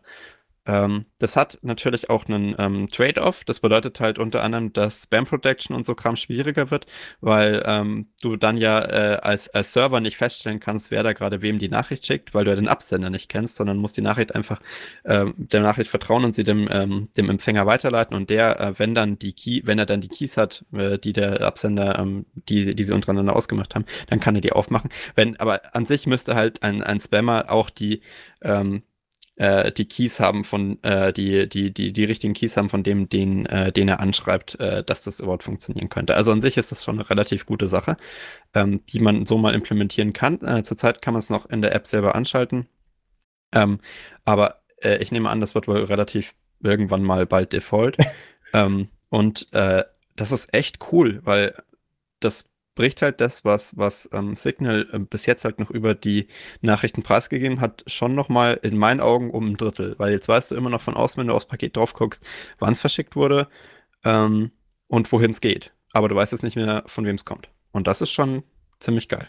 Ähm, 0.67 1.05
das 1.17 1.37
hat 1.37 1.59
natürlich 1.61 2.09
auch 2.09 2.25
einen 2.25 2.53
ähm, 2.59 2.89
Trade-off. 2.89 3.45
Das 3.45 3.61
bedeutet 3.61 3.99
halt 4.01 4.19
unter 4.19 4.43
anderem, 4.43 4.73
dass 4.73 5.03
Spam 5.03 5.25
Protection 5.25 5.75
und 5.75 5.85
so 5.85 5.95
Kram 5.95 6.17
schwieriger 6.17 6.69
wird, 6.69 6.85
weil 7.21 7.63
ähm, 7.65 8.07
du 8.21 8.35
dann 8.35 8.57
ja 8.57 8.79
äh, 8.81 9.17
als, 9.21 9.49
als 9.49 9.71
Server 9.71 10.01
nicht 10.01 10.17
feststellen 10.17 10.59
kannst, 10.59 10.91
wer 10.91 11.03
da 11.03 11.13
gerade 11.13 11.41
wem 11.41 11.57
die 11.57 11.69
Nachricht 11.69 12.05
schickt, 12.05 12.33
weil 12.33 12.43
du 12.43 12.51
ja 12.51 12.55
den 12.55 12.67
Absender 12.67 13.09
nicht 13.09 13.29
kennst, 13.29 13.55
sondern 13.55 13.77
musst 13.77 13.95
die 13.95 14.01
Nachricht 14.01 14.35
einfach 14.35 14.59
ähm, 15.05 15.33
der 15.37 15.61
Nachricht 15.61 15.89
vertrauen 15.89 16.25
und 16.25 16.35
sie 16.35 16.43
dem, 16.43 16.67
ähm, 16.69 17.09
dem 17.15 17.29
Empfänger 17.29 17.65
weiterleiten 17.65 18.15
und 18.15 18.29
der, 18.29 18.59
äh, 18.59 18.73
wenn 18.77 18.93
dann 18.93 19.17
die 19.17 19.33
Key, 19.33 19.61
wenn 19.63 19.79
er 19.79 19.85
dann 19.85 20.01
die 20.01 20.09
Keys 20.09 20.35
hat, 20.35 20.65
äh, 20.73 20.99
die 20.99 21.13
der 21.13 21.41
Absender, 21.41 21.97
ähm, 21.97 22.25
die, 22.49 22.75
die 22.75 22.83
sie 22.83 22.93
untereinander 22.93 23.35
ausgemacht 23.35 23.73
haben, 23.73 23.85
dann 24.09 24.19
kann 24.19 24.35
er 24.35 24.41
die 24.41 24.51
aufmachen. 24.51 24.89
Wenn, 25.15 25.39
aber 25.39 25.73
an 25.73 25.85
sich 25.85 26.07
müsste 26.07 26.35
halt 26.35 26.61
ein, 26.61 26.83
ein 26.83 26.99
Spammer 26.99 27.45
auch 27.49 27.69
die 27.69 28.01
ähm, 28.41 28.83
äh, 29.37 29.71
die 29.71 29.85
Keys 29.85 30.19
haben 30.19 30.43
von, 30.43 30.81
äh, 30.83 31.13
die, 31.13 31.47
die, 31.47 31.71
die, 31.71 31.93
die 31.93 32.03
richtigen 32.03 32.33
Keys 32.33 32.57
haben 32.57 32.69
von 32.69 32.83
dem, 32.83 33.07
den, 33.07 33.45
äh, 33.45 33.71
den 33.71 33.87
er 33.87 33.99
anschreibt, 33.99 34.59
äh, 34.59 34.83
dass 34.83 35.03
das 35.03 35.19
überhaupt 35.19 35.43
funktionieren 35.43 35.89
könnte. 35.89 36.15
Also 36.15 36.31
an 36.31 36.41
sich 36.41 36.57
ist 36.57 36.71
das 36.71 36.83
schon 36.83 36.95
eine 36.99 37.09
relativ 37.09 37.45
gute 37.45 37.67
Sache, 37.67 37.97
ähm, 38.53 38.81
die 38.89 38.99
man 38.99 39.25
so 39.25 39.37
mal 39.37 39.53
implementieren 39.53 40.11
kann. 40.11 40.41
Äh, 40.41 40.63
zurzeit 40.63 41.01
kann 41.01 41.13
man 41.13 41.19
es 41.19 41.29
noch 41.29 41.45
in 41.45 41.61
der 41.61 41.75
App 41.75 41.87
selber 41.87 42.15
anschalten. 42.15 42.67
Ähm, 43.53 43.79
aber 44.25 44.61
äh, 44.81 44.97
ich 44.97 45.11
nehme 45.11 45.29
an, 45.29 45.39
das 45.39 45.55
wird 45.55 45.67
wohl 45.67 45.83
relativ 45.83 46.33
irgendwann 46.61 47.03
mal 47.03 47.25
bald 47.27 47.53
Default. 47.53 47.97
ähm, 48.53 48.89
und 49.09 49.47
das 49.53 50.31
ist 50.33 50.53
echt 50.53 50.91
cool, 50.91 51.21
weil 51.23 51.53
das 52.19 52.49
bricht 52.77 53.01
halt 53.01 53.19
das, 53.19 53.43
was, 53.43 53.75
was 53.75 54.09
ähm, 54.13 54.35
Signal 54.37 54.87
äh, 54.93 54.99
bis 54.99 55.25
jetzt 55.25 55.43
halt 55.43 55.59
noch 55.59 55.69
über 55.69 55.95
die 55.95 56.27
Nachrichten 56.61 57.03
preisgegeben 57.03 57.59
hat, 57.59 57.83
schon 57.87 58.15
nochmal 58.15 58.59
in 58.61 58.77
meinen 58.77 59.01
Augen 59.01 59.31
um 59.31 59.49
ein 59.49 59.57
Drittel. 59.57 59.95
Weil 59.97 60.13
jetzt 60.13 60.29
weißt 60.29 60.51
du 60.51 60.55
immer 60.55 60.69
noch 60.69 60.81
von 60.81 60.95
außen, 60.95 61.19
wenn 61.19 61.27
du 61.27 61.33
aufs 61.33 61.45
Paket 61.47 61.75
drauf 61.75 61.93
guckst, 61.93 62.25
wann 62.59 62.73
es 62.73 62.79
verschickt 62.79 63.15
wurde 63.15 63.49
ähm, 64.05 64.51
und 64.87 65.11
wohin 65.11 65.31
es 65.31 65.41
geht. 65.41 65.73
Aber 65.91 66.07
du 66.07 66.15
weißt 66.15 66.31
jetzt 66.31 66.43
nicht 66.43 66.55
mehr, 66.55 66.83
von 66.85 67.05
wem 67.05 67.15
es 67.15 67.25
kommt. 67.25 67.49
Und 67.71 67.87
das 67.87 68.01
ist 68.01 68.11
schon 68.11 68.43
ziemlich 68.79 69.09
geil. 69.09 69.27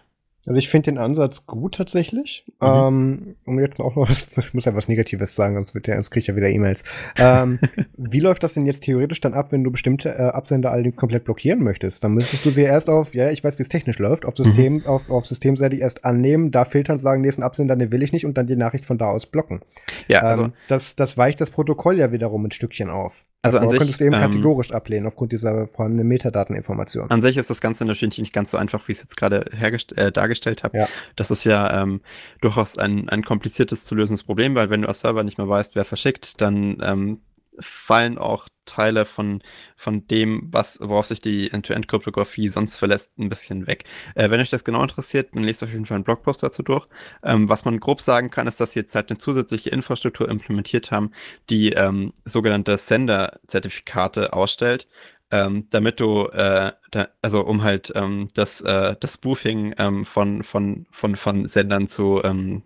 Also 0.48 0.58
ich 0.58 0.70
finde 0.70 0.92
den 0.92 0.98
Ansatz 0.98 1.46
gut 1.46 1.74
tatsächlich. 1.74 2.44
Mhm. 2.60 2.66
Ähm, 2.66 3.36
um 3.44 3.60
jetzt 3.60 3.78
auch 3.80 3.94
noch 3.94 4.08
was, 4.08 4.36
ich 4.36 4.54
muss 4.54 4.64
ja 4.64 4.74
was 4.74 4.88
Negatives 4.88 5.34
sagen, 5.34 5.54
sonst, 5.54 5.74
wird 5.74 5.86
ja, 5.86 5.94
sonst 5.94 6.10
kriege 6.10 6.22
ich 6.22 6.26
ja 6.28 6.36
wieder 6.36 6.48
E-Mails. 6.48 6.84
Ähm, 7.18 7.58
wie 7.98 8.20
läuft 8.20 8.42
das 8.42 8.54
denn 8.54 8.64
jetzt 8.64 8.82
theoretisch 8.82 9.20
dann 9.20 9.34
ab, 9.34 9.52
wenn 9.52 9.62
du 9.62 9.70
bestimmte 9.70 10.08
äh, 10.08 10.22
Absender 10.22 10.72
all 10.72 10.90
komplett 10.92 11.24
blockieren 11.24 11.62
möchtest? 11.62 12.02
Dann 12.02 12.14
müsstest 12.14 12.46
du 12.46 12.50
sie 12.50 12.62
erst 12.62 12.88
auf, 12.88 13.14
ja, 13.14 13.30
ich 13.30 13.44
weiß, 13.44 13.58
wie 13.58 13.62
es 13.62 13.68
technisch 13.68 13.98
läuft, 13.98 14.24
auf 14.24 14.36
System, 14.36 14.76
mhm. 14.76 14.86
auf, 14.86 15.10
auf 15.10 15.26
Systemseite 15.26 15.76
erst 15.76 16.06
annehmen, 16.06 16.50
da 16.50 16.64
filtern, 16.64 16.98
sagen, 16.98 17.20
nächsten 17.20 17.42
Absender, 17.42 17.76
den 17.76 17.92
will 17.92 18.02
ich 18.02 18.14
nicht 18.14 18.24
und 18.24 18.38
dann 18.38 18.46
die 18.46 18.56
Nachricht 18.56 18.86
von 18.86 18.96
da 18.96 19.10
aus 19.10 19.26
blocken. 19.26 19.60
Ja, 20.08 20.20
also 20.20 20.44
ähm, 20.44 20.52
das, 20.68 20.96
das 20.96 21.18
weicht 21.18 21.42
das 21.42 21.50
Protokoll 21.50 21.98
ja 21.98 22.10
wiederum 22.10 22.46
ein 22.46 22.52
Stückchen 22.52 22.88
auf. 22.88 23.26
Also 23.40 23.58
an 23.58 23.68
sich, 23.68 23.78
könntest 23.78 24.00
du 24.00 24.04
eben 24.04 24.14
ähm, 24.14 24.20
kategorisch 24.20 24.72
ablehnen 24.72 25.06
aufgrund 25.06 25.30
dieser 25.30 25.68
vorhandenen 25.68 26.08
Metadateninformation. 26.08 27.08
An 27.08 27.22
sich 27.22 27.36
ist 27.36 27.48
das 27.50 27.60
Ganze 27.60 27.84
natürlich 27.84 28.18
nicht 28.18 28.32
ganz 28.32 28.50
so 28.50 28.58
einfach, 28.58 28.88
wie 28.88 28.92
ich 28.92 28.98
es 28.98 29.04
jetzt 29.04 29.16
gerade 29.16 29.46
äh, 29.52 30.10
dargestellt 30.10 30.64
habe. 30.64 30.78
Ja. 30.78 30.88
Das 31.14 31.30
ist 31.30 31.44
ja 31.44 31.82
ähm, 31.82 32.00
durchaus 32.40 32.76
ein, 32.78 33.08
ein 33.08 33.22
kompliziertes 33.22 33.84
zu 33.84 33.94
lösendes 33.94 34.24
Problem, 34.24 34.56
weil 34.56 34.70
wenn 34.70 34.82
du 34.82 34.88
als 34.88 35.00
Server 35.00 35.22
nicht 35.22 35.38
mehr 35.38 35.48
weißt, 35.48 35.76
wer 35.76 35.84
verschickt, 35.84 36.40
dann 36.40 36.78
ähm, 36.82 37.20
fallen 37.60 38.18
auch 38.18 38.48
Teile 38.68 39.04
von, 39.04 39.42
von 39.76 40.06
dem, 40.06 40.48
was, 40.52 40.78
worauf 40.80 41.06
sich 41.06 41.20
die 41.20 41.50
End-to-End-Kryptographie 41.50 42.48
sonst 42.48 42.76
verlässt, 42.76 43.18
ein 43.18 43.28
bisschen 43.28 43.66
weg. 43.66 43.84
Äh, 44.14 44.30
wenn 44.30 44.40
euch 44.40 44.50
das 44.50 44.64
genau 44.64 44.82
interessiert, 44.82 45.34
dann 45.34 45.42
lest 45.42 45.62
auf 45.62 45.72
jeden 45.72 45.86
Fall 45.86 45.96
einen 45.96 46.04
Blogpost 46.04 46.42
dazu 46.42 46.62
durch. 46.62 46.86
Ähm, 47.22 47.48
was 47.48 47.64
man 47.64 47.80
grob 47.80 48.00
sagen 48.00 48.30
kann, 48.30 48.46
ist, 48.46 48.60
dass 48.60 48.72
sie 48.72 48.80
jetzt 48.80 48.94
halt 48.94 49.10
eine 49.10 49.18
zusätzliche 49.18 49.70
Infrastruktur 49.70 50.28
implementiert 50.28 50.90
haben, 50.90 51.10
die 51.50 51.72
ähm, 51.72 52.12
sogenannte 52.24 52.76
Sender-Zertifikate 52.78 54.32
ausstellt. 54.32 54.86
Ähm, 55.30 55.66
damit 55.70 56.00
du, 56.00 56.26
äh, 56.28 56.72
da, 56.90 57.08
also 57.20 57.44
um 57.44 57.62
halt 57.62 57.92
ähm, 57.94 58.28
das, 58.34 58.62
äh, 58.62 58.96
das 58.98 59.14
Spoofing 59.14 59.74
ähm, 59.76 60.06
von, 60.06 60.42
von, 60.42 60.86
von, 60.90 61.16
von 61.16 61.46
Sendern 61.48 61.86
zu, 61.86 62.22
ähm, 62.24 62.62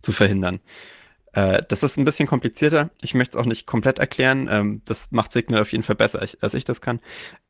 zu 0.00 0.12
verhindern. 0.12 0.60
Äh, 1.36 1.62
das 1.68 1.82
ist 1.82 1.98
ein 1.98 2.06
bisschen 2.06 2.26
komplizierter. 2.26 2.90
Ich 3.02 3.14
möchte 3.14 3.36
es 3.36 3.42
auch 3.42 3.46
nicht 3.46 3.66
komplett 3.66 3.98
erklären. 3.98 4.48
Ähm, 4.50 4.80
das 4.86 5.10
macht 5.12 5.32
Signal 5.32 5.60
auf 5.60 5.70
jeden 5.70 5.84
Fall 5.84 5.94
besser, 5.94 6.26
als 6.40 6.54
ich 6.54 6.64
das 6.64 6.80
kann. 6.80 6.98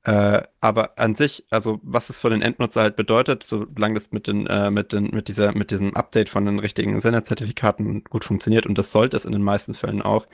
Äh, 0.02 0.42
aber 0.60 0.98
an 0.98 1.14
sich, 1.14 1.46
also 1.50 1.78
was 1.84 2.10
es 2.10 2.18
für 2.18 2.28
den 2.28 2.42
Endnutzer 2.42 2.82
halt 2.82 2.96
bedeutet, 2.96 3.44
solange 3.44 3.94
das 3.94 4.10
mit, 4.10 4.26
den, 4.26 4.48
äh, 4.48 4.72
mit, 4.72 4.92
den, 4.92 5.10
mit, 5.12 5.28
dieser, 5.28 5.52
mit 5.56 5.70
diesem 5.70 5.94
Update 5.94 6.28
von 6.28 6.44
den 6.44 6.58
richtigen 6.58 7.00
Senderzertifikaten 7.00 8.02
gut 8.02 8.24
funktioniert, 8.24 8.66
und 8.66 8.76
das 8.76 8.90
sollte 8.90 9.16
es 9.16 9.24
in 9.24 9.32
den 9.32 9.42
meisten 9.42 9.72
Fällen 9.72 10.02
auch, 10.02 10.26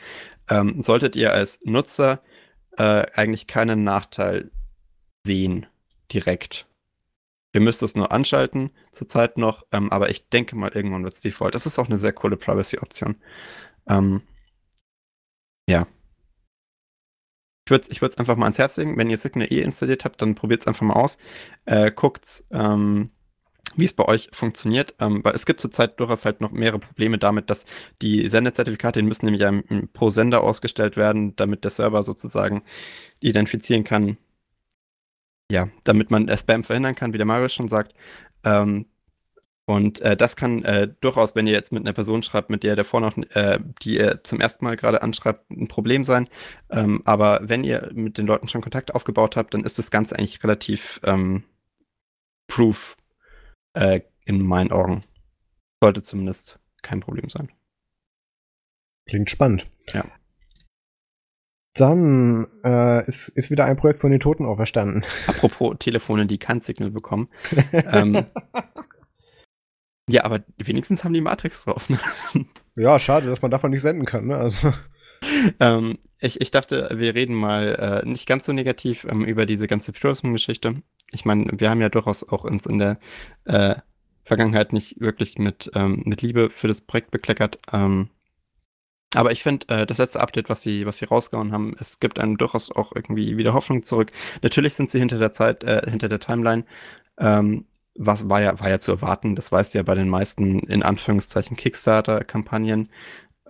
ähm, 0.48 0.80
solltet 0.80 1.14
ihr 1.14 1.34
als 1.34 1.60
Nutzer 1.64 2.22
äh, 2.78 3.04
eigentlich 3.12 3.46
keinen 3.46 3.84
Nachteil 3.84 4.50
sehen 5.26 5.66
direkt. 6.10 6.66
Ihr 7.54 7.60
müsst 7.60 7.82
es 7.82 7.94
nur 7.94 8.12
anschalten, 8.12 8.70
zurzeit 8.90 9.36
noch, 9.36 9.66
ähm, 9.72 9.90
aber 9.90 10.10
ich 10.10 10.28
denke 10.30 10.56
mal, 10.56 10.70
irgendwann 10.72 11.04
wird 11.04 11.14
es 11.14 11.20
Default. 11.20 11.54
Das 11.54 11.66
ist 11.66 11.78
auch 11.78 11.86
eine 11.86 11.98
sehr 11.98 12.12
coole 12.12 12.36
Privacy-Option. 12.36 13.16
Ähm, 13.88 14.22
ja. 15.68 15.86
Ich 17.66 17.70
würde 17.70 17.86
es 17.88 17.92
ich 17.92 18.18
einfach 18.18 18.36
mal 18.36 18.46
ans 18.46 18.58
Herz 18.58 18.76
legen. 18.76 18.96
Wenn 18.96 19.10
ihr 19.10 19.16
Signal 19.16 19.52
eh 19.52 19.62
installiert 19.62 20.04
habt, 20.04 20.20
dann 20.20 20.34
probiert 20.34 20.62
es 20.62 20.66
einfach 20.66 20.82
mal 20.86 20.94
aus. 20.94 21.18
Äh, 21.64 21.92
guckt, 21.92 22.44
ähm, 22.50 23.10
wie 23.76 23.84
es 23.84 23.92
bei 23.92 24.04
euch 24.06 24.30
funktioniert. 24.32 24.94
Ähm, 24.98 25.22
weil 25.22 25.34
es 25.34 25.46
gibt 25.46 25.60
zurzeit 25.60 26.00
durchaus 26.00 26.24
halt 26.24 26.40
noch 26.40 26.50
mehrere 26.50 26.80
Probleme 26.80 27.18
damit, 27.18 27.50
dass 27.50 27.66
die 28.00 28.28
Sendezertifikate, 28.28 29.00
die 29.00 29.06
müssen 29.06 29.26
nämlich 29.26 29.90
pro 29.92 30.10
Sender 30.10 30.42
ausgestellt 30.42 30.96
werden, 30.96 31.36
damit 31.36 31.64
der 31.64 31.70
Server 31.70 32.02
sozusagen 32.02 32.62
identifizieren 33.20 33.84
kann, 33.84 34.16
ja, 35.52 35.68
damit 35.84 36.10
man 36.10 36.34
Spam 36.38 36.64
verhindern 36.64 36.94
kann, 36.94 37.12
wie 37.12 37.18
der 37.18 37.26
Mario 37.26 37.50
schon 37.50 37.68
sagt. 37.68 37.94
Ähm, 38.42 38.86
und 39.66 40.00
äh, 40.00 40.16
das 40.16 40.34
kann 40.34 40.64
äh, 40.64 40.88
durchaus, 41.00 41.36
wenn 41.36 41.46
ihr 41.46 41.52
jetzt 41.52 41.72
mit 41.72 41.82
einer 41.82 41.92
Person 41.92 42.22
schreibt, 42.22 42.50
mit 42.50 42.62
der 42.62 42.72
ihr 42.72 42.76
davor 42.76 43.00
noch, 43.00 43.16
äh, 43.34 43.60
die 43.82 43.96
ihr 43.96 44.24
zum 44.24 44.40
ersten 44.40 44.64
Mal 44.64 44.76
gerade 44.76 45.02
anschreibt, 45.02 45.50
ein 45.50 45.68
Problem 45.68 46.04
sein. 46.04 46.28
Ähm, 46.70 47.02
aber 47.04 47.40
wenn 47.42 47.64
ihr 47.64 47.90
mit 47.92 48.16
den 48.18 48.26
Leuten 48.26 48.48
schon 48.48 48.62
Kontakt 48.62 48.94
aufgebaut 48.94 49.36
habt, 49.36 49.52
dann 49.52 49.62
ist 49.62 49.78
das 49.78 49.90
Ganze 49.90 50.18
eigentlich 50.18 50.42
relativ 50.42 51.00
ähm, 51.04 51.44
proof 52.48 52.96
äh, 53.74 54.00
in 54.24 54.42
meinen 54.42 54.72
Augen. 54.72 55.04
Sollte 55.82 56.02
zumindest 56.02 56.58
kein 56.80 57.00
Problem 57.00 57.28
sein. 57.28 57.52
Klingt 59.06 59.30
spannend. 59.30 59.66
Ja. 59.92 60.04
Dann 61.74 62.46
äh, 62.64 63.06
ist, 63.06 63.28
ist 63.28 63.50
wieder 63.50 63.64
ein 63.64 63.76
Projekt 63.76 64.00
von 64.00 64.10
den 64.10 64.20
Toten 64.20 64.44
auferstanden. 64.44 65.04
Apropos 65.26 65.76
Telefone, 65.78 66.26
die 66.26 66.38
kein 66.38 66.60
Signal 66.60 66.90
bekommen. 66.90 67.28
ähm, 67.72 68.26
ja, 70.08 70.24
aber 70.24 70.40
wenigstens 70.58 71.04
haben 71.04 71.14
die 71.14 71.20
Matrix 71.20 71.64
drauf. 71.64 71.88
Ne? 71.88 71.98
Ja, 72.74 72.98
schade, 72.98 73.26
dass 73.26 73.42
man 73.42 73.50
davon 73.50 73.70
nicht 73.70 73.82
senden 73.82 74.06
kann. 74.06 74.28
Ne? 74.28 74.36
Also. 74.38 74.72
Ähm, 75.60 75.98
ich, 76.20 76.40
ich 76.40 76.50
dachte, 76.52 76.88
wir 76.94 77.14
reden 77.14 77.34
mal 77.34 78.02
äh, 78.02 78.08
nicht 78.08 78.26
ganz 78.26 78.46
so 78.46 78.54
negativ 78.54 79.04
ähm, 79.04 79.26
über 79.26 79.44
diese 79.44 79.66
ganze 79.66 79.92
Purism-Geschichte. 79.92 80.82
Ich 81.12 81.26
meine, 81.26 81.50
wir 81.52 81.68
haben 81.68 81.82
ja 81.82 81.90
durchaus 81.90 82.26
auch 82.26 82.44
uns 82.44 82.64
in 82.64 82.78
der 82.78 82.98
äh, 83.44 83.74
Vergangenheit 84.24 84.72
nicht 84.72 85.00
wirklich 85.00 85.38
mit, 85.38 85.70
ähm, 85.74 86.02
mit 86.06 86.22
Liebe 86.22 86.48
für 86.48 86.66
das 86.66 86.80
Projekt 86.80 87.10
bekleckert. 87.10 87.58
Ähm, 87.70 88.08
aber 89.14 89.32
ich 89.32 89.42
finde, 89.42 89.68
äh, 89.68 89.86
das 89.86 89.98
letzte 89.98 90.20
Update, 90.20 90.48
was 90.48 90.62
sie, 90.62 90.86
was 90.86 90.98
sie 90.98 91.04
rausgehauen 91.04 91.52
haben, 91.52 91.74
es 91.78 92.00
gibt 92.00 92.18
einem 92.18 92.38
durchaus 92.38 92.70
auch 92.70 92.92
irgendwie 92.94 93.36
wieder 93.36 93.54
Hoffnung 93.54 93.82
zurück. 93.82 94.12
Natürlich 94.42 94.74
sind 94.74 94.90
sie 94.90 94.98
hinter 94.98 95.18
der 95.18 95.32
Zeit, 95.32 95.64
äh, 95.64 95.82
hinter 95.88 96.08
der 96.08 96.20
Timeline. 96.20 96.64
Ähm, 97.18 97.66
was 97.94 98.28
war 98.28 98.40
ja, 98.40 98.58
war 98.58 98.70
ja 98.70 98.78
zu 98.78 98.92
erwarten. 98.92 99.36
Das 99.36 99.52
weißt 99.52 99.74
du 99.74 99.78
ja 99.78 99.82
bei 99.82 99.94
den 99.94 100.08
meisten, 100.08 100.60
in 100.60 100.82
Anführungszeichen, 100.82 101.56
Kickstarter-Kampagnen 101.56 102.88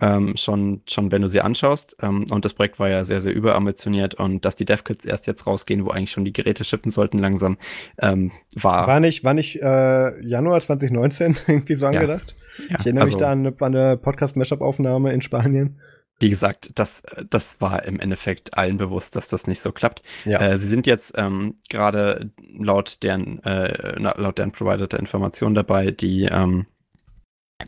ähm, 0.01 0.35
schon, 0.35 0.81
schon, 0.89 1.11
wenn 1.11 1.21
du 1.21 1.27
sie 1.27 1.41
anschaust. 1.41 1.95
Ähm, 2.01 2.25
und 2.29 2.43
das 2.43 2.53
Projekt 2.53 2.79
war 2.79 2.89
ja 2.89 3.03
sehr, 3.03 3.21
sehr 3.21 3.33
überambitioniert. 3.33 4.15
Und 4.15 4.43
dass 4.43 4.55
die 4.55 4.65
DevKits 4.65 5.05
erst 5.05 5.27
jetzt 5.27 5.47
rausgehen, 5.47 5.85
wo 5.85 5.91
eigentlich 5.91 6.11
schon 6.11 6.25
die 6.25 6.33
Geräte 6.33 6.65
shippen 6.65 6.91
sollten 6.91 7.19
langsam, 7.19 7.57
ähm, 8.01 8.31
war. 8.55 8.87
War 8.87 8.99
nicht, 8.99 9.23
war 9.23 9.33
nicht 9.33 9.61
äh, 9.61 10.19
Januar 10.21 10.59
2019 10.59 11.37
irgendwie 11.47 11.75
so 11.75 11.85
angedacht? 11.85 12.35
Ja. 12.57 12.79
Ich 12.79 12.85
erinnere 12.85 13.03
also, 13.03 13.15
mich 13.15 13.19
da 13.19 13.31
an 13.31 13.47
eine, 13.47 13.55
eine 13.59 13.97
Podcast-Mashup-Aufnahme 13.97 15.13
in 15.13 15.21
Spanien. 15.21 15.79
Wie 16.19 16.29
gesagt, 16.29 16.71
das, 16.75 17.03
das 17.29 17.59
war 17.59 17.83
im 17.85 17.99
Endeffekt 17.99 18.57
allen 18.57 18.77
bewusst, 18.77 19.15
dass 19.15 19.29
das 19.29 19.47
nicht 19.47 19.61
so 19.61 19.71
klappt. 19.71 20.03
Ja. 20.25 20.39
Äh, 20.39 20.57
sie 20.57 20.67
sind 20.67 20.85
jetzt 20.87 21.15
ähm, 21.17 21.55
gerade 21.69 22.31
laut 22.57 23.01
deren, 23.03 23.43
äh, 23.43 23.97
laut 23.99 24.37
deren 24.37 24.51
Provider 24.51 24.87
der 24.87 24.99
Information 24.99 25.53
dabei, 25.53 25.91
die, 25.91 26.25
ähm, 26.25 26.67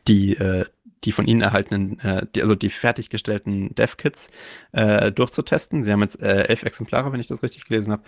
die, 0.07 0.37
äh, 0.37 0.65
die 1.05 1.11
von 1.11 1.27
ihnen 1.27 1.41
erhaltenen, 1.41 1.99
äh, 1.99 2.25
die, 2.35 2.41
also 2.41 2.55
die 2.55 2.69
fertiggestellten 2.69 3.73
Dev-Kits 3.75 4.29
äh, 4.71 5.11
durchzutesten. 5.11 5.83
Sie 5.83 5.91
haben 5.91 6.01
jetzt 6.01 6.21
äh, 6.21 6.43
elf 6.47 6.63
Exemplare, 6.63 7.13
wenn 7.13 7.19
ich 7.19 7.27
das 7.27 7.43
richtig 7.43 7.65
gelesen 7.65 7.93
habe. 7.93 8.03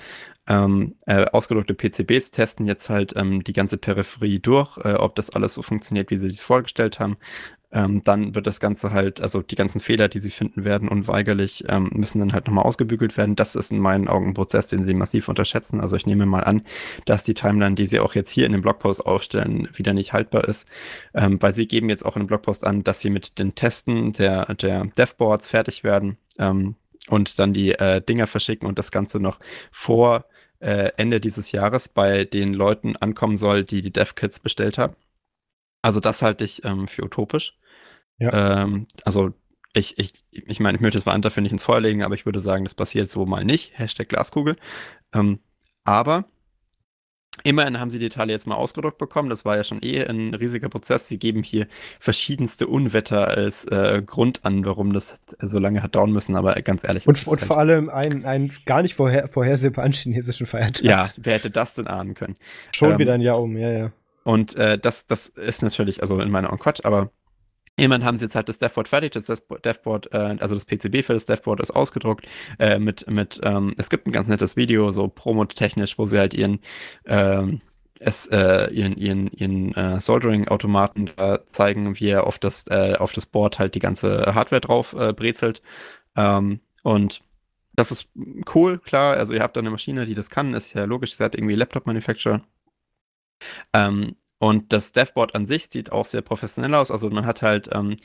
Ähm, 0.48 0.96
äh, 1.06 1.26
ausgedruckte 1.26 1.74
PCBs 1.74 2.32
testen 2.32 2.66
jetzt 2.66 2.90
halt 2.90 3.14
ähm, 3.16 3.44
die 3.44 3.54
ganze 3.54 3.78
Peripherie 3.78 4.40
durch, 4.40 4.78
äh, 4.78 4.94
ob 4.94 5.16
das 5.16 5.30
alles 5.30 5.54
so 5.54 5.62
funktioniert, 5.62 6.10
wie 6.10 6.18
sie 6.18 6.30
sich 6.30 6.42
vorgestellt 6.42 7.00
haben. 7.00 7.18
Ähm, 7.70 8.02
dann 8.04 8.34
wird 8.34 8.48
das 8.48 8.62
Ganze 8.62 8.92
halt, 8.92 9.20
also 9.20 9.42
die 9.42 9.56
ganzen 9.56 9.82
Fehler, 9.82 10.08
die 10.08 10.20
sie 10.20 10.30
finden 10.30 10.64
werden, 10.64 10.88
unweigerlich, 10.88 11.66
ähm, 11.68 11.90
müssen 11.94 12.20
dann 12.20 12.32
halt 12.32 12.48
nochmal 12.48 12.64
ausgebügelt 12.64 13.18
werden. 13.18 13.36
Das 13.36 13.56
ist 13.56 13.72
in 13.72 13.80
meinen 13.80 14.08
Augen 14.08 14.28
ein 14.28 14.34
Prozess, 14.34 14.68
den 14.68 14.86
sie 14.86 14.94
massiv 14.94 15.28
unterschätzen. 15.28 15.82
Also 15.82 15.98
ich 15.98 16.06
nehme 16.06 16.26
mal 16.26 16.46
an, 16.46 16.62
dass 17.06 17.24
die 17.24 17.34
Timeline, 17.34 17.76
die 17.76 17.86
sie 17.86 18.00
auch 18.00 18.16
jetzt 18.16 18.30
hier 18.30 18.46
in 18.46 18.54
dem 18.54 18.62
Blogpost 18.62 19.06
aufstellen, 19.06 19.68
wieder 19.74 19.94
nicht 19.94 20.14
haltbar 20.14 20.46
ist, 20.46 20.68
ähm, 21.14 21.42
weil 21.42 21.54
sie 21.54 21.68
geben 21.68 21.90
jetzt 21.90 22.06
auch 22.06 22.16
in 22.16 22.24
dem 22.24 22.28
Blogpost 22.28 22.66
an, 22.66 22.86
dass 22.86 23.02
sie 23.02 23.10
mit 23.10 23.38
den 23.38 23.54
Testen 23.54 24.14
der, 24.14 24.54
der 24.56 24.86
Devboards 24.86 25.50
fertig 25.50 25.84
werden 25.84 26.18
ähm, 26.40 26.76
und 27.10 27.38
dann 27.38 27.54
die 27.54 27.74
äh, 27.74 28.02
Dinger 28.02 28.28
verschicken 28.28 28.68
und 28.68 28.80
das 28.80 28.92
Ganze 28.92 29.20
noch 29.20 29.40
vor 29.72 30.26
äh, 30.60 30.92
Ende 30.98 31.20
dieses 31.20 31.52
Jahres 31.52 31.90
bei 31.90 32.24
den 32.24 32.54
Leuten 32.54 32.96
ankommen 32.96 33.36
soll, 33.36 33.64
die 33.64 33.82
die 33.82 33.92
DevKits 33.92 34.40
bestellt 34.40 34.78
haben. 34.78 34.96
Also 35.82 36.00
das 36.00 36.22
halte 36.22 36.44
ich 36.44 36.66
ähm, 36.66 36.88
für 36.88 37.04
utopisch. 37.04 37.58
Ja. 38.20 38.64
Ähm, 38.64 38.88
also 39.06 39.34
ich, 39.74 39.98
ich, 40.00 40.26
ich 40.32 40.60
meine, 40.60 40.78
ich 40.78 40.82
möchte 40.82 41.00
das 41.00 41.22
dafür 41.22 41.44
nicht 41.44 41.52
ins 41.52 41.64
Feuer 41.64 41.82
legen, 41.82 42.04
aber 42.04 42.16
ich 42.16 42.26
würde 42.26 42.40
sagen, 42.40 42.64
das 42.64 42.76
passiert 42.76 43.10
so 43.10 43.26
mal 43.26 43.46
nicht. 43.46 43.78
Hashtag 43.78 44.10
Glaskugel. 44.10 44.56
Ähm, 45.14 45.40
aber 45.84 46.26
immerhin 47.44 47.80
haben 47.80 47.92
sie 47.92 48.00
die 48.00 48.10
Teile 48.10 48.34
jetzt 48.34 48.48
mal 48.48 48.56
ausgedruckt 48.56 48.98
bekommen. 48.98 49.30
Das 49.30 49.46
war 49.46 49.56
ja 49.56 49.64
schon 49.64 49.80
eh 49.84 50.04
ein 50.04 50.34
riesiger 50.34 50.70
Prozess. 50.70 51.08
Sie 51.08 51.20
geben 51.20 51.44
hier 51.44 51.68
verschiedenste 52.00 52.68
Unwetter 52.68 53.28
als 53.28 53.66
äh, 53.66 54.02
Grund 54.06 54.44
an, 54.44 54.66
warum 54.66 54.94
das 54.94 55.22
so 55.40 55.60
lange 55.60 55.84
hat 55.84 55.96
dauern 55.96 56.12
müssen. 56.12 56.36
Aber 56.36 56.56
ganz 56.56 56.88
ehrlich. 56.88 57.08
Und, 57.08 57.26
und 57.28 57.40
halt 57.40 57.48
vor 57.48 57.58
allem 57.58 57.90
ein, 57.90 58.26
ein 58.26 58.52
gar 58.66 58.82
nicht 58.82 58.96
vorher, 58.96 59.28
vorhersehbaren 59.28 59.94
chinesischen 59.94 60.48
Feiertag. 60.48 60.84
Ja, 60.84 61.10
wer 61.18 61.36
hätte 61.36 61.52
das 61.52 61.74
denn 61.74 61.88
ahnen 61.88 62.16
können? 62.16 62.36
Schon 62.74 62.94
ähm, 62.94 63.00
wieder 63.00 63.14
ein 63.14 63.22
Jahr 63.22 63.40
um, 63.40 63.56
ja, 63.58 63.72
ja. 63.72 63.92
Und 64.28 64.58
äh, 64.58 64.78
das, 64.78 65.08
das 65.08 65.30
ist 65.30 65.64
natürlich, 65.64 66.02
also 66.02 66.20
in 66.20 66.30
meiner 66.30 66.52
Augen 66.52 66.60
Quatsch, 66.60 66.84
aber 66.84 67.12
Immerhin 67.80 68.04
haben 68.06 68.18
sie 68.18 68.26
jetzt 68.26 68.36
halt 68.36 68.50
das 68.50 68.58
Devboard 68.58 68.88
fertig, 68.88 69.12
das 69.12 69.28
Devboard, 69.28 70.12
äh, 70.12 70.36
also 70.40 70.56
das 70.56 70.66
PCB 70.66 71.06
für 71.06 71.14
das 71.14 71.26
Devboard 71.26 71.60
ist 71.60 71.70
ausgedruckt. 71.70 72.28
Äh, 72.58 72.80
mit, 72.80 73.08
mit, 73.08 73.40
ähm, 73.44 73.76
es 73.78 73.92
gibt 73.92 74.08
ein 74.08 74.12
ganz 74.12 74.28
nettes 74.28 74.56
Video, 74.56 74.90
so 74.90 75.08
promotechnisch, 75.08 76.00
wo 76.00 76.06
sie 76.08 76.18
halt 76.18 76.34
ihren, 76.34 76.60
ähm, 77.06 77.60
es, 78.00 78.26
äh, 78.28 78.72
ihren, 78.72 78.98
ihren, 78.98 79.28
ihren 79.28 79.76
äh, 79.76 80.02
Soldering-Automaten 80.02 81.12
äh, 81.18 81.38
zeigen, 81.46 82.00
wie 82.00 82.10
er 82.10 82.26
auf 82.26 82.40
das, 82.40 82.66
äh, 82.68 82.96
auf 82.98 83.14
das 83.14 83.28
Board 83.28 83.60
halt 83.60 83.76
die 83.76 83.80
ganze 83.80 84.34
Hardware 84.34 84.62
drauf 84.62 84.94
äh, 84.94 85.14
brezelt. 85.14 85.62
Ähm, 86.16 86.62
und 86.82 87.22
das 87.76 87.92
ist 87.92 88.08
cool, 88.56 88.80
klar. 88.80 89.18
Also 89.18 89.34
ihr 89.34 89.44
habt 89.44 89.56
da 89.56 89.60
eine 89.60 89.70
Maschine, 89.70 90.08
die 90.08 90.16
das 90.16 90.32
kann, 90.32 90.56
ist 90.56 90.74
ja 90.74 90.86
logisch, 90.86 91.14
ihr 91.14 91.18
seid 91.18 91.36
irgendwie 91.36 91.56
Laptop-Manufacturer. 91.56 92.42
Ähm, 93.74 94.16
und 94.40 94.72
das 94.72 94.92
Devboard 94.92 95.34
an 95.34 95.48
sich 95.48 95.68
sieht 95.68 95.92
auch 95.92 96.06
sehr 96.06 96.22
professionell 96.22 96.76
aus. 96.76 96.92
Also 96.92 97.10
man 97.10 97.26
hat 97.26 97.42
halt 97.42 97.70
ähm, 97.74 97.96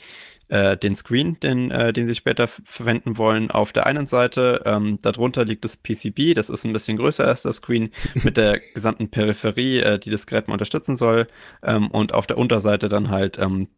äh, 0.49 0.77
den 0.79 0.97
Screen, 0.97 1.39
den, 1.41 1.71
äh, 1.71 1.93
den 1.93 2.07
sie 2.07 2.15
später 2.15 2.49
verwenden 2.49 3.19
wollen, 3.19 3.51
auf 3.51 3.73
der 3.73 3.87
einen 3.87 4.07
Seite. 4.07 4.63
Ähm, 4.65 4.99
darunter 5.03 5.45
liegt 5.45 5.65
das 5.65 5.77
PCB, 5.77 6.35
das 6.35 6.49
ist 6.49 6.65
ein 6.65 6.73
bisschen 6.73 6.97
größer 6.97 7.27
als 7.27 7.43
das 7.43 7.57
Screen, 7.57 7.91
mit 8.15 8.37
der 8.37 8.61
gesamten 8.61 9.11
Peripherie, 9.11 9.81
äh, 9.81 9.99
die 9.99 10.11
das 10.11 10.27
Gerät 10.27 10.49
mal 10.49 10.55
unterstützen 10.55 10.97
soll. 10.97 11.27
Ähm, 11.63 11.89
und 11.91 12.15
auf 12.15 12.27
der 12.27 12.39
Unterseite 12.39 12.89
dann 12.89 13.11
halt 13.11 13.39
ähm, 13.39 13.69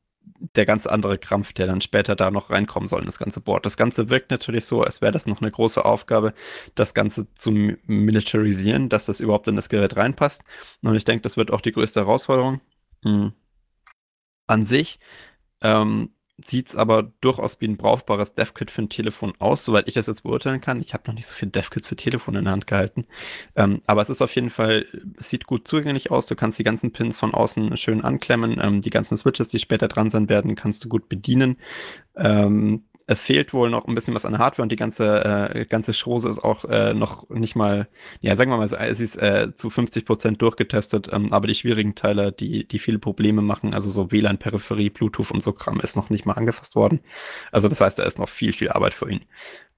der 0.56 0.66
ganz 0.66 0.86
andere 0.86 1.18
Krampf, 1.18 1.52
der 1.52 1.66
dann 1.66 1.80
später 1.80 2.16
da 2.16 2.30
noch 2.30 2.50
reinkommen 2.50 2.88
soll 2.88 3.00
in 3.00 3.06
das 3.06 3.18
ganze 3.18 3.40
Board. 3.40 3.64
Das 3.66 3.76
Ganze 3.76 4.10
wirkt 4.10 4.30
natürlich 4.30 4.64
so, 4.66 4.82
als 4.82 5.00
wäre 5.00 5.12
das 5.12 5.26
noch 5.26 5.40
eine 5.40 5.50
große 5.50 5.84
Aufgabe, 5.84 6.34
das 6.74 6.94
Ganze 6.94 7.32
zu 7.34 7.50
militarisieren, 7.50 8.88
dass 8.88 9.06
das 9.06 9.20
überhaupt 9.20 9.48
in 9.48 9.56
das 9.56 9.68
Gerät 9.68 9.96
reinpasst. 9.96 10.44
Und 10.82 10.94
ich 10.94 11.04
denke, 11.04 11.22
das 11.22 11.36
wird 11.36 11.50
auch 11.50 11.60
die 11.60 11.72
größte 11.72 12.00
Herausforderung. 12.00 12.60
Hm. 13.04 13.32
An 14.46 14.66
sich 14.66 14.98
ähm, 15.62 16.10
sieht 16.42 16.68
es 16.68 16.76
aber 16.76 17.12
durchaus 17.20 17.60
wie 17.60 17.68
ein 17.68 17.76
brauchbares 17.76 18.34
DevKit 18.34 18.70
für 18.70 18.82
ein 18.82 18.88
Telefon 18.88 19.32
aus, 19.38 19.64
soweit 19.64 19.86
ich 19.86 19.94
das 19.94 20.08
jetzt 20.08 20.22
beurteilen 20.22 20.60
kann. 20.60 20.80
Ich 20.80 20.92
habe 20.92 21.04
noch 21.06 21.14
nicht 21.14 21.26
so 21.26 21.34
viel 21.34 21.48
DevKits 21.48 21.86
für 21.86 21.96
Telefone 21.96 22.38
in 22.38 22.44
der 22.44 22.52
Hand 22.52 22.66
gehalten. 22.66 23.06
Ähm, 23.54 23.82
aber 23.86 24.02
es 24.02 24.10
ist 24.10 24.20
auf 24.20 24.34
jeden 24.34 24.50
Fall, 24.50 24.86
sieht 25.18 25.46
gut 25.46 25.68
zugänglich 25.68 26.10
aus. 26.10 26.26
Du 26.26 26.34
kannst 26.34 26.58
die 26.58 26.64
ganzen 26.64 26.92
Pins 26.92 27.18
von 27.18 27.34
außen 27.34 27.76
schön 27.76 28.02
anklemmen. 28.02 28.58
Ähm, 28.60 28.80
die 28.80 28.90
ganzen 28.90 29.16
Switches, 29.16 29.48
die 29.48 29.60
später 29.60 29.86
dran 29.86 30.10
sein 30.10 30.28
werden, 30.28 30.56
kannst 30.56 30.84
du 30.84 30.88
gut 30.88 31.08
bedienen. 31.08 31.56
Ähm, 32.16 32.84
es 33.06 33.20
fehlt 33.20 33.52
wohl 33.52 33.68
noch 33.70 33.86
ein 33.86 33.94
bisschen 33.94 34.14
was 34.14 34.24
an 34.24 34.38
Hardware 34.38 34.62
und 34.62 34.72
die 34.72 34.76
ganze, 34.76 35.52
äh, 35.54 35.66
ganze 35.66 35.92
Chose 35.92 36.28
ist 36.28 36.42
auch 36.42 36.64
äh, 36.64 36.94
noch 36.94 37.28
nicht 37.28 37.54
mal, 37.54 37.88
ja, 38.20 38.34
sagen 38.34 38.50
wir 38.50 38.56
mal, 38.56 38.64
es 38.64 39.00
ist 39.00 39.16
äh, 39.16 39.54
zu 39.54 39.68
50 39.68 40.06
Prozent 40.06 40.40
durchgetestet, 40.40 41.10
ähm, 41.12 41.32
aber 41.32 41.46
die 41.46 41.54
schwierigen 41.54 41.94
Teile, 41.94 42.32
die, 42.32 42.66
die 42.66 42.78
viele 42.78 42.98
Probleme 42.98 43.42
machen, 43.42 43.74
also 43.74 43.90
so 43.90 44.10
WLAN-Peripherie, 44.10 44.90
Bluetooth 44.90 45.30
und 45.30 45.42
so 45.42 45.52
Kram, 45.52 45.80
ist 45.80 45.96
noch 45.96 46.08
nicht 46.08 46.24
mal 46.24 46.34
angefasst 46.34 46.76
worden. 46.76 47.00
Also 47.52 47.68
das 47.68 47.80
heißt, 47.80 47.98
da 47.98 48.04
ist 48.04 48.18
noch 48.18 48.28
viel, 48.28 48.52
viel 48.52 48.70
Arbeit 48.70 48.94
für 48.94 49.10
ihn. 49.10 49.24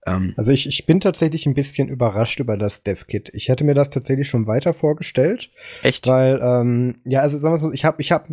Ähm, 0.06 0.34
also 0.36 0.52
ich, 0.52 0.66
ich 0.66 0.86
bin 0.86 1.00
tatsächlich 1.00 1.46
ein 1.46 1.54
bisschen 1.54 1.88
überrascht 1.88 2.40
über 2.40 2.56
das 2.56 2.82
DevKit. 2.82 3.30
Ich 3.34 3.48
hätte 3.48 3.64
mir 3.64 3.74
das 3.74 3.90
tatsächlich 3.90 4.28
schon 4.28 4.46
weiter 4.46 4.72
vorgestellt. 4.72 5.50
Echt? 5.82 6.06
Weil, 6.06 6.40
ähm, 6.42 6.96
ja, 7.04 7.20
also 7.20 7.38
sagen 7.38 7.56
wir 7.56 7.68
mal, 7.68 7.74
ich 7.74 7.84
habe 7.84 8.00
ich 8.00 8.12
hab, 8.12 8.28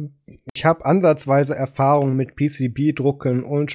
ich 0.53 0.65
hab 0.65 0.85
ansatzweise 0.85 1.55
Erfahrung 1.55 2.15
mit 2.15 2.35
PCB-Drucken 2.35 3.43
und 3.43 3.71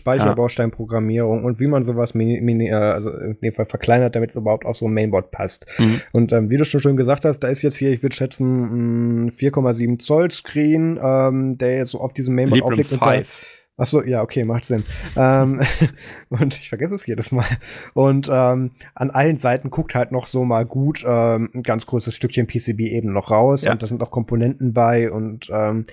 Speicherbausteinprogrammierung 1.09 1.45
und 1.45 1.61
wie 1.61 1.67
man 1.67 1.85
sowas 1.85 2.15
mini, 2.15 2.41
mini, 2.41 2.69
äh, 2.69 2.75
also 2.75 3.11
in 3.11 3.39
dem 3.41 3.55
Fall 3.55 3.65
verkleinert, 3.65 4.15
damit 4.15 4.31
es 4.31 4.37
überhaupt 4.37 4.65
auf 4.65 4.77
so 4.77 4.87
ein 4.87 4.93
Mainboard 4.93 5.31
passt. 5.31 5.67
Mhm. 5.79 6.01
Und 6.13 6.33
ähm, 6.33 6.51
wie 6.51 6.57
du 6.57 6.65
schon 6.65 6.81
schön 6.81 6.97
gesagt 6.97 7.25
hast, 7.25 7.41
da 7.41 7.49
ist 7.49 7.63
jetzt 7.63 7.77
hier, 7.77 7.91
ich 7.91 8.03
würde 8.03 8.15
schätzen, 8.15 9.31
4,7 9.31 9.99
Zoll 9.99 10.31
Screen, 10.31 10.99
ähm, 11.03 11.59
der 11.59 11.77
jetzt 11.79 11.91
so 11.91 12.01
auf 12.01 12.13
diesem 12.13 12.35
Mainboard 12.35 12.77
Librem 12.77 13.01
aufliegt. 13.01 13.27
5. 13.27 13.47
Ach 13.81 13.87
so, 13.87 14.03
ja, 14.03 14.23
okay, 14.23 14.45
macht 14.45 14.65
Sinn. 14.65 14.83
ähm, 15.17 15.61
und 16.31 16.59
ich 16.59 16.69
vergesse 16.69 16.97
es 16.97 17.07
jedes 17.07 17.31
Mal. 17.31 17.47
Und 17.95 18.29
ähm, 18.31 18.73
an 18.95 19.11
allen 19.11 19.39
Seiten 19.39 19.71
guckt 19.71 19.95
halt 19.95 20.11
noch 20.11 20.27
so 20.27 20.45
mal 20.45 20.67
gut 20.67 21.05
ähm, 21.07 21.51
ein 21.55 21.63
ganz 21.63 21.87
großes 21.87 22.13
Stückchen 22.13 22.49
PCB 22.49 22.81
eben 22.81 23.13
noch 23.13 23.31
raus. 23.31 23.63
Ja. 23.63 23.71
Und 23.71 23.83
da 23.83 23.87
sind 23.87 24.03
auch 24.03 24.11
Komponenten 24.11 24.73
bei. 24.73 25.13
Und 25.13 25.49
ähm, 25.53 25.85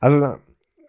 also 0.00 0.36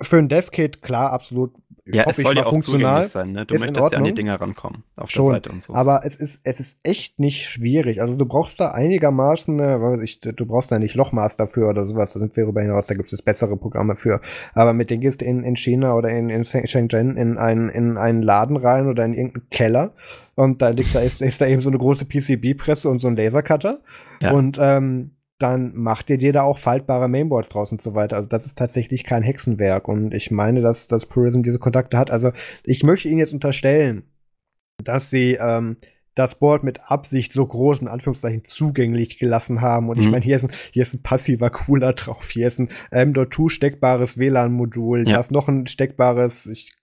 für 0.02 0.18
ein 0.18 0.30
DevKit, 0.30 0.82
klar, 0.82 1.12
absolut 1.12 1.54
ja, 1.88 2.06
es 2.08 2.18
soll 2.18 2.36
ja 2.36 2.46
auch 2.46 2.58
zugänglich 2.60 3.08
sein, 3.10 3.28
ne? 3.28 3.46
Du 3.46 3.54
möchtest 3.56 3.92
ja 3.92 3.98
an 3.98 4.04
die 4.04 4.14
Dinger 4.14 4.42
rankommen, 4.42 4.84
auf 4.98 5.12
Schon, 5.12 5.26
der 5.26 5.34
Seite 5.36 5.52
und 5.52 5.62
so. 5.62 5.76
Aber 5.76 6.02
es 6.04 6.16
ist, 6.16 6.42
es 6.44 6.60
ist 6.60 6.80
echt 6.82 7.20
nicht 7.20 7.48
schwierig. 7.48 8.02
Also 8.02 8.18
du 8.18 8.26
brauchst 8.26 8.60
da 8.60 8.72
einigermaßen, 8.72 9.60
äh, 9.60 10.04
ich, 10.04 10.20
du 10.20 10.46
brauchst 10.46 10.72
da 10.72 10.80
nicht 10.80 10.96
Lochmaster 10.96 11.46
für 11.46 11.68
oder 11.68 11.86
sowas, 11.86 12.14
da 12.14 12.20
sind 12.20 12.36
wir 12.36 12.46
darüber 12.46 12.62
hinaus, 12.62 12.88
da 12.88 12.96
gibt 12.96 13.14
es 13.14 13.22
bessere 13.22 13.56
Programme 13.56 13.96
für. 13.96 14.20
Aber 14.54 14.74
mit 14.74 14.90
denen 14.90 15.02
gehst 15.02 15.22
du 15.22 15.26
in, 15.26 15.44
in 15.44 15.56
China 15.56 15.94
oder 15.94 16.10
in, 16.10 16.30
in 16.30 16.44
Shenzhen 16.44 17.18
in 17.18 17.38
einen, 17.38 17.70
in 17.70 17.98
einen 17.98 18.24
Laden 18.24 18.58
rein 18.58 18.88
oder 18.88 19.06
in 19.06 19.14
irgendeinen 19.14 19.50
Keller 19.52 19.94
und 20.36 20.62
da 20.62 20.70
liegt 20.70 20.94
da 20.94 21.00
ist, 21.00 21.22
ist 21.22 21.40
da 21.40 21.48
eben 21.48 21.62
so 21.62 21.70
eine 21.70 21.80
große 21.80 22.06
PCB-Presse 22.06 22.90
und 22.90 23.00
so 23.00 23.08
ein 23.08 23.16
Lasercutter. 23.16 23.80
Ja. 24.22 24.32
Und 24.32 24.58
ähm, 24.62 25.12
dann 25.40 25.76
macht 25.76 26.10
ihr 26.10 26.18
dir 26.18 26.32
da 26.32 26.44
auch 26.44 26.58
faltbare 26.58 27.10
Mainboards 27.10 27.50
draus 27.50 27.72
und 27.72 27.82
so 27.82 27.94
weiter. 27.94 28.16
Also 28.16 28.30
das 28.30 28.46
ist 28.46 28.58
tatsächlich 28.58 29.04
kein 29.04 29.24
Hexenwerk 29.24 29.88
und 29.88 30.14
ich 30.14 30.32
meine, 30.32 30.62
dass, 30.62 30.88
dass 30.88 31.06
Purism 31.06 31.42
diese 31.42 31.60
Kontakte 31.60 31.98
hat. 31.98 32.10
Also 32.10 32.32
ich 32.64 32.84
möchte 32.84 33.10
Ihnen 33.10 33.20
jetzt 33.20 33.34
unterstellen, 33.34 34.04
dass 34.84 35.10
sie 35.10 35.38
ähm, 35.40 35.76
das 36.16 36.40
Board 36.40 36.64
mit 36.64 36.90
Absicht 36.90 37.34
so 37.34 37.46
groß 37.46 37.82
in 37.82 37.90
Anführungszeichen 37.90 38.46
zugänglich 38.46 39.20
gelassen 39.20 39.62
haben. 39.62 39.90
Und 39.90 39.98
mhm. 39.98 40.04
ich 40.04 40.10
meine, 40.10 40.24
hier 40.24 40.38
ist, 40.38 40.46
ein, 40.46 40.52
hier 40.72 40.82
ist 40.82 40.94
ein 40.94 41.04
passiver 41.04 41.50
Cooler 41.50 41.94
drauf, 41.94 42.30
hier 42.30 42.48
ist 42.48 42.60
ein 42.60 42.70
M.2 42.92 43.50
steckbares 43.50 44.18
WLAN-Modul, 44.18 45.06
ja. 45.06 45.16
da 45.16 45.20
ist 45.20 45.32
noch 45.32 45.50
ein 45.50 45.68
steckbares, 45.68 46.46
ich 46.46 46.74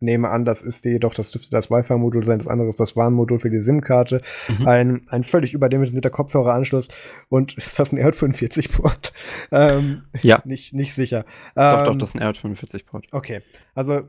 nehme 0.00 0.28
an, 0.28 0.44
das 0.44 0.62
ist 0.62 0.84
die, 0.84 0.98
doch, 0.98 1.14
das 1.14 1.30
dürfte 1.30 1.50
das 1.50 1.70
Wi-Fi-Modul 1.70 2.24
sein, 2.24 2.38
das 2.38 2.48
andere 2.48 2.68
ist 2.68 2.78
das 2.80 2.96
WAN-Modul 2.96 3.38
für 3.38 3.50
die 3.50 3.60
SIM-Karte. 3.60 4.20
Mhm. 4.48 4.68
Ein, 4.68 5.06
ein 5.08 5.24
völlig 5.24 5.54
überdimensionierter 5.54 6.10
Kopfhöreranschluss 6.10 6.88
und 7.28 7.54
ist 7.58 7.78
das 7.78 7.92
ein 7.92 7.98
R45-Port? 7.98 9.12
Ähm, 9.52 10.04
ja. 10.22 10.42
Nicht, 10.44 10.74
nicht 10.74 10.94
sicher. 10.94 11.24
Doch, 11.54 11.78
ähm, 11.80 11.84
doch, 11.84 11.96
das 11.96 12.10
ist 12.10 12.20
ein 12.20 12.22
R45-Port. 12.22 13.06
Okay. 13.12 13.42
Also, 13.74 14.02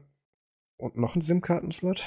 und 0.78 0.98
noch 0.98 1.16
ein 1.16 1.22
SIM-Kartenslot? 1.22 2.06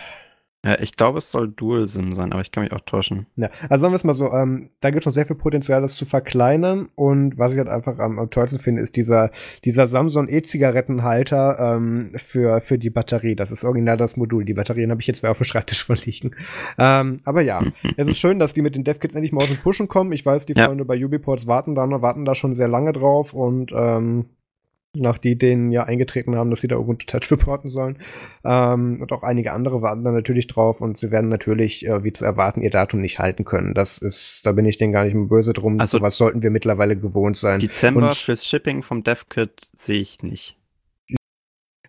Ja, 0.62 0.78
ich 0.78 0.94
glaube, 0.94 1.18
es 1.18 1.30
soll 1.30 1.48
Dual-SIM 1.48 2.12
sein, 2.12 2.32
aber 2.32 2.42
ich 2.42 2.52
kann 2.52 2.62
mich 2.62 2.72
auch 2.74 2.80
täuschen. 2.80 3.26
Ja, 3.36 3.48
also 3.70 3.80
sagen 3.80 3.92
wir 3.92 3.96
es 3.96 4.04
mal 4.04 4.12
so, 4.12 4.30
ähm, 4.30 4.68
da 4.80 4.90
gibt 4.90 5.02
es 5.02 5.06
noch 5.06 5.12
sehr 5.14 5.24
viel 5.24 5.36
Potenzial, 5.36 5.80
das 5.80 5.96
zu 5.96 6.04
verkleinern. 6.04 6.90
Und 6.94 7.38
was 7.38 7.52
ich 7.52 7.58
halt 7.58 7.68
einfach 7.68 7.98
am, 7.98 8.18
am 8.18 8.28
tollsten 8.28 8.58
finde, 8.58 8.82
ist 8.82 8.94
dieser, 8.94 9.30
dieser 9.64 9.86
Samsung 9.86 10.28
E-Zigarettenhalter 10.28 11.76
ähm, 11.76 12.12
für, 12.16 12.60
für 12.60 12.78
die 12.78 12.90
Batterie. 12.90 13.36
Das 13.36 13.50
ist 13.50 13.64
original 13.64 13.96
das 13.96 14.18
Modul. 14.18 14.44
Die 14.44 14.52
Batterien 14.52 14.90
habe 14.90 15.00
ich 15.00 15.06
jetzt 15.06 15.22
mehr 15.22 15.30
auf 15.30 15.38
dem 15.38 15.44
Schreibtisch 15.44 15.84
verliehen. 15.86 16.36
Ähm, 16.76 17.20
aber 17.24 17.40
ja, 17.40 17.62
es 17.96 18.08
ist 18.08 18.18
schön, 18.18 18.38
dass 18.38 18.52
die 18.52 18.60
mit 18.60 18.76
den 18.76 18.84
DevKits 18.84 19.14
endlich 19.14 19.32
mal 19.32 19.42
aus 19.42 19.48
dem 19.48 19.56
Pushen 19.56 19.88
kommen. 19.88 20.12
Ich 20.12 20.26
weiß, 20.26 20.44
die 20.44 20.52
ja. 20.52 20.66
Freunde 20.66 20.84
bei 20.84 21.02
Ubiports 21.02 21.46
warten 21.46 21.74
da, 21.74 21.88
warten 22.02 22.26
da 22.26 22.34
schon 22.34 22.52
sehr 22.52 22.68
lange 22.68 22.92
drauf 22.92 23.32
und 23.32 23.72
ähm, 23.74 24.26
nach 24.96 25.18
die 25.18 25.38
denen 25.38 25.70
ja 25.70 25.84
eingetreten 25.84 26.34
haben, 26.36 26.50
dass 26.50 26.60
sie 26.60 26.68
da 26.68 26.76
Ubuntu 26.76 27.06
Touch 27.06 27.30
reporten 27.30 27.68
sollen. 27.68 27.98
Ähm, 28.44 29.00
und 29.00 29.12
auch 29.12 29.22
einige 29.22 29.52
andere 29.52 29.82
warten 29.82 30.02
da 30.04 30.10
natürlich 30.10 30.46
drauf 30.46 30.80
und 30.80 30.98
sie 30.98 31.10
werden 31.10 31.28
natürlich, 31.28 31.86
äh, 31.86 32.02
wie 32.02 32.12
zu 32.12 32.24
erwarten, 32.24 32.62
ihr 32.62 32.70
Datum 32.70 33.00
nicht 33.00 33.18
halten 33.18 33.44
können. 33.44 33.74
Das 33.74 33.98
ist, 33.98 34.44
da 34.44 34.52
bin 34.52 34.64
ich 34.64 34.78
denen 34.78 34.92
gar 34.92 35.04
nicht 35.04 35.14
mehr 35.14 35.26
böse 35.26 35.52
drum. 35.52 35.78
Also 35.78 36.00
was 36.00 36.16
sollten 36.16 36.42
wir 36.42 36.50
mittlerweile 36.50 36.96
gewohnt 36.96 37.36
sein. 37.36 37.60
Dezember 37.60 38.08
und, 38.08 38.16
fürs 38.16 38.44
Shipping 38.44 38.82
vom 38.82 39.04
DevKit 39.04 39.70
sehe 39.74 40.00
ich 40.00 40.22
nicht. 40.22 40.59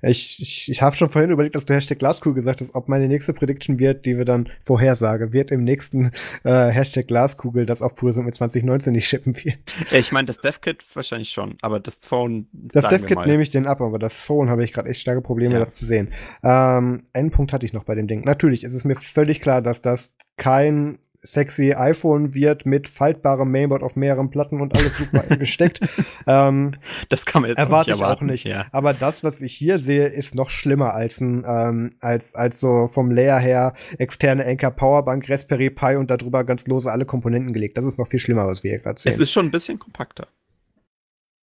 Ich, 0.02 0.42
ich, 0.42 0.72
ich 0.72 0.82
habe 0.82 0.96
schon 0.96 1.10
vorhin 1.10 1.32
überlegt, 1.32 1.56
dass 1.56 1.66
du 1.66 1.74
Hashtag 1.74 2.00
Glaskugel 2.00 2.36
gesagt 2.36 2.62
hast, 2.62 2.74
ob 2.76 2.88
meine 2.88 3.08
nächste 3.08 3.34
Prediction 3.34 3.80
wird, 3.80 4.06
die 4.06 4.18
wir 4.18 4.26
dann 4.26 4.50
vorhersage, 4.64 5.34
wird 5.34 5.52
im 5.52 5.64
nächsten 5.64 6.12
äh, 6.44 6.68
Hashtag 6.70 7.08
Glaskugel, 7.08 7.66
das 7.66 7.82
auch 7.82 7.96
Pursum 7.96 8.26
mit 8.26 8.36
2019 8.36 8.94
nicht 8.94 9.08
shippen 9.08 9.36
wird. 9.36 9.58
Ich 9.92 10.12
meine, 10.12 10.26
das 10.26 10.40
DevKit 10.40 10.86
wahrscheinlich 10.96 11.30
schon, 11.30 11.56
aber 11.62 11.80
das 11.80 12.06
Phone. 12.06 12.48
Das 12.52 12.88
DevKit 12.88 13.26
nehme 13.26 13.44
ich 13.44 13.52
den 13.52 13.68
ab, 13.68 13.82
aber 13.82 14.00
das 14.00 14.22
Phone 14.22 14.50
habe 14.50 14.64
ich 14.64 14.74
gerade 14.74 14.90
echt 14.90 15.02
starke 15.02 15.22
Probleme, 15.22 15.54
ja. 15.54 15.60
das 15.60 15.76
zu 15.76 15.86
sehen. 15.86 16.12
Ähm, 16.44 17.04
Endpunkt 17.14 17.54
hatte 17.54 17.66
ich 17.66 17.74
noch 17.74 17.84
bei 17.84 17.96
dem 17.96 18.08
Ding. 18.08 18.24
Natürlich 18.24 18.64
ist 18.64 18.74
es 18.74 18.86
mir 18.86 18.96
völlig 18.96 19.42
klar, 19.42 19.62
dass 19.62 19.82
das 19.82 20.14
kein 20.38 20.98
sexy 21.24 21.74
iPhone 21.74 22.34
wird 22.34 22.66
mit 22.66 22.90
faltbarem 22.90 23.52
Mainboard 23.52 23.84
auf 23.84 23.96
mehreren 23.96 24.30
Platten 24.30 24.62
und 24.62 24.78
alles 24.78 24.98
super 24.98 25.24
gesteckt. 25.38 25.80
ähm, 26.28 26.76
das 27.10 27.26
kann 27.26 27.42
man 27.44 27.50
jetzt 27.50 27.60
erwarte 27.60 27.92
nicht 27.92 28.00
ich 28.00 28.06
auch 28.06 28.22
nicht. 28.22 28.44
Ja. 28.46 28.66
Aber 28.72 28.94
das, 28.94 29.24
was 29.24 29.42
ich 29.42 29.54
hier 29.54 29.80
sehe, 29.80 30.08
ist 30.08 30.36
noch 30.36 30.50
schlimmer 30.50 30.94
als 30.94 31.22
ein 31.22 31.44
ähm, 31.48 31.96
als 32.00 32.36
als 32.36 32.60
so 32.60 32.88
vom 32.88 33.12
Layer 33.12 33.40
her 33.40 33.74
externe 33.98 34.46
Anker 34.46 34.72
Powerbank 34.72 35.30
Raspberry 35.30 35.70
Pi 35.70 35.96
und 35.96 36.10
darüber 36.10 36.44
ganz 36.44 36.66
lose 36.68 36.92
alle 36.92 37.06
Komponenten 37.06 37.54
gelegt. 37.54 37.78
Das 37.78 37.86
ist 37.86 37.98
noch 37.98 38.08
viel 38.08 38.20
schlimmer, 38.20 38.48
was 38.48 38.64
wir 38.64 38.72
hier 38.72 38.80
gerade 38.80 39.00
sehen. 39.00 39.12
Es 39.12 39.20
ist 39.20 39.32
schon 39.32 39.46
ein 39.46 39.52
bisschen 39.52 39.80
kompakter. 39.80 40.28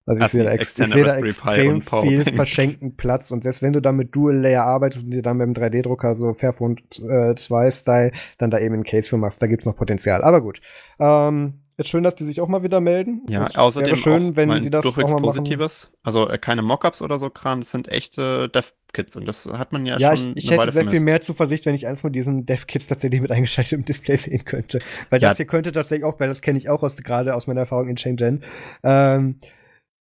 Also 0.08 0.22
ich 0.22 0.28
sehe 0.28 0.44
da, 0.44 0.52
ex 0.52 0.78
ich 0.80 0.88
seh 0.88 1.04
da 1.04 1.16
extrem 1.16 1.82
viel 1.82 2.26
verschenkten 2.26 2.96
Platz 2.96 3.32
und 3.32 3.44
selbst 3.44 3.64
wenn 3.64 3.74
du 3.74 3.82
da 3.82 3.92
mit 3.92 4.16
Dual 4.16 4.36
Layer 4.36 4.64
arbeitest 4.64 5.06
und 5.06 5.12
dir 5.12 5.24
dann 5.24 5.38
mit 5.38 5.48
dem 5.48 5.54
3D-Drucker 5.54 6.16
so 6.16 6.34
Fairphone 6.34 6.76
äh, 7.10 7.34
2 7.34 7.72
Style 7.72 8.12
dann 8.38 8.52
da 8.52 8.60
eben 8.60 8.76
einen 8.76 8.84
Case 8.84 9.10
für 9.10 9.18
machst, 9.18 9.42
da 9.42 9.48
gibt's 9.48 9.66
noch 9.66 9.76
Potenzial. 9.76 10.24
Aber 10.24 10.42
gut. 10.42 10.62
Ähm, 11.00 11.56
ist 11.78 11.90
schön, 11.90 12.04
dass 12.04 12.16
die 12.16 12.24
sich 12.24 12.40
auch 12.40 12.48
mal 12.48 12.64
wieder 12.64 12.80
melden. 12.80 13.24
Ja, 13.30 13.46
das 13.46 13.58
außerdem 13.58 13.96
schön, 13.98 14.32
auch 14.32 14.36
wenn 14.38 14.64
die 14.64 14.70
das 14.70 14.84
durchwegs 14.84 15.12
auch 15.12 15.20
mal 15.20 15.24
Positives. 15.24 15.90
Machen. 15.92 16.02
Also 16.04 16.30
äh, 16.30 16.38
keine 16.38 16.62
Mockups 16.62 17.02
oder 17.02 17.20
so 17.20 17.30
Kram, 17.30 17.60
das 17.60 17.72
sind 17.72 17.92
echte 17.92 18.48
Dev-Kits 18.48 19.18
und 19.18 19.28
das 19.28 19.52
hat 19.52 19.74
man 19.74 19.86
ja, 19.86 19.98
ja 19.98 20.16
schon. 20.16 20.28
Ja, 20.28 20.32
ich, 20.36 20.46
ich 20.46 20.52
hätte 20.52 20.62
Weile 20.62 20.72
sehr 20.72 20.84
vermisst. 20.84 21.02
viel 21.02 21.06
mehr 21.06 21.22
Zuversicht, 21.22 21.66
wenn 21.66 21.76
ich 21.76 21.86
eins 21.86 22.00
von 22.00 22.14
diesen 22.14 22.46
Dev-Kits 22.46 22.88
tatsächlich 22.88 23.20
mit 23.20 23.32
eingeschaltetem 23.32 23.84
Display 23.84 24.16
sehen 24.16 24.46
könnte. 24.46 24.80
Weil 25.10 25.22
ja. 25.22 25.30
das 25.30 25.38
hier 25.38 25.48
könnte 25.48 25.74
tatsächlich 25.74 26.06
auch, 26.06 26.18
weil 26.20 26.30
das 26.30 26.42
kenne 26.42 26.58
ich 26.58 26.70
auch 26.70 26.82
aus 26.82 26.96
gerade 26.96 27.36
aus 27.36 27.48
meiner 27.48 27.62
Erfahrung 27.62 27.90
in 27.90 27.98
Shenzhen. 27.98 28.44
Ähm, 28.84 29.42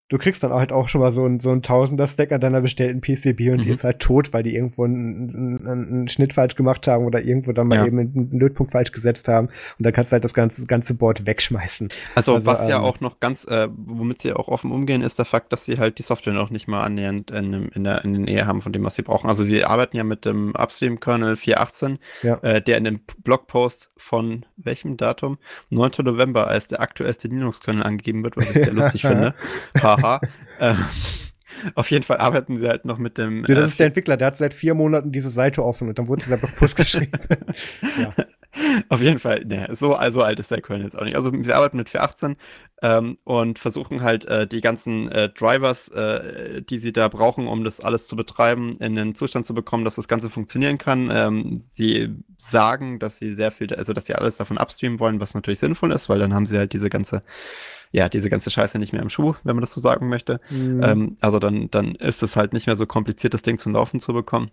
du 0.07 0.19
kriegst 0.19 0.43
dann 0.43 0.53
halt 0.53 0.71
auch 0.71 0.87
schon 0.87 1.01
mal 1.01 1.11
so 1.11 1.25
ein, 1.25 1.39
so 1.39 1.51
ein 1.51 1.63
Tausender-Stack 1.63 2.31
an 2.31 2.39
deiner 2.39 2.61
bestellten 2.61 3.01
PCB 3.01 3.49
und 3.49 3.57
mhm. 3.57 3.61
die 3.63 3.69
ist 3.69 3.83
halt 3.83 3.99
tot, 3.99 4.33
weil 4.33 4.43
die 4.43 4.53
irgendwo 4.53 4.83
einen, 4.83 5.29
einen, 5.35 5.67
einen, 5.67 6.07
Schnitt 6.09 6.33
falsch 6.33 6.55
gemacht 6.55 6.87
haben 6.87 7.05
oder 7.05 7.23
irgendwo 7.23 7.53
dann 7.53 7.67
mal 7.67 7.77
ja. 7.77 7.85
eben 7.87 7.99
einen 7.99 8.39
Lötpunkt 8.39 8.71
falsch 8.71 8.91
gesetzt 8.91 9.27
haben 9.27 9.47
und 9.47 9.85
dann 9.85 9.93
kannst 9.93 10.11
du 10.11 10.13
halt 10.13 10.23
das 10.23 10.35
ganze, 10.35 10.65
ganze 10.67 10.93
Board 10.93 11.25
wegschmeißen. 11.25 11.89
Also, 12.13 12.35
also 12.35 12.45
was 12.45 12.63
ähm, 12.63 12.69
ja 12.69 12.79
auch 12.81 12.99
noch 12.99 13.19
ganz, 13.19 13.45
äh, 13.45 13.67
womit 13.75 14.21
sie 14.21 14.33
auch 14.33 14.47
offen 14.47 14.71
umgehen, 14.71 15.01
ist 15.01 15.17
der 15.17 15.25
Fakt, 15.25 15.51
dass 15.51 15.65
sie 15.65 15.79
halt 15.79 15.97
die 15.97 16.03
Software 16.03 16.33
noch 16.33 16.51
nicht 16.51 16.67
mal 16.67 16.83
annähernd 16.83 17.31
in, 17.31 17.69
in, 17.69 17.83
der, 17.83 18.05
in 18.05 18.13
der 18.13 18.21
Nähe 18.21 18.45
haben 18.45 18.61
von 18.61 18.73
dem, 18.73 18.83
was 18.83 18.95
sie 18.95 19.01
brauchen. 19.01 19.27
Also 19.27 19.43
sie 19.43 19.63
arbeiten 19.63 19.97
ja 19.97 20.03
mit 20.03 20.25
dem 20.25 20.53
Upstream-Kernel 20.55 21.33
4.18, 21.33 21.97
ja. 22.21 22.35
äh, 22.43 22.61
der 22.61 22.77
in 22.77 22.83
dem 22.83 22.99
Blogpost 23.23 23.89
von 23.97 24.45
welchem 24.55 24.97
Datum? 24.97 25.39
9. 25.71 25.91
November 26.03 26.47
als 26.47 26.67
der 26.67 26.79
aktuellste 26.81 27.27
Linux-Kernel 27.27 27.81
angegeben 27.81 28.23
wird, 28.23 28.37
was 28.37 28.51
ich 28.51 28.61
sehr 28.61 28.73
lustig 28.73 29.01
finde. 29.01 29.33
haha. 30.01 30.21
Ähm, 30.59 30.77
Auf 31.73 31.89
jeden 31.89 32.03
Fall 32.03 32.17
arbeiten 32.17 32.57
sie 32.57 32.67
halt 32.67 32.85
noch 32.85 32.97
mit 32.97 33.17
dem. 33.17 33.45
Ja, 33.47 33.55
das 33.55 33.65
äh, 33.65 33.67
ist 33.67 33.79
der 33.79 33.87
Entwickler, 33.87 34.17
der 34.17 34.27
hat 34.27 34.37
seit 34.37 34.53
vier 34.53 34.73
Monaten 34.73 35.11
diese 35.11 35.29
Seite 35.29 35.63
offen 35.63 35.87
und 35.87 35.97
dann 35.97 36.07
wurde 36.07 36.23
dieser 36.23 36.37
Blogpost 36.37 36.75
geschrieben. 36.75 37.11
ja. 37.99 38.13
Auf 38.87 39.01
jeden 39.01 39.19
Fall, 39.19 39.43
ne, 39.43 39.67
so 39.73 39.95
also 39.95 40.21
alt 40.21 40.39
ist 40.39 40.49
der 40.49 40.61
Köln 40.61 40.81
jetzt 40.81 40.97
auch 40.97 41.03
nicht. 41.03 41.17
Also 41.17 41.29
sie 41.41 41.51
arbeiten 41.51 41.75
mit 41.75 41.89
418 41.89 42.37
ähm, 42.81 43.17
und 43.25 43.59
versuchen 43.59 44.01
halt 44.01 44.23
äh, 44.25 44.47
die 44.47 44.61
ganzen 44.61 45.11
äh, 45.11 45.27
Drivers, 45.27 45.89
äh, 45.89 46.61
die 46.61 46.77
sie 46.77 46.93
da 46.93 47.09
brauchen, 47.09 47.47
um 47.47 47.65
das 47.65 47.81
alles 47.81 48.07
zu 48.07 48.15
betreiben, 48.15 48.77
in 48.79 48.95
den 48.95 49.13
Zustand 49.13 49.45
zu 49.45 49.53
bekommen, 49.53 49.83
dass 49.83 49.95
das 49.95 50.07
Ganze 50.07 50.29
funktionieren 50.29 50.77
kann. 50.77 51.09
Ähm, 51.11 51.57
sie 51.57 52.15
sagen, 52.37 52.99
dass 52.99 53.17
sie 53.17 53.33
sehr 53.33 53.51
viel, 53.51 53.73
also 53.75 53.91
dass 53.91 54.05
sie 54.05 54.15
alles 54.15 54.37
davon 54.37 54.57
upstreamen 54.57 55.01
wollen, 55.01 55.19
was 55.19 55.33
natürlich 55.33 55.59
sinnvoll 55.59 55.91
ist, 55.91 56.07
weil 56.07 56.19
dann 56.19 56.33
haben 56.33 56.45
sie 56.45 56.57
halt 56.57 56.71
diese 56.71 56.89
ganze 56.89 57.23
ja, 57.91 58.09
diese 58.09 58.29
ganze 58.29 58.49
Scheiße 58.49 58.79
nicht 58.79 58.93
mehr 58.93 59.01
im 59.01 59.09
Schuh, 59.09 59.35
wenn 59.43 59.55
man 59.55 59.61
das 59.61 59.71
so 59.71 59.81
sagen 59.81 60.09
möchte. 60.09 60.39
Mhm. 60.49 60.83
Ähm, 60.83 61.17
also 61.21 61.39
dann, 61.39 61.69
dann 61.71 61.95
ist 61.95 62.23
es 62.23 62.35
halt 62.35 62.53
nicht 62.53 62.67
mehr 62.67 62.75
so 62.75 62.85
kompliziert, 62.85 63.33
das 63.33 63.41
Ding 63.41 63.57
zum 63.57 63.73
Laufen 63.73 63.99
zu 63.99 64.13
bekommen. 64.13 64.51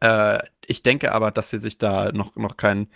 Äh, 0.00 0.38
ich 0.66 0.82
denke 0.82 1.12
aber, 1.12 1.30
dass 1.30 1.50
sie 1.50 1.58
sich 1.58 1.78
da 1.78 2.12
noch, 2.12 2.36
noch 2.36 2.56
kein, 2.56 2.88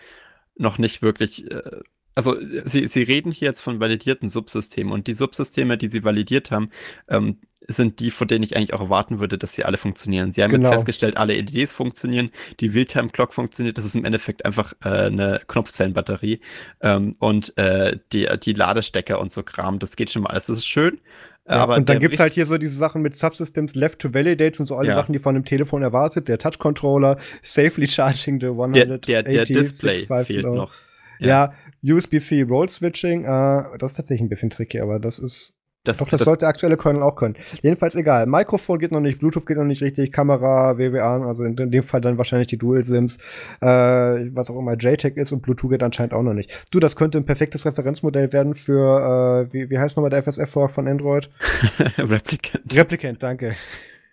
noch 0.56 0.78
nicht 0.78 1.02
wirklich, 1.02 1.51
äh, 1.51 1.81
also 2.14 2.36
sie, 2.64 2.86
sie 2.86 3.02
reden 3.02 3.32
hier 3.32 3.48
jetzt 3.48 3.60
von 3.60 3.81
validierten 3.81 4.28
Subsystemen 4.28 4.93
und 4.93 5.06
die 5.06 5.14
Subsysteme, 5.14 5.78
die 5.78 5.89
sie 5.89 6.05
validiert 6.05 6.51
haben, 6.51 6.70
ähm, 7.09 7.39
sind 7.73 8.01
die, 8.01 8.11
von 8.11 8.29
denen 8.29 8.43
ich 8.43 8.57
eigentlich 8.57 8.75
auch 8.75 8.81
erwarten 8.81 9.21
würde, 9.21 9.39
dass 9.39 9.55
sie 9.55 9.65
alle 9.65 9.79
funktionieren. 9.79 10.33
Sie 10.33 10.43
haben 10.43 10.51
genau. 10.51 10.65
jetzt 10.69 10.75
festgestellt, 10.75 11.17
alle 11.17 11.35
LEDs 11.35 11.73
funktionieren, 11.73 12.31
die 12.61 12.69
Realtime 12.69 13.09
Clock 13.11 13.33
funktioniert, 13.33 13.79
das 13.79 13.85
ist 13.85 13.95
im 13.95 14.05
Endeffekt 14.05 14.45
einfach 14.45 14.73
äh, 14.85 14.89
eine 14.89 15.41
Knopfzellenbatterie 15.47 16.41
ähm, 16.81 17.13
und 17.19 17.57
äh, 17.57 17.99
die, 18.13 18.29
die 18.43 18.53
Ladestecker 18.53 19.21
und 19.21 19.31
so 19.31 19.43
Kram, 19.43 19.79
das 19.79 19.97
geht 19.97 20.11
schon 20.11 20.23
mal 20.23 20.31
alles, 20.31 20.47
das 20.47 20.59
ist 20.59 20.67
schön. 20.67 21.01
Ja, 21.49 21.57
aber 21.57 21.77
und 21.77 21.89
dann 21.89 21.99
gibt 21.99 22.15
es 22.15 22.21
halt 22.21 22.33
hier 22.33 22.47
so 22.47 22.59
diese 22.59 22.77
Sachen 22.77 23.03
mit 23.03 23.17
Subsystems 23.17 23.75
Left 23.75 23.99
to 23.99 24.15
Validates 24.15 24.61
und 24.61 24.67
so 24.67 24.77
alle 24.77 24.89
ja. 24.89 24.95
Sachen, 24.95 25.13
die 25.13 25.19
von 25.19 25.35
dem 25.35 25.45
Telefon 25.45 25.83
erwartet. 25.83 26.29
Der 26.29 26.39
Touch 26.39 26.59
Controller, 26.59 27.19
Safely 27.43 27.89
Charging 27.89 28.39
the 28.41 28.47
180 28.47 29.01
Der, 29.07 29.23
der, 29.23 29.45
der 29.45 29.45
Display 29.47 30.07
fehlt 30.25 30.47
noch. 30.47 30.73
Ja, 31.19 31.53
ja 31.83 31.97
USB-C 31.97 32.43
Roll 32.43 32.69
Switching, 32.69 33.25
äh, 33.25 33.79
das 33.79 33.93
ist 33.93 33.97
tatsächlich 33.97 34.23
ein 34.23 34.29
bisschen 34.29 34.51
tricky, 34.51 34.81
aber 34.81 35.01
das 35.01 35.19
ist 35.19 35.55
das, 35.85 35.98
Doch, 35.98 36.09
das, 36.09 36.19
das 36.19 36.27
sollte 36.27 36.40
der 36.40 36.51
aktuelle 36.51 36.77
Kernel 36.77 37.02
auch 37.02 37.16
können. 37.16 37.36
Jedenfalls 37.62 37.94
egal. 37.94 38.27
Mikrofon 38.27 38.78
geht 38.78 38.93
noch 38.93 39.01
nicht, 39.01 39.19
Bluetooth 39.19 39.47
geht 39.47 39.57
noch 39.57 39.65
nicht 39.65 39.81
richtig, 39.81 40.12
Kamera, 40.12 40.77
WWA, 40.77 41.27
also 41.27 41.44
in, 41.44 41.57
in 41.57 41.70
dem 41.70 41.82
Fall 41.82 42.02
dann 42.02 42.19
wahrscheinlich 42.19 42.48
die 42.48 42.59
Dual 42.59 42.85
SIMs, 42.85 43.16
äh, 43.62 43.66
was 43.66 44.51
auch 44.51 44.59
immer 44.59 44.74
JTAG 44.74 45.16
ist 45.16 45.32
und 45.32 45.40
Bluetooth 45.40 45.70
geht 45.70 45.82
anscheinend 45.82 46.12
auch 46.12 46.23
noch 46.23 46.35
nicht. 46.35 46.51
Du, 46.70 46.81
das 46.81 46.97
könnte 46.97 47.16
ein 47.16 47.24
perfektes 47.24 47.65
Referenzmodell 47.65 48.32
werden 48.32 48.52
für, 48.55 49.48
äh, 49.48 49.52
wie, 49.55 49.70
wie 49.70 49.78
heißt 49.78 49.97
nochmal 49.97 50.11
der 50.11 50.23
FSF-Fork 50.23 50.70
von 50.70 50.86
Android? 50.86 51.31
Replicant. 51.98 52.77
Replicant, 52.77 53.23
danke. 53.23 53.57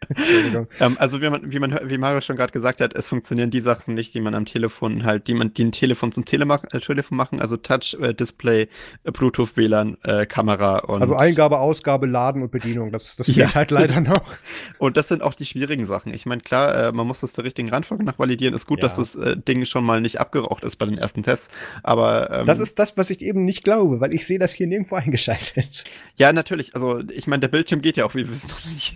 Entschuldigung. 0.10 0.68
ähm, 0.80 0.96
also 1.00 1.22
wie 1.22 1.30
man, 1.30 1.52
wie 1.52 1.60
man, 1.60 1.80
wie 1.84 1.98
Mario 1.98 2.22
schon 2.22 2.36
gerade 2.36 2.52
gesagt 2.52 2.82
hat, 2.82 2.96
es 2.96 3.08
funktionieren 3.08 3.50
die 3.50 3.60
Sachen 3.60 3.96
nicht, 3.96 4.14
die 4.14 4.22
man 4.22 4.36
am 4.36 4.46
Telefon 4.46 5.04
halt, 5.04 5.28
die 5.28 5.34
man, 5.34 5.54
die 5.54 5.66
ein 5.66 5.72
Telefon 5.72 6.12
zum 6.12 6.24
Telemach 6.24 6.64
äh, 6.72 6.80
Telefon 6.80 7.18
machen, 7.18 7.42
also 7.42 7.58
Touch, 7.58 7.98
äh, 8.00 8.14
Display, 8.14 8.68
äh, 9.04 9.12
Bluetooth, 9.12 9.58
WLAN, 9.58 9.98
äh, 10.04 10.26
Kamera 10.28 10.80
und. 10.80 11.02
Also 11.02 11.16
Eingabe, 11.16 11.60
Ausgabe, 11.60 12.06
Laden 12.06 12.44
und 12.44 12.52
Bedienung. 12.52 12.92
Das, 12.92 13.16
das 13.16 13.26
fehlt 13.26 13.38
ja. 13.38 13.56
halt 13.56 13.72
leider 13.72 14.00
noch. 14.00 14.22
und 14.78 14.98
das 14.98 15.08
sind 15.08 15.24
auch 15.24 15.34
die 15.34 15.46
schwierigen 15.46 15.86
Sachen. 15.86 16.14
Ich 16.14 16.26
meine, 16.26 16.42
klar, 16.42 16.90
äh, 16.90 16.92
man 16.92 17.08
muss 17.08 17.22
das 17.22 17.34
der 17.34 17.44
richtigen 17.44 17.70
Reihenfolge 17.70 18.04
nach 18.04 18.20
validieren. 18.20 18.54
Ist 18.54 18.68
gut, 18.68 18.80
ja. 18.80 18.84
dass 18.84 18.98
das 18.98 19.16
äh, 19.16 19.36
Ding 19.36 19.66
schon 19.66 19.84
mal 19.84 20.00
nicht 20.00 20.20
abgeraucht 20.20 20.64
ist 20.64 20.76
bei 20.76 20.86
den 20.86 21.00
ersten 21.00 21.24
Tests. 21.24 21.50
Aber 21.82 22.32
ähm, 22.32 22.46
das 22.46 22.60
ist 22.60 22.78
das, 22.78 22.98
was 22.98 23.10
ich 23.10 23.22
eben 23.22 23.46
nicht 23.46 23.64
glaube, 23.64 24.00
weil 24.00 24.14
ich 24.14 24.28
sehe 24.28 24.38
das 24.38 24.54
hier 24.54 24.68
nirgendwo 24.68 24.96
eingeschaltet. 24.96 25.84
Ja, 26.18 26.32
natürlich. 26.32 26.76
Also 26.76 27.02
ich 27.12 27.26
meine, 27.26 27.42
der 27.42 27.48
Bildschirm 27.48 27.82
geht 27.82 27.98
ja 27.98 28.06
auch, 28.06 28.14
wie 28.14 28.20
wir 28.20 28.32
wissen 28.32 28.52
noch 28.52 28.72
nicht. 28.72 28.94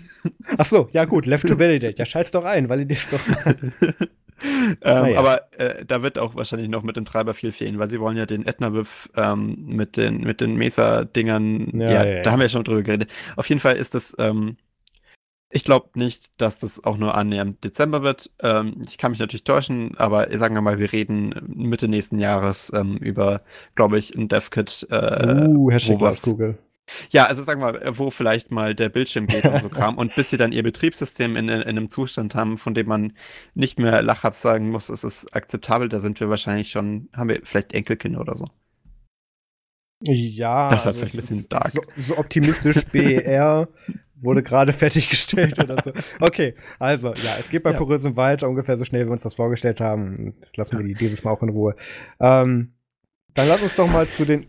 Ach 0.57 0.65
so, 0.65 0.90
ja 0.91 1.05
gut, 1.05 1.26
Left 1.26 1.47
to 1.47 1.57
Validate. 1.57 1.97
Ja, 1.97 2.05
schalt's 2.05 2.31
doch 2.31 2.43
ein, 2.43 2.69
validier's 2.69 3.09
doch 3.09 3.19
ähm, 4.84 5.05
ja. 5.05 5.19
Aber 5.19 5.51
äh, 5.59 5.85
da 5.85 6.01
wird 6.01 6.18
auch 6.18 6.35
wahrscheinlich 6.35 6.69
noch 6.69 6.84
mit 6.84 6.95
dem 6.95 7.05
Treiber 7.05 7.34
viel 7.34 7.51
fehlen, 7.51 7.80
weil 7.80 7.89
sie 7.89 7.99
wollen 7.99 8.18
ja 8.18 8.26
den 8.26 8.45
Etna-Wiff 8.45 9.09
ähm, 9.15 9.57
mit 9.65 9.97
den, 9.97 10.22
mit 10.22 10.41
den 10.41 10.55
Mesa-Dingern, 10.55 11.80
ja, 11.80 11.91
ja, 11.91 12.05
ja, 12.05 12.22
da 12.22 12.31
haben 12.31 12.39
wir 12.39 12.45
ja 12.45 12.49
schon 12.49 12.63
drüber 12.63 12.81
geredet. 12.81 13.09
Auf 13.35 13.47
jeden 13.49 13.61
Fall 13.61 13.76
ist 13.76 13.93
das, 13.95 14.15
ähm, 14.19 14.57
ich 15.49 15.63
glaube 15.63 15.89
nicht, 15.95 16.30
dass 16.41 16.59
das 16.59 16.84
auch 16.84 16.97
nur 16.97 17.15
annähernd 17.15 17.63
Dezember 17.63 18.03
wird. 18.03 18.31
Ähm, 18.41 18.81
ich 18.88 18.97
kann 18.97 19.11
mich 19.11 19.19
natürlich 19.19 19.43
täuschen, 19.43 19.97
aber 19.97 20.35
sagen 20.38 20.55
wir 20.55 20.61
mal, 20.61 20.80
wir 20.80 20.91
reden 20.91 21.35
Mitte 21.47 21.88
nächsten 21.88 22.19
Jahres 22.19 22.72
ähm, 22.73 22.97
über, 22.97 23.41
glaube 23.76 23.99
ich, 23.99 24.15
ein 24.15 24.30
DevKit. 24.30 24.88
Äh, 24.89 25.47
uh, 25.47 25.72
Hashtag 25.72 25.97
Glaskugel. 25.99 26.57
Ja, 27.11 27.26
also 27.26 27.43
sagen 27.43 27.61
wir 27.61 27.73
mal, 27.73 27.97
wo 27.97 28.11
vielleicht 28.11 28.51
mal 28.51 28.76
der 28.76 28.89
Bildschirm 28.89 29.27
geht 29.27 29.45
und 29.45 29.61
so 29.61 29.69
Kram. 29.81 29.97
Und 29.97 30.15
bis 30.15 30.30
sie 30.30 30.38
dann 30.38 30.51
ihr 30.51 30.63
Betriebssystem 30.63 31.35
in, 31.35 31.49
in, 31.49 31.61
einem 31.61 31.89
Zustand 31.89 32.35
haben, 32.35 32.57
von 32.57 32.73
dem 32.73 32.88
man 32.88 33.13
nicht 33.53 33.80
mehr 33.80 34.01
lachhaft 34.01 34.39
sagen 34.39 34.69
muss, 34.69 34.89
es 34.89 35.03
ist 35.03 35.35
akzeptabel, 35.35 35.89
da 35.89 35.99
sind 35.99 36.19
wir 36.19 36.30
wahrscheinlich 36.30 36.69
schon, 36.72 37.09
haben 37.15 37.30
wir 37.30 37.41
vielleicht 37.43 37.73
Enkelkinder 37.73 38.22
oder 38.22 38.35
so. 38.35 38.45
Ja, 40.03 40.69
das 40.69 40.81
war 40.81 40.88
also 40.88 40.99
vielleicht 40.99 41.15
ein 41.15 41.18
bisschen 41.18 41.49
dark. 41.49 41.69
So, 41.69 41.81
so 41.97 42.18
optimistisch 42.18 42.85
BR 42.91 43.68
wurde 44.22 44.43
gerade 44.43 44.73
fertiggestellt 44.73 45.63
oder 45.63 45.81
so. 45.81 45.91
Okay, 46.19 46.55
also 46.80 47.09
ja, 47.09 47.38
es 47.39 47.49
geht 47.49 47.63
bei 47.63 47.72
ja. 47.72 47.77
Purism 47.77 48.15
weiter, 48.15 48.47
ungefähr 48.47 48.77
so 48.77 48.85
schnell, 48.85 49.01
wie 49.01 49.09
wir 49.09 49.13
uns 49.13 49.23
das 49.23 49.34
vorgestellt 49.34 49.81
haben. 49.81 50.35
Das 50.41 50.55
lassen 50.57 50.77
wir 50.77 50.85
die 50.85 50.93
dieses 50.93 51.23
Mal 51.23 51.31
auch 51.31 51.41
in 51.41 51.49
Ruhe. 51.49 51.76
Ähm, 52.19 52.73
dann 53.34 53.47
lass 53.47 53.61
uns 53.61 53.76
doch 53.76 53.88
mal 53.88 54.07
zu 54.07 54.26
den 54.26 54.47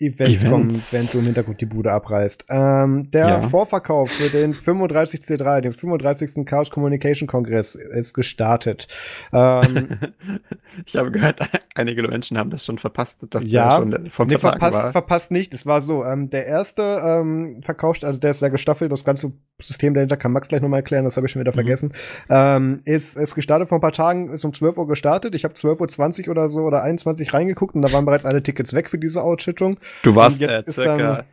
Events, 0.00 0.42
Events. 0.42 0.50
kommen, 0.50 0.70
wenn 0.92 1.12
du 1.12 1.18
im 1.18 1.24
Hintergrund 1.24 1.60
die 1.60 1.66
Bude 1.66 1.90
abreißt. 1.90 2.46
Ähm, 2.48 3.10
der 3.10 3.28
ja. 3.28 3.48
Vorverkauf 3.48 4.10
für 4.10 4.30
den 4.30 4.54
35C3, 4.54 5.60
den 5.60 5.72
35. 5.72 6.46
Chaos 6.46 6.70
Communication 6.70 7.26
Kongress, 7.26 7.74
ist 7.74 8.14
gestartet. 8.14 8.86
Ähm, 9.32 9.88
ich 10.86 10.96
habe 10.96 11.10
gehört, 11.10 11.40
einige 11.74 12.06
Menschen 12.06 12.38
haben 12.38 12.50
das 12.50 12.64
schon 12.64 12.78
verpasst, 12.78 13.26
dass 13.30 13.44
ja, 13.46 13.68
der 13.68 13.76
schon 13.76 14.10
vom 14.10 14.28
nee, 14.28 14.38
verpasst, 14.38 14.74
war. 14.74 14.92
verpasst 14.92 15.30
nicht. 15.32 15.52
Es 15.52 15.66
war 15.66 15.80
so, 15.80 16.04
ähm, 16.04 16.30
der 16.30 16.46
erste 16.46 16.82
ähm, 17.04 17.60
verkauft, 17.64 18.04
also 18.04 18.20
der 18.20 18.30
ist 18.30 18.38
sehr 18.38 18.50
gestaffelt, 18.50 18.92
das 18.92 19.04
ganze 19.04 19.32
System 19.60 19.92
dahinter 19.94 20.16
kann 20.16 20.30
Max 20.30 20.46
gleich 20.46 20.62
nochmal 20.62 20.80
erklären, 20.80 21.04
das 21.04 21.16
habe 21.16 21.26
ich 21.26 21.32
schon 21.32 21.40
wieder 21.40 21.50
mhm. 21.50 21.56
vergessen. 21.56 21.92
Ähm, 22.30 22.80
ist, 22.84 23.16
ist 23.16 23.34
gestartet 23.34 23.68
vor 23.68 23.78
ein 23.78 23.80
paar 23.80 23.92
Tagen, 23.92 24.32
ist 24.32 24.44
um 24.44 24.54
12 24.54 24.78
Uhr 24.78 24.86
gestartet. 24.86 25.34
Ich 25.34 25.44
habe 25.44 25.54
12.20 25.54 26.24
Uhr 26.24 26.30
oder 26.30 26.48
so 26.48 26.60
oder 26.60 26.82
21 26.82 27.34
reingeguckt 27.34 27.74
und 27.74 27.82
da 27.82 27.92
waren 27.92 28.04
bereits 28.04 28.24
alle 28.24 28.42
Tickets 28.42 28.72
weg 28.74 28.88
für 28.88 28.98
diese 28.98 29.22
Ausschüttung. 29.22 29.78
Du 30.04 30.14
warst 30.14 30.40
äh, 30.42 30.62
circa 30.68 31.24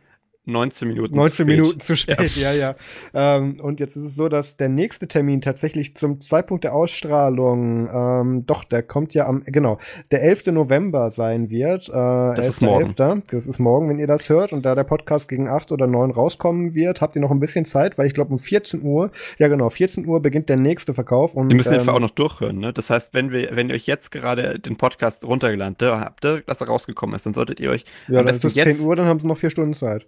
19 0.46 0.88
Minuten 0.88 1.16
19 1.16 1.30
zu 1.30 1.42
spät. 1.42 1.46
Minuten 1.46 1.80
zu 1.80 1.96
spät, 1.96 2.36
ja, 2.36 2.52
ja. 2.52 2.74
ja. 3.14 3.36
Ähm, 3.36 3.58
und 3.60 3.80
jetzt 3.80 3.96
ist 3.96 4.04
es 4.04 4.14
so, 4.14 4.28
dass 4.28 4.56
der 4.56 4.68
nächste 4.68 5.08
Termin 5.08 5.40
tatsächlich 5.40 5.96
zum 5.96 6.20
Zeitpunkt 6.20 6.64
der 6.64 6.74
Ausstrahlung, 6.74 7.88
ähm, 7.92 8.46
doch, 8.46 8.64
der 8.64 8.82
kommt 8.82 9.14
ja 9.14 9.26
am, 9.26 9.42
genau, 9.44 9.78
der 10.10 10.22
11. 10.22 10.46
November 10.46 11.10
sein 11.10 11.50
wird. 11.50 11.88
Äh, 11.88 11.92
das 11.92 12.48
ist 12.48 12.62
morgen. 12.62 12.94
11. 12.96 13.22
Das 13.30 13.46
ist 13.46 13.58
morgen, 13.58 13.88
wenn 13.88 13.98
ihr 13.98 14.06
das 14.06 14.28
hört. 14.28 14.52
Und 14.52 14.64
da 14.64 14.74
der 14.74 14.84
Podcast 14.84 15.28
gegen 15.28 15.48
8 15.48 15.72
oder 15.72 15.86
9 15.86 16.12
rauskommen 16.12 16.74
wird, 16.74 17.00
habt 17.00 17.16
ihr 17.16 17.22
noch 17.22 17.30
ein 17.30 17.40
bisschen 17.40 17.64
Zeit, 17.64 17.98
weil 17.98 18.06
ich 18.06 18.14
glaube 18.14 18.32
um 18.32 18.38
14 18.38 18.82
Uhr, 18.82 19.10
ja 19.38 19.48
genau, 19.48 19.68
14 19.68 20.06
Uhr 20.06 20.20
beginnt 20.22 20.48
der 20.48 20.56
nächste 20.56 20.94
Verkauf. 20.94 21.34
Und, 21.34 21.50
wir 21.50 21.56
müssen 21.56 21.74
ähm, 21.74 21.80
den 21.80 21.88
auch 21.88 22.00
noch 22.00 22.10
durchhören, 22.10 22.58
ne? 22.58 22.72
Das 22.72 22.90
heißt, 22.90 23.14
wenn 23.14 23.32
wir, 23.32 23.50
wenn 23.52 23.68
ihr 23.68 23.74
euch 23.74 23.86
jetzt 23.86 24.10
gerade 24.10 24.58
den 24.58 24.76
Podcast 24.76 25.24
runtergeladen 25.24 25.76
habt, 25.80 26.24
dass 26.24 26.60
er 26.60 26.66
rausgekommen 26.66 27.16
ist, 27.16 27.26
dann 27.26 27.34
solltet 27.34 27.60
ihr 27.60 27.70
euch 27.70 27.84
ja, 28.08 28.20
am 28.20 28.24
besten 28.24 28.46
ist 28.46 28.56
jetzt 28.56 28.78
10 28.78 28.86
Uhr, 28.86 28.96
dann 28.96 29.06
haben 29.06 29.20
sie 29.20 29.26
noch 29.26 29.38
vier 29.38 29.50
Stunden 29.50 29.74
Zeit. 29.74 30.06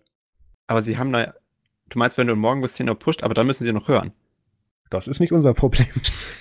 Aber 0.68 0.82
sie 0.82 0.96
haben 0.96 1.12
da. 1.12 1.34
Du 1.88 1.98
meinst, 1.98 2.18
wenn 2.18 2.26
du 2.26 2.36
morgen 2.36 2.60
bis 2.60 2.74
10 2.74 2.88
Uhr 2.88 2.98
pusht, 2.98 3.24
aber 3.24 3.34
dann 3.34 3.46
müssen 3.46 3.64
sie 3.64 3.72
noch 3.72 3.88
hören. 3.88 4.12
Das 4.90 5.06
ist 5.06 5.20
nicht 5.20 5.32
unser 5.32 5.52
Problem. 5.54 5.86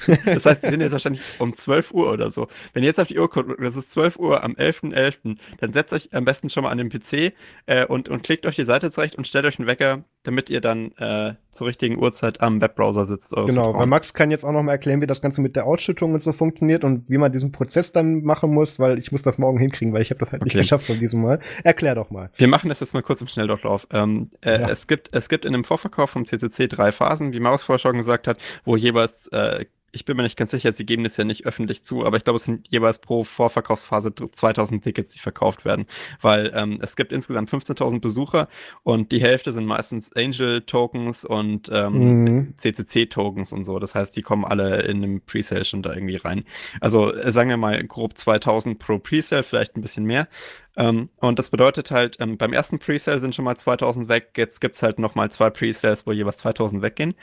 das 0.25 0.45
heißt, 0.45 0.61
sie 0.61 0.69
sind 0.69 0.81
jetzt 0.81 0.91
wahrscheinlich 0.93 1.21
um 1.39 1.53
12 1.53 1.93
Uhr 1.93 2.11
oder 2.11 2.31
so. 2.31 2.47
Wenn 2.73 2.83
ihr 2.83 2.87
jetzt 2.87 2.99
auf 2.99 3.07
die 3.07 3.17
Uhr 3.17 3.29
guckt, 3.29 3.49
das 3.59 3.75
ist 3.75 3.91
12 3.91 4.17
Uhr 4.17 4.43
am 4.43 4.53
11.11., 4.53 4.93
.11., 4.93 5.37
dann 5.59 5.73
setzt 5.73 5.93
euch 5.93 6.13
am 6.13 6.25
besten 6.25 6.49
schon 6.49 6.63
mal 6.63 6.69
an 6.69 6.77
den 6.77 6.89
PC 6.89 7.33
äh, 7.65 7.85
und, 7.85 8.09
und 8.09 8.23
klickt 8.23 8.45
euch 8.45 8.55
die 8.55 8.63
Seite 8.63 8.91
zurecht 8.91 9.15
und 9.15 9.27
stellt 9.27 9.45
euch 9.45 9.59
einen 9.59 9.67
Wecker, 9.67 10.03
damit 10.27 10.49
ihr 10.49 10.59
dann 10.59 10.91
äh, 10.97 11.35
zur 11.51 11.67
richtigen 11.67 11.97
Uhrzeit 11.97 12.41
am 12.41 12.59
Webbrowser 12.59 13.05
sitzt. 13.05 13.31
Genau, 13.31 13.45
Vertrauens. 13.45 13.79
weil 13.79 13.87
Max 13.87 14.13
kann 14.13 14.29
jetzt 14.29 14.43
auch 14.43 14.51
noch 14.51 14.61
mal 14.61 14.73
erklären, 14.73 14.99
wie 14.99 15.07
das 15.07 15.21
Ganze 15.21 15.39
mit 15.39 15.55
der 15.55 15.65
Ausschüttung 15.65 16.13
und 16.13 16.21
so 16.21 16.33
funktioniert 16.33 16.83
und 16.83 17.09
wie 17.09 17.17
man 17.17 17.31
diesen 17.31 17.53
Prozess 17.53 17.93
dann 17.93 18.23
machen 18.23 18.53
muss, 18.53 18.77
weil 18.77 18.99
ich 18.99 19.13
muss 19.13 19.21
das 19.21 19.37
morgen 19.37 19.57
hinkriegen, 19.57 19.93
weil 19.93 20.01
ich 20.01 20.09
habe 20.09 20.19
das 20.19 20.33
halt 20.33 20.41
okay. 20.41 20.49
nicht 20.49 20.57
geschafft 20.57 20.87
von 20.87 20.99
diesem 20.99 21.21
Mal. 21.21 21.39
Erklär 21.63 21.95
doch 21.95 22.11
mal. 22.11 22.29
Wir 22.35 22.49
machen 22.49 22.67
das 22.67 22.81
jetzt 22.81 22.93
mal 22.93 23.01
kurz 23.01 23.21
im 23.21 23.29
Schnelldurchlauf. 23.29 23.87
Ähm, 23.93 24.29
äh, 24.41 24.59
ja. 24.59 24.69
es, 24.69 24.87
gibt, 24.87 25.07
es 25.13 25.29
gibt 25.29 25.45
in 25.45 25.53
dem 25.53 25.63
Vorverkauf 25.63 26.09
vom 26.09 26.25
CCC 26.25 26.67
drei 26.67 26.91
Phasen, 26.91 27.31
wie 27.31 27.39
Maus 27.39 27.63
vorher 27.63 27.79
schon 27.79 27.95
gesagt 27.95 28.27
hat, 28.27 28.37
wo 28.65 28.75
jeweils 28.75 29.27
äh, 29.27 29.63
ich 29.97 30.05
bin 30.05 30.15
mir 30.15 30.23
nicht 30.23 30.37
ganz 30.37 30.51
sicher, 30.51 30.71
sie 30.71 30.85
geben 30.85 31.03
das 31.03 31.17
ja 31.17 31.23
nicht 31.23 31.45
öffentlich 31.47 31.83
zu, 31.83 32.05
aber 32.05 32.17
ich 32.17 32.23
glaube, 32.23 32.37
es 32.37 32.43
sind 32.43 32.67
jeweils 32.69 32.99
pro 32.99 33.23
Vorverkaufsphase 33.23 34.13
2000 34.13 34.83
Tickets, 34.83 35.11
die 35.11 35.19
verkauft 35.19 35.65
werden, 35.65 35.87
weil 36.21 36.51
ähm, 36.55 36.77
es 36.81 36.95
gibt 36.95 37.11
insgesamt 37.11 37.49
15.000 37.49 37.99
Besucher 37.99 38.47
und 38.83 39.11
die 39.11 39.19
Hälfte 39.19 39.51
sind 39.51 39.65
meistens 39.65 40.15
Angel-Tokens 40.15 41.25
und 41.25 41.69
ähm, 41.73 42.23
mhm. 42.23 42.53
CCC-Tokens 42.57 43.53
und 43.53 43.63
so. 43.63 43.79
Das 43.79 43.95
heißt, 43.95 44.15
die 44.15 44.21
kommen 44.21 44.45
alle 44.45 44.83
in 44.83 44.97
einem 44.97 45.21
Presale 45.21 45.65
schon 45.65 45.81
da 45.81 45.93
irgendwie 45.93 46.17
rein. 46.17 46.43
Also 46.79 47.11
äh, 47.11 47.31
sagen 47.31 47.49
wir 47.49 47.57
mal 47.57 47.83
grob 47.83 48.15
2000 48.15 48.77
pro 48.77 48.99
Presale, 48.99 49.41
vielleicht 49.41 49.75
ein 49.75 49.81
bisschen 49.81 50.05
mehr. 50.05 50.27
Ähm, 50.75 51.09
und 51.19 51.39
das 51.39 51.49
bedeutet 51.49 51.89
halt, 51.89 52.17
ähm, 52.19 52.37
beim 52.37 52.53
ersten 52.53 52.77
Presale 52.77 53.19
sind 53.19 53.33
schon 53.33 53.45
mal 53.45 53.57
2000 53.57 54.09
weg, 54.09 54.33
jetzt 54.37 54.61
gibt 54.61 54.75
es 54.75 54.83
halt 54.83 54.99
nochmal 54.99 55.31
zwei 55.31 55.49
Presales, 55.49 56.05
wo 56.05 56.11
jeweils 56.11 56.37
2000 56.37 56.83
weggehen. 56.83 57.15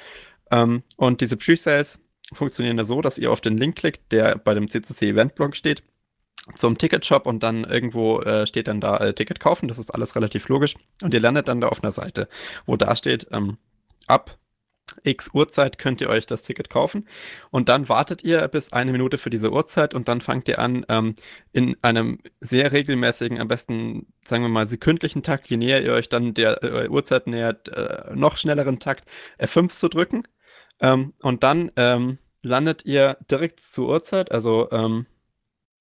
Ähm, 0.51 0.83
und 0.97 1.21
diese 1.21 1.37
Presales 1.37 2.01
funktionieren 2.35 2.83
so, 2.85 3.03
dass 3.03 3.19
ihr 3.19 3.31
auf 3.31 3.41
den 3.41 3.57
Link 3.59 3.77
klickt, 3.77 4.13
der 4.13 4.39
bei 4.39 4.55
dem 4.55 4.69
CCC 4.69 5.11
Event 5.11 5.35
Blog 5.35 5.57
steht, 5.57 5.83
zum 6.57 6.77
Ticketshop 6.77 7.27
und 7.27 7.43
dann 7.43 7.65
irgendwo 7.65 8.21
äh, 8.21 8.47
steht 8.47 8.69
dann 8.69 8.81
da 8.81 8.99
äh, 8.99 9.15
Ticket 9.15 9.41
kaufen. 9.41 9.69
Das 9.69 9.79
ist 9.79 9.91
alles 9.91 10.15
relativ 10.15 10.49
logisch. 10.49 10.75
Und 11.03 11.15
ihr 11.15 11.21
landet 11.21 11.49
dann 11.49 11.61
da 11.61 11.69
auf 11.69 11.83
einer 11.83 11.93
Seite, 11.93 12.29
wo 12.67 12.77
da 12.77 12.95
steht, 12.97 13.27
ähm, 13.33 13.57
ab 14.07 14.39
X 15.03 15.31
Uhrzeit 15.33 15.79
könnt 15.79 16.01
ihr 16.01 16.09
euch 16.09 16.27
das 16.27 16.43
Ticket 16.43 16.71
kaufen 16.71 17.09
und 17.51 17.69
dann 17.69 17.89
wartet 17.89 18.23
ihr 18.23 18.47
bis 18.49 18.73
eine 18.73 18.93
Minute 18.93 19.19
für 19.19 19.31
diese 19.31 19.51
Uhrzeit 19.51 19.95
und 19.95 20.09
dann 20.09 20.21
fangt 20.21 20.49
ihr 20.49 20.59
an, 20.59 20.85
ähm, 20.89 21.15
in 21.53 21.77
einem 21.83 22.19
sehr 22.41 22.71
regelmäßigen, 22.73 23.41
am 23.41 23.49
besten, 23.49 24.07
sagen 24.25 24.43
wir 24.43 24.51
mal, 24.51 24.67
sekündlichen 24.67 25.23
Takt, 25.23 25.49
je 25.49 25.57
näher 25.57 25.83
ihr 25.83 25.93
euch 25.93 26.09
dann 26.09 26.35
der 26.35 26.63
äh, 26.63 26.89
Uhrzeit 26.89 27.27
nähert, 27.27 27.69
äh, 27.69 28.15
noch 28.15 28.37
schnelleren 28.37 28.79
Takt 28.79 29.09
F5 29.39 29.71
zu 29.71 29.89
drücken 29.89 30.25
ähm, 30.81 31.15
und 31.21 31.43
dann 31.43 31.71
ähm, 31.77 32.19
landet 32.45 32.85
ihr 32.85 33.17
direkt 33.31 33.61
zur 33.61 33.89
Uhrzeit, 33.89 34.31
also 34.33 34.71
ähm, 34.71 35.07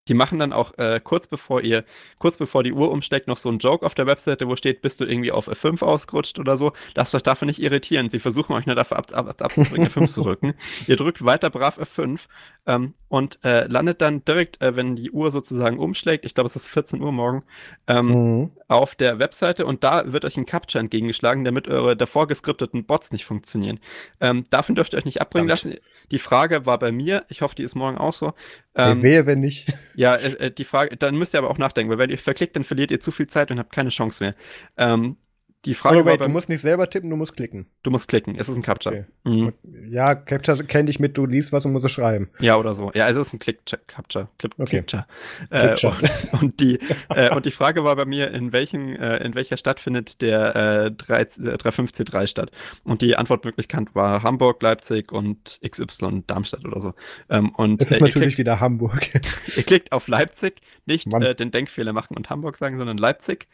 die 0.08 0.14
machen 0.14 0.40
dann 0.40 0.52
auch 0.52 0.78
äh, 0.78 1.00
kurz 1.02 1.28
bevor 1.28 1.62
ihr, 1.62 1.86
kurz 2.20 2.38
bevor 2.38 2.64
die 2.64 2.74
Uhr 2.74 2.92
umsteckt, 2.92 3.28
noch 3.28 3.38
so 3.38 3.50
einen 3.50 3.60
Joke 3.60 3.86
auf 3.86 3.96
der 3.96 4.06
Webseite, 4.06 4.48
wo 4.48 4.56
steht, 4.56 4.82
bist 4.82 5.00
du 5.00 5.06
irgendwie 5.06 5.32
auf 5.32 5.48
F5 5.48 5.82
ausgerutscht 5.82 6.40
oder 6.40 6.58
so. 6.58 6.74
Lasst 6.96 7.16
euch 7.16 7.24
dafür 7.24 7.46
nicht 7.46 7.62
irritieren. 7.62 8.10
Sie 8.10 8.20
versuchen 8.20 8.54
euch 8.54 8.66
nur 8.66 8.76
dafür 8.76 8.98
ab, 8.98 9.08
ab, 9.14 9.42
abzubringen, 9.42 9.88
F5 9.88 10.08
zu 10.08 10.22
drücken. 10.24 10.56
Ihr 10.88 10.98
drückt 10.98 11.24
weiter 11.24 11.50
brav 11.50 11.80
F5 11.80 12.22
ähm, 12.66 12.94
und 13.08 13.40
äh, 13.46 13.68
landet 13.68 14.02
dann 14.02 14.26
direkt, 14.26 14.62
äh, 14.62 14.76
wenn 14.76 14.98
die 14.98 15.12
Uhr 15.12 15.32
sozusagen 15.32 15.80
umschlägt, 15.80 16.26
ich 16.26 16.34
glaube, 16.34 16.48
es 16.48 16.56
ist 16.58 16.68
14 16.68 17.02
Uhr 17.02 17.14
morgen, 17.14 17.44
ähm, 17.88 18.08
mhm. 18.08 18.52
auf 18.68 18.96
der 18.96 19.20
Webseite 19.20 19.66
und 19.66 19.86
da 19.86 20.12
wird 20.12 20.26
euch 20.26 20.36
ein 20.36 20.46
Capture 20.46 20.82
entgegengeschlagen, 20.82 21.46
damit 21.46 21.70
eure 21.70 21.96
davor 21.96 22.28
geskripteten 22.28 22.86
Bots 22.86 23.14
nicht 23.14 23.24
funktionieren. 23.24 23.80
Ähm, 24.20 24.44
davon 24.50 24.76
dürft 24.76 24.94
ihr 24.94 24.98
euch 24.98 25.06
nicht 25.06 25.22
abbringen 25.22 25.48
Damit. 25.48 25.64
lassen. 25.64 25.80
Die 26.12 26.20
Frage 26.20 26.66
war 26.66 26.80
bei 26.80 26.92
mir, 26.92 27.26
ich 27.30 27.42
hoffe, 27.42 27.56
die 27.56 27.64
ist 27.64 27.76
morgen 27.76 27.98
auch 27.98 28.14
so. 28.14 28.34
Ähm, 28.76 28.98
ich 28.98 29.04
wehe, 29.04 29.26
wenn 29.26 29.40
nicht. 29.40 29.68
Ja, 29.96 30.16
äh, 30.16 30.48
äh, 30.48 30.52
die 30.52 30.64
Frage, 30.64 30.98
dann 30.98 31.16
müsst 31.16 31.36
ihr 31.36 31.38
aber 31.38 31.52
auch 31.52 31.60
nachdenken, 31.60 31.92
weil 31.92 32.00
wenn 32.00 32.10
ihr 32.10 32.18
verklickt, 32.18 32.56
dann 32.56 32.64
verliert 32.64 32.90
ihr 32.90 33.00
zu 33.00 33.12
viel 33.12 33.28
Zeit 33.28 33.52
und 33.52 33.60
habt 33.60 33.72
keine 33.72 33.90
Chance 33.90 34.24
mehr. 34.24 34.36
Ähm, 34.76 35.18
die 35.66 35.76
Frage 35.76 36.00
aber 36.00 36.12
wait, 36.12 36.20
war, 36.20 36.28
du 36.28 36.34
musst 36.34 36.50
nicht 36.50 36.62
selber 36.62 36.90
tippen, 36.90 37.10
du 37.10 37.16
musst 37.16 37.36
klicken. 37.36 37.68
Du 37.84 37.92
musst 37.92 38.10
klicken, 38.10 38.36
es 38.38 38.50
ist 38.50 38.58
ein 38.58 38.64
Captcha. 38.64 38.90
Okay. 38.90 39.06
Mhm. 39.24 39.54
Ja, 39.90 40.14
Captcha 40.14 40.56
kenne 40.64 40.90
ich 40.90 41.00
mit, 41.00 41.18
du 41.18 41.26
liest 41.26 41.54
was 41.54 41.66
und 41.66 41.72
musst 41.72 41.86
es 41.86 41.92
schreiben. 41.92 42.30
Ja, 42.40 42.58
oder 42.58 42.74
so. 42.74 42.92
Ja, 42.94 43.08
es 43.08 43.16
ist 43.16 43.34
ein 43.34 43.40
Click-Captcha. 43.40 44.28
Clip 44.38 44.54
okay. 44.58 44.66
Clipcha. 44.66 45.08
Äh, 45.50 45.76
und, 45.86 46.42
und, 46.42 46.60
die, 46.60 46.80
äh, 47.10 47.34
und 47.34 47.46
die 47.46 47.52
Frage 47.52 47.86
war 47.86 47.96
bei 47.96 48.06
mir, 48.06 48.32
in, 48.32 48.52
welchen, 48.52 48.96
äh, 48.96 49.24
in 49.24 49.36
welcher 49.36 49.56
Stadt 49.56 49.80
findet 49.80 50.22
der 50.22 50.56
äh, 50.86 50.90
35C3 50.90 52.28
statt? 52.28 52.52
Und 52.84 53.02
die 53.02 53.16
Antwortmöglichkeit 53.16 53.96
war 53.96 54.22
Hamburg, 54.22 54.62
Leipzig 54.62 55.12
und 55.14 55.60
XY 55.66 56.24
Darmstadt 56.28 56.66
oder 56.66 56.82
so. 56.82 56.94
Ähm, 57.30 57.52
und, 57.52 57.82
es 57.82 57.92
ist 57.92 57.98
äh, 57.98 58.04
natürlich 58.04 58.36
klickt, 58.36 58.38
wieder 58.40 58.60
Hamburg. 58.60 59.10
ihr 59.56 59.64
klickt 59.64 59.94
auf 59.94 60.10
Leipzig, 60.10 60.62
nicht 60.86 61.12
äh, 61.14 61.34
den 61.36 61.52
Denkfehler 61.52 61.94
machen 61.94 62.18
und 62.18 62.30
Hamburg 62.30 62.58
sagen, 62.58 62.78
sondern 62.78 62.98
Leipzig. 62.98 63.48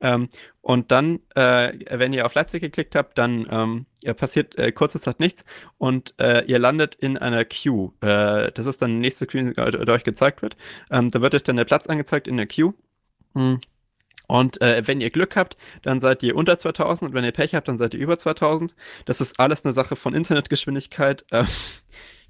Ähm, 0.00 0.28
und 0.60 0.90
dann, 0.90 1.20
äh, 1.34 1.72
wenn 1.90 2.12
ihr 2.12 2.26
auf 2.26 2.34
Leipzig 2.34 2.60
geklickt 2.60 2.94
habt, 2.94 3.16
dann 3.18 3.46
ähm, 3.50 3.86
passiert 4.16 4.58
äh, 4.58 4.72
kurze 4.72 5.00
Zeit 5.00 5.20
nichts 5.20 5.44
und 5.78 6.14
äh, 6.20 6.44
ihr 6.46 6.58
landet 6.58 6.94
in 6.96 7.16
einer 7.16 7.44
Queue. 7.44 7.92
Äh, 8.00 8.52
das 8.52 8.66
ist 8.66 8.82
dann 8.82 8.92
der 8.92 9.00
nächste 9.00 9.24
Screen, 9.24 9.54
der 9.54 9.88
euch 9.88 10.04
gezeigt 10.04 10.42
wird. 10.42 10.56
Ähm, 10.90 11.10
da 11.10 11.22
wird 11.22 11.34
euch 11.34 11.42
dann 11.42 11.56
der 11.56 11.64
Platz 11.64 11.86
angezeigt 11.86 12.28
in 12.28 12.36
der 12.36 12.46
Queue. 12.46 12.74
Hm. 13.34 13.60
Und 14.28 14.60
äh, 14.60 14.82
wenn 14.86 15.00
ihr 15.00 15.10
Glück 15.10 15.36
habt, 15.36 15.56
dann 15.82 16.00
seid 16.00 16.22
ihr 16.22 16.34
unter 16.34 16.58
2000 16.58 17.10
und 17.10 17.14
wenn 17.14 17.24
ihr 17.24 17.32
Pech 17.32 17.54
habt, 17.54 17.68
dann 17.68 17.78
seid 17.78 17.94
ihr 17.94 18.00
über 18.00 18.18
2000. 18.18 18.74
Das 19.04 19.20
ist 19.20 19.38
alles 19.38 19.64
eine 19.64 19.72
Sache 19.72 19.96
von 19.96 20.14
Internetgeschwindigkeit. 20.14 21.24
Äh, 21.30 21.44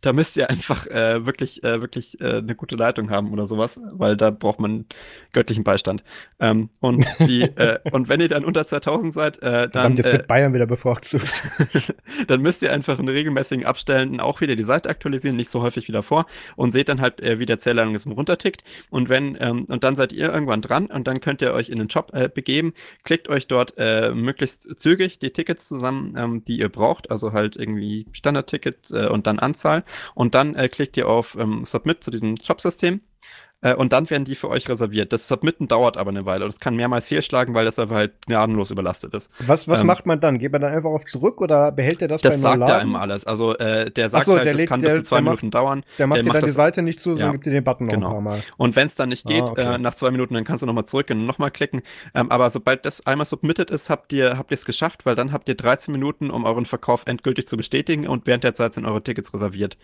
da 0.00 0.12
müsst 0.12 0.36
ihr 0.36 0.50
einfach 0.50 0.86
äh, 0.86 1.24
wirklich, 1.26 1.64
äh, 1.64 1.80
wirklich 1.80 2.20
äh, 2.20 2.36
eine 2.36 2.54
gute 2.54 2.76
Leitung 2.76 3.10
haben 3.10 3.32
oder 3.32 3.46
sowas, 3.46 3.80
weil 3.92 4.16
da 4.16 4.30
braucht 4.30 4.60
man 4.60 4.84
göttlichen 5.32 5.64
Beistand. 5.64 6.04
Ähm, 6.38 6.68
und, 6.80 7.06
die, 7.20 7.42
äh, 7.56 7.78
und 7.90 8.08
wenn 8.08 8.20
ihr 8.20 8.28
dann 8.28 8.44
unter 8.44 8.66
2000 8.66 9.14
seid, 9.14 9.42
äh, 9.42 9.68
dann. 9.68 9.96
jetzt 9.96 10.12
wird 10.12 10.24
äh, 10.24 10.26
Bayern 10.26 10.52
wieder 10.52 10.66
bevorzugt. 10.66 11.42
dann 12.28 12.42
müsst 12.42 12.62
ihr 12.62 12.72
einfach 12.72 12.98
in 12.98 13.08
regelmäßigen 13.08 13.64
Abständen 13.64 14.20
auch 14.20 14.40
wieder 14.40 14.54
die 14.54 14.62
Seite 14.62 14.88
aktualisieren, 14.88 15.36
nicht 15.36 15.50
so 15.50 15.62
häufig 15.62 15.88
wie 15.88 15.92
davor 15.92 16.26
und 16.56 16.72
seht 16.72 16.88
dann 16.88 17.00
halt, 17.00 17.20
äh, 17.20 17.38
wie 17.38 17.46
der 17.46 17.58
Zählleitungsm 17.58 18.12
runtertickt. 18.12 18.64
Und 18.90 19.08
wenn, 19.08 19.36
ähm, 19.40 19.64
und 19.64 19.82
dann 19.82 19.96
seid 19.96 20.12
ihr 20.12 20.32
irgendwann 20.32 20.62
dran 20.62 20.86
und 20.86 21.06
dann 21.06 21.20
könnt 21.20 21.42
ihr 21.42 21.54
euch 21.54 21.70
in 21.70 21.78
den 21.78 21.88
Shop 21.88 22.12
äh, 22.12 22.28
begeben, 22.28 22.74
klickt 23.04 23.28
euch 23.28 23.46
dort 23.46 23.74
äh, 23.78 24.12
möglichst 24.12 24.78
zügig 24.78 25.18
die 25.18 25.30
Tickets 25.30 25.68
zusammen, 25.68 26.14
ähm, 26.18 26.44
die 26.44 26.58
ihr 26.58 26.68
braucht, 26.68 27.10
also 27.10 27.32
halt 27.32 27.56
irgendwie 27.56 28.06
Standardticket 28.12 28.90
äh, 28.92 29.06
und 29.06 29.26
dann 29.26 29.38
Anzahl 29.38 29.84
und 30.14 30.34
dann 30.34 30.54
äh, 30.54 30.68
klickt 30.68 30.96
ihr 30.96 31.08
auf 31.08 31.36
ähm, 31.38 31.64
Submit 31.64 32.02
zu 32.02 32.10
diesem 32.10 32.36
Shop-System 32.42 33.00
äh, 33.62 33.74
und 33.74 33.92
dann 33.92 34.08
werden 34.10 34.24
die 34.24 34.34
für 34.34 34.48
euch 34.48 34.68
reserviert. 34.68 35.12
Das 35.12 35.28
Submitten 35.28 35.66
dauert 35.66 35.96
aber 35.96 36.10
eine 36.10 36.26
Weile. 36.26 36.44
Das 36.44 36.60
kann 36.60 36.76
mehrmals 36.76 37.06
fehlschlagen, 37.06 37.54
weil 37.54 37.64
das 37.64 37.78
einfach 37.78 37.96
halt 37.96 38.12
gnadenlos 38.26 38.70
überlastet 38.70 39.14
ist. 39.14 39.30
Was, 39.46 39.66
was 39.66 39.80
ähm, 39.80 39.86
macht 39.86 40.04
man 40.04 40.20
dann? 40.20 40.38
Geht 40.38 40.52
man 40.52 40.60
dann 40.60 40.72
einfach 40.72 40.90
auf 40.90 41.04
zurück 41.06 41.40
oder 41.40 41.72
behält 41.72 42.02
er 42.02 42.08
das 42.08 42.20
Das 42.20 42.40
sagt 42.40 42.60
er 42.60 42.80
einem 42.80 42.96
alles. 42.96 43.26
Also 43.26 43.56
äh, 43.56 43.90
der 43.90 44.10
sagt 44.10 44.26
so, 44.26 44.36
halt, 44.36 44.46
das 44.46 44.66
kann 44.66 44.80
der, 44.80 44.90
bis 44.90 44.98
zu 44.98 45.04
zwei 45.04 45.22
Minuten 45.22 45.46
macht, 45.46 45.54
dauern. 45.54 45.84
Der 45.98 46.06
macht 46.06 46.18
der 46.18 46.24
dir 46.24 46.32
dann 46.32 46.42
das, 46.42 46.50
die 46.50 46.54
Seite 46.54 46.82
nicht 46.82 47.00
zu, 47.00 47.10
sondern 47.10 47.28
ja, 47.28 47.32
gibt 47.32 47.46
dir 47.46 47.50
den 47.50 47.64
Button 47.64 47.88
genau. 47.88 48.10
noch 48.10 48.18
ein 48.18 48.24
paar 48.24 48.34
Mal. 48.34 48.42
Und 48.58 48.76
wenn 48.76 48.86
es 48.88 48.94
dann 48.94 49.08
nicht 49.08 49.26
geht, 49.26 49.42
ah, 49.42 49.50
okay. 49.50 49.74
äh, 49.74 49.78
nach 49.78 49.94
zwei 49.94 50.10
Minuten, 50.10 50.34
dann 50.34 50.44
kannst 50.44 50.62
du 50.62 50.66
nochmal 50.66 50.84
zurück 50.84 51.06
und 51.10 51.24
nochmal 51.24 51.50
klicken. 51.50 51.82
Ähm, 52.14 52.30
aber 52.30 52.50
sobald 52.50 52.84
das 52.84 53.06
einmal 53.06 53.24
submitted 53.24 53.70
ist, 53.70 53.88
habt 53.88 54.12
ihr 54.12 54.36
habt 54.36 54.50
ihr 54.50 54.56
es 54.56 54.66
geschafft, 54.66 55.06
weil 55.06 55.14
dann 55.14 55.32
habt 55.32 55.48
ihr 55.48 55.54
13 55.54 55.92
Minuten, 55.92 56.30
um 56.30 56.44
euren 56.44 56.66
Verkauf 56.66 57.04
endgültig 57.06 57.48
zu 57.48 57.56
bestätigen 57.56 58.06
und 58.06 58.26
während 58.26 58.44
der 58.44 58.54
Zeit 58.54 58.74
sind 58.74 58.84
eure 58.84 59.02
Tickets 59.02 59.32
reserviert. 59.32 59.78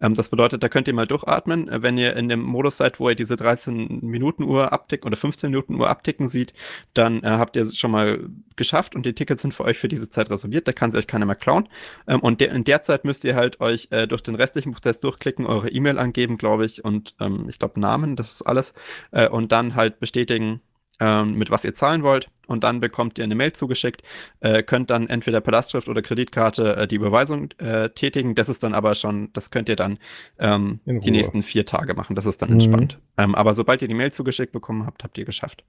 Ähm, 0.00 0.14
das 0.14 0.30
bedeutet, 0.30 0.62
da 0.62 0.68
könnt 0.70 0.88
ihr 0.88 0.94
mal 0.94 1.06
durchatmen, 1.06 1.68
äh, 1.68 1.82
wenn 1.82 1.98
ihr 1.98 2.16
in 2.16 2.28
dem 2.28 2.40
Modus 2.40 2.78
seid, 2.78 2.98
wo 2.98 3.10
ihr 3.10 3.17
diese 3.18 3.36
13 3.36 4.00
Minutenuhr 4.02 4.72
abticken 4.72 5.06
oder 5.06 5.16
15 5.16 5.50
Minuten 5.50 5.74
Uhr 5.74 5.88
abticken 5.88 6.28
sieht, 6.28 6.54
dann 6.94 7.22
äh, 7.22 7.28
habt 7.28 7.56
ihr 7.56 7.72
schon 7.72 7.90
mal 7.90 8.28
geschafft 8.56 8.94
und 8.94 9.06
die 9.06 9.14
Tickets 9.14 9.42
sind 9.42 9.54
für 9.54 9.64
euch 9.64 9.78
für 9.78 9.88
diese 9.88 10.10
Zeit 10.10 10.30
reserviert. 10.30 10.68
Da 10.68 10.72
kann 10.72 10.90
sie 10.90 10.98
euch 10.98 11.06
keiner 11.06 11.26
mehr 11.26 11.36
klauen. 11.36 11.68
Ähm, 12.06 12.20
und 12.20 12.40
de 12.40 12.48
in 12.48 12.64
der 12.64 12.82
Zeit 12.82 13.04
müsst 13.04 13.24
ihr 13.24 13.36
halt 13.36 13.60
euch 13.60 13.88
äh, 13.90 14.06
durch 14.06 14.22
den 14.22 14.34
restlichen 14.34 14.72
Prozess 14.72 15.00
durchklicken, 15.00 15.46
eure 15.46 15.70
E-Mail 15.70 15.98
angeben, 15.98 16.38
glaube 16.38 16.66
ich, 16.66 16.84
und 16.84 17.14
ähm, 17.20 17.46
ich 17.48 17.58
glaube 17.58 17.80
Namen, 17.80 18.16
das 18.16 18.32
ist 18.32 18.42
alles. 18.42 18.74
Äh, 19.10 19.28
und 19.28 19.52
dann 19.52 19.74
halt 19.74 20.00
bestätigen, 20.00 20.60
mit 21.00 21.50
was 21.50 21.64
ihr 21.64 21.74
zahlen 21.74 22.02
wollt. 22.02 22.28
Und 22.48 22.64
dann 22.64 22.80
bekommt 22.80 23.18
ihr 23.18 23.24
eine 23.24 23.34
Mail 23.34 23.52
zugeschickt, 23.52 24.02
äh, 24.40 24.62
könnt 24.62 24.88
dann 24.88 25.06
entweder 25.08 25.42
per 25.42 25.52
Lastschrift 25.52 25.86
oder 25.88 26.00
Kreditkarte 26.00 26.76
äh, 26.76 26.88
die 26.88 26.96
Überweisung 26.96 27.50
äh, 27.58 27.90
tätigen. 27.90 28.34
Das 28.34 28.48
ist 28.48 28.62
dann 28.62 28.72
aber 28.72 28.94
schon, 28.94 29.30
das 29.34 29.50
könnt 29.50 29.68
ihr 29.68 29.76
dann 29.76 29.98
ähm, 30.38 30.80
die 30.86 31.10
nächsten 31.10 31.42
vier 31.42 31.66
Tage 31.66 31.92
machen. 31.92 32.16
Das 32.16 32.24
ist 32.24 32.40
dann 32.40 32.48
mhm. 32.48 32.54
entspannt. 32.54 32.98
Ähm, 33.18 33.34
aber 33.34 33.52
sobald 33.52 33.82
ihr 33.82 33.88
die 33.88 33.94
Mail 33.94 34.12
zugeschickt 34.12 34.52
bekommen 34.52 34.86
habt, 34.86 35.04
habt 35.04 35.18
ihr 35.18 35.26
geschafft. 35.26 35.62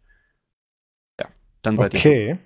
Ja, 1.19 1.27
dann 1.61 1.77
seid 1.77 1.93
okay. 1.93 2.29
ihr. 2.29 2.39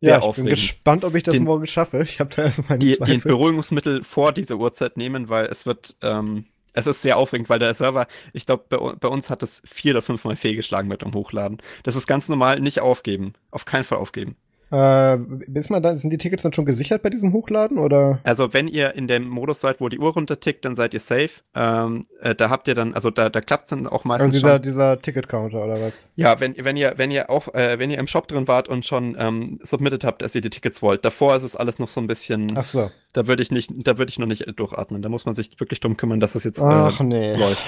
Ja, 0.00 0.18
ich 0.18 0.36
bin 0.36 0.46
gespannt, 0.46 1.04
ob 1.04 1.14
ich 1.14 1.24
das 1.24 1.34
den, 1.34 1.44
morgen 1.44 1.66
schaffe. 1.66 2.02
Ich 2.02 2.20
habe 2.20 2.30
da 2.34 2.42
erstmal 2.42 2.78
die, 2.78 2.96
die 2.98 3.16
Beruhigungsmittel 3.18 4.04
vor 4.04 4.32
dieser 4.32 4.56
Uhrzeit 4.56 4.96
nehmen, 4.96 5.28
weil 5.28 5.46
es 5.46 5.66
wird 5.66 5.96
ähm, 6.02 6.46
es 6.76 6.86
ist 6.86 7.02
sehr 7.02 7.16
aufregend, 7.16 7.48
weil 7.48 7.58
der 7.58 7.74
Server, 7.74 8.06
ich 8.32 8.46
glaube, 8.46 8.64
bei, 8.68 8.76
bei, 8.76 9.08
uns 9.08 9.30
hat 9.30 9.42
es 9.42 9.62
vier 9.66 9.94
oder 9.94 10.02
fünfmal 10.02 10.36
fehlgeschlagen 10.36 10.88
mit 10.88 11.02
dem 11.02 11.14
Hochladen. 11.14 11.58
Das 11.82 11.96
ist 11.96 12.06
ganz 12.06 12.28
normal, 12.28 12.60
nicht 12.60 12.80
aufgeben. 12.80 13.32
Auf 13.50 13.64
keinen 13.64 13.84
Fall 13.84 13.98
aufgeben. 13.98 14.36
Äh, 14.72 15.18
ist 15.54 15.70
man 15.70 15.82
dann, 15.82 15.96
sind 15.96 16.10
die 16.10 16.18
Tickets 16.18 16.42
dann 16.42 16.52
schon 16.52 16.64
gesichert 16.64 17.02
bei 17.02 17.10
diesem 17.10 17.32
Hochladen 17.32 17.78
oder? 17.78 18.18
Also 18.24 18.52
wenn 18.52 18.66
ihr 18.66 18.94
in 18.94 19.06
dem 19.06 19.28
Modus 19.28 19.60
seid, 19.60 19.80
wo 19.80 19.88
die 19.88 19.98
Uhr 19.98 20.12
runtertickt, 20.12 20.64
dann 20.64 20.74
seid 20.74 20.92
ihr 20.92 21.00
safe. 21.00 21.30
Ähm, 21.54 22.02
äh, 22.20 22.34
da 22.34 22.50
habt 22.50 22.66
ihr 22.66 22.74
dann, 22.74 22.92
also 22.92 23.10
da, 23.10 23.28
da 23.28 23.40
klappt 23.40 23.64
es 23.64 23.70
dann 23.70 23.86
auch 23.86 24.04
meistens. 24.04 24.28
Also 24.28 24.38
dieser, 24.38 24.52
schon. 24.54 24.62
dieser 24.62 25.00
Ticket-Counter 25.00 25.64
oder 25.64 25.80
was? 25.80 26.08
Ja, 26.16 26.40
wenn, 26.40 26.56
wenn 26.58 26.76
ihr, 26.76 26.94
wenn 26.96 27.12
ihr 27.12 27.30
auch, 27.30 27.54
äh, 27.54 27.78
wenn 27.78 27.90
ihr 27.90 27.98
im 27.98 28.08
Shop 28.08 28.26
drin 28.26 28.48
wart 28.48 28.68
und 28.68 28.84
schon 28.84 29.16
ähm, 29.18 29.60
submitted 29.62 30.02
habt, 30.02 30.22
dass 30.22 30.34
ihr 30.34 30.40
die 30.40 30.50
Tickets 30.50 30.82
wollt. 30.82 31.04
Davor 31.04 31.36
ist 31.36 31.44
es 31.44 31.54
alles 31.54 31.78
noch 31.78 31.88
so 31.88 32.00
ein 32.00 32.08
bisschen. 32.08 32.56
Ach 32.56 32.64
so. 32.64 32.90
Da 33.12 33.28
würde 33.28 33.42
ich 33.42 33.52
nicht, 33.52 33.70
da 33.76 33.98
würde 33.98 34.10
ich 34.10 34.18
noch 34.18 34.26
nicht 34.26 34.46
durchatmen. 34.58 35.00
Da 35.00 35.08
muss 35.08 35.26
man 35.26 35.34
sich 35.34 35.50
wirklich 35.58 35.80
drum 35.80 35.96
kümmern, 35.96 36.18
dass 36.18 36.34
es 36.34 36.44
jetzt 36.44 36.60
Ach, 36.62 37.00
äh, 37.00 37.04
nee. 37.04 37.34
läuft. 37.36 37.64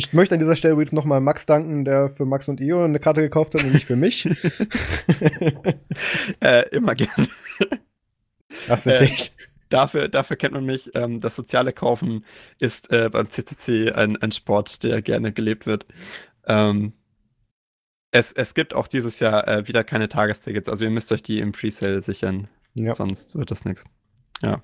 Ich 0.00 0.14
möchte 0.14 0.34
an 0.34 0.40
dieser 0.40 0.56
Stelle 0.56 0.72
übrigens 0.72 0.92
nochmal 0.92 1.20
Max 1.20 1.44
danken, 1.44 1.84
der 1.84 2.08
für 2.08 2.24
Max 2.24 2.48
und 2.48 2.58
Io 2.58 2.82
eine 2.82 2.98
Karte 2.98 3.20
gekauft 3.20 3.54
hat 3.54 3.62
und 3.62 3.74
nicht 3.74 3.84
für 3.84 3.96
mich. 3.96 4.26
äh, 6.40 6.68
immer 6.70 6.94
gerne. 6.94 7.28
Das 8.66 8.86
ist 8.86 9.28
äh, 9.28 9.30
dafür, 9.68 10.08
dafür 10.08 10.36
kennt 10.36 10.54
man 10.54 10.64
mich. 10.64 10.90
Ähm, 10.94 11.20
das 11.20 11.36
soziale 11.36 11.74
Kaufen 11.74 12.24
ist 12.60 12.90
äh, 12.90 13.10
beim 13.10 13.28
CCC 13.28 13.92
ein, 13.92 14.16
ein 14.16 14.32
Sport, 14.32 14.84
der 14.84 15.02
gerne 15.02 15.32
gelebt 15.32 15.66
wird. 15.66 15.84
Ähm, 16.46 16.94
es, 18.10 18.32
es 18.32 18.54
gibt 18.54 18.74
auch 18.74 18.88
dieses 18.88 19.20
Jahr 19.20 19.46
äh, 19.46 19.68
wieder 19.68 19.84
keine 19.84 20.08
Tagestickets, 20.08 20.70
also 20.70 20.86
ihr 20.86 20.90
müsst 20.90 21.12
euch 21.12 21.22
die 21.22 21.40
im 21.40 21.52
Presale 21.52 22.00
sichern. 22.00 22.48
Ja. 22.72 22.92
Sonst 22.92 23.36
wird 23.36 23.50
das 23.50 23.66
nichts. 23.66 23.84
Ja. 24.42 24.62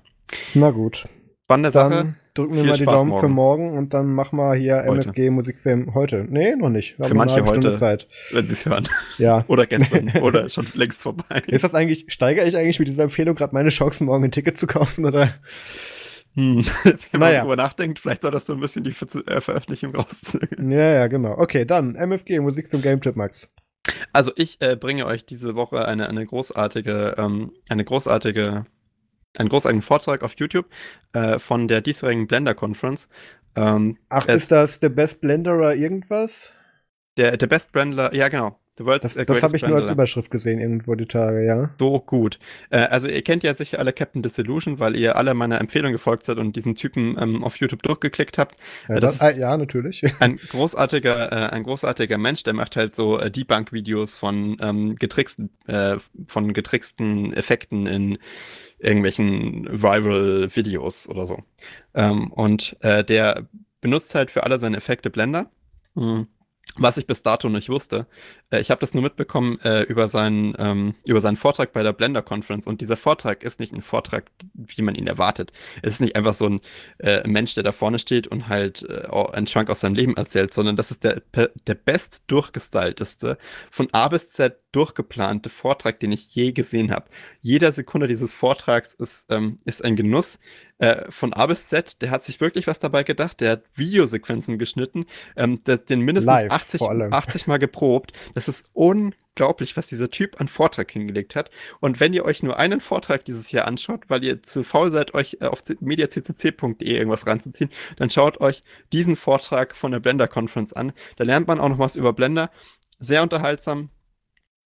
Na 0.55 0.71
gut. 0.71 1.07
Spannende 1.47 1.71
dann 1.71 1.91
Sache. 1.91 2.13
Drücken 2.33 2.55
wir 2.55 2.63
mal 2.65 2.75
die 2.75 2.83
Daumen 2.83 3.09
morgen. 3.09 3.21
für 3.21 3.27
morgen 3.29 3.77
und 3.77 3.93
dann 3.93 4.13
machen 4.13 4.37
wir 4.37 4.53
hier 4.55 4.83
heute. 4.85 5.07
MFG 5.07 5.29
Musikfilm 5.29 5.95
heute. 5.95 6.25
Nee, 6.29 6.57
noch 6.57 6.67
nicht. 6.67 6.97
für 7.01 7.13
manche 7.13 7.41
heute, 7.45 7.73
Zeit. 7.75 8.05
wenn 8.33 8.45
sie 8.45 8.53
es 8.53 8.65
hören. 8.65 8.89
Ja. 9.17 9.45
oder 9.47 9.65
gestern 9.65 10.11
oder 10.21 10.49
schon 10.49 10.67
längst 10.73 11.03
vorbei. 11.03 11.41
Ist 11.47 11.63
das 11.63 11.73
eigentlich, 11.73 12.07
steigere 12.09 12.45
ich 12.45 12.57
eigentlich 12.57 12.79
mit 12.79 12.89
dieser 12.89 13.03
Empfehlung 13.03 13.33
gerade 13.35 13.53
meine 13.53 13.69
Chancen, 13.69 14.07
morgen 14.07 14.25
ein 14.25 14.31
Ticket 14.31 14.57
zu 14.57 14.67
kaufen 14.67 15.05
oder? 15.05 15.35
Hm. 16.33 16.65
Wenn 16.83 16.97
naja. 17.13 17.19
man 17.19 17.33
darüber 17.33 17.55
nachdenkt, 17.55 17.99
vielleicht 17.99 18.23
solltest 18.23 18.49
du 18.49 18.53
ein 18.53 18.59
bisschen 18.59 18.83
die 18.83 18.91
Ver 18.91 19.07
äh, 19.27 19.39
Veröffentlichung 19.39 19.95
rauszögern. 19.95 20.69
Ja, 20.69 20.95
ja, 20.95 21.07
genau. 21.07 21.37
Okay, 21.37 21.63
dann 21.63 21.95
MFG, 21.95 22.41
Musik 22.41 22.67
zum 22.67 22.81
Game 22.81 22.99
Trip, 22.99 23.15
Max. 23.15 23.49
Also 24.11 24.33
ich 24.35 24.61
äh, 24.61 24.75
bringe 24.75 25.05
euch 25.05 25.25
diese 25.25 25.55
Woche 25.55 25.87
eine, 25.87 26.09
eine 26.09 26.25
großartige, 26.25 27.15
ähm, 27.17 27.53
eine 27.69 27.85
großartige, 27.85 28.65
einen 29.39 29.49
großartigen 29.49 29.81
Vortrag 29.81 30.23
auf 30.23 30.35
YouTube 30.37 30.67
äh, 31.13 31.39
von 31.39 31.67
der 31.67 31.81
diesjährigen 31.81 32.27
Blender 32.27 32.53
Conference. 32.53 33.07
Ähm, 33.55 33.97
Ach, 34.09 34.27
ist 34.27 34.51
das 34.51 34.79
der 34.79 34.89
Best 34.89 35.21
Blenderer 35.21 35.75
irgendwas? 35.75 36.53
Der, 37.17 37.37
der 37.37 37.47
Best 37.47 37.71
Blender, 37.71 38.13
ja 38.13 38.29
genau. 38.29 38.59
The 38.77 38.85
World's 38.85 39.15
das 39.15 39.25
das 39.25 39.41
habe 39.41 39.55
ich 39.57 39.63
nur 39.63 39.75
als 39.75 39.89
Überschrift 39.89 40.29
gesehen 40.29 40.59
irgendwo 40.59 40.93
die 40.93 41.07
Tage, 41.07 41.43
ja. 41.43 41.71
So 41.79 41.99
gut. 41.99 42.37
Äh, 42.69 42.77
also 42.77 43.07
ihr 43.07 43.23
kennt 43.23 43.43
ja 43.43 43.55
sicher 43.55 43.79
alle 43.79 43.91
Captain 43.91 44.21
Disillusion, 44.21 44.77
weil 44.77 44.95
ihr 44.95 45.15
alle 45.15 45.33
meiner 45.33 45.59
Empfehlung 45.59 45.91
gefolgt 45.91 46.23
seid 46.23 46.37
und 46.37 46.55
diesen 46.55 46.75
Typen 46.75 47.17
ähm, 47.19 47.43
auf 47.43 47.57
YouTube 47.57 47.81
durchgeklickt 47.81 48.37
habt. 48.37 48.55
Ja, 48.87 48.97
äh, 48.97 48.99
das, 48.99 49.17
das 49.17 49.31
ist 49.31 49.37
ja 49.37 49.57
natürlich. 49.57 50.03
Ein 50.19 50.37
großartiger, 50.37 51.31
äh, 51.31 51.55
ein 51.55 51.63
großartiger 51.63 52.19
Mensch, 52.19 52.43
der 52.43 52.53
macht 52.53 52.75
halt 52.75 52.93
so 52.93 53.19
äh, 53.19 53.31
Debunk-Videos 53.31 54.15
von 54.15 54.57
ähm, 54.61 54.95
getricksten, 54.95 55.49
äh, 55.65 55.97
von 56.27 56.53
getricksten 56.53 57.33
Effekten 57.33 57.87
in 57.87 58.19
irgendwelchen 58.79 59.67
Viral-Videos 59.81 61.09
oder 61.09 61.25
so. 61.25 61.43
Ähm, 61.93 62.31
und 62.31 62.77
äh, 62.81 63.03
der 63.03 63.47
benutzt 63.81 64.15
halt 64.15 64.31
für 64.31 64.43
alle 64.43 64.59
seine 64.59 64.77
Effekte 64.77 65.09
Blender. 65.09 65.49
Mhm 65.95 66.27
was 66.75 66.97
ich 66.97 67.07
bis 67.07 67.23
dato 67.23 67.49
nicht 67.49 67.69
wusste. 67.69 68.07
Äh, 68.49 68.59
ich 68.59 68.71
habe 68.71 68.81
das 68.81 68.93
nur 68.93 69.03
mitbekommen 69.03 69.59
äh, 69.61 69.83
über, 69.83 70.07
seinen, 70.07 70.53
ähm, 70.57 70.95
über 71.05 71.21
seinen 71.21 71.37
Vortrag 71.37 71.73
bei 71.73 71.83
der 71.83 71.93
Blender 71.93 72.21
Conference 72.21 72.67
und 72.67 72.81
dieser 72.81 72.97
Vortrag 72.97 73.43
ist 73.43 73.59
nicht 73.59 73.73
ein 73.73 73.81
Vortrag, 73.81 74.29
wie 74.53 74.81
man 74.81 74.95
ihn 74.95 75.07
erwartet. 75.07 75.51
Es 75.81 75.95
ist 75.95 76.01
nicht 76.01 76.15
einfach 76.15 76.33
so 76.33 76.45
ein 76.47 76.61
äh, 76.99 77.27
Mensch, 77.27 77.55
der 77.55 77.63
da 77.63 77.71
vorne 77.71 77.99
steht 77.99 78.27
und 78.27 78.47
halt 78.47 78.83
äh, 78.83 79.07
einen 79.33 79.47
Schwank 79.47 79.69
aus 79.69 79.79
seinem 79.79 79.95
Leben 79.95 80.15
erzählt, 80.15 80.53
sondern 80.53 80.75
das 80.75 80.91
ist 80.91 81.03
der, 81.03 81.21
der 81.31 81.75
best 81.75 82.23
durchgestylteste, 82.27 83.37
von 83.69 83.87
A 83.91 84.07
bis 84.07 84.31
Z 84.31 84.59
durchgeplante 84.71 85.49
Vortrag, 85.49 85.99
den 85.99 86.11
ich 86.11 86.35
je 86.35 86.51
gesehen 86.51 86.91
habe. 86.91 87.09
Jeder 87.41 87.71
Sekunde 87.71 88.07
dieses 88.07 88.31
Vortrags 88.31 88.93
ist, 88.93 89.25
ähm, 89.29 89.57
ist 89.65 89.83
ein 89.83 89.95
Genuss 89.95 90.39
äh, 90.79 91.09
von 91.09 91.33
A 91.33 91.45
bis 91.47 91.67
Z. 91.67 92.01
Der 92.01 92.11
hat 92.11 92.23
sich 92.23 92.39
wirklich 92.39 92.67
was 92.67 92.79
dabei 92.79 93.03
gedacht. 93.03 93.41
Der 93.41 93.51
hat 93.51 93.63
Videosequenzen 93.75 94.57
geschnitten, 94.57 95.05
ähm, 95.35 95.63
der, 95.63 95.77
den 95.77 96.01
mindestens 96.01 96.41
Live, 96.43 96.51
80, 96.51 96.81
80 96.81 97.47
Mal 97.47 97.57
geprobt. 97.57 98.11
Das 98.35 98.47
ist 98.47 98.69
unglaublich, 98.73 99.75
was 99.75 99.87
dieser 99.87 100.11
Typ 100.11 100.39
an 100.39 100.47
Vortrag 100.47 100.91
hingelegt 100.91 101.35
hat. 101.35 101.49
Und 101.79 101.99
wenn 101.99 102.13
ihr 102.13 102.25
euch 102.25 102.43
nur 102.43 102.57
einen 102.57 102.79
Vortrag 102.79 103.25
dieses 103.25 103.51
Jahr 103.51 103.67
anschaut, 103.67 104.03
weil 104.07 104.23
ihr 104.23 104.43
zu 104.43 104.63
faul 104.63 104.91
seid, 104.91 105.13
euch 105.13 105.37
äh, 105.41 105.45
auf 105.45 105.63
mediaccc.de 105.79 106.87
irgendwas 106.87 107.25
ranzuziehen, 107.25 107.71
dann 107.97 108.09
schaut 108.09 108.39
euch 108.39 108.61
diesen 108.93 109.15
Vortrag 109.15 109.75
von 109.75 109.91
der 109.91 109.99
Blender 109.99 110.27
Conference 110.27 110.73
an. 110.73 110.93
Da 111.15 111.23
lernt 111.23 111.47
man 111.47 111.59
auch 111.59 111.69
noch 111.69 111.79
was 111.79 111.95
über 111.95 112.13
Blender. 112.13 112.51
Sehr 112.99 113.23
unterhaltsam, 113.23 113.89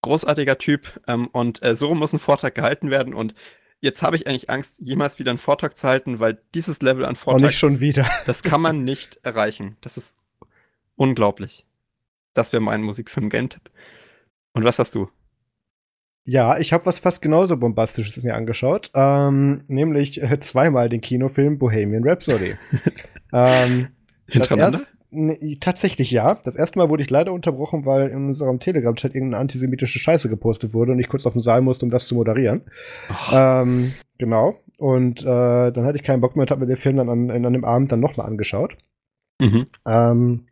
großartiger 0.01 0.57
Typ 0.57 0.99
ähm, 1.07 1.27
und 1.27 1.63
äh, 1.63 1.75
so 1.75 1.93
muss 1.95 2.13
ein 2.13 2.19
Vortrag 2.19 2.55
gehalten 2.55 2.89
werden 2.89 3.13
und 3.13 3.33
jetzt 3.81 4.01
habe 4.01 4.15
ich 4.15 4.27
eigentlich 4.27 4.49
Angst, 4.49 4.79
jemals 4.79 5.19
wieder 5.19 5.31
einen 5.31 5.37
Vortrag 5.37 5.75
zu 5.75 5.87
halten, 5.87 6.19
weil 6.19 6.39
dieses 6.55 6.81
Level 6.81 7.03
an 7.03 7.15
Vortrag. 7.15 7.41
Und 7.41 7.47
nicht 7.47 7.57
schon 7.57 7.81
wieder. 7.81 8.09
das 8.25 8.43
kann 8.43 8.61
man 8.61 8.83
nicht 8.83 9.19
erreichen. 9.23 9.75
Das 9.81 9.97
ist 9.97 10.17
unglaublich. 10.95 11.65
Das 12.33 12.53
wäre 12.53 12.61
mein 12.61 12.81
Musikfilm-Game-Tipp. 12.83 13.69
Und 14.53 14.63
was 14.63 14.79
hast 14.79 14.95
du? 14.95 15.09
Ja, 16.23 16.59
ich 16.59 16.71
habe 16.71 16.85
was 16.85 16.99
fast 16.99 17.21
genauso 17.21 17.57
Bombastisches 17.57 18.21
mir 18.23 18.35
angeschaut. 18.35 18.91
Ähm, 18.93 19.63
nämlich 19.67 20.21
äh, 20.21 20.39
zweimal 20.39 20.87
den 20.87 21.01
Kinofilm 21.01 21.57
Bohemian 21.57 22.07
Rhapsody. 22.07 22.55
ähm, 23.33 23.89
Hintereinander? 24.27 24.81
Nee, 25.13 25.57
tatsächlich 25.59 26.09
ja. 26.09 26.35
Das 26.35 26.55
erste 26.55 26.79
Mal 26.79 26.87
wurde 26.87 27.03
ich 27.03 27.09
leider 27.09 27.33
unterbrochen, 27.33 27.85
weil 27.85 28.07
in 28.07 28.27
unserem 28.27 28.59
Telegram-Chat 28.59 29.13
irgendeine 29.13 29.41
antisemitische 29.41 29.99
Scheiße 29.99 30.29
gepostet 30.29 30.73
wurde 30.73 30.93
und 30.93 30.99
ich 30.99 31.09
kurz 31.09 31.25
auf 31.25 31.33
den 31.33 31.41
Saal 31.41 31.61
musste, 31.61 31.85
um 31.85 31.91
das 31.91 32.07
zu 32.07 32.15
moderieren. 32.15 32.61
Ähm, 33.33 33.93
genau. 34.17 34.55
Und 34.79 35.21
äh, 35.21 35.25
dann 35.25 35.83
hatte 35.83 35.97
ich 35.97 36.03
keinen 36.03 36.21
Bock 36.21 36.35
mehr 36.35 36.43
und 36.43 36.51
habe 36.51 36.61
mir 36.61 36.67
den 36.67 36.77
Film 36.77 36.95
dann 36.95 37.09
an, 37.09 37.29
an 37.29 37.53
dem 37.53 37.65
Abend 37.65 37.91
dann 37.91 37.99
nochmal 37.99 38.25
angeschaut. 38.25 38.77
Mhm. 39.41 39.67
Ähm, 39.85 40.45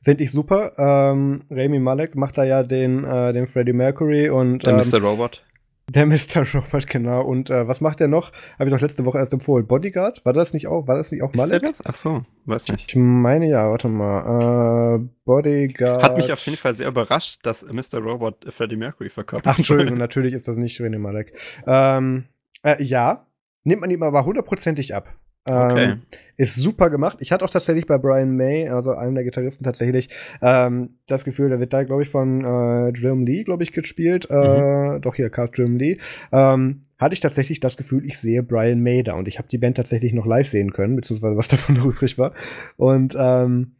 Finde 0.00 0.24
ich 0.24 0.30
super. 0.30 0.72
Ähm, 0.78 1.40
Rami 1.50 1.78
Malek 1.78 2.14
macht 2.14 2.38
da 2.38 2.44
ja 2.44 2.62
den, 2.62 3.04
äh, 3.04 3.32
den 3.32 3.48
Freddie 3.48 3.72
Mercury 3.72 4.30
und. 4.30 4.64
Der 4.64 4.74
ähm, 4.74 4.78
Mr. 4.78 5.02
Robot. 5.02 5.44
Der 5.88 6.06
Mr. 6.06 6.44
Robert, 6.54 6.86
genau. 6.86 7.22
Und 7.22 7.50
äh, 7.50 7.66
was 7.66 7.80
macht 7.80 8.00
der 8.00 8.08
noch? 8.08 8.32
Habe 8.58 8.68
ich 8.68 8.74
doch 8.74 8.80
letzte 8.80 9.04
Woche 9.04 9.18
erst 9.18 9.32
empfohlen. 9.32 9.66
Bodyguard? 9.66 10.24
War 10.24 10.32
das 10.32 10.52
nicht 10.52 10.66
auch? 10.66 10.86
War 10.86 10.96
das 10.96 11.10
nicht 11.10 11.22
auch 11.22 11.32
Malek? 11.34 11.62
Ach 11.84 11.94
so, 11.94 12.24
weiß 12.44 12.68
nicht. 12.68 12.90
Ich 12.90 12.96
meine 12.96 13.48
ja, 13.48 13.70
warte 13.70 13.88
mal. 13.88 14.96
Äh, 14.96 15.08
Bodyguard. 15.24 16.02
Hat 16.02 16.16
mich 16.16 16.32
auf 16.32 16.44
jeden 16.44 16.58
Fall 16.58 16.74
sehr 16.74 16.88
überrascht, 16.88 17.40
dass 17.44 17.70
Mr. 17.72 18.00
Robot 18.00 18.52
Freddie 18.52 18.76
Mercury 18.76 19.08
verkörpert. 19.08 19.52
Ach, 19.52 19.58
Entschuldigung, 19.58 19.98
natürlich 19.98 20.34
ist 20.34 20.46
das 20.46 20.56
nicht 20.56 20.78
René 20.80 20.98
Malek. 20.98 21.32
Ähm, 21.66 22.26
äh, 22.62 22.82
ja, 22.82 23.26
nimmt 23.64 23.80
man 23.80 23.90
ihm 23.90 24.02
aber 24.02 24.24
hundertprozentig 24.24 24.94
ab. 24.94 25.14
Okay. 25.48 25.96
Ist 26.38 26.54
super 26.54 26.88
gemacht. 26.88 27.18
Ich 27.20 27.32
hatte 27.32 27.44
auch 27.44 27.50
tatsächlich 27.50 27.86
bei 27.86 27.98
Brian 27.98 28.36
May, 28.36 28.68
also 28.68 28.92
einem 28.92 29.16
der 29.16 29.24
Gitarristen 29.24 29.64
tatsächlich, 29.64 30.08
ähm, 30.40 30.90
das 31.08 31.24
Gefühl, 31.24 31.48
der 31.48 31.58
wird 31.58 31.72
da, 31.72 31.82
glaube 31.82 32.04
ich, 32.04 32.08
von 32.08 32.44
äh, 32.44 32.88
Jim 32.90 33.26
Lee, 33.26 33.42
glaube 33.42 33.64
ich, 33.64 33.72
gespielt. 33.72 34.28
Äh, 34.30 34.34
mhm. 34.34 35.00
Doch 35.00 35.16
hier, 35.16 35.30
Card 35.30 35.58
Jim 35.58 35.76
Lee. 35.76 35.98
Ähm, 36.30 36.82
hatte 36.96 37.12
ich 37.12 37.20
tatsächlich 37.20 37.58
das 37.58 37.76
Gefühl, 37.76 38.04
ich 38.06 38.18
sehe 38.18 38.44
Brian 38.44 38.80
May 38.80 39.02
da 39.02 39.14
und 39.14 39.26
ich 39.26 39.38
habe 39.38 39.48
die 39.48 39.58
Band 39.58 39.76
tatsächlich 39.76 40.12
noch 40.12 40.26
live 40.26 40.48
sehen 40.48 40.72
können, 40.72 40.94
beziehungsweise 40.94 41.36
was 41.36 41.48
davon 41.48 41.74
noch 41.74 41.86
übrig 41.86 42.18
war. 42.18 42.32
Und 42.76 43.16
ähm, 43.18 43.72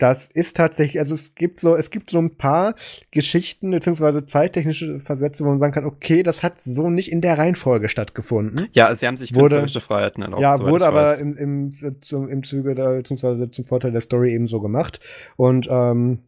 das 0.00 0.28
ist 0.28 0.56
tatsächlich, 0.56 0.98
also 0.98 1.14
es 1.14 1.34
gibt 1.34 1.60
so, 1.60 1.76
es 1.76 1.90
gibt 1.90 2.10
so 2.10 2.18
ein 2.18 2.36
paar 2.36 2.74
Geschichten 3.10 3.70
beziehungsweise 3.70 4.24
zeittechnische 4.24 5.00
Versätze, 5.00 5.44
wo 5.44 5.50
man 5.50 5.58
sagen 5.58 5.72
kann, 5.72 5.84
okay, 5.84 6.22
das 6.22 6.42
hat 6.42 6.54
so 6.64 6.88
nicht 6.88 7.12
in 7.12 7.20
der 7.20 7.36
Reihenfolge 7.36 7.88
stattgefunden. 7.88 8.68
Ja, 8.72 8.94
sie 8.94 9.06
haben 9.06 9.16
sich 9.16 9.34
wurde, 9.34 9.56
künstlerische 9.56 9.80
Freiheiten 9.80 10.22
erlaubt. 10.22 10.42
Ja, 10.42 10.58
wurde 10.60 10.86
aber 10.86 11.18
im, 11.18 11.36
im, 11.36 11.72
zum, 12.00 12.28
im 12.28 12.42
Zuge 12.42 12.74
der, 12.74 12.96
beziehungsweise 12.96 13.50
zum 13.50 13.64
Vorteil 13.64 13.92
der 13.92 14.00
Story 14.00 14.34
eben 14.34 14.48
so 14.48 14.60
gemacht. 14.60 15.00
Und 15.36 15.68
ähm, 15.70 16.20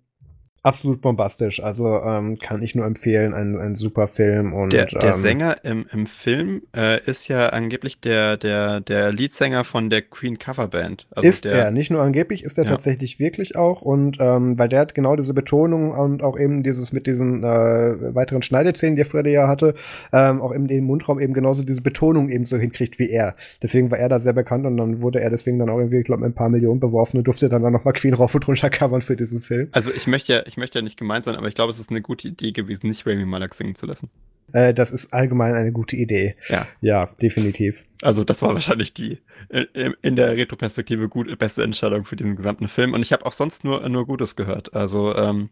absolut 0.63 1.01
bombastisch. 1.01 1.63
Also 1.63 2.01
ähm, 2.03 2.37
kann 2.37 2.63
ich 2.63 2.75
nur 2.75 2.87
empfehlen, 2.87 3.35
ein, 3.35 3.59
ein 3.59 3.75
super 3.75 4.07
Film. 4.07 4.53
Und, 4.53 4.73
der, 4.73 4.87
der 4.87 5.15
ähm, 5.15 5.21
Sänger 5.21 5.65
im, 5.65 5.87
im 5.93 6.07
Film 6.07 6.63
äh, 6.77 7.03
ist 7.05 7.29
ja 7.29 7.49
angeblich 7.49 8.01
der, 8.01 8.37
der, 8.37 8.81
der 8.81 9.13
Leadsänger 9.13 9.65
von 9.65 9.91
der 9.91 10.03
Queen 10.03 10.39
Coverband. 10.39 11.07
Also 11.11 11.29
ist 11.29 11.45
der, 11.45 11.53
er, 11.53 11.71
nicht 11.73 11.91
nur 11.91 12.01
angeblich, 12.01 12.45
ist 12.45 12.59
er 12.59 12.65
ja. 12.65 12.71
tatsächlich 12.71 13.19
wirklich 13.19 13.57
auch. 13.57 13.83
Und 13.83 14.19
ähm, 14.21 14.57
weil 14.59 14.69
der 14.69 14.81
hat 14.81 14.95
genau 14.95 15.17
diese 15.17 15.35
Betonung 15.35 15.91
und 15.91 16.23
auch 16.23 16.39
eben 16.39 16.63
dieses 16.63 16.93
mit 16.93 17.07
diesen 17.07 17.43
äh, 17.43 18.15
weiteren 18.15 18.43
Schneidezähnen, 18.43 18.97
die 18.97 19.05
Freddy 19.05 19.33
ja 19.33 19.49
hatte, 19.49 19.75
ähm, 20.13 20.41
auch 20.41 20.53
in 20.53 20.69
dem 20.69 20.85
Mundraum 20.85 21.19
eben 21.19 21.35
genauso 21.35 21.65
diese 21.65 21.83
Betonung 21.83 22.29
eben 22.29 22.45
so 22.45 22.57
hinkriegt 22.57 23.01
wie 23.01 23.11
er. 23.11 23.35
Deswegen 23.63 23.91
war 23.91 23.99
er 23.99 24.09
da 24.09 24.21
sehr 24.21 24.33
bekannt 24.33 24.65
und 24.67 24.77
dann 24.77 25.03
wurde 25.03 25.21
er 25.21 25.31
deswegen 25.31 25.59
dann 25.59 25.71
auch 25.71 25.79
irgendwie, 25.79 25.99
ich 25.99 26.05
glaube, 26.05 26.25
ein 26.25 26.35
paar 26.35 26.49
Millionen 26.49 26.79
beworfen 26.79 27.19
und 27.19 27.25
durfte 27.25 27.49
dann, 27.49 27.63
dann 27.63 27.73
nochmal 27.73 27.95
Queen 27.95 28.15
rauf 28.15 28.35
und 28.37 28.47
runter 28.47 28.71
covern 28.71 29.03
für 29.03 29.17
diesen 29.17 29.41
Film. 29.41 29.69
Also 29.73 29.91
ich 29.93 30.07
möchte 30.07 30.33
ja 30.33 30.52
ich 30.53 30.59
möchte 30.59 30.79
ja 30.79 30.83
nicht 30.83 30.99
gemeint 30.99 31.25
sein, 31.25 31.35
aber 31.35 31.49
ich 31.49 31.55
glaube, 31.55 31.73
es 31.73 31.81
ist 31.81 31.91
eine 31.91 32.03
gute 32.03 32.29
Idee 32.29 32.53
gewesen, 32.53 32.89
nicht 32.89 33.07
Rami 33.07 33.25
Malek 33.25 33.55
singen 33.55 33.75
zu 33.75 33.87
lassen. 33.87 34.11
Äh, 34.53 34.75
das 34.75 34.91
ist 34.91 35.11
allgemein 35.15 35.55
eine 35.55 35.73
gute 35.73 35.97
Idee. 35.97 36.37
Ja. 36.49 36.69
Ja, 36.83 37.07
definitiv. 37.23 37.87
Also, 38.03 38.23
das 38.23 38.43
war 38.43 38.53
wahrscheinlich 38.53 38.93
die 38.93 39.19
äh, 39.49 39.93
in 40.03 40.15
der 40.17 40.37
Retroperspektive 40.37 41.09
gut, 41.09 41.39
beste 41.39 41.63
Entscheidung 41.63 42.05
für 42.05 42.17
diesen 42.17 42.37
gesamten 42.37 42.69
Film. 42.69 42.93
Und 42.93 43.01
ich 43.01 43.15
habe 43.15 43.25
auch 43.25 43.33
sonst 43.33 43.65
nur, 43.65 43.89
nur 43.89 44.07
Gutes 44.07 44.37
gehört. 44.37 44.75
Also, 44.75 45.17
ähm, 45.17 45.49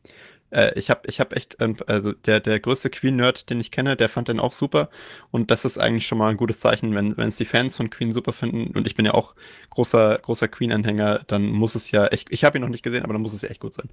äh, 0.50 0.78
ich 0.78 0.90
habe 0.90 1.00
ich 1.06 1.18
hab 1.18 1.34
echt, 1.34 1.56
ähm, 1.60 1.76
also 1.86 2.12
der, 2.12 2.40
der 2.40 2.60
größte 2.60 2.90
Queen-Nerd, 2.90 3.48
den 3.48 3.60
ich 3.60 3.70
kenne, 3.70 3.96
der 3.96 4.10
fand 4.10 4.28
den 4.28 4.40
auch 4.40 4.52
super. 4.52 4.90
Und 5.30 5.50
das 5.50 5.64
ist 5.64 5.78
eigentlich 5.78 6.06
schon 6.06 6.18
mal 6.18 6.28
ein 6.28 6.36
gutes 6.36 6.60
Zeichen, 6.60 6.94
wenn 6.94 7.28
es 7.28 7.36
die 7.36 7.44
Fans 7.46 7.76
von 7.76 7.88
Queen 7.88 8.12
super 8.12 8.34
finden. 8.34 8.76
Und 8.76 8.86
ich 8.86 8.96
bin 8.96 9.06
ja 9.06 9.14
auch 9.14 9.34
großer, 9.70 10.18
großer 10.18 10.48
Queen-Anhänger, 10.48 11.22
dann 11.26 11.46
muss 11.46 11.74
es 11.74 11.90
ja 11.90 12.06
echt, 12.08 12.28
ich 12.30 12.44
habe 12.44 12.58
ihn 12.58 12.62
noch 12.62 12.68
nicht 12.68 12.82
gesehen, 12.82 13.04
aber 13.04 13.14
dann 13.14 13.22
muss 13.22 13.32
es 13.32 13.42
ja 13.42 13.48
echt 13.48 13.60
gut 13.60 13.72
sein. 13.72 13.88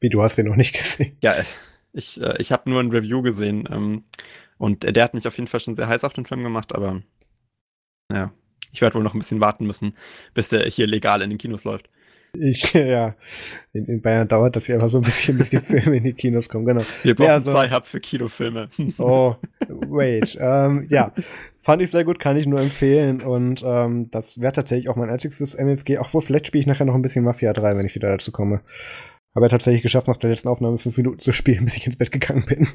Wie, 0.00 0.08
du 0.08 0.22
hast 0.22 0.36
den 0.36 0.46
noch 0.46 0.56
nicht 0.56 0.72
gesehen? 0.74 1.16
Ja, 1.22 1.34
ich, 1.92 2.20
äh, 2.20 2.34
ich 2.38 2.52
habe 2.52 2.68
nur 2.70 2.80
ein 2.80 2.90
Review 2.90 3.22
gesehen 3.22 3.68
ähm, 3.70 4.04
und 4.58 4.82
der 4.84 5.04
hat 5.04 5.14
mich 5.14 5.26
auf 5.26 5.36
jeden 5.36 5.48
Fall 5.48 5.60
schon 5.60 5.76
sehr 5.76 5.88
heiß 5.88 6.04
auf 6.04 6.12
den 6.12 6.26
Film 6.26 6.42
gemacht, 6.42 6.74
aber 6.74 7.02
ja, 8.12 8.32
ich 8.72 8.80
werde 8.80 8.96
wohl 8.96 9.02
noch 9.02 9.14
ein 9.14 9.18
bisschen 9.18 9.40
warten 9.40 9.66
müssen, 9.66 9.94
bis 10.34 10.48
der 10.48 10.64
hier 10.66 10.86
legal 10.86 11.22
in 11.22 11.30
den 11.30 11.38
Kinos 11.38 11.64
läuft. 11.64 11.88
Ich, 12.38 12.72
ja, 12.74 13.14
in, 13.72 13.86
in, 13.86 14.02
Bayern 14.02 14.28
dauert 14.28 14.56
das 14.56 14.68
ja 14.68 14.76
immer 14.76 14.88
so 14.88 14.98
ein 14.98 15.04
bisschen, 15.04 15.38
bis 15.38 15.50
die 15.50 15.56
Filme 15.60 15.96
in 15.96 16.04
die 16.04 16.12
Kinos 16.12 16.48
kommen, 16.48 16.66
genau. 16.66 16.82
Wir 17.02 17.14
brauchen 17.14 17.28
ja, 17.28 17.34
also, 17.34 17.52
zwei 17.52 17.70
Hub 17.70 17.86
für 17.86 18.00
Kinofilme. 18.00 18.68
Oh, 18.98 19.36
wait. 19.68 20.36
ähm, 20.38 20.86
ja, 20.90 21.12
Fand 21.66 21.82
ich 21.82 21.90
sehr 21.90 22.04
gut, 22.04 22.20
kann 22.20 22.36
ich 22.36 22.46
nur 22.46 22.60
empfehlen. 22.60 23.20
Und 23.20 23.60
ähm, 23.66 24.08
das 24.12 24.40
wäre 24.40 24.52
tatsächlich 24.52 24.88
auch 24.88 24.94
mein 24.94 25.10
einziges 25.10 25.52
MFG. 25.52 25.98
Auch 25.98 26.14
wohl, 26.14 26.20
vielleicht 26.20 26.46
spiele 26.46 26.60
ich 26.60 26.66
nachher 26.68 26.84
noch 26.84 26.94
ein 26.94 27.02
bisschen 27.02 27.24
Mafia 27.24 27.52
3, 27.52 27.76
wenn 27.76 27.84
ich 27.84 27.96
wieder 27.96 28.08
dazu 28.08 28.30
komme. 28.30 28.60
Aber 29.36 29.50
tatsächlich 29.50 29.82
geschafft, 29.82 30.08
nach 30.08 30.16
der 30.16 30.30
letzten 30.30 30.48
Aufnahme 30.48 30.78
fünf 30.78 30.96
Minuten 30.96 31.18
zu 31.18 31.30
spielen, 31.30 31.66
bis 31.66 31.76
ich 31.76 31.86
ins 31.86 31.96
Bett 31.96 32.10
gegangen 32.10 32.46
bin. 32.46 32.68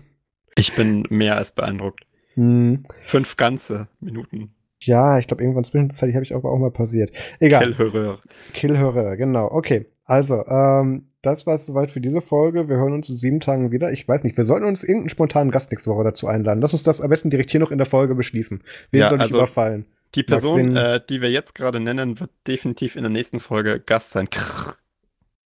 Ich 0.55 0.75
bin 0.75 1.07
mehr 1.09 1.35
als 1.35 1.53
beeindruckt. 1.53 2.05
Hm. 2.35 2.85
Fünf 3.01 3.35
ganze 3.35 3.87
Minuten. 3.99 4.53
Ja, 4.83 5.17
ich 5.17 5.27
glaube, 5.27 5.41
irgendwann 5.41 5.63
zwischenzeitlich 5.63 6.15
habe 6.15 6.23
ich 6.23 6.35
aber 6.35 6.51
auch 6.51 6.59
mal 6.59 6.69
pausiert. 6.69 7.11
Egal. 7.39 7.73
Killhörer. 7.73 8.19
Killhörer, 8.53 9.17
genau. 9.17 9.51
Okay. 9.51 9.87
Also, 10.05 10.45
ähm, 10.45 11.07
das 11.23 11.47
war 11.47 11.55
es 11.55 11.65
soweit 11.65 11.89
für 11.89 11.99
diese 11.99 12.21
Folge. 12.21 12.69
Wir 12.69 12.75
hören 12.77 12.93
uns 12.93 13.09
in 13.09 13.17
sieben 13.17 13.39
Tagen 13.39 13.71
wieder. 13.71 13.91
Ich 13.91 14.07
weiß 14.07 14.23
nicht, 14.23 14.37
wir 14.37 14.45
sollten 14.45 14.65
uns 14.65 14.83
irgendeinen 14.83 15.09
spontanen 15.09 15.51
Gast 15.51 15.71
nächste 15.71 15.89
Woche 15.89 16.03
dazu 16.03 16.27
einladen. 16.27 16.61
Lass 16.61 16.73
uns 16.73 16.83
das 16.83 17.01
am 17.01 17.09
besten 17.09 17.31
direkt 17.31 17.49
hier 17.49 17.59
noch 17.59 17.71
in 17.71 17.79
der 17.79 17.87
Folge 17.87 18.13
beschließen. 18.13 18.61
Wen 18.91 18.99
ja, 18.99 19.07
soll 19.09 19.17
ich 19.17 19.23
also, 19.23 19.37
überfallen? 19.39 19.85
Die 20.13 20.23
Person, 20.23 20.75
äh, 20.75 20.99
die 21.09 21.21
wir 21.21 21.31
jetzt 21.31 21.55
gerade 21.55 21.79
nennen, 21.79 22.19
wird 22.19 22.31
definitiv 22.47 22.97
in 22.97 23.01
der 23.01 23.09
nächsten 23.09 23.39
Folge 23.39 23.79
Gast 23.79 24.11
sein. 24.11 24.29
Krrr. 24.29 24.75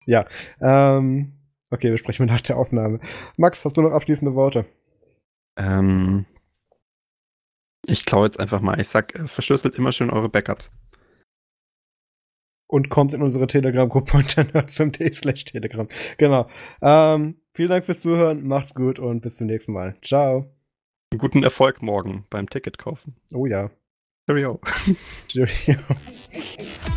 Ja. 0.06 0.26
Ähm, 0.62 1.34
okay, 1.70 1.90
wir 1.90 1.98
sprechen 1.98 2.26
nach 2.26 2.42
der 2.42 2.58
Aufnahme. 2.58 3.00
Max, 3.38 3.66
hast 3.66 3.78
du 3.78 3.82
noch 3.82 3.92
abschließende 3.92 4.36
Worte? 4.36 4.66
Ähm, 5.58 6.26
ich 7.88 8.06
klaue 8.06 8.26
jetzt 8.26 8.40
einfach 8.40 8.62
mal. 8.62 8.80
Ich 8.80 8.88
sag, 8.88 9.16
äh, 9.16 9.28
verschlüsselt 9.28 9.76
immer 9.76 9.92
schön 9.92 10.10
eure 10.10 10.30
Backups. 10.30 10.72
Und 12.68 12.90
kommt 12.90 13.14
in 13.14 13.22
unsere 13.22 13.48
Telegram-Gruppe 13.48 14.18
und 14.18 14.38
dann 14.38 14.68
zum 14.68 14.92
slash 14.94 15.46
Telegram. 15.46 15.88
Genau. 16.18 16.50
Ähm, 16.82 17.40
vielen 17.52 17.70
Dank 17.70 17.86
fürs 17.86 18.02
Zuhören, 18.02 18.46
macht's 18.48 18.74
gut 18.74 19.00
und 19.00 19.22
bis 19.22 19.38
zum 19.38 19.48
nächsten 19.48 19.72
Mal. 19.72 19.96
Ciao. 20.02 20.52
Guten 21.16 21.44
Erfolg 21.44 21.82
morgen 21.82 22.26
beim 22.30 22.50
Ticket 22.50 22.78
kaufen. 22.78 23.16
Oh 23.34 23.46
ja. 23.46 23.70
Cheerio. 24.28 24.60
Cheerio. 25.28 25.78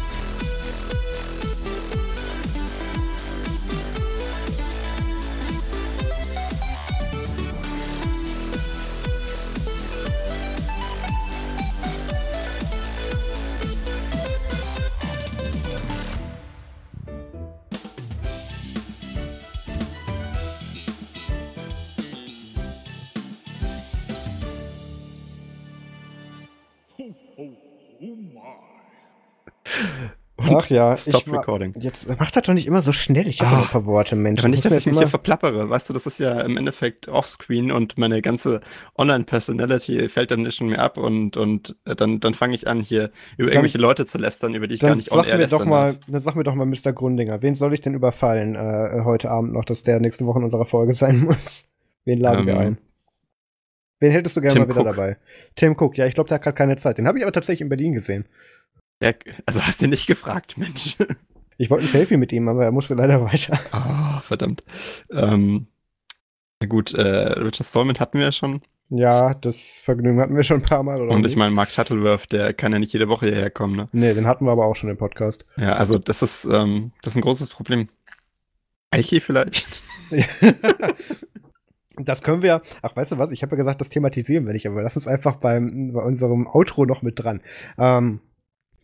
Ach 30.40 30.70
ja. 30.70 30.96
Stop 30.96 31.26
ich, 31.26 31.32
recording. 31.32 31.74
Jetzt 31.80 32.08
macht 32.18 32.36
das 32.36 32.44
doch 32.44 32.54
nicht 32.54 32.66
immer 32.66 32.80
so 32.80 32.92
schnell. 32.92 33.26
Ich 33.26 33.40
habe 33.40 33.56
ah, 33.56 33.62
ein 33.62 33.68
paar 33.68 33.86
Worte, 33.86 34.14
Mensch. 34.14 34.40
Aber 34.40 34.48
nicht, 34.48 34.64
dass 34.64 34.78
ich 34.78 34.86
mich 34.86 34.98
hier 34.98 35.08
verplappere. 35.08 35.68
Weißt 35.68 35.88
du, 35.88 35.92
das 35.92 36.06
ist 36.06 36.20
ja 36.20 36.40
im 36.40 36.56
Endeffekt 36.56 37.08
offscreen 37.08 37.72
und 37.72 37.98
meine 37.98 38.22
ganze 38.22 38.60
Online-Personality 38.96 40.08
fällt 40.08 40.30
dann 40.30 40.48
schon 40.52 40.68
mehr 40.68 40.80
ab 40.80 40.96
und, 40.96 41.36
und 41.36 41.76
äh, 41.84 41.96
dann, 41.96 42.20
dann 42.20 42.34
fange 42.34 42.54
ich 42.54 42.68
an, 42.68 42.80
hier 42.80 43.10
über 43.36 43.50
irgendwelche 43.50 43.78
Leute 43.78 44.06
zu 44.06 44.18
lästern, 44.18 44.54
über 44.54 44.68
die 44.68 44.76
ich 44.76 44.80
gar 44.80 44.94
nicht 44.94 45.10
on-air 45.10 45.38
lästern 45.38 45.58
doch 45.58 45.66
mal, 45.66 45.98
Dann 46.06 46.20
sag 46.20 46.36
mir 46.36 46.44
doch 46.44 46.54
mal, 46.54 46.66
Mr. 46.66 46.92
Grundinger, 46.92 47.42
wen 47.42 47.54
soll 47.56 47.74
ich 47.74 47.80
denn 47.80 47.94
überfallen 47.94 48.54
äh, 48.54 49.02
heute 49.04 49.30
Abend 49.30 49.52
noch, 49.52 49.64
dass 49.64 49.82
der 49.82 49.98
nächste 49.98 50.24
Woche 50.26 50.38
in 50.38 50.44
unserer 50.44 50.66
Folge 50.66 50.94
sein 50.94 51.18
muss? 51.24 51.66
Wen 52.04 52.20
laden 52.20 52.40
ähm, 52.40 52.46
wir 52.46 52.58
ein? 52.58 52.78
Wen 54.00 54.12
hättest 54.12 54.36
du 54.36 54.40
gerne 54.40 54.54
Tim 54.54 54.62
mal 54.62 54.68
wieder 54.68 54.80
Cook. 54.80 54.96
dabei? 54.96 55.16
Tim 55.56 55.76
Cook, 55.78 55.96
ja, 55.98 56.06
ich 56.06 56.14
glaube, 56.14 56.28
der 56.28 56.36
hat 56.36 56.42
gerade 56.42 56.56
keine 56.56 56.76
Zeit. 56.76 56.98
Den 56.98 57.08
habe 57.08 57.18
ich 57.18 57.24
aber 57.24 57.32
tatsächlich 57.32 57.62
in 57.62 57.68
Berlin 57.68 57.94
gesehen. 57.94 58.26
Ja, 59.02 59.12
also 59.46 59.62
hast 59.62 59.82
du 59.82 59.88
nicht 59.88 60.06
gefragt, 60.06 60.56
Mensch. 60.58 60.96
Ich 61.56 61.70
wollte 61.70 61.84
ein 61.84 61.88
Selfie 61.88 62.16
mit 62.16 62.32
ihm, 62.32 62.48
aber 62.48 62.64
er 62.64 62.70
musste 62.72 62.94
leider 62.94 63.24
weiter. 63.24 63.58
Ah, 63.72 64.18
oh, 64.18 64.20
verdammt. 64.22 64.62
Ähm, 65.10 65.66
na 66.60 66.68
gut, 66.68 66.94
äh, 66.94 67.02
Richard 67.02 67.66
Stallman 67.66 67.98
hatten 67.98 68.18
wir 68.18 68.26
ja 68.26 68.32
schon. 68.32 68.62
Ja, 68.90 69.34
das 69.34 69.82
Vergnügen 69.82 70.18
hatten 70.20 70.34
wir 70.34 70.42
schon 70.42 70.60
ein 70.60 70.62
paar 70.62 70.82
Mal. 70.82 70.98
Oder 71.00 71.10
Und 71.10 71.26
ich 71.26 71.36
meine, 71.36 71.50
Mark 71.50 71.70
Shuttleworth, 71.70 72.32
der 72.32 72.54
kann 72.54 72.72
ja 72.72 72.78
nicht 72.78 72.92
jede 72.92 73.08
Woche 73.08 73.26
hierher 73.26 73.50
kommen, 73.50 73.76
ne? 73.76 73.88
Nee, 73.92 74.14
den 74.14 74.26
hatten 74.26 74.46
wir 74.46 74.52
aber 74.52 74.64
auch 74.64 74.76
schon 74.76 74.88
im 74.88 74.96
Podcast. 74.96 75.44
Ja, 75.56 75.74
also 75.74 75.98
das 75.98 76.22
ist, 76.22 76.46
ähm, 76.46 76.92
das 77.02 77.12
ist 77.12 77.16
ein 77.18 77.22
großes 77.22 77.48
Problem. 77.48 77.88
Eichi 78.90 79.20
vielleicht? 79.20 79.82
Das 82.04 82.22
können 82.22 82.42
wir, 82.42 82.62
ach, 82.82 82.96
weißt 82.96 83.12
du 83.12 83.18
was, 83.18 83.32
ich 83.32 83.42
habe 83.42 83.56
ja 83.56 83.58
gesagt, 83.58 83.80
das 83.80 83.90
thematisieren 83.90 84.46
wir 84.46 84.52
nicht, 84.52 84.66
aber 84.66 84.82
lass 84.82 84.96
uns 84.96 85.08
einfach 85.08 85.36
beim, 85.36 85.92
bei 85.92 86.02
unserem 86.02 86.46
Outro 86.46 86.84
noch 86.84 87.02
mit 87.02 87.22
dran. 87.22 87.40
Ähm, 87.78 88.20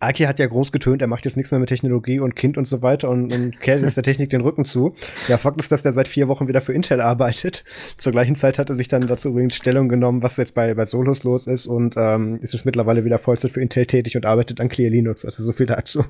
Aki 0.01 0.25
hat 0.25 0.39
ja 0.39 0.47
groß 0.47 0.71
getönt, 0.73 1.01
er 1.01 1.09
macht 1.09 1.25
jetzt 1.25 1.37
nichts 1.37 1.51
mehr 1.51 1.61
mit 1.61 1.69
Technologie 1.69 2.21
und 2.21 2.37
Kind 2.37 2.59
und 2.59 2.67
so 2.67 2.83
weiter 2.83 3.09
und, 3.09 3.33
und 3.33 3.61
kehrt 3.61 3.83
jetzt 3.83 3.97
der 3.97 4.05
Technik 4.05 4.31
den 4.31 4.43
Rücken 4.43 4.65
zu. 4.65 4.95
Ja, 5.29 5.39
Fakt 5.39 5.59
ist, 5.59 5.73
dass 5.73 5.83
der 5.83 5.93
seit 5.93 6.09
vier 6.09 6.29
Wochen 6.29 6.47
wieder 6.47 6.61
für 6.61 6.75
Intel 6.75 7.01
arbeitet. 7.01 7.65
Zur 7.97 8.13
gleichen 8.13 8.35
Zeit 8.35 8.59
hat 8.59 8.69
er 8.69 8.77
sich 8.77 8.89
dann 8.89 9.07
dazu 9.07 9.31
übrigens 9.31 9.55
Stellung 9.55 9.89
genommen, 9.89 10.23
was 10.23 10.37
jetzt 10.37 10.55
bei, 10.55 10.75
bei 10.75 10.85
Solos 10.85 11.23
los 11.25 11.47
ist 11.47 11.67
und 11.67 11.95
ähm, 11.97 12.39
ist 12.43 12.53
jetzt 12.53 12.67
mittlerweile 12.67 13.05
wieder 13.05 13.19
Vollzeit 13.19 13.53
für 13.53 13.63
Intel 13.63 13.87
tätig 13.87 14.17
und 14.17 14.27
arbeitet 14.27 14.61
an 14.61 14.69
Clear 14.69 14.91
Linux. 14.91 15.25
Also 15.25 15.43
so 15.43 15.53
viel 15.53 15.67
dazu. 15.67 16.05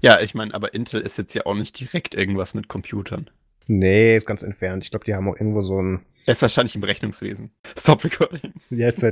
Ja, 0.00 0.20
ich 0.20 0.34
meine, 0.34 0.52
aber 0.52 0.74
Intel 0.74 1.00
ist 1.00 1.16
jetzt 1.16 1.34
ja 1.34 1.46
auch 1.46 1.54
nicht 1.54 1.78
direkt 1.80 2.14
irgendwas 2.14 2.54
mit 2.54 2.68
Computern. 2.68 3.30
Nee, 3.66 4.16
ist 4.16 4.26
ganz 4.26 4.42
entfernt. 4.42 4.84
Ich 4.84 4.90
glaube, 4.90 5.04
die 5.04 5.14
haben 5.14 5.28
auch 5.28 5.36
irgendwo 5.36 5.62
so 5.62 5.80
ein. 5.80 6.00
Er 6.24 6.32
ist 6.32 6.42
wahrscheinlich 6.42 6.76
im 6.76 6.84
Rechnungswesen. 6.84 7.50
Stop 7.76 8.04
recording. 8.04 8.52
Jetzt. 8.70 9.04